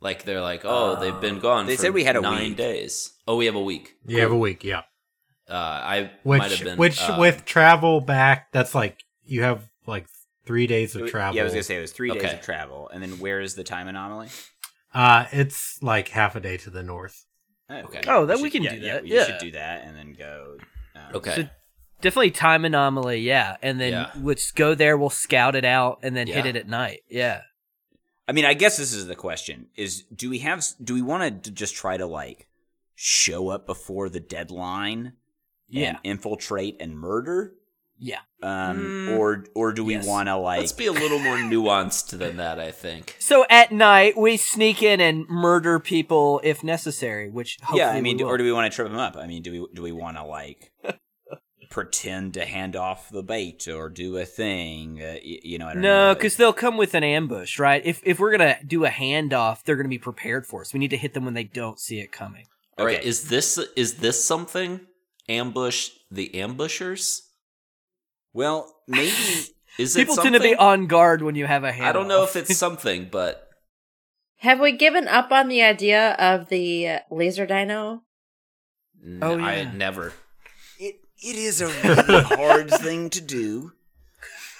Like 0.00 0.24
they're 0.24 0.40
like, 0.42 0.62
oh, 0.64 1.00
they've 1.00 1.20
been 1.20 1.40
gone. 1.40 1.66
They 1.66 1.76
for 1.76 1.82
said 1.82 1.94
we 1.94 2.04
had 2.04 2.16
a 2.16 2.20
nine 2.20 2.50
week. 2.50 2.56
days. 2.56 3.12
Oh, 3.26 3.36
we 3.36 3.46
have 3.46 3.56
a 3.56 3.62
week. 3.62 3.94
you 4.06 4.20
have 4.20 4.30
a 4.30 4.36
week, 4.36 4.62
yeah. 4.62 4.82
Uh, 5.48 5.54
I 5.54 6.10
might 6.24 6.42
have 6.42 6.50
Which 6.52 6.64
been. 6.64 6.76
which 6.78 7.00
uh, 7.00 7.16
with 7.18 7.44
travel 7.46 8.00
back, 8.00 8.52
that's 8.52 8.74
like 8.74 9.02
you 9.24 9.42
have 9.42 9.68
like 9.86 10.06
three 10.44 10.66
days 10.66 10.94
of 10.94 11.08
travel. 11.10 11.34
Yeah, 11.34 11.42
I 11.42 11.44
was 11.44 11.52
gonna 11.54 11.62
say 11.62 11.78
it 11.78 11.80
was 11.80 11.92
three 11.92 12.10
days 12.12 12.32
of 12.32 12.42
travel, 12.42 12.88
and 12.92 13.02
then 13.02 13.18
where 13.18 13.40
is 13.40 13.54
the 13.54 13.64
time 13.64 13.88
anomaly? 13.88 14.28
Uh, 14.94 15.24
it's 15.32 15.82
like 15.82 16.08
half 16.08 16.36
a 16.36 16.40
day 16.40 16.58
to 16.58 16.70
the 16.70 16.82
north. 16.82 17.24
Okay. 17.70 18.02
Oh, 18.06 18.24
then 18.26 18.40
we 18.40 18.50
should- 18.50 18.52
can 18.52 18.62
yeah, 18.62 18.70
do 18.74 18.76
yeah, 18.78 18.92
that, 18.94 19.02
we 19.02 19.14
yeah. 19.14 19.24
should 19.24 19.38
do 19.38 19.50
that, 19.52 19.84
and 19.84 19.96
then 19.96 20.14
go. 20.18 20.58
um, 20.94 21.16
Okay. 21.16 21.34
So 21.34 21.48
definitely 22.00 22.30
time 22.30 22.64
anomaly, 22.64 23.20
yeah. 23.20 23.56
And 23.62 23.80
then 23.80 23.92
Yeah. 23.92 24.10
let's 24.20 24.50
go 24.52 24.74
there, 24.74 24.96
we'll 24.96 25.10
scout 25.10 25.54
it 25.56 25.64
out 25.64 25.98
and 26.02 26.16
then 26.16 26.26
hit 26.26 26.46
it 26.46 26.56
at 26.56 26.68
night. 26.68 27.00
Yeah. 27.08 27.42
I 28.26 28.32
mean, 28.32 28.44
I 28.44 28.54
guess 28.54 28.76
this 28.76 28.92
is 28.92 29.06
the 29.06 29.14
question: 29.16 29.66
is 29.76 30.02
do 30.14 30.28
we 30.30 30.40
have? 30.40 30.62
Do 30.82 30.92
we 30.94 31.02
want 31.02 31.44
to 31.44 31.50
just 31.50 31.74
try 31.74 31.96
to 31.96 32.06
like 32.06 32.46
show 32.94 33.48
up 33.48 33.66
before 33.66 34.08
the 34.08 34.20
deadline? 34.20 35.14
Yeah. 35.70 35.88
And 35.88 35.98
infiltrate 36.04 36.76
and 36.80 36.98
murder. 36.98 37.52
Yeah. 37.98 38.20
Um, 38.42 38.78
Mm, 39.08 39.18
or 39.18 39.44
or 39.54 39.72
do 39.72 39.84
we 39.84 39.94
yes. 39.94 40.06
want 40.06 40.28
to 40.28 40.36
like? 40.36 40.60
Let's 40.60 40.72
be 40.72 40.86
a 40.86 40.92
little 40.92 41.18
more 41.18 41.36
nuanced 41.52 42.16
than 42.18 42.36
that. 42.36 42.60
I 42.60 42.70
think. 42.70 43.16
So 43.18 43.44
at 43.50 43.72
night 43.72 44.16
we 44.16 44.36
sneak 44.36 44.82
in 44.82 45.00
and 45.00 45.26
murder 45.28 45.78
people 45.80 46.40
if 46.44 46.62
necessary, 46.62 47.28
which 47.28 47.56
hopefully 47.60 47.80
yeah, 47.80 47.90
I 47.90 48.00
mean, 48.00 48.18
we 48.18 48.24
will. 48.24 48.30
or 48.30 48.36
do 48.38 48.44
we 48.44 48.52
want 48.52 48.70
to 48.70 48.74
trip 48.76 48.88
them 48.88 48.98
up? 48.98 49.16
I 49.16 49.26
mean, 49.26 49.42
do 49.42 49.50
we 49.52 49.66
do 49.74 49.82
we 49.82 49.92
want 49.92 50.16
to 50.16 50.22
like 50.24 50.70
pretend 51.70 52.34
to 52.34 52.44
hand 52.44 52.74
off 52.76 53.08
the 53.10 53.22
bait 53.22 53.66
or 53.68 53.88
do 53.88 54.16
a 54.16 54.24
thing? 54.24 55.02
Uh, 55.02 55.14
y- 55.24 55.40
you 55.42 55.58
know, 55.58 55.66
I 55.68 55.72
don't 55.74 55.82
no, 55.82 56.14
because 56.14 56.36
they'll 56.36 56.52
come 56.52 56.76
with 56.76 56.94
an 56.94 57.04
ambush, 57.04 57.58
right? 57.58 57.82
If 57.84 58.00
if 58.04 58.18
we're 58.18 58.30
gonna 58.32 58.56
do 58.66 58.84
a 58.84 58.88
handoff, 58.90 59.62
they're 59.64 59.76
gonna 59.76 59.88
be 59.88 59.98
prepared 59.98 60.46
for 60.46 60.60
us. 60.62 60.72
We 60.72 60.80
need 60.80 60.90
to 60.90 60.96
hit 60.96 61.14
them 61.14 61.24
when 61.24 61.34
they 61.34 61.44
don't 61.44 61.78
see 61.78 62.00
it 62.00 62.10
coming. 62.12 62.46
All 62.78 62.86
right. 62.86 62.98
Okay. 62.98 63.06
Is 63.08 63.28
this 63.28 63.58
is 63.76 63.96
this 63.96 64.22
something? 64.24 64.80
Ambush 65.28 65.90
the 66.10 66.34
ambushers? 66.40 67.22
well, 68.32 68.74
maybe 68.86 69.12
Is 69.78 69.94
People 69.94 70.14
something? 70.16 70.32
tend 70.32 70.42
to 70.42 70.48
be 70.48 70.56
on 70.56 70.86
guard 70.86 71.22
when 71.22 71.34
you 71.36 71.46
have 71.46 71.62
a 71.64 71.70
handoff. 71.70 71.84
I 71.84 71.92
don't 71.92 72.08
know 72.08 72.24
if 72.24 72.34
it's 72.34 72.56
something, 72.66 73.08
but 73.12 73.48
Have 74.38 74.58
we 74.58 74.72
given 74.72 75.06
up 75.06 75.30
on 75.30 75.48
the 75.48 75.62
idea 75.62 76.12
of 76.18 76.48
the 76.48 76.88
uh, 76.88 76.98
laser 77.12 77.46
dino? 77.46 78.02
n- 79.04 79.20
Oh, 79.22 79.38
I 79.38 79.64
never. 79.64 80.12
It 81.22 81.36
it 81.36 81.36
is 81.36 81.60
a 81.60 81.66
really 81.66 82.22
hard 82.24 82.70
thing 82.70 83.10
to 83.10 83.20
do, 83.20 83.72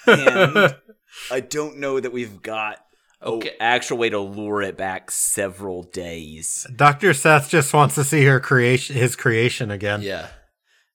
and 0.05 0.75
I 1.31 1.39
don't 1.39 1.77
know 1.77 1.99
that 1.99 2.11
we've 2.11 2.41
got 2.41 2.77
Okay. 3.21 3.49
an 3.49 3.55
actual 3.59 3.97
way 3.97 4.09
to 4.09 4.19
lure 4.19 4.61
it 4.61 4.77
back 4.77 5.11
several 5.11 5.83
days. 5.83 6.65
Doctor 6.73 7.13
Seth 7.13 7.49
just 7.49 7.73
wants 7.73 7.95
to 7.95 8.05
see 8.05 8.23
her 8.23 8.39
creation, 8.39 8.95
his 8.95 9.17
creation 9.17 9.71
again. 9.71 10.01
Yeah. 10.01 10.27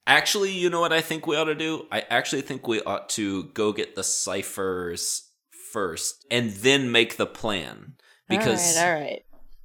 Actually, 0.06 0.52
you 0.52 0.70
know 0.70 0.80
what 0.80 0.92
I 0.92 1.02
think 1.02 1.26
we 1.26 1.36
ought 1.36 1.44
to 1.44 1.54
do? 1.54 1.86
I 1.92 2.00
actually 2.08 2.42
think 2.42 2.66
we 2.66 2.80
ought 2.82 3.08
to 3.10 3.44
go 3.52 3.72
get 3.72 3.94
the 3.94 4.04
ciphers 4.04 5.30
first 5.72 6.24
and 6.30 6.50
then 6.50 6.90
make 6.90 7.16
the 7.18 7.26
plan. 7.26 7.94
Because 8.28 8.76
all 8.78 8.84
right, 8.84 8.94
all 8.94 9.00
right. 9.02 9.22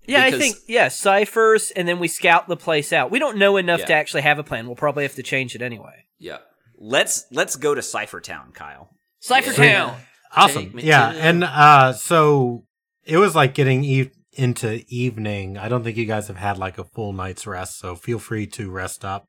Yeah, 0.10 0.24
I 0.24 0.32
think 0.32 0.58
yeah, 0.68 0.88
ciphers, 0.90 1.72
and 1.72 1.88
then 1.88 2.00
we 2.00 2.08
scout 2.08 2.48
the 2.48 2.58
place 2.58 2.92
out. 2.94 3.12
We 3.12 3.20
don't 3.20 3.38
know 3.38 3.58
enough 3.58 3.80
Yeah. 3.82 3.86
to 3.88 3.94
actually 3.94 4.22
have 4.24 4.40
a 4.40 4.44
plan. 4.44 4.66
We'll 4.68 4.76
probably 4.76 5.04
have 5.04 5.16
to 5.16 5.24
change 5.24 5.56
it 5.56 5.62
anyway. 5.62 6.06
yeah. 6.20 6.38
Let's 6.82 7.26
let's 7.32 7.58
go 7.58 7.76
to 7.76 7.82
Cipher 7.82 8.22
Town, 8.22 8.52
Kyle. 8.54 8.90
Cipher 9.20 9.62
Yeah. 9.62 9.74
Town. 9.86 9.98
Awesome. 10.36 10.80
Yeah, 10.80 11.10
and 11.12 11.44
uh, 11.44 11.92
so 11.94 12.64
it 13.04 13.18
was 13.18 13.36
like 13.36 13.54
getting 13.54 13.84
e- 13.84 14.12
into 14.34 14.84
evening. 14.88 15.58
I 15.58 15.68
don't 15.68 15.84
think 15.84 15.98
you 15.98 16.06
guys 16.06 16.28
have 16.30 16.38
had 16.38 16.58
like 16.58 16.78
a 16.78 16.84
full 16.86 17.12
night's 17.12 17.46
rest, 17.46 17.80
so 17.80 17.96
feel 17.96 18.18
free 18.20 18.48
to 18.48 18.72
rest 18.72 19.04
up. 19.04 19.26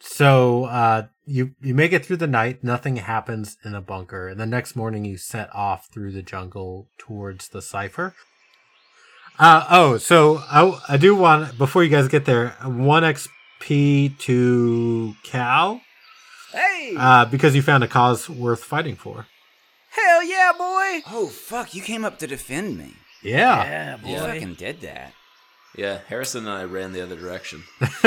So 0.00 0.64
uh, 0.66 1.06
you 1.24 1.54
you 1.60 1.74
make 1.74 1.92
it 1.92 2.04
through 2.04 2.18
the 2.18 2.26
night. 2.26 2.62
Nothing 2.62 2.96
happens 2.96 3.56
in 3.64 3.72
the 3.72 3.80
bunker, 3.80 4.28
and 4.28 4.38
the 4.38 4.46
next 4.46 4.76
morning 4.76 5.04
you 5.04 5.16
set 5.16 5.48
off 5.54 5.88
through 5.92 6.12
the 6.12 6.22
jungle 6.22 6.88
towards 6.98 7.48
the 7.48 7.62
cipher. 7.62 8.14
Uh, 9.38 9.66
oh, 9.70 9.96
so 9.98 10.38
I 10.50 10.80
I 10.88 10.96
do 10.96 11.14
want 11.14 11.58
before 11.58 11.82
you 11.82 11.90
guys 11.90 12.08
get 12.08 12.24
there 12.24 12.50
one 12.64 13.02
XP 13.02 14.16
to 14.18 15.14
Cal 15.24 15.80
Hey, 16.52 16.94
uh, 16.96 17.24
because 17.24 17.56
you 17.56 17.62
found 17.62 17.82
a 17.82 17.88
cause 17.88 18.30
worth 18.30 18.62
fighting 18.62 18.94
for. 18.94 19.26
hell 19.90 20.22
yeah, 20.22 20.52
boy! 20.52 21.02
Oh 21.10 21.28
fuck! 21.32 21.74
You 21.74 21.82
came 21.82 22.04
up 22.04 22.18
to 22.20 22.26
defend 22.28 22.78
me. 22.78 22.92
Yeah. 23.22 23.64
Yeah, 23.64 23.96
You 24.04 24.18
boy. 24.20 24.26
fucking 24.34 24.54
did 24.54 24.80
that. 24.82 25.12
Yeah, 25.76 25.98
Harrison 26.08 26.46
and 26.46 26.50
I 26.56 26.62
ran 26.64 26.92
the 26.92 27.02
other 27.02 27.16
direction. 27.16 27.64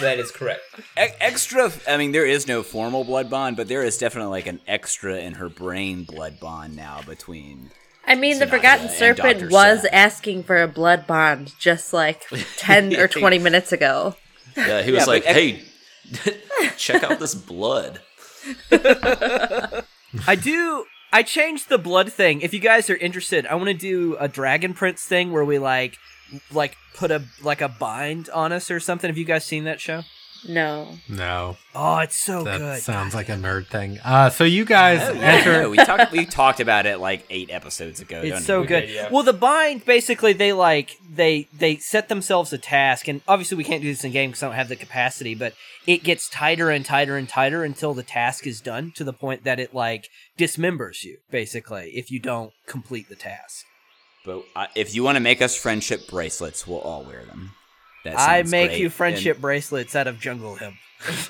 That 0.00 0.18
is 0.18 0.30
correct. 0.30 0.60
E- 0.98 1.08
extra. 1.20 1.72
I 1.88 1.96
mean, 1.96 2.12
there 2.12 2.26
is 2.26 2.46
no 2.46 2.62
formal 2.62 3.02
blood 3.02 3.30
bond, 3.30 3.56
but 3.56 3.66
there 3.66 3.82
is 3.82 3.96
definitely 3.96 4.30
like 4.30 4.46
an 4.46 4.60
extra 4.68 5.16
in 5.16 5.32
her 5.34 5.48
brain 5.48 6.04
blood 6.04 6.38
bond 6.38 6.76
now 6.76 7.00
between. 7.06 7.70
I 8.06 8.14
mean, 8.14 8.38
the 8.38 8.46
Forgotten 8.46 8.88
Serpent 8.88 9.40
Dr. 9.40 9.50
was 9.50 9.82
Seth. 9.82 9.92
asking 9.92 10.42
for 10.44 10.62
a 10.62 10.68
blood 10.68 11.06
bond 11.06 11.52
just 11.58 11.92
like 11.92 12.24
10 12.56 12.96
or 12.96 13.08
20 13.08 13.38
minutes 13.38 13.72
ago. 13.72 14.14
Yeah, 14.56 14.82
he 14.82 14.92
was 14.92 15.00
Yeah, 15.02 15.04
like, 15.06 15.24
but 15.24 15.34
"Hey, 15.34 15.62
check 16.76 17.02
out 17.02 17.18
this 17.18 17.34
blood." 17.34 18.00
I 18.72 20.34
do. 20.40 20.84
I 21.12 21.22
changed 21.22 21.68
the 21.68 21.78
blood 21.78 22.12
thing. 22.12 22.40
If 22.40 22.52
you 22.54 22.60
guys 22.60 22.88
are 22.90 22.96
interested, 22.96 23.46
I 23.46 23.54
want 23.54 23.68
to 23.68 23.74
do 23.74 24.16
a 24.18 24.28
Dragon 24.28 24.74
Prince 24.74 25.02
thing 25.04 25.32
where 25.32 25.44
we 25.44 25.58
like, 25.58 25.96
like 26.52 26.76
put 26.94 27.10
a 27.10 27.24
like 27.42 27.60
a 27.60 27.68
bind 27.68 28.28
on 28.30 28.52
us 28.52 28.70
or 28.70 28.80
something. 28.80 29.08
Have 29.08 29.18
you 29.18 29.24
guys 29.24 29.44
seen 29.44 29.64
that 29.64 29.80
show? 29.80 30.02
No. 30.48 30.88
No, 31.08 31.56
Oh, 31.74 31.98
it's 31.98 32.16
so 32.16 32.42
that 32.44 32.58
good. 32.58 32.82
sounds 32.82 33.14
like 33.14 33.28
a 33.28 33.34
nerd 33.34 33.66
thing. 33.66 33.98
Uh, 34.04 34.30
so 34.30 34.44
you 34.44 34.64
guys 34.64 35.00
Oh, 35.02 35.12
yeah, 35.12 35.20
enter. 35.20 35.62
no, 35.62 35.70
we 35.70 35.76
talked. 35.76 36.12
We 36.12 36.24
talked 36.26 36.60
about 36.60 36.86
it 36.86 36.98
like 36.98 37.24
eight 37.30 37.50
episodes 37.50 38.00
ago. 38.00 38.20
It's 38.24 38.46
so 38.46 38.60
we? 38.62 38.66
good. 38.66 38.80
did, 38.86 38.90
yeah. 38.94 39.08
Well, 39.10 39.22
the 39.22 39.32
bind 39.32 39.84
basically 39.84 40.32
they 40.32 40.52
like 40.52 40.96
they 41.08 41.48
they 41.56 41.76
set 41.76 42.08
themselves 42.08 42.52
a 42.52 42.58
task, 42.58 43.08
and 43.08 43.20
obviously 43.28 43.56
we 43.56 43.64
can't 43.64 43.82
do 43.82 43.88
this 43.88 44.04
in 44.04 44.12
game 44.12 44.30
because 44.30 44.42
I 44.42 44.46
don't 44.46 44.56
have 44.56 44.68
the 44.68 44.76
capacity. 44.76 45.34
But 45.34 45.54
it 45.86 46.02
gets 46.02 46.28
tighter 46.28 46.70
and 46.70 46.84
tighter 46.84 47.16
and 47.16 47.28
tighter 47.28 47.62
until 47.64 47.92
the 47.94 48.02
task 48.02 48.46
is 48.46 48.60
done 48.60 48.92
to 48.96 49.04
the 49.04 49.12
point 49.12 49.44
that 49.44 49.60
it 49.60 49.74
like 49.74 50.08
dismembers 50.38 51.02
you 51.04 51.18
basically 51.30 51.90
if 51.94 52.10
you 52.10 52.18
don't 52.20 52.52
complete 52.66 53.08
the 53.08 53.16
task. 53.16 53.64
But 54.24 54.44
uh, 54.56 54.66
if 54.74 54.94
you 54.94 55.02
want 55.04 55.16
to 55.16 55.20
make 55.20 55.40
us 55.40 55.56
friendship 55.56 56.08
bracelets, 56.08 56.66
we'll 56.66 56.80
all 56.80 57.04
wear 57.04 57.24
them. 57.24 57.52
That 58.06 58.18
I 58.18 58.42
make 58.42 58.70
great. 58.70 58.80
you 58.80 58.90
friendship 58.90 59.40
bracelets 59.40 59.94
out 59.96 60.06
of 60.06 60.20
jungle 60.20 60.56
hemp. 60.56 60.76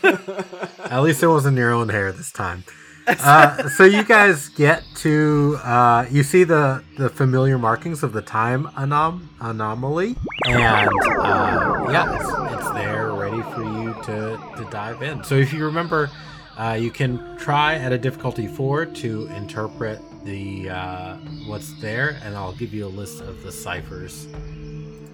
At 0.90 1.00
least 1.00 1.22
it 1.22 1.28
wasn't 1.28 1.58
your 1.58 1.72
own 1.72 1.88
hair 1.88 2.12
this 2.12 2.30
time. 2.30 2.64
Uh, 3.08 3.68
so 3.68 3.84
you 3.84 4.02
guys 4.02 4.48
get 4.48 4.82
to 4.96 5.56
uh, 5.62 6.04
you 6.10 6.24
see 6.24 6.42
the 6.42 6.82
the 6.96 7.08
familiar 7.08 7.56
markings 7.56 8.02
of 8.02 8.12
the 8.12 8.20
time 8.20 8.66
anom- 8.76 9.28
anomaly, 9.40 10.16
and 10.44 10.90
uh, 11.20 11.86
yeah, 11.88 12.16
it's, 12.16 12.54
it's 12.56 12.70
there 12.72 13.12
ready 13.12 13.40
for 13.52 13.62
you 13.62 13.94
to 14.02 14.36
to 14.56 14.68
dive 14.72 15.02
in. 15.02 15.22
So 15.22 15.36
if 15.36 15.52
you 15.52 15.64
remember, 15.64 16.10
uh, 16.58 16.72
you 16.72 16.90
can 16.90 17.38
try 17.38 17.76
at 17.76 17.92
a 17.92 17.98
difficulty 17.98 18.48
four 18.48 18.86
to 18.86 19.28
interpret 19.28 20.00
the 20.24 20.70
uh, 20.70 21.16
what's 21.46 21.72
there, 21.80 22.18
and 22.24 22.34
I'll 22.34 22.54
give 22.54 22.74
you 22.74 22.86
a 22.86 22.88
list 22.88 23.20
of 23.20 23.44
the 23.44 23.52
ciphers. 23.52 24.26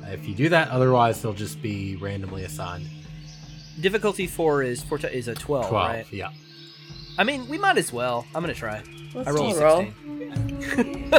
If 0.09 0.27
you 0.29 0.35
do 0.35 0.49
that, 0.51 0.69
otherwise 0.69 1.23
they'll 1.23 1.33
just 1.33 1.63
be 1.63 1.97
randomly 1.97 2.45
assigned. 2.45 2.87
Difficulty 3.81 4.27
four 4.27 4.63
is 4.63 4.83
four 4.83 4.99
is 4.99 5.29
a 5.29 5.35
twelve. 5.35 5.73
right? 5.73 6.05
yeah. 6.13 6.31
I 7.19 7.25
mean, 7.25 7.49
we 7.49 7.59
might 7.59 7.79
as 7.79 7.93
well. 7.93 8.27
I'm 8.35 8.43
gonna 8.43 8.55
try. 8.55 8.83
Let's 9.15 9.29
I 9.29 9.33
rolled 9.33 9.57
roll. 9.59 9.87
sixteen. 10.61 11.11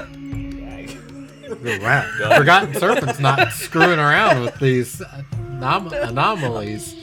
Wow. 1.81 2.35
Forgotten 2.37 2.73
Serpent's 2.75 3.19
not 3.19 3.51
screwing 3.53 3.99
around 3.99 4.41
with 4.41 4.57
these 4.59 4.95
anom- 4.99 5.91
anomalies. 6.09 6.95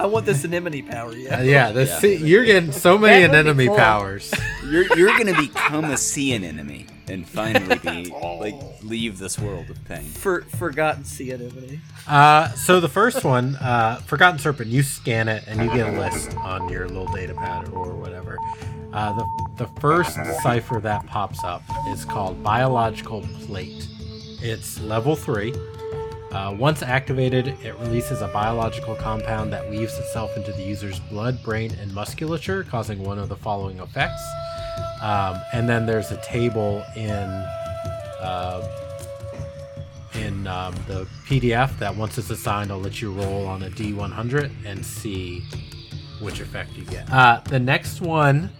I 0.00 0.06
want 0.06 0.26
this 0.26 0.44
anemone 0.44 0.82
power. 0.82 1.10
Uh, 1.10 1.14
Yeah. 1.14 1.42
yeah, 1.42 1.72
this, 1.72 2.02
you're 2.02 2.44
getting 2.44 2.72
so 2.72 2.96
many 2.96 3.26
That 3.26 3.30
would 3.30 3.32
be 3.32 3.38
enemy 3.38 3.66
cool. 3.66 3.76
powers. 3.76 4.32
You're 4.64 4.96
you're 4.96 5.16
gonna 5.18 5.38
become 5.40 5.84
a 5.86 5.96
sea 5.96 6.32
anemone 6.34 6.86
and 7.08 7.28
finally 7.28 7.78
be 7.78 8.10
like 8.40 8.54
leave 8.82 9.18
this 9.18 9.38
world 9.38 9.70
of 9.70 9.84
pain. 9.86 10.04
For 10.04 10.42
forgotten 10.42 11.04
sea 11.04 11.30
anemone. 11.32 11.80
Uh, 12.06 12.48
so 12.50 12.80
the 12.80 12.88
first 12.88 13.24
one, 13.24 13.56
uh, 13.56 13.96
Forgotten 14.06 14.38
Serpent, 14.38 14.68
you 14.68 14.82
scan 14.82 15.28
it 15.28 15.44
and 15.46 15.62
you 15.62 15.68
get 15.76 15.88
a 15.88 15.98
list 15.98 16.36
on 16.36 16.68
your 16.68 16.88
little 16.88 17.12
data 17.12 17.34
pad 17.34 17.68
or 17.68 17.94
whatever. 17.94 18.38
Uh, 18.92 19.12
the, 19.14 19.64
the 19.64 19.80
first 19.80 20.16
cipher 20.42 20.80
that 20.80 21.06
pops 21.06 21.44
up 21.44 21.62
is 21.88 22.04
called 22.04 22.42
Biological 22.42 23.20
Plate. 23.46 23.86
It's 24.40 24.80
level 24.80 25.14
3. 25.14 25.52
Uh, 26.30 26.54
once 26.58 26.82
activated, 26.82 27.48
it 27.64 27.74
releases 27.78 28.20
a 28.20 28.28
biological 28.28 28.94
compound 28.94 29.52
that 29.52 29.68
weaves 29.70 29.98
itself 29.98 30.36
into 30.36 30.52
the 30.52 30.62
user's 30.62 31.00
blood, 31.00 31.42
brain, 31.42 31.74
and 31.80 31.92
musculature, 31.94 32.64
causing 32.64 33.02
one 33.02 33.18
of 33.18 33.28
the 33.28 33.36
following 33.36 33.78
effects. 33.78 34.22
Um, 35.00 35.40
and 35.52 35.68
then 35.68 35.86
there's 35.86 36.10
a 36.10 36.20
table 36.22 36.84
in 36.96 37.28
uh, 38.20 38.66
in 40.14 40.46
um, 40.46 40.74
the 40.86 41.06
PDF 41.26 41.78
that 41.78 41.94
once 41.94 42.18
it's 42.18 42.30
assigned, 42.30 42.72
I'll 42.72 42.80
let 42.80 43.00
you 43.00 43.12
roll 43.12 43.46
on 43.46 43.62
a 43.62 43.70
D100 43.70 44.50
and 44.64 44.84
see 44.84 45.44
which 46.20 46.40
effect 46.40 46.72
you 46.74 46.84
get. 46.84 47.10
Uh, 47.12 47.40
the 47.44 47.60
next 47.60 48.00
one 48.00 48.50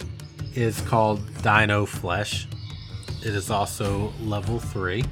is 0.55 0.81
called 0.83 1.21
Dino 1.43 1.87
Flesh. 1.87 2.47
It 3.21 3.35
is 3.35 3.51
also 3.51 4.13
level 4.21 4.61
3. 4.61 5.05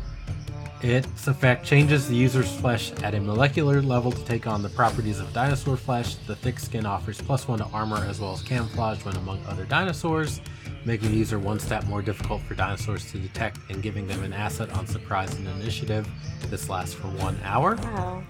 Its 0.82 1.26
effect 1.26 1.64
changes 1.64 2.06
the 2.06 2.14
user's 2.14 2.54
flesh 2.54 2.92
at 3.02 3.14
a 3.14 3.20
molecular 3.20 3.80
level 3.80 4.12
to 4.12 4.24
take 4.24 4.46
on 4.46 4.62
the 4.62 4.68
properties 4.68 5.18
of 5.18 5.32
dinosaur 5.32 5.76
flesh. 5.76 6.16
The 6.26 6.36
thick 6.36 6.58
skin 6.60 6.84
offers 6.84 7.20
plus 7.20 7.48
one 7.48 7.58
to 7.58 7.64
armor 7.66 8.04
as 8.08 8.20
well 8.20 8.34
as 8.34 8.42
camouflage 8.42 9.04
when 9.04 9.16
among 9.16 9.44
other 9.46 9.64
dinosaurs, 9.64 10.40
making 10.86 11.10
the 11.10 11.16
user 11.16 11.38
one 11.38 11.58
step 11.58 11.84
more 11.86 12.00
difficult 12.00 12.40
for 12.42 12.54
dinosaurs 12.54 13.10
to 13.10 13.18
detect 13.18 13.58
and 13.68 13.82
giving 13.82 14.06
them 14.06 14.22
an 14.22 14.32
asset 14.32 14.72
on 14.72 14.86
surprise 14.86 15.34
and 15.34 15.46
initiative. 15.48 16.08
This 16.48 16.70
lasts 16.70 16.94
for 16.94 17.08
one 17.08 17.38
hour. 17.42 17.74
Wow. 17.74 18.22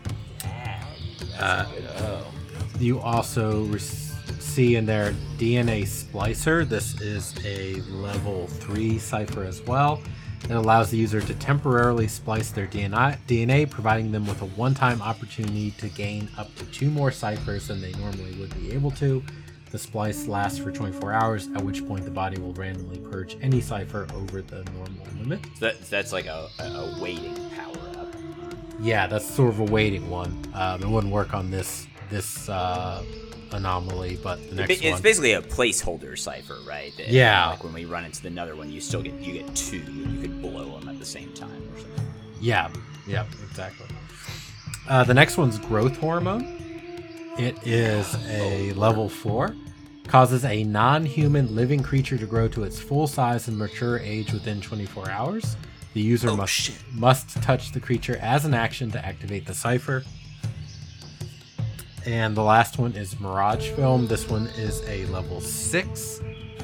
Uh, 1.38 2.24
you 2.80 2.98
also 2.98 3.64
re- 3.64 3.78
see 3.78 4.76
in 4.76 4.86
there 4.86 5.12
DNA 5.36 5.82
Splicer. 5.82 6.66
This 6.66 6.98
is 7.02 7.34
a 7.44 7.74
level 7.90 8.46
3 8.46 8.98
cipher 8.98 9.44
as 9.44 9.60
well. 9.62 10.00
It 10.44 10.52
allows 10.52 10.90
the 10.90 10.96
user 10.96 11.20
to 11.20 11.34
temporarily 11.34 12.06
splice 12.06 12.50
their 12.52 12.68
DNA, 12.68 13.18
DNA, 13.26 13.68
providing 13.68 14.12
them 14.12 14.26
with 14.26 14.40
a 14.42 14.46
one 14.46 14.74
time 14.74 15.02
opportunity 15.02 15.72
to 15.72 15.88
gain 15.88 16.28
up 16.38 16.54
to 16.56 16.64
two 16.66 16.90
more 16.90 17.10
ciphers 17.10 17.68
than 17.68 17.80
they 17.80 17.92
normally 17.92 18.32
would 18.34 18.54
be 18.60 18.72
able 18.72 18.92
to. 18.92 19.22
The 19.70 19.78
splice 19.78 20.26
lasts 20.28 20.58
for 20.58 20.70
24 20.70 21.12
hours, 21.12 21.48
at 21.54 21.62
which 21.62 21.86
point 21.86 22.04
the 22.04 22.10
body 22.10 22.40
will 22.40 22.52
randomly 22.54 22.98
purge 22.98 23.36
any 23.42 23.60
cipher 23.60 24.06
over 24.14 24.40
the 24.40 24.62
normal 24.74 25.06
limit. 25.18 25.40
So 25.58 25.66
that, 25.66 25.80
that's 25.90 26.12
like 26.12 26.26
a, 26.26 26.48
a, 26.60 26.98
waiting 27.00 27.34
power 27.50 27.76
up. 27.98 28.14
Yeah, 28.80 29.06
that's 29.06 29.28
sort 29.28 29.48
of 29.50 29.60
a 29.60 29.64
waiting 29.64 30.08
one. 30.08 30.40
Um, 30.54 30.82
it 30.82 30.88
wouldn't 30.88 31.12
work 31.12 31.34
on 31.34 31.50
this 31.50 31.86
this 32.10 32.48
uh, 32.48 33.04
anomaly, 33.50 34.20
but 34.22 34.38
the 34.48 34.54
next 34.54 34.68
one 34.68 34.70
It's 34.70 34.92
one. 34.92 35.02
basically 35.02 35.32
a 35.32 35.42
placeholder 35.42 36.16
cipher, 36.16 36.58
right? 36.66 36.92
And, 37.00 37.12
Yeah. 37.12 37.50
Like 37.50 37.64
when 37.64 37.72
we 37.72 37.84
run 37.84 38.04
into 38.04 38.24
another 38.26 38.54
one, 38.54 38.70
you 38.70 38.80
still 38.80 39.02
get 39.02 39.14
you 39.14 39.32
get 39.32 39.54
two, 39.56 39.82
and 39.86 40.14
you 40.14 40.20
could 40.20 40.40
blow 40.40 40.78
them 40.78 40.88
at 40.88 40.98
the 41.00 41.04
same 41.04 41.32
time 41.32 41.68
or 41.74 41.80
something. 41.80 42.06
Yeah, 42.40 42.70
yeah, 43.06 43.24
exactly. 43.42 43.86
Uh, 44.88 45.02
the 45.02 45.14
next 45.14 45.36
one's 45.36 45.58
growth 45.58 45.96
hormone. 45.96 46.55
It 47.38 47.66
is 47.66 48.16
a 48.30 48.72
level 48.72 49.10
four. 49.10 49.54
Causes 50.08 50.42
a 50.46 50.64
non-human 50.64 51.54
living 51.54 51.82
creature 51.82 52.16
to 52.16 52.24
grow 52.24 52.48
to 52.48 52.64
its 52.64 52.80
full 52.80 53.06
size 53.06 53.46
and 53.46 53.58
mature 53.58 53.98
age 53.98 54.32
within 54.32 54.62
24 54.62 55.10
hours. 55.10 55.56
The 55.92 56.00
user 56.00 56.30
oh, 56.30 56.36
must 56.36 56.72
must 56.94 57.42
touch 57.42 57.72
the 57.72 57.80
creature 57.80 58.16
as 58.22 58.46
an 58.46 58.54
action 58.54 58.90
to 58.92 59.04
activate 59.04 59.44
the 59.44 59.52
cipher. 59.52 60.04
And 62.06 62.34
the 62.34 62.42
last 62.42 62.78
one 62.78 62.92
is 62.92 63.20
Mirage 63.20 63.68
Film. 63.70 64.06
This 64.06 64.26
one 64.30 64.46
is 64.56 64.82
a 64.88 65.04
level 65.06 65.42
6, 65.42 66.20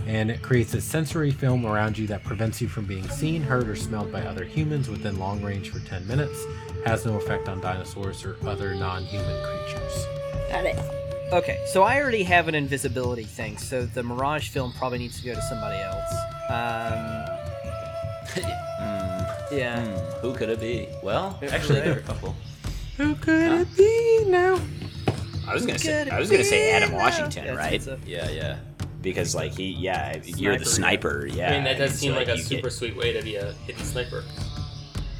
and 0.06 0.30
it 0.30 0.40
creates 0.40 0.72
a 0.72 0.80
sensory 0.80 1.32
film 1.32 1.66
around 1.66 1.98
you 1.98 2.06
that 2.06 2.24
prevents 2.24 2.62
you 2.62 2.68
from 2.68 2.86
being 2.86 3.06
seen, 3.10 3.42
heard, 3.42 3.68
or 3.68 3.76
smelled 3.76 4.10
by 4.10 4.22
other 4.22 4.44
humans 4.44 4.88
within 4.88 5.18
long 5.18 5.42
range 5.42 5.68
for 5.68 5.80
10 5.80 6.06
minutes. 6.06 6.46
Has 6.86 7.04
no 7.04 7.16
effect 7.16 7.48
on 7.48 7.60
dinosaurs 7.60 8.24
or 8.24 8.36
other 8.46 8.74
non 8.74 9.04
human 9.04 9.44
creatures. 9.44 10.21
Got 10.52 10.66
it. 10.66 10.76
Okay, 11.32 11.64
so 11.66 11.82
I 11.82 11.98
already 11.98 12.22
have 12.24 12.46
an 12.46 12.54
invisibility 12.54 13.24
thing, 13.24 13.56
so 13.56 13.86
the 13.86 14.02
Mirage 14.02 14.50
film 14.50 14.70
probably 14.74 14.98
needs 14.98 15.18
to 15.18 15.24
go 15.26 15.34
to 15.34 15.40
somebody 15.40 15.78
else. 15.80 16.12
Um, 16.50 17.24
yeah. 19.56 19.82
Hmm, 19.82 20.20
who 20.20 20.34
could 20.34 20.50
it 20.50 20.60
be? 20.60 20.88
Well, 21.02 21.38
actually, 21.50 21.80
there 21.80 21.94
are 21.96 22.00
a 22.00 22.02
couple. 22.02 22.36
Who 22.98 23.14
could 23.14 23.52
it 23.62 23.76
be 23.78 24.24
now? 24.28 24.60
I 25.48 25.54
was 25.54 25.64
gonna 25.64 25.78
say 25.78 26.08
I 26.10 26.18
was 26.20 26.30
gonna 26.30 26.44
say 26.44 26.70
Adam 26.72 26.90
now? 26.90 26.98
Washington, 26.98 27.46
Yeah, 27.46 27.52
right? 27.54 27.86
a- 27.86 27.98
Yeah, 28.06 28.28
yeah. 28.30 28.58
Because 29.00 29.34
like 29.34 29.52
he, 29.54 29.70
yeah, 29.70 30.20
you're 30.22 30.58
the 30.58 30.66
Sniper, 30.66 31.22
sniper. 31.22 31.26
Yeah. 31.38 31.48
I 31.48 31.54
mean, 31.54 31.64
that 31.64 31.78
does 31.78 31.92
so, 31.92 31.96
seem 31.96 32.14
like 32.14 32.28
a 32.28 32.36
super 32.38 32.64
get- 32.64 32.72
sweet 32.72 32.94
way 32.94 33.14
to 33.14 33.22
be 33.22 33.36
a 33.36 33.52
hidden 33.66 33.82
sniper. 33.84 34.22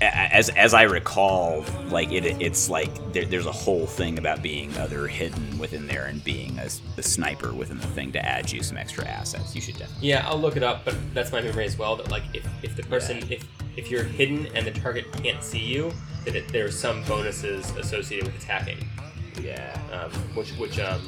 A- 0.03 0.35
as 0.35 0.49
as 0.51 0.75
I 0.75 0.83
recall, 0.83 1.65
like 1.89 2.11
it, 2.13 2.25
it's 2.41 2.69
like 2.69 2.91
there, 3.13 3.25
there's 3.25 3.47
a 3.47 3.53
whole 3.53 3.87
thing 3.87 4.19
about 4.19 4.43
being 4.43 4.77
other 4.79 5.07
hidden 5.07 5.59
within 5.59 5.87
there 5.87 6.07
and 6.07 6.23
being 6.25 6.59
a 6.59 6.69
sniper 7.03 7.53
within 7.53 7.79
the 7.79 7.87
thing 7.89 8.13
to 8.13 8.25
add 8.25 8.51
you 8.51 8.63
some 8.63 8.77
extra 8.77 9.07
assets. 9.07 9.55
You 9.55 9.61
should 9.61 9.79
definitely. 9.79 10.09
Yeah, 10.09 10.27
I'll 10.29 10.39
look 10.41 10.57
it 10.57 10.63
up, 10.63 10.85
but 10.85 10.97
that's 11.15 11.33
my 11.33 11.41
memory 11.41 11.65
as 11.65 11.79
well. 11.79 11.97
That 11.97 12.11
like 12.11 12.25
if, 12.35 12.47
if 12.63 12.77
the 12.77 12.83
person 12.85 13.19
if 13.31 13.47
if 13.77 13.91
you're 13.91 14.05
hidden 14.05 14.47
and 14.55 14.67
the 14.67 14.71
target 14.73 15.11
can't 15.23 15.43
see 15.43 15.59
you, 15.65 15.93
that 16.25 16.35
it, 16.37 16.49
there 16.49 16.67
are 16.67 16.71
some 16.71 17.03
bonuses 17.05 17.71
associated 17.77 18.27
with 18.33 18.43
attacking. 18.43 18.79
Yeah. 19.43 19.79
Um, 19.93 20.11
which 20.35 20.51
which 20.59 20.79
um, 20.79 21.01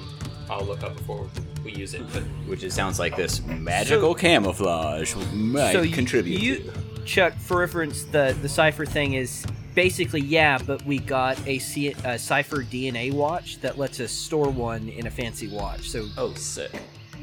I'll 0.51 0.65
look 0.65 0.83
up 0.83 0.97
before 0.97 1.29
we 1.65 1.73
use 1.73 1.95
it. 1.95 2.03
But 2.13 2.23
Which 2.47 2.63
it 2.63 2.73
sounds 2.73 2.99
like 2.99 3.17
this 3.17 3.43
magical 3.47 4.15
camouflage 4.15 5.15
might 5.33 5.73
so 5.73 5.83
you- 5.83 5.95
contribute. 5.95 6.41
You, 6.41 6.57
to. 6.59 6.73
Chuck, 7.05 7.35
for 7.35 7.59
reference, 7.59 8.05
the 8.05 8.37
the 8.43 8.49
cipher 8.49 8.87
thing 8.87 9.15
is 9.15 9.45
basically 9.75 10.21
yeah, 10.21 10.59
but 10.67 10.85
we 10.85 10.99
got 10.99 11.39
a, 11.47 11.59
C- 11.59 11.95
a 12.05 12.19
cipher 12.19 12.59
DNA 12.59 13.13
watch 13.13 13.61
that 13.61 13.77
lets 13.79 14.01
us 14.01 14.11
store 14.13 14.49
one 14.49 14.89
in 14.89 15.07
a 15.07 15.11
fancy 15.11 15.49
watch. 15.49 15.89
So 15.91 16.07
Oh, 16.17 16.33
sick. 16.35 16.71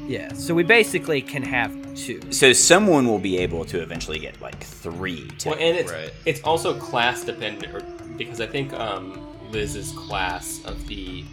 yeah, 0.06 0.32
so 0.34 0.54
we 0.54 0.62
basically 0.62 1.20
can 1.22 1.42
have 1.42 1.72
two. 1.96 2.20
So 2.30 2.52
someone 2.52 3.06
will 3.06 3.18
be 3.18 3.38
able 3.38 3.64
to 3.66 3.80
eventually 3.82 4.18
get 4.18 4.40
like 4.40 4.62
three. 4.62 5.30
well, 5.46 5.54
and 5.54 5.76
it's 5.76 5.90
Right. 5.90 6.12
it's 6.26 6.42
also 6.42 6.74
class 6.78 7.24
dependent, 7.24 7.74
or 7.74 7.80
because 8.16 8.40
I 8.40 8.46
think 8.46 8.72
um, 8.74 9.18
Liz's 9.50 9.92
class 9.92 10.60
of 10.64 10.86
the 10.86 11.24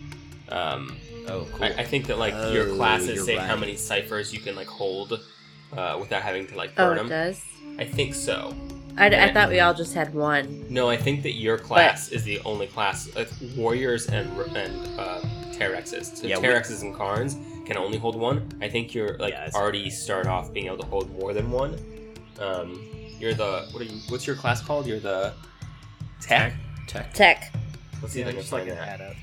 um, 0.49 0.95
Oh, 1.27 1.45
cool. 1.53 1.65
I, 1.65 1.67
I 1.69 1.83
think 1.83 2.07
that 2.07 2.17
like 2.17 2.33
your 2.53 2.69
Oh, 2.69 2.75
classes 2.75 3.15
you're 3.15 3.25
say 3.25 3.35
how 3.35 3.55
many 3.55 3.75
ciphers 3.75 4.33
you 4.33 4.39
can 4.39 4.55
like 4.55 4.65
hold 4.67 5.19
uh, 5.77 5.97
without 5.99 6.23
having 6.23 6.47
to 6.47 6.55
like 6.55 6.71
Oh, 6.77 6.87
burn 6.87 6.93
it 6.97 6.99
them. 7.01 7.09
does. 7.09 7.43
I 7.79 7.85
think 7.85 8.13
so. 8.13 8.53
I, 8.97 9.05
I 9.07 9.33
thought 9.33 9.47
we 9.49 9.61
all 9.61 9.73
just 9.73 9.93
had 9.93 10.13
one. 10.13 10.65
No, 10.69 10.89
I 10.89 10.97
think 10.97 11.23
that 11.23 11.35
your 11.35 11.57
class 11.57 12.09
is 12.09 12.23
the 12.23 12.41
only 12.41 12.67
class. 12.67 13.09
Uh, 13.15 13.25
warriors 13.55 14.07
and 14.07 14.29
and 14.55 14.99
uh, 14.99 15.21
Terexes. 15.53 16.17
So 16.17 16.27
Yeah, 16.27 16.37
we- 16.39 16.47
Terexes 16.47 16.81
and 16.81 16.93
Karns 16.93 17.37
can 17.65 17.77
only 17.77 17.97
hold 17.97 18.17
one. 18.17 18.51
I 18.61 18.67
think 18.67 18.93
you're 18.93 19.17
like 19.17 19.31
Yeah, 19.33 19.45
it's- 19.45 19.55
already 19.55 19.89
start 19.89 20.27
off 20.27 20.51
being 20.53 20.65
able 20.65 20.77
to 20.79 20.85
hold 20.87 21.09
more 21.17 21.33
than 21.33 21.49
one. 21.49 21.77
Um, 22.39 22.85
you're 23.19 23.33
the 23.33 23.67
what 23.71 23.81
are 23.81 23.85
you? 23.85 23.99
What's 24.09 24.27
your 24.27 24.35
class 24.35 24.61
called? 24.61 24.85
You're 24.85 24.99
the 24.99 25.33
tech. 26.19 26.53
Tech. 26.87 27.13
Tech. 27.13 27.53
Let's 28.01 28.13
see 28.13 28.21
if 28.21 28.27
I 28.27 28.31
can 28.31 28.39
just 28.41 28.51
like 28.51 28.63
find 28.67 28.71
an 28.71 28.77
that. 28.77 28.99
add 28.99 29.01
up. 29.11 29.15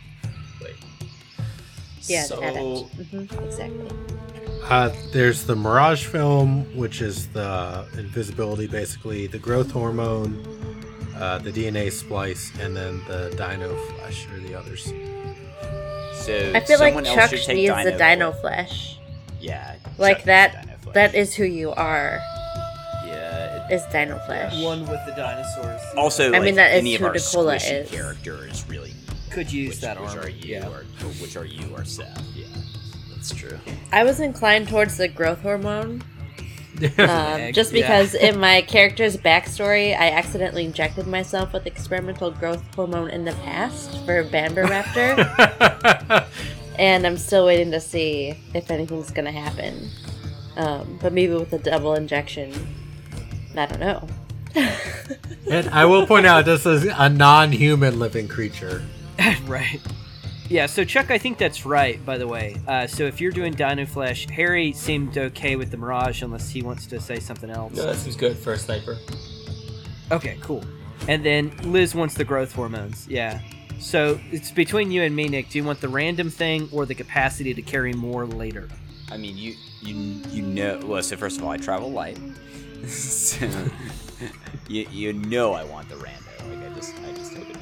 Wait. 0.62 0.74
Yeah, 2.02 2.22
So, 2.22 2.36
the 2.40 3.04
hmm 3.04 3.44
exactly. 3.44 3.88
Uh, 4.68 4.90
there's 5.12 5.44
the 5.44 5.54
Mirage 5.54 6.06
film, 6.06 6.64
which 6.76 7.00
is 7.00 7.28
the 7.28 7.86
invisibility, 7.96 8.66
basically, 8.66 9.28
the 9.28 9.38
growth 9.38 9.70
hormone, 9.70 10.44
uh, 11.16 11.38
the 11.38 11.52
DNA 11.52 11.90
splice, 11.92 12.50
and 12.58 12.76
then 12.76 13.00
the 13.06 13.30
Dino 13.36 13.74
Flesh, 13.92 14.26
or 14.32 14.40
the 14.40 14.56
others. 14.58 14.92
So 16.14 16.52
I 16.54 16.60
feel 16.60 16.80
like 16.80 16.94
Chuck 17.04 17.30
should 17.30 17.42
take 17.44 17.56
needs 17.56 17.84
the 17.84 17.92
Dino 17.96 18.32
Flesh. 18.32 18.96
flesh. 18.96 18.98
Yeah. 19.40 19.76
Like 19.98 20.18
Chuck 20.18 20.26
that. 20.26 20.54
needs 20.54 20.66
Dino 20.66 20.78
Flesh. 20.82 20.94
That 20.94 21.14
is 21.14 21.34
who 21.34 21.44
you 21.44 21.70
are. 21.70 22.18
yeah, 23.06 23.66
it, 23.68 23.72
Is 23.74 23.82
Dino 23.92 24.18
Flesh. 24.26 24.60
One 24.64 24.80
with 24.80 24.98
the 25.06 25.12
dinosaurs. 25.12 25.80
Also, 25.96 26.26
I 26.28 26.30
like, 26.38 26.42
mean, 26.42 26.54
that 26.56 26.72
is 26.72 26.78
any 26.80 26.94
of 26.96 27.02
who 27.02 27.06
our 27.06 27.12
Nicola 27.12 27.54
squishy 27.56 27.82
is. 27.82 27.90
characters 27.90 28.64
really 28.68 28.92
Could 29.30 29.52
use 29.52 29.74
which, 29.74 29.80
that 29.82 30.00
which 30.00 30.10
armor. 30.10 30.22
are 30.22 30.28
you 30.28 30.54
yeah. 30.54 30.66
or, 30.68 30.78
or 30.80 31.10
which 31.20 31.36
are 31.36 31.44
you 31.44 31.72
or 31.76 31.84
Seth. 31.84 32.20
Yeah. 33.32 33.48
that's 33.48 33.64
true. 33.64 33.74
I 33.92 34.04
was 34.04 34.20
inclined 34.20 34.68
towards 34.68 34.96
the 34.96 35.08
growth 35.08 35.40
hormone. 35.42 36.02
Um, 36.76 37.08
Egg, 37.08 37.54
just 37.54 37.72
yeah. 37.72 37.80
because 37.80 38.14
in 38.14 38.38
my 38.38 38.60
character's 38.60 39.16
backstory, 39.16 39.98
I 39.98 40.10
accidentally 40.10 40.66
injected 40.66 41.06
myself 41.06 41.54
with 41.54 41.66
experimental 41.66 42.30
growth 42.30 42.62
hormone 42.74 43.08
in 43.08 43.24
the 43.24 43.32
past 43.32 43.92
for 44.04 44.22
Bambiraptor, 44.24 45.16
and 46.78 47.06
I'm 47.06 47.16
still 47.16 47.46
waiting 47.46 47.70
to 47.70 47.80
see 47.80 48.38
if 48.52 48.70
anything's 48.70 49.10
gonna 49.10 49.32
happen. 49.32 49.88
Um, 50.58 50.98
but 51.00 51.14
maybe 51.14 51.32
with 51.32 51.50
a 51.54 51.58
double 51.58 51.94
injection, 51.94 52.52
I 53.56 53.64
don't 53.64 53.80
know. 53.80 54.06
and 55.50 55.70
I 55.70 55.86
will 55.86 56.06
point 56.06 56.26
out 56.26 56.44
this 56.44 56.66
is 56.66 56.84
a 56.84 57.08
non-human 57.08 57.98
living 57.98 58.28
creature. 58.28 58.82
right. 59.46 59.80
Yeah, 60.48 60.66
so 60.66 60.84
Chuck, 60.84 61.10
I 61.10 61.18
think 61.18 61.38
that's 61.38 61.66
right, 61.66 62.04
by 62.06 62.18
the 62.18 62.26
way. 62.26 62.56
Uh, 62.68 62.86
so 62.86 63.04
if 63.04 63.20
you're 63.20 63.32
doing 63.32 63.52
Dino 63.52 63.84
Flesh, 63.84 64.28
Harry 64.30 64.72
seemed 64.72 65.18
okay 65.18 65.56
with 65.56 65.72
the 65.72 65.76
Mirage 65.76 66.22
unless 66.22 66.48
he 66.48 66.62
wants 66.62 66.86
to 66.86 67.00
say 67.00 67.18
something 67.18 67.50
else. 67.50 67.74
No, 67.74 67.86
that 67.86 67.96
seems 67.96 68.14
good 68.14 68.36
for 68.36 68.52
a 68.52 68.58
sniper. 68.58 68.96
Okay, 70.12 70.38
cool. 70.40 70.64
And 71.08 71.24
then 71.24 71.52
Liz 71.64 71.94
wants 71.94 72.14
the 72.14 72.24
growth 72.24 72.52
hormones. 72.52 73.08
Yeah. 73.08 73.40
So 73.78 74.20
it's 74.30 74.52
between 74.52 74.90
you 74.90 75.02
and 75.02 75.14
me, 75.14 75.28
Nick. 75.28 75.50
Do 75.50 75.58
you 75.58 75.64
want 75.64 75.80
the 75.80 75.88
random 75.88 76.30
thing 76.30 76.68
or 76.72 76.86
the 76.86 76.94
capacity 76.94 77.52
to 77.52 77.62
carry 77.62 77.92
more 77.92 78.24
later? 78.24 78.68
I 79.10 79.16
mean, 79.16 79.36
you 79.36 79.54
you 79.80 79.94
you 80.30 80.42
know. 80.42 80.80
Well, 80.84 81.02
so 81.02 81.16
first 81.16 81.38
of 81.38 81.44
all, 81.44 81.50
I 81.50 81.56
travel 81.58 81.90
light. 81.90 82.18
so, 82.86 83.46
you 84.68 84.86
you 84.90 85.12
know 85.12 85.52
I 85.52 85.64
want 85.64 85.88
the 85.88 85.96
random. 85.96 86.24
Like 86.48 86.70
I 86.70 86.74
just 86.74 86.94
I 86.98 87.12
just 87.12 87.34
hope 87.34 87.50
it. 87.50 87.56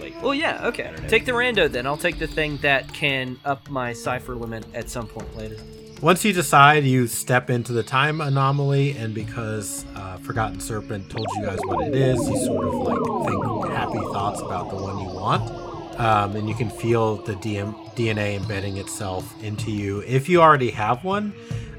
Like 0.00 0.22
Well, 0.22 0.34
yeah, 0.34 0.66
okay. 0.68 0.92
don't. 0.96 1.08
Take 1.08 1.24
the 1.24 1.32
rando 1.32 1.70
then. 1.70 1.86
I'll 1.86 1.96
take 1.96 2.18
the 2.18 2.26
thing 2.26 2.58
that 2.58 2.92
can 2.92 3.38
up 3.44 3.68
my 3.70 3.92
cipher 3.92 4.34
limit 4.34 4.64
at 4.74 4.88
some 4.88 5.06
point 5.06 5.36
later. 5.36 5.56
Once 6.02 6.24
you 6.26 6.32
decide, 6.32 6.84
you 6.84 7.06
step 7.06 7.48
into 7.48 7.72
the 7.72 7.82
time 7.82 8.20
anomaly, 8.20 8.90
and 8.98 9.14
because 9.14 9.86
uh, 9.94 10.18
Forgotten 10.18 10.60
Serpent 10.60 11.08
told 11.10 11.26
you 11.36 11.42
guys 11.42 11.58
what 11.64 11.86
it 11.88 11.94
is, 11.94 12.18
you 12.28 12.36
sort 12.44 12.66
of 12.66 12.74
like 12.74 13.26
think 13.26 13.72
happy 13.72 13.98
thoughts 14.12 14.42
about 14.42 14.68
the 14.68 14.76
one 14.76 14.98
you 14.98 15.08
want, 15.08 15.50
um, 15.98 16.36
and 16.36 16.50
you 16.50 16.54
can 16.54 16.68
feel 16.68 17.16
the 17.22 17.32
DM- 17.36 17.74
DNA 17.94 18.36
embedding 18.36 18.76
itself 18.76 19.42
into 19.42 19.70
you. 19.70 20.00
If 20.00 20.28
you 20.28 20.42
already 20.42 20.70
have 20.72 21.02
one, 21.02 21.32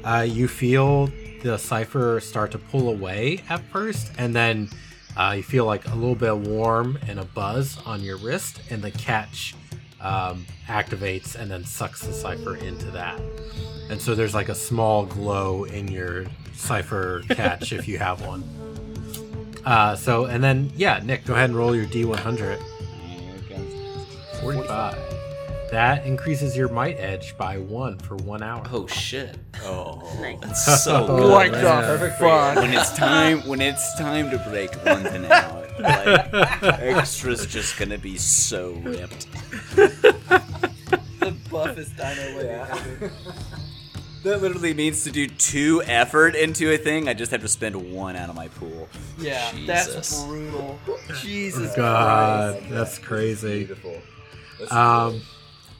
uh, 0.04 0.26
you 0.28 0.48
feel 0.48 1.12
the 1.44 1.58
cipher 1.58 2.20
start 2.20 2.50
to 2.54 2.58
pull 2.58 2.90
away 2.90 3.44
at 3.50 3.62
first, 3.72 4.12
and 4.18 4.36
then 4.36 4.68
uh, 5.18 5.34
you 5.36 5.44
feel 5.44 5.66
like 5.66 5.88
a 5.88 5.96
little 5.96 6.16
bit 6.16 6.38
warm 6.38 6.98
and 7.08 7.20
a 7.20 7.26
buzz 7.26 7.78
on 7.86 8.02
your 8.02 8.18
wrist, 8.18 8.62
and 8.70 8.82
the 8.82 8.92
catch 8.92 9.56
um, 10.00 10.46
activates 10.68 11.36
and 11.36 11.50
then 11.50 11.66
sucks 11.66 12.06
the 12.06 12.14
cipher 12.14 12.56
into 12.56 12.86
that. 12.92 13.20
And 13.90 14.00
so 14.00 14.16
there's 14.16 14.36
like 14.36 14.50
a 14.50 14.56
small 14.56 15.06
glow 15.06 15.64
in 15.64 15.88
your 15.88 16.26
cipher 16.54 17.24
catch 17.30 17.74
if 17.74 17.88
you 17.88 17.98
have 17.98 18.26
one. 18.26 18.44
Uh, 19.66 19.96
so, 19.96 20.26
and 20.26 20.44
then, 20.44 20.72
yeah, 20.76 21.02
Nick, 21.04 21.26
go 21.26 21.34
ahead 21.34 21.50
and 21.50 21.58
roll 21.58 21.76
your 21.76 21.86
D100. 21.86 22.62
45. 24.42 25.07
That 25.72 26.06
increases 26.06 26.56
your 26.56 26.70
might 26.70 26.96
edge 26.98 27.38
by 27.38 27.58
one 27.58 28.00
for 28.00 28.16
one 28.18 28.42
hour. 28.42 28.64
Oh 28.72 28.88
shit. 28.88 29.38
Oh. 29.64 30.02
Nice. 30.22 30.40
That's 30.42 30.84
so 30.84 31.06
good. 31.08 31.30
What 31.30 31.52
man. 31.52 31.64
the 31.64 31.70
Perfect 31.98 32.20
fuck? 32.20 32.56
when 32.56 32.74
it's 32.74 32.94
time 32.96 33.46
when 33.48 33.60
it's 33.62 33.98
time 33.98 34.30
to 34.32 34.38
break 34.50 34.84
London 34.86 35.26
out, 35.26 35.80
like 35.80 36.32
extra's 36.32 37.46
just 37.46 37.78
gonna 37.78 37.98
be 37.98 38.18
so 38.18 38.72
ripped. 38.84 39.28
the 39.76 41.36
buffest 41.52 41.98
dino 41.98 42.42
yeah. 42.42 43.10
That 44.24 44.42
literally 44.42 44.74
means 44.74 45.04
to 45.04 45.12
do 45.12 45.28
two 45.28 45.84
effort 45.86 46.36
into 46.36 46.74
a 46.74 46.78
thing. 46.78 47.08
I 47.08 47.14
just 47.14 47.32
have 47.32 47.42
to 47.42 47.48
spend 47.48 47.76
one 47.94 48.16
out 48.16 48.30
of 48.30 48.36
my 48.36 48.48
pool. 48.50 48.90
Yeah, 49.18 49.52
Jesus. 49.52 49.94
that's 49.94 50.24
brutal. 50.24 50.80
Jesus 51.22 51.74
God, 51.76 52.62
that's 52.70 52.98
crazy. 53.00 53.66
Beautiful. 53.66 54.02
Um, 54.72 55.22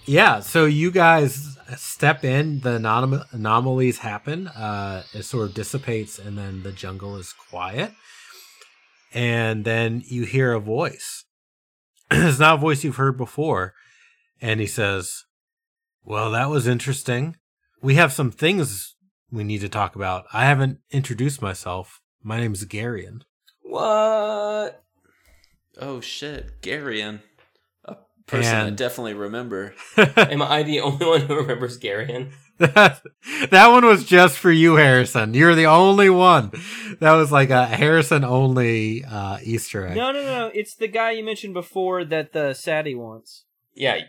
yeah, 0.08 0.40
so 0.40 0.66
you 0.66 0.90
guys 0.90 1.58
step 1.76 2.24
in, 2.24 2.62
the 2.62 2.78
anom- 2.80 3.26
anomalies 3.34 4.00
happen, 4.00 4.48
uh, 4.48 5.04
it 5.14 5.24
sort 5.24 5.50
of 5.50 5.54
dissipates, 5.54 6.18
and 6.18 6.38
then 6.38 6.64
the 6.64 6.72
jungle 6.72 7.18
is 7.18 7.34
quiet. 7.34 7.92
And 9.14 9.66
then 9.66 10.04
you 10.06 10.24
hear 10.24 10.54
a 10.54 10.60
voice. 10.60 11.26
it's 12.12 12.40
not 12.40 12.56
a 12.56 12.62
voice 12.62 12.84
you've 12.84 12.96
heard 12.96 13.18
before. 13.18 13.74
And 14.42 14.60
he 14.60 14.68
says, 14.68 15.26
Well, 16.04 16.32
that 16.32 16.50
was 16.50 16.68
interesting. 16.68 17.36
We 17.82 17.96
have 17.96 18.14
some 18.14 18.32
things 18.32 18.96
we 19.32 19.44
need 19.44 19.62
to 19.62 19.70
talk 19.70 19.96
about. 19.96 20.26
I 20.32 20.46
haven't 20.46 20.80
introduced 20.92 21.42
myself. 21.42 22.02
My 22.24 22.40
name's 22.40 22.66
Garion. 22.66 23.22
What? 23.62 24.84
Oh 25.80 26.02
shit, 26.02 26.62
Garion. 26.62 27.20
A 28.28 28.32
person 28.32 28.56
I 28.56 28.68
And- 28.68 28.78
definitely 28.78 29.14
remember. 29.14 29.74
Am 29.98 30.42
I 30.42 30.64
the 30.64 30.82
only 30.82 31.06
one 31.06 31.22
who 31.22 31.36
remembers 31.36 31.80
Garion? 31.80 32.32
that 32.60 33.02
that 33.52 33.68
one 33.68 33.86
was 33.86 34.04
just 34.04 34.38
for 34.38 34.52
you, 34.52 34.76
Harrison. 34.76 35.34
You're 35.36 35.54
the 35.56 35.68
only 35.68 36.10
one. 36.10 36.52
That 37.00 37.14
was 37.14 37.32
like 37.32 37.52
a 37.52 37.66
Harrison 37.68 38.24
only 38.24 39.06
uh, 39.06 39.38
Easter 39.44 39.86
egg. 39.86 39.96
No, 39.96 40.12
no, 40.12 40.24
no. 40.24 40.52
It's 40.54 40.76
the 40.76 40.88
guy 40.88 41.12
you 41.12 41.24
mentioned 41.24 41.54
before 41.54 42.04
that 42.06 42.34
the 42.34 42.54
Sadie 42.54 42.96
wants. 42.96 43.46
Yeah, 43.76 44.00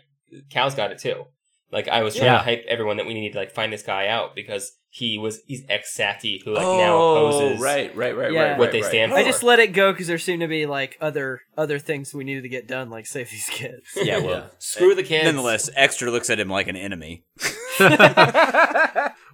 Cal's 0.49 0.73
got 0.75 0.91
it 0.91 0.97
too. 0.97 1.25
Like 1.71 1.87
I 1.87 2.01
was 2.03 2.15
trying 2.15 2.27
Yeah. 2.27 2.37
to 2.39 2.43
hype 2.43 2.65
everyone 2.67 2.97
that 2.97 3.05
we 3.05 3.13
need 3.13 3.33
to 3.33 3.37
like 3.37 3.51
find 3.51 3.71
this 3.71 3.83
guy 3.83 4.07
out 4.07 4.35
because 4.35 4.71
he 4.91 5.19
was 5.19 5.41
he's 5.45 5.63
ex 5.69 5.93
Sadie 5.93 6.41
who 6.43 6.53
like 6.55 6.63
now 6.63 6.95
oh, 6.95 7.27
opposes 7.37 7.61
right, 7.61 7.95
right, 7.95 8.17
right, 8.17 8.31
Yeah. 8.33 8.41
right. 8.41 8.57
what 8.57 8.65
right, 8.65 8.71
they 8.71 8.81
right. 8.81 8.89
stand 8.89 9.13
I 9.13 9.21
for. 9.21 9.29
just 9.29 9.43
let 9.43 9.59
it 9.59 9.67
go 9.73 9.91
because 9.91 10.07
there 10.07 10.17
seemed 10.17 10.41
to 10.41 10.47
be 10.47 10.65
like 10.65 10.97
other 10.99 11.41
other 11.55 11.77
things 11.77 12.11
we 12.11 12.23
needed 12.23 12.41
to 12.41 12.49
get 12.49 12.67
done, 12.67 12.89
like 12.89 13.05
save 13.05 13.29
these 13.29 13.47
kids. 13.51 13.83
Yeah, 13.95 14.17
well, 14.17 14.29
Yeah. 14.29 14.43
Screw 14.57 14.95
the 14.95 15.03
kids. 15.03 15.25
nonetheless, 15.25 15.69
Extra 15.75 16.09
looks 16.09 16.29
at 16.31 16.39
him 16.39 16.49
like 16.49 16.67
an 16.67 16.75
enemy. 16.75 17.23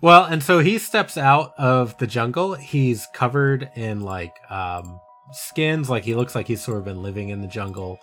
Well, 0.01 0.25
and 0.25 0.43
so 0.43 0.59
he 0.59 0.77
steps 0.77 1.17
out 1.17 1.53
of 1.57 1.97
the 1.97 2.05
jungle. 2.05 2.53
He's 2.53 3.07
covered 3.13 3.69
in 3.75 4.01
like 4.01 4.33
um 4.51 4.99
skins. 5.31 5.89
Like 5.89 6.03
he 6.03 6.13
looks 6.15 6.35
like 6.35 6.47
he's 6.47 6.61
sort 6.63 6.77
of 6.79 6.85
been 6.85 7.01
living 7.01 7.29
in 7.29 7.41
the 7.41 7.47
jungle. 7.47 7.97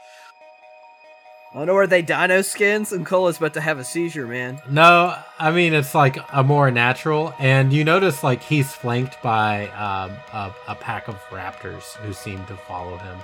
I 1.54 1.66
know 1.66 1.76
are 1.76 1.86
they 1.86 2.00
dino 2.00 2.40
skins? 2.40 2.92
Nicola's 2.92 3.36
about 3.36 3.52
to 3.54 3.60
have 3.60 3.78
a 3.78 3.84
seizure, 3.84 4.26
man. 4.26 4.60
No, 4.70 5.14
I 5.38 5.50
mean 5.50 5.74
it's 5.74 5.94
like 5.94 6.16
a 6.32 6.42
more 6.42 6.70
natural, 6.70 7.34
and 7.38 7.72
you 7.72 7.84
notice 7.84 8.22
like 8.22 8.42
he's 8.42 8.72
flanked 8.72 9.22
by 9.22 9.68
um, 9.68 10.12
a, 10.32 10.52
a 10.68 10.74
pack 10.74 11.08
of 11.08 11.16
raptors 11.30 11.94
who 11.96 12.12
seem 12.14 12.44
to 12.46 12.56
follow 12.56 12.96
him 12.96 13.18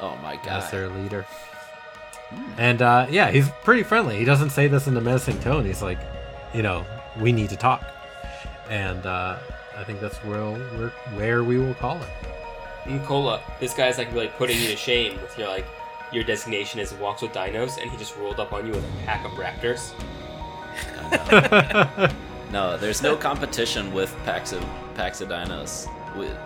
Oh 0.00 0.16
my 0.22 0.36
god! 0.36 0.62
as 0.62 0.70
their 0.70 0.88
leader. 0.88 1.26
And 2.58 2.80
uh, 2.80 3.06
yeah, 3.10 3.30
he's 3.32 3.48
pretty 3.64 3.82
friendly. 3.82 4.18
He 4.18 4.24
doesn't 4.24 4.50
say 4.50 4.68
this 4.68 4.86
in 4.86 4.96
a 4.96 5.00
menacing 5.00 5.40
tone. 5.40 5.64
He's 5.64 5.82
like, 5.82 5.98
you 6.52 6.62
know, 6.62 6.84
we 7.20 7.32
need 7.32 7.50
to 7.50 7.56
talk, 7.56 7.84
and 8.70 9.04
uh, 9.04 9.36
I 9.76 9.82
think 9.82 10.00
that's 10.00 10.18
where 10.18 10.42
we're, 10.44 10.92
where 11.16 11.42
we 11.44 11.58
will 11.58 11.74
call 11.74 11.96
it. 11.98 12.08
Nicola, 12.86 13.40
this 13.58 13.74
guy's 13.74 13.98
like 13.98 14.12
really 14.12 14.28
putting 14.28 14.58
you 14.60 14.68
to 14.68 14.76
shame 14.76 15.20
with 15.20 15.36
your 15.38 15.48
like 15.48 15.66
your 16.12 16.24
designation 16.24 16.80
is 16.80 16.92
walks 16.94 17.22
with 17.22 17.32
dinos, 17.32 17.80
and 17.80 17.90
he 17.90 17.96
just 17.96 18.16
rolled 18.16 18.40
up 18.40 18.52
on 18.52 18.66
you 18.66 18.72
with 18.72 18.84
a 18.84 19.04
pack 19.06 19.24
of 19.24 19.32
raptors. 19.32 19.92
No, 22.54 22.78
there's 22.78 23.02
no 23.02 23.16
competition 23.16 23.92
with 23.92 24.14
packs 24.24 24.52
of 24.52 24.64
packs 24.94 25.20
of 25.20 25.28
dinos. 25.28 25.88
With 26.16 26.38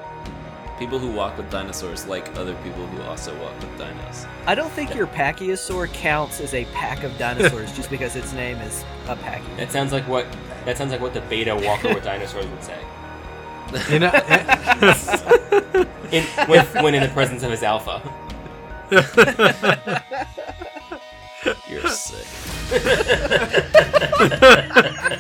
people 0.78 0.98
who 0.98 1.10
walk 1.10 1.36
with 1.36 1.51
dinosaurs 1.51 2.06
like 2.06 2.35
other 2.39 2.55
people 2.64 2.86
who 2.86 3.02
also 3.02 3.39
walk 3.43 3.52
with 3.60 3.78
dinos. 3.78 4.26
I 4.47 4.55
don't 4.55 4.72
think 4.72 4.94
your 4.94 5.06
Pachyosaur 5.09 5.93
counts 5.93 6.40
as 6.40 6.55
a 6.55 6.64
pack 6.66 7.02
of 7.02 7.18
dinosaurs 7.18 7.70
just 7.76 7.90
because 7.90 8.16
its 8.16 8.32
name 8.32 8.56
is 8.59 8.86
a 9.06 9.16
Pachyo. 9.16 9.55
That 9.59 9.70
sounds 9.70 9.93
like 9.93 10.09
what 10.09 10.26
that 10.64 10.78
sounds 10.78 10.93
like 10.93 11.02
what 11.02 11.12
the 11.12 11.20
beta 11.20 11.55
walker 11.55 11.93
with 11.93 12.05
dinosaurs 12.05 12.47
would 12.47 12.64
say. 12.64 12.78
You 13.93 13.98
know, 13.98 14.10
In, 16.10 16.24
when, 16.48 16.64
when 16.82 16.94
in 16.94 17.02
the 17.02 17.10
presence 17.12 17.43
of 17.43 17.51
his 17.51 17.62
alpha. 17.62 18.01
You're 21.69 21.90
sick. 21.90 22.27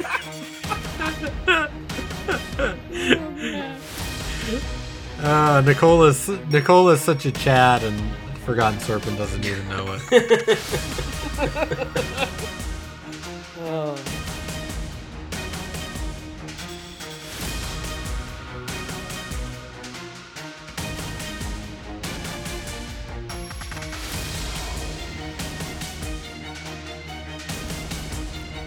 uh, 5.20 5.62
Nicola's 5.66 6.28
Nicola's 6.50 7.02
such 7.02 7.26
a 7.26 7.32
Chad, 7.32 7.82
and 7.82 8.00
Forgotten 8.46 8.80
Serpent 8.80 9.18
doesn't 9.18 9.44
even 9.44 9.68
know 9.68 9.98
it. 10.10 10.58
Oh. 13.60 13.98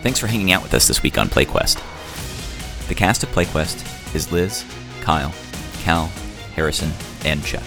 Thanks 0.02 0.20
for 0.20 0.28
hanging 0.28 0.52
out 0.52 0.64
with 0.64 0.74
us 0.74 0.88
this 0.88 1.04
week 1.04 1.18
on 1.18 1.28
PlayQuest. 1.28 1.78
The 2.88 2.96
cast 2.96 3.24
of 3.24 3.30
PlayQuest 3.30 4.16
is 4.16 4.32
Liz, 4.32 4.66
Kyle, 5.02 5.34
Cal, 5.84 6.08
Harrison, 6.56 6.92
and 7.24 7.44
Chuck. 7.44 7.64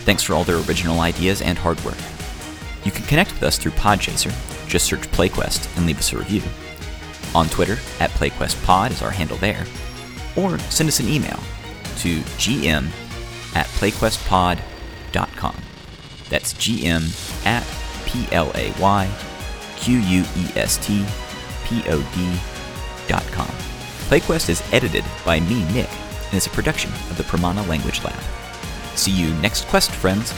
Thanks 0.00 0.22
for 0.22 0.34
all 0.34 0.44
their 0.44 0.58
original 0.58 1.00
ideas 1.00 1.40
and 1.40 1.56
hard 1.56 1.82
work. 1.82 1.96
You 2.84 2.92
can 2.92 3.06
connect 3.06 3.32
with 3.32 3.42
us 3.42 3.56
through 3.56 3.72
Podchaser. 3.72 4.32
Just 4.68 4.84
search 4.86 5.10
PlayQuest 5.10 5.74
and 5.76 5.86
leave 5.86 5.98
us 5.98 6.12
a 6.12 6.18
review. 6.18 6.42
On 7.34 7.48
Twitter, 7.48 7.78
at 7.98 8.10
PlayQuestPod 8.10 8.90
is 8.90 9.00
our 9.00 9.10
handle 9.10 9.38
there. 9.38 9.64
Or 10.36 10.58
send 10.58 10.88
us 10.88 11.00
an 11.00 11.08
email 11.08 11.40
to 11.98 12.20
gm 12.36 12.88
at 13.54 13.66
playquestpod.com. 13.66 15.56
That's 16.28 16.54
gm 16.54 17.46
at 17.46 17.66
p 18.04 18.28
l 18.32 18.52
a 18.54 18.72
y 18.78 19.10
q 19.76 19.98
u 19.98 20.24
e 20.36 20.50
s 20.56 20.76
t 20.84 21.04
p 21.74 21.88
o 21.90 22.00
d 22.14 22.38
dot 23.08 23.24
com. 23.32 23.48
PlayQuest 24.08 24.48
is 24.48 24.62
edited 24.72 25.04
by 25.24 25.40
me, 25.40 25.64
Nick, 25.72 25.90
and 26.26 26.34
is 26.34 26.46
a 26.46 26.50
production 26.50 26.92
of 27.10 27.16
the 27.16 27.24
Pramana 27.24 27.66
Language 27.68 28.02
Lab. 28.04 28.20
See 28.94 29.10
you 29.10 29.34
next 29.34 29.66
quest, 29.66 29.90
friends. 29.90 30.32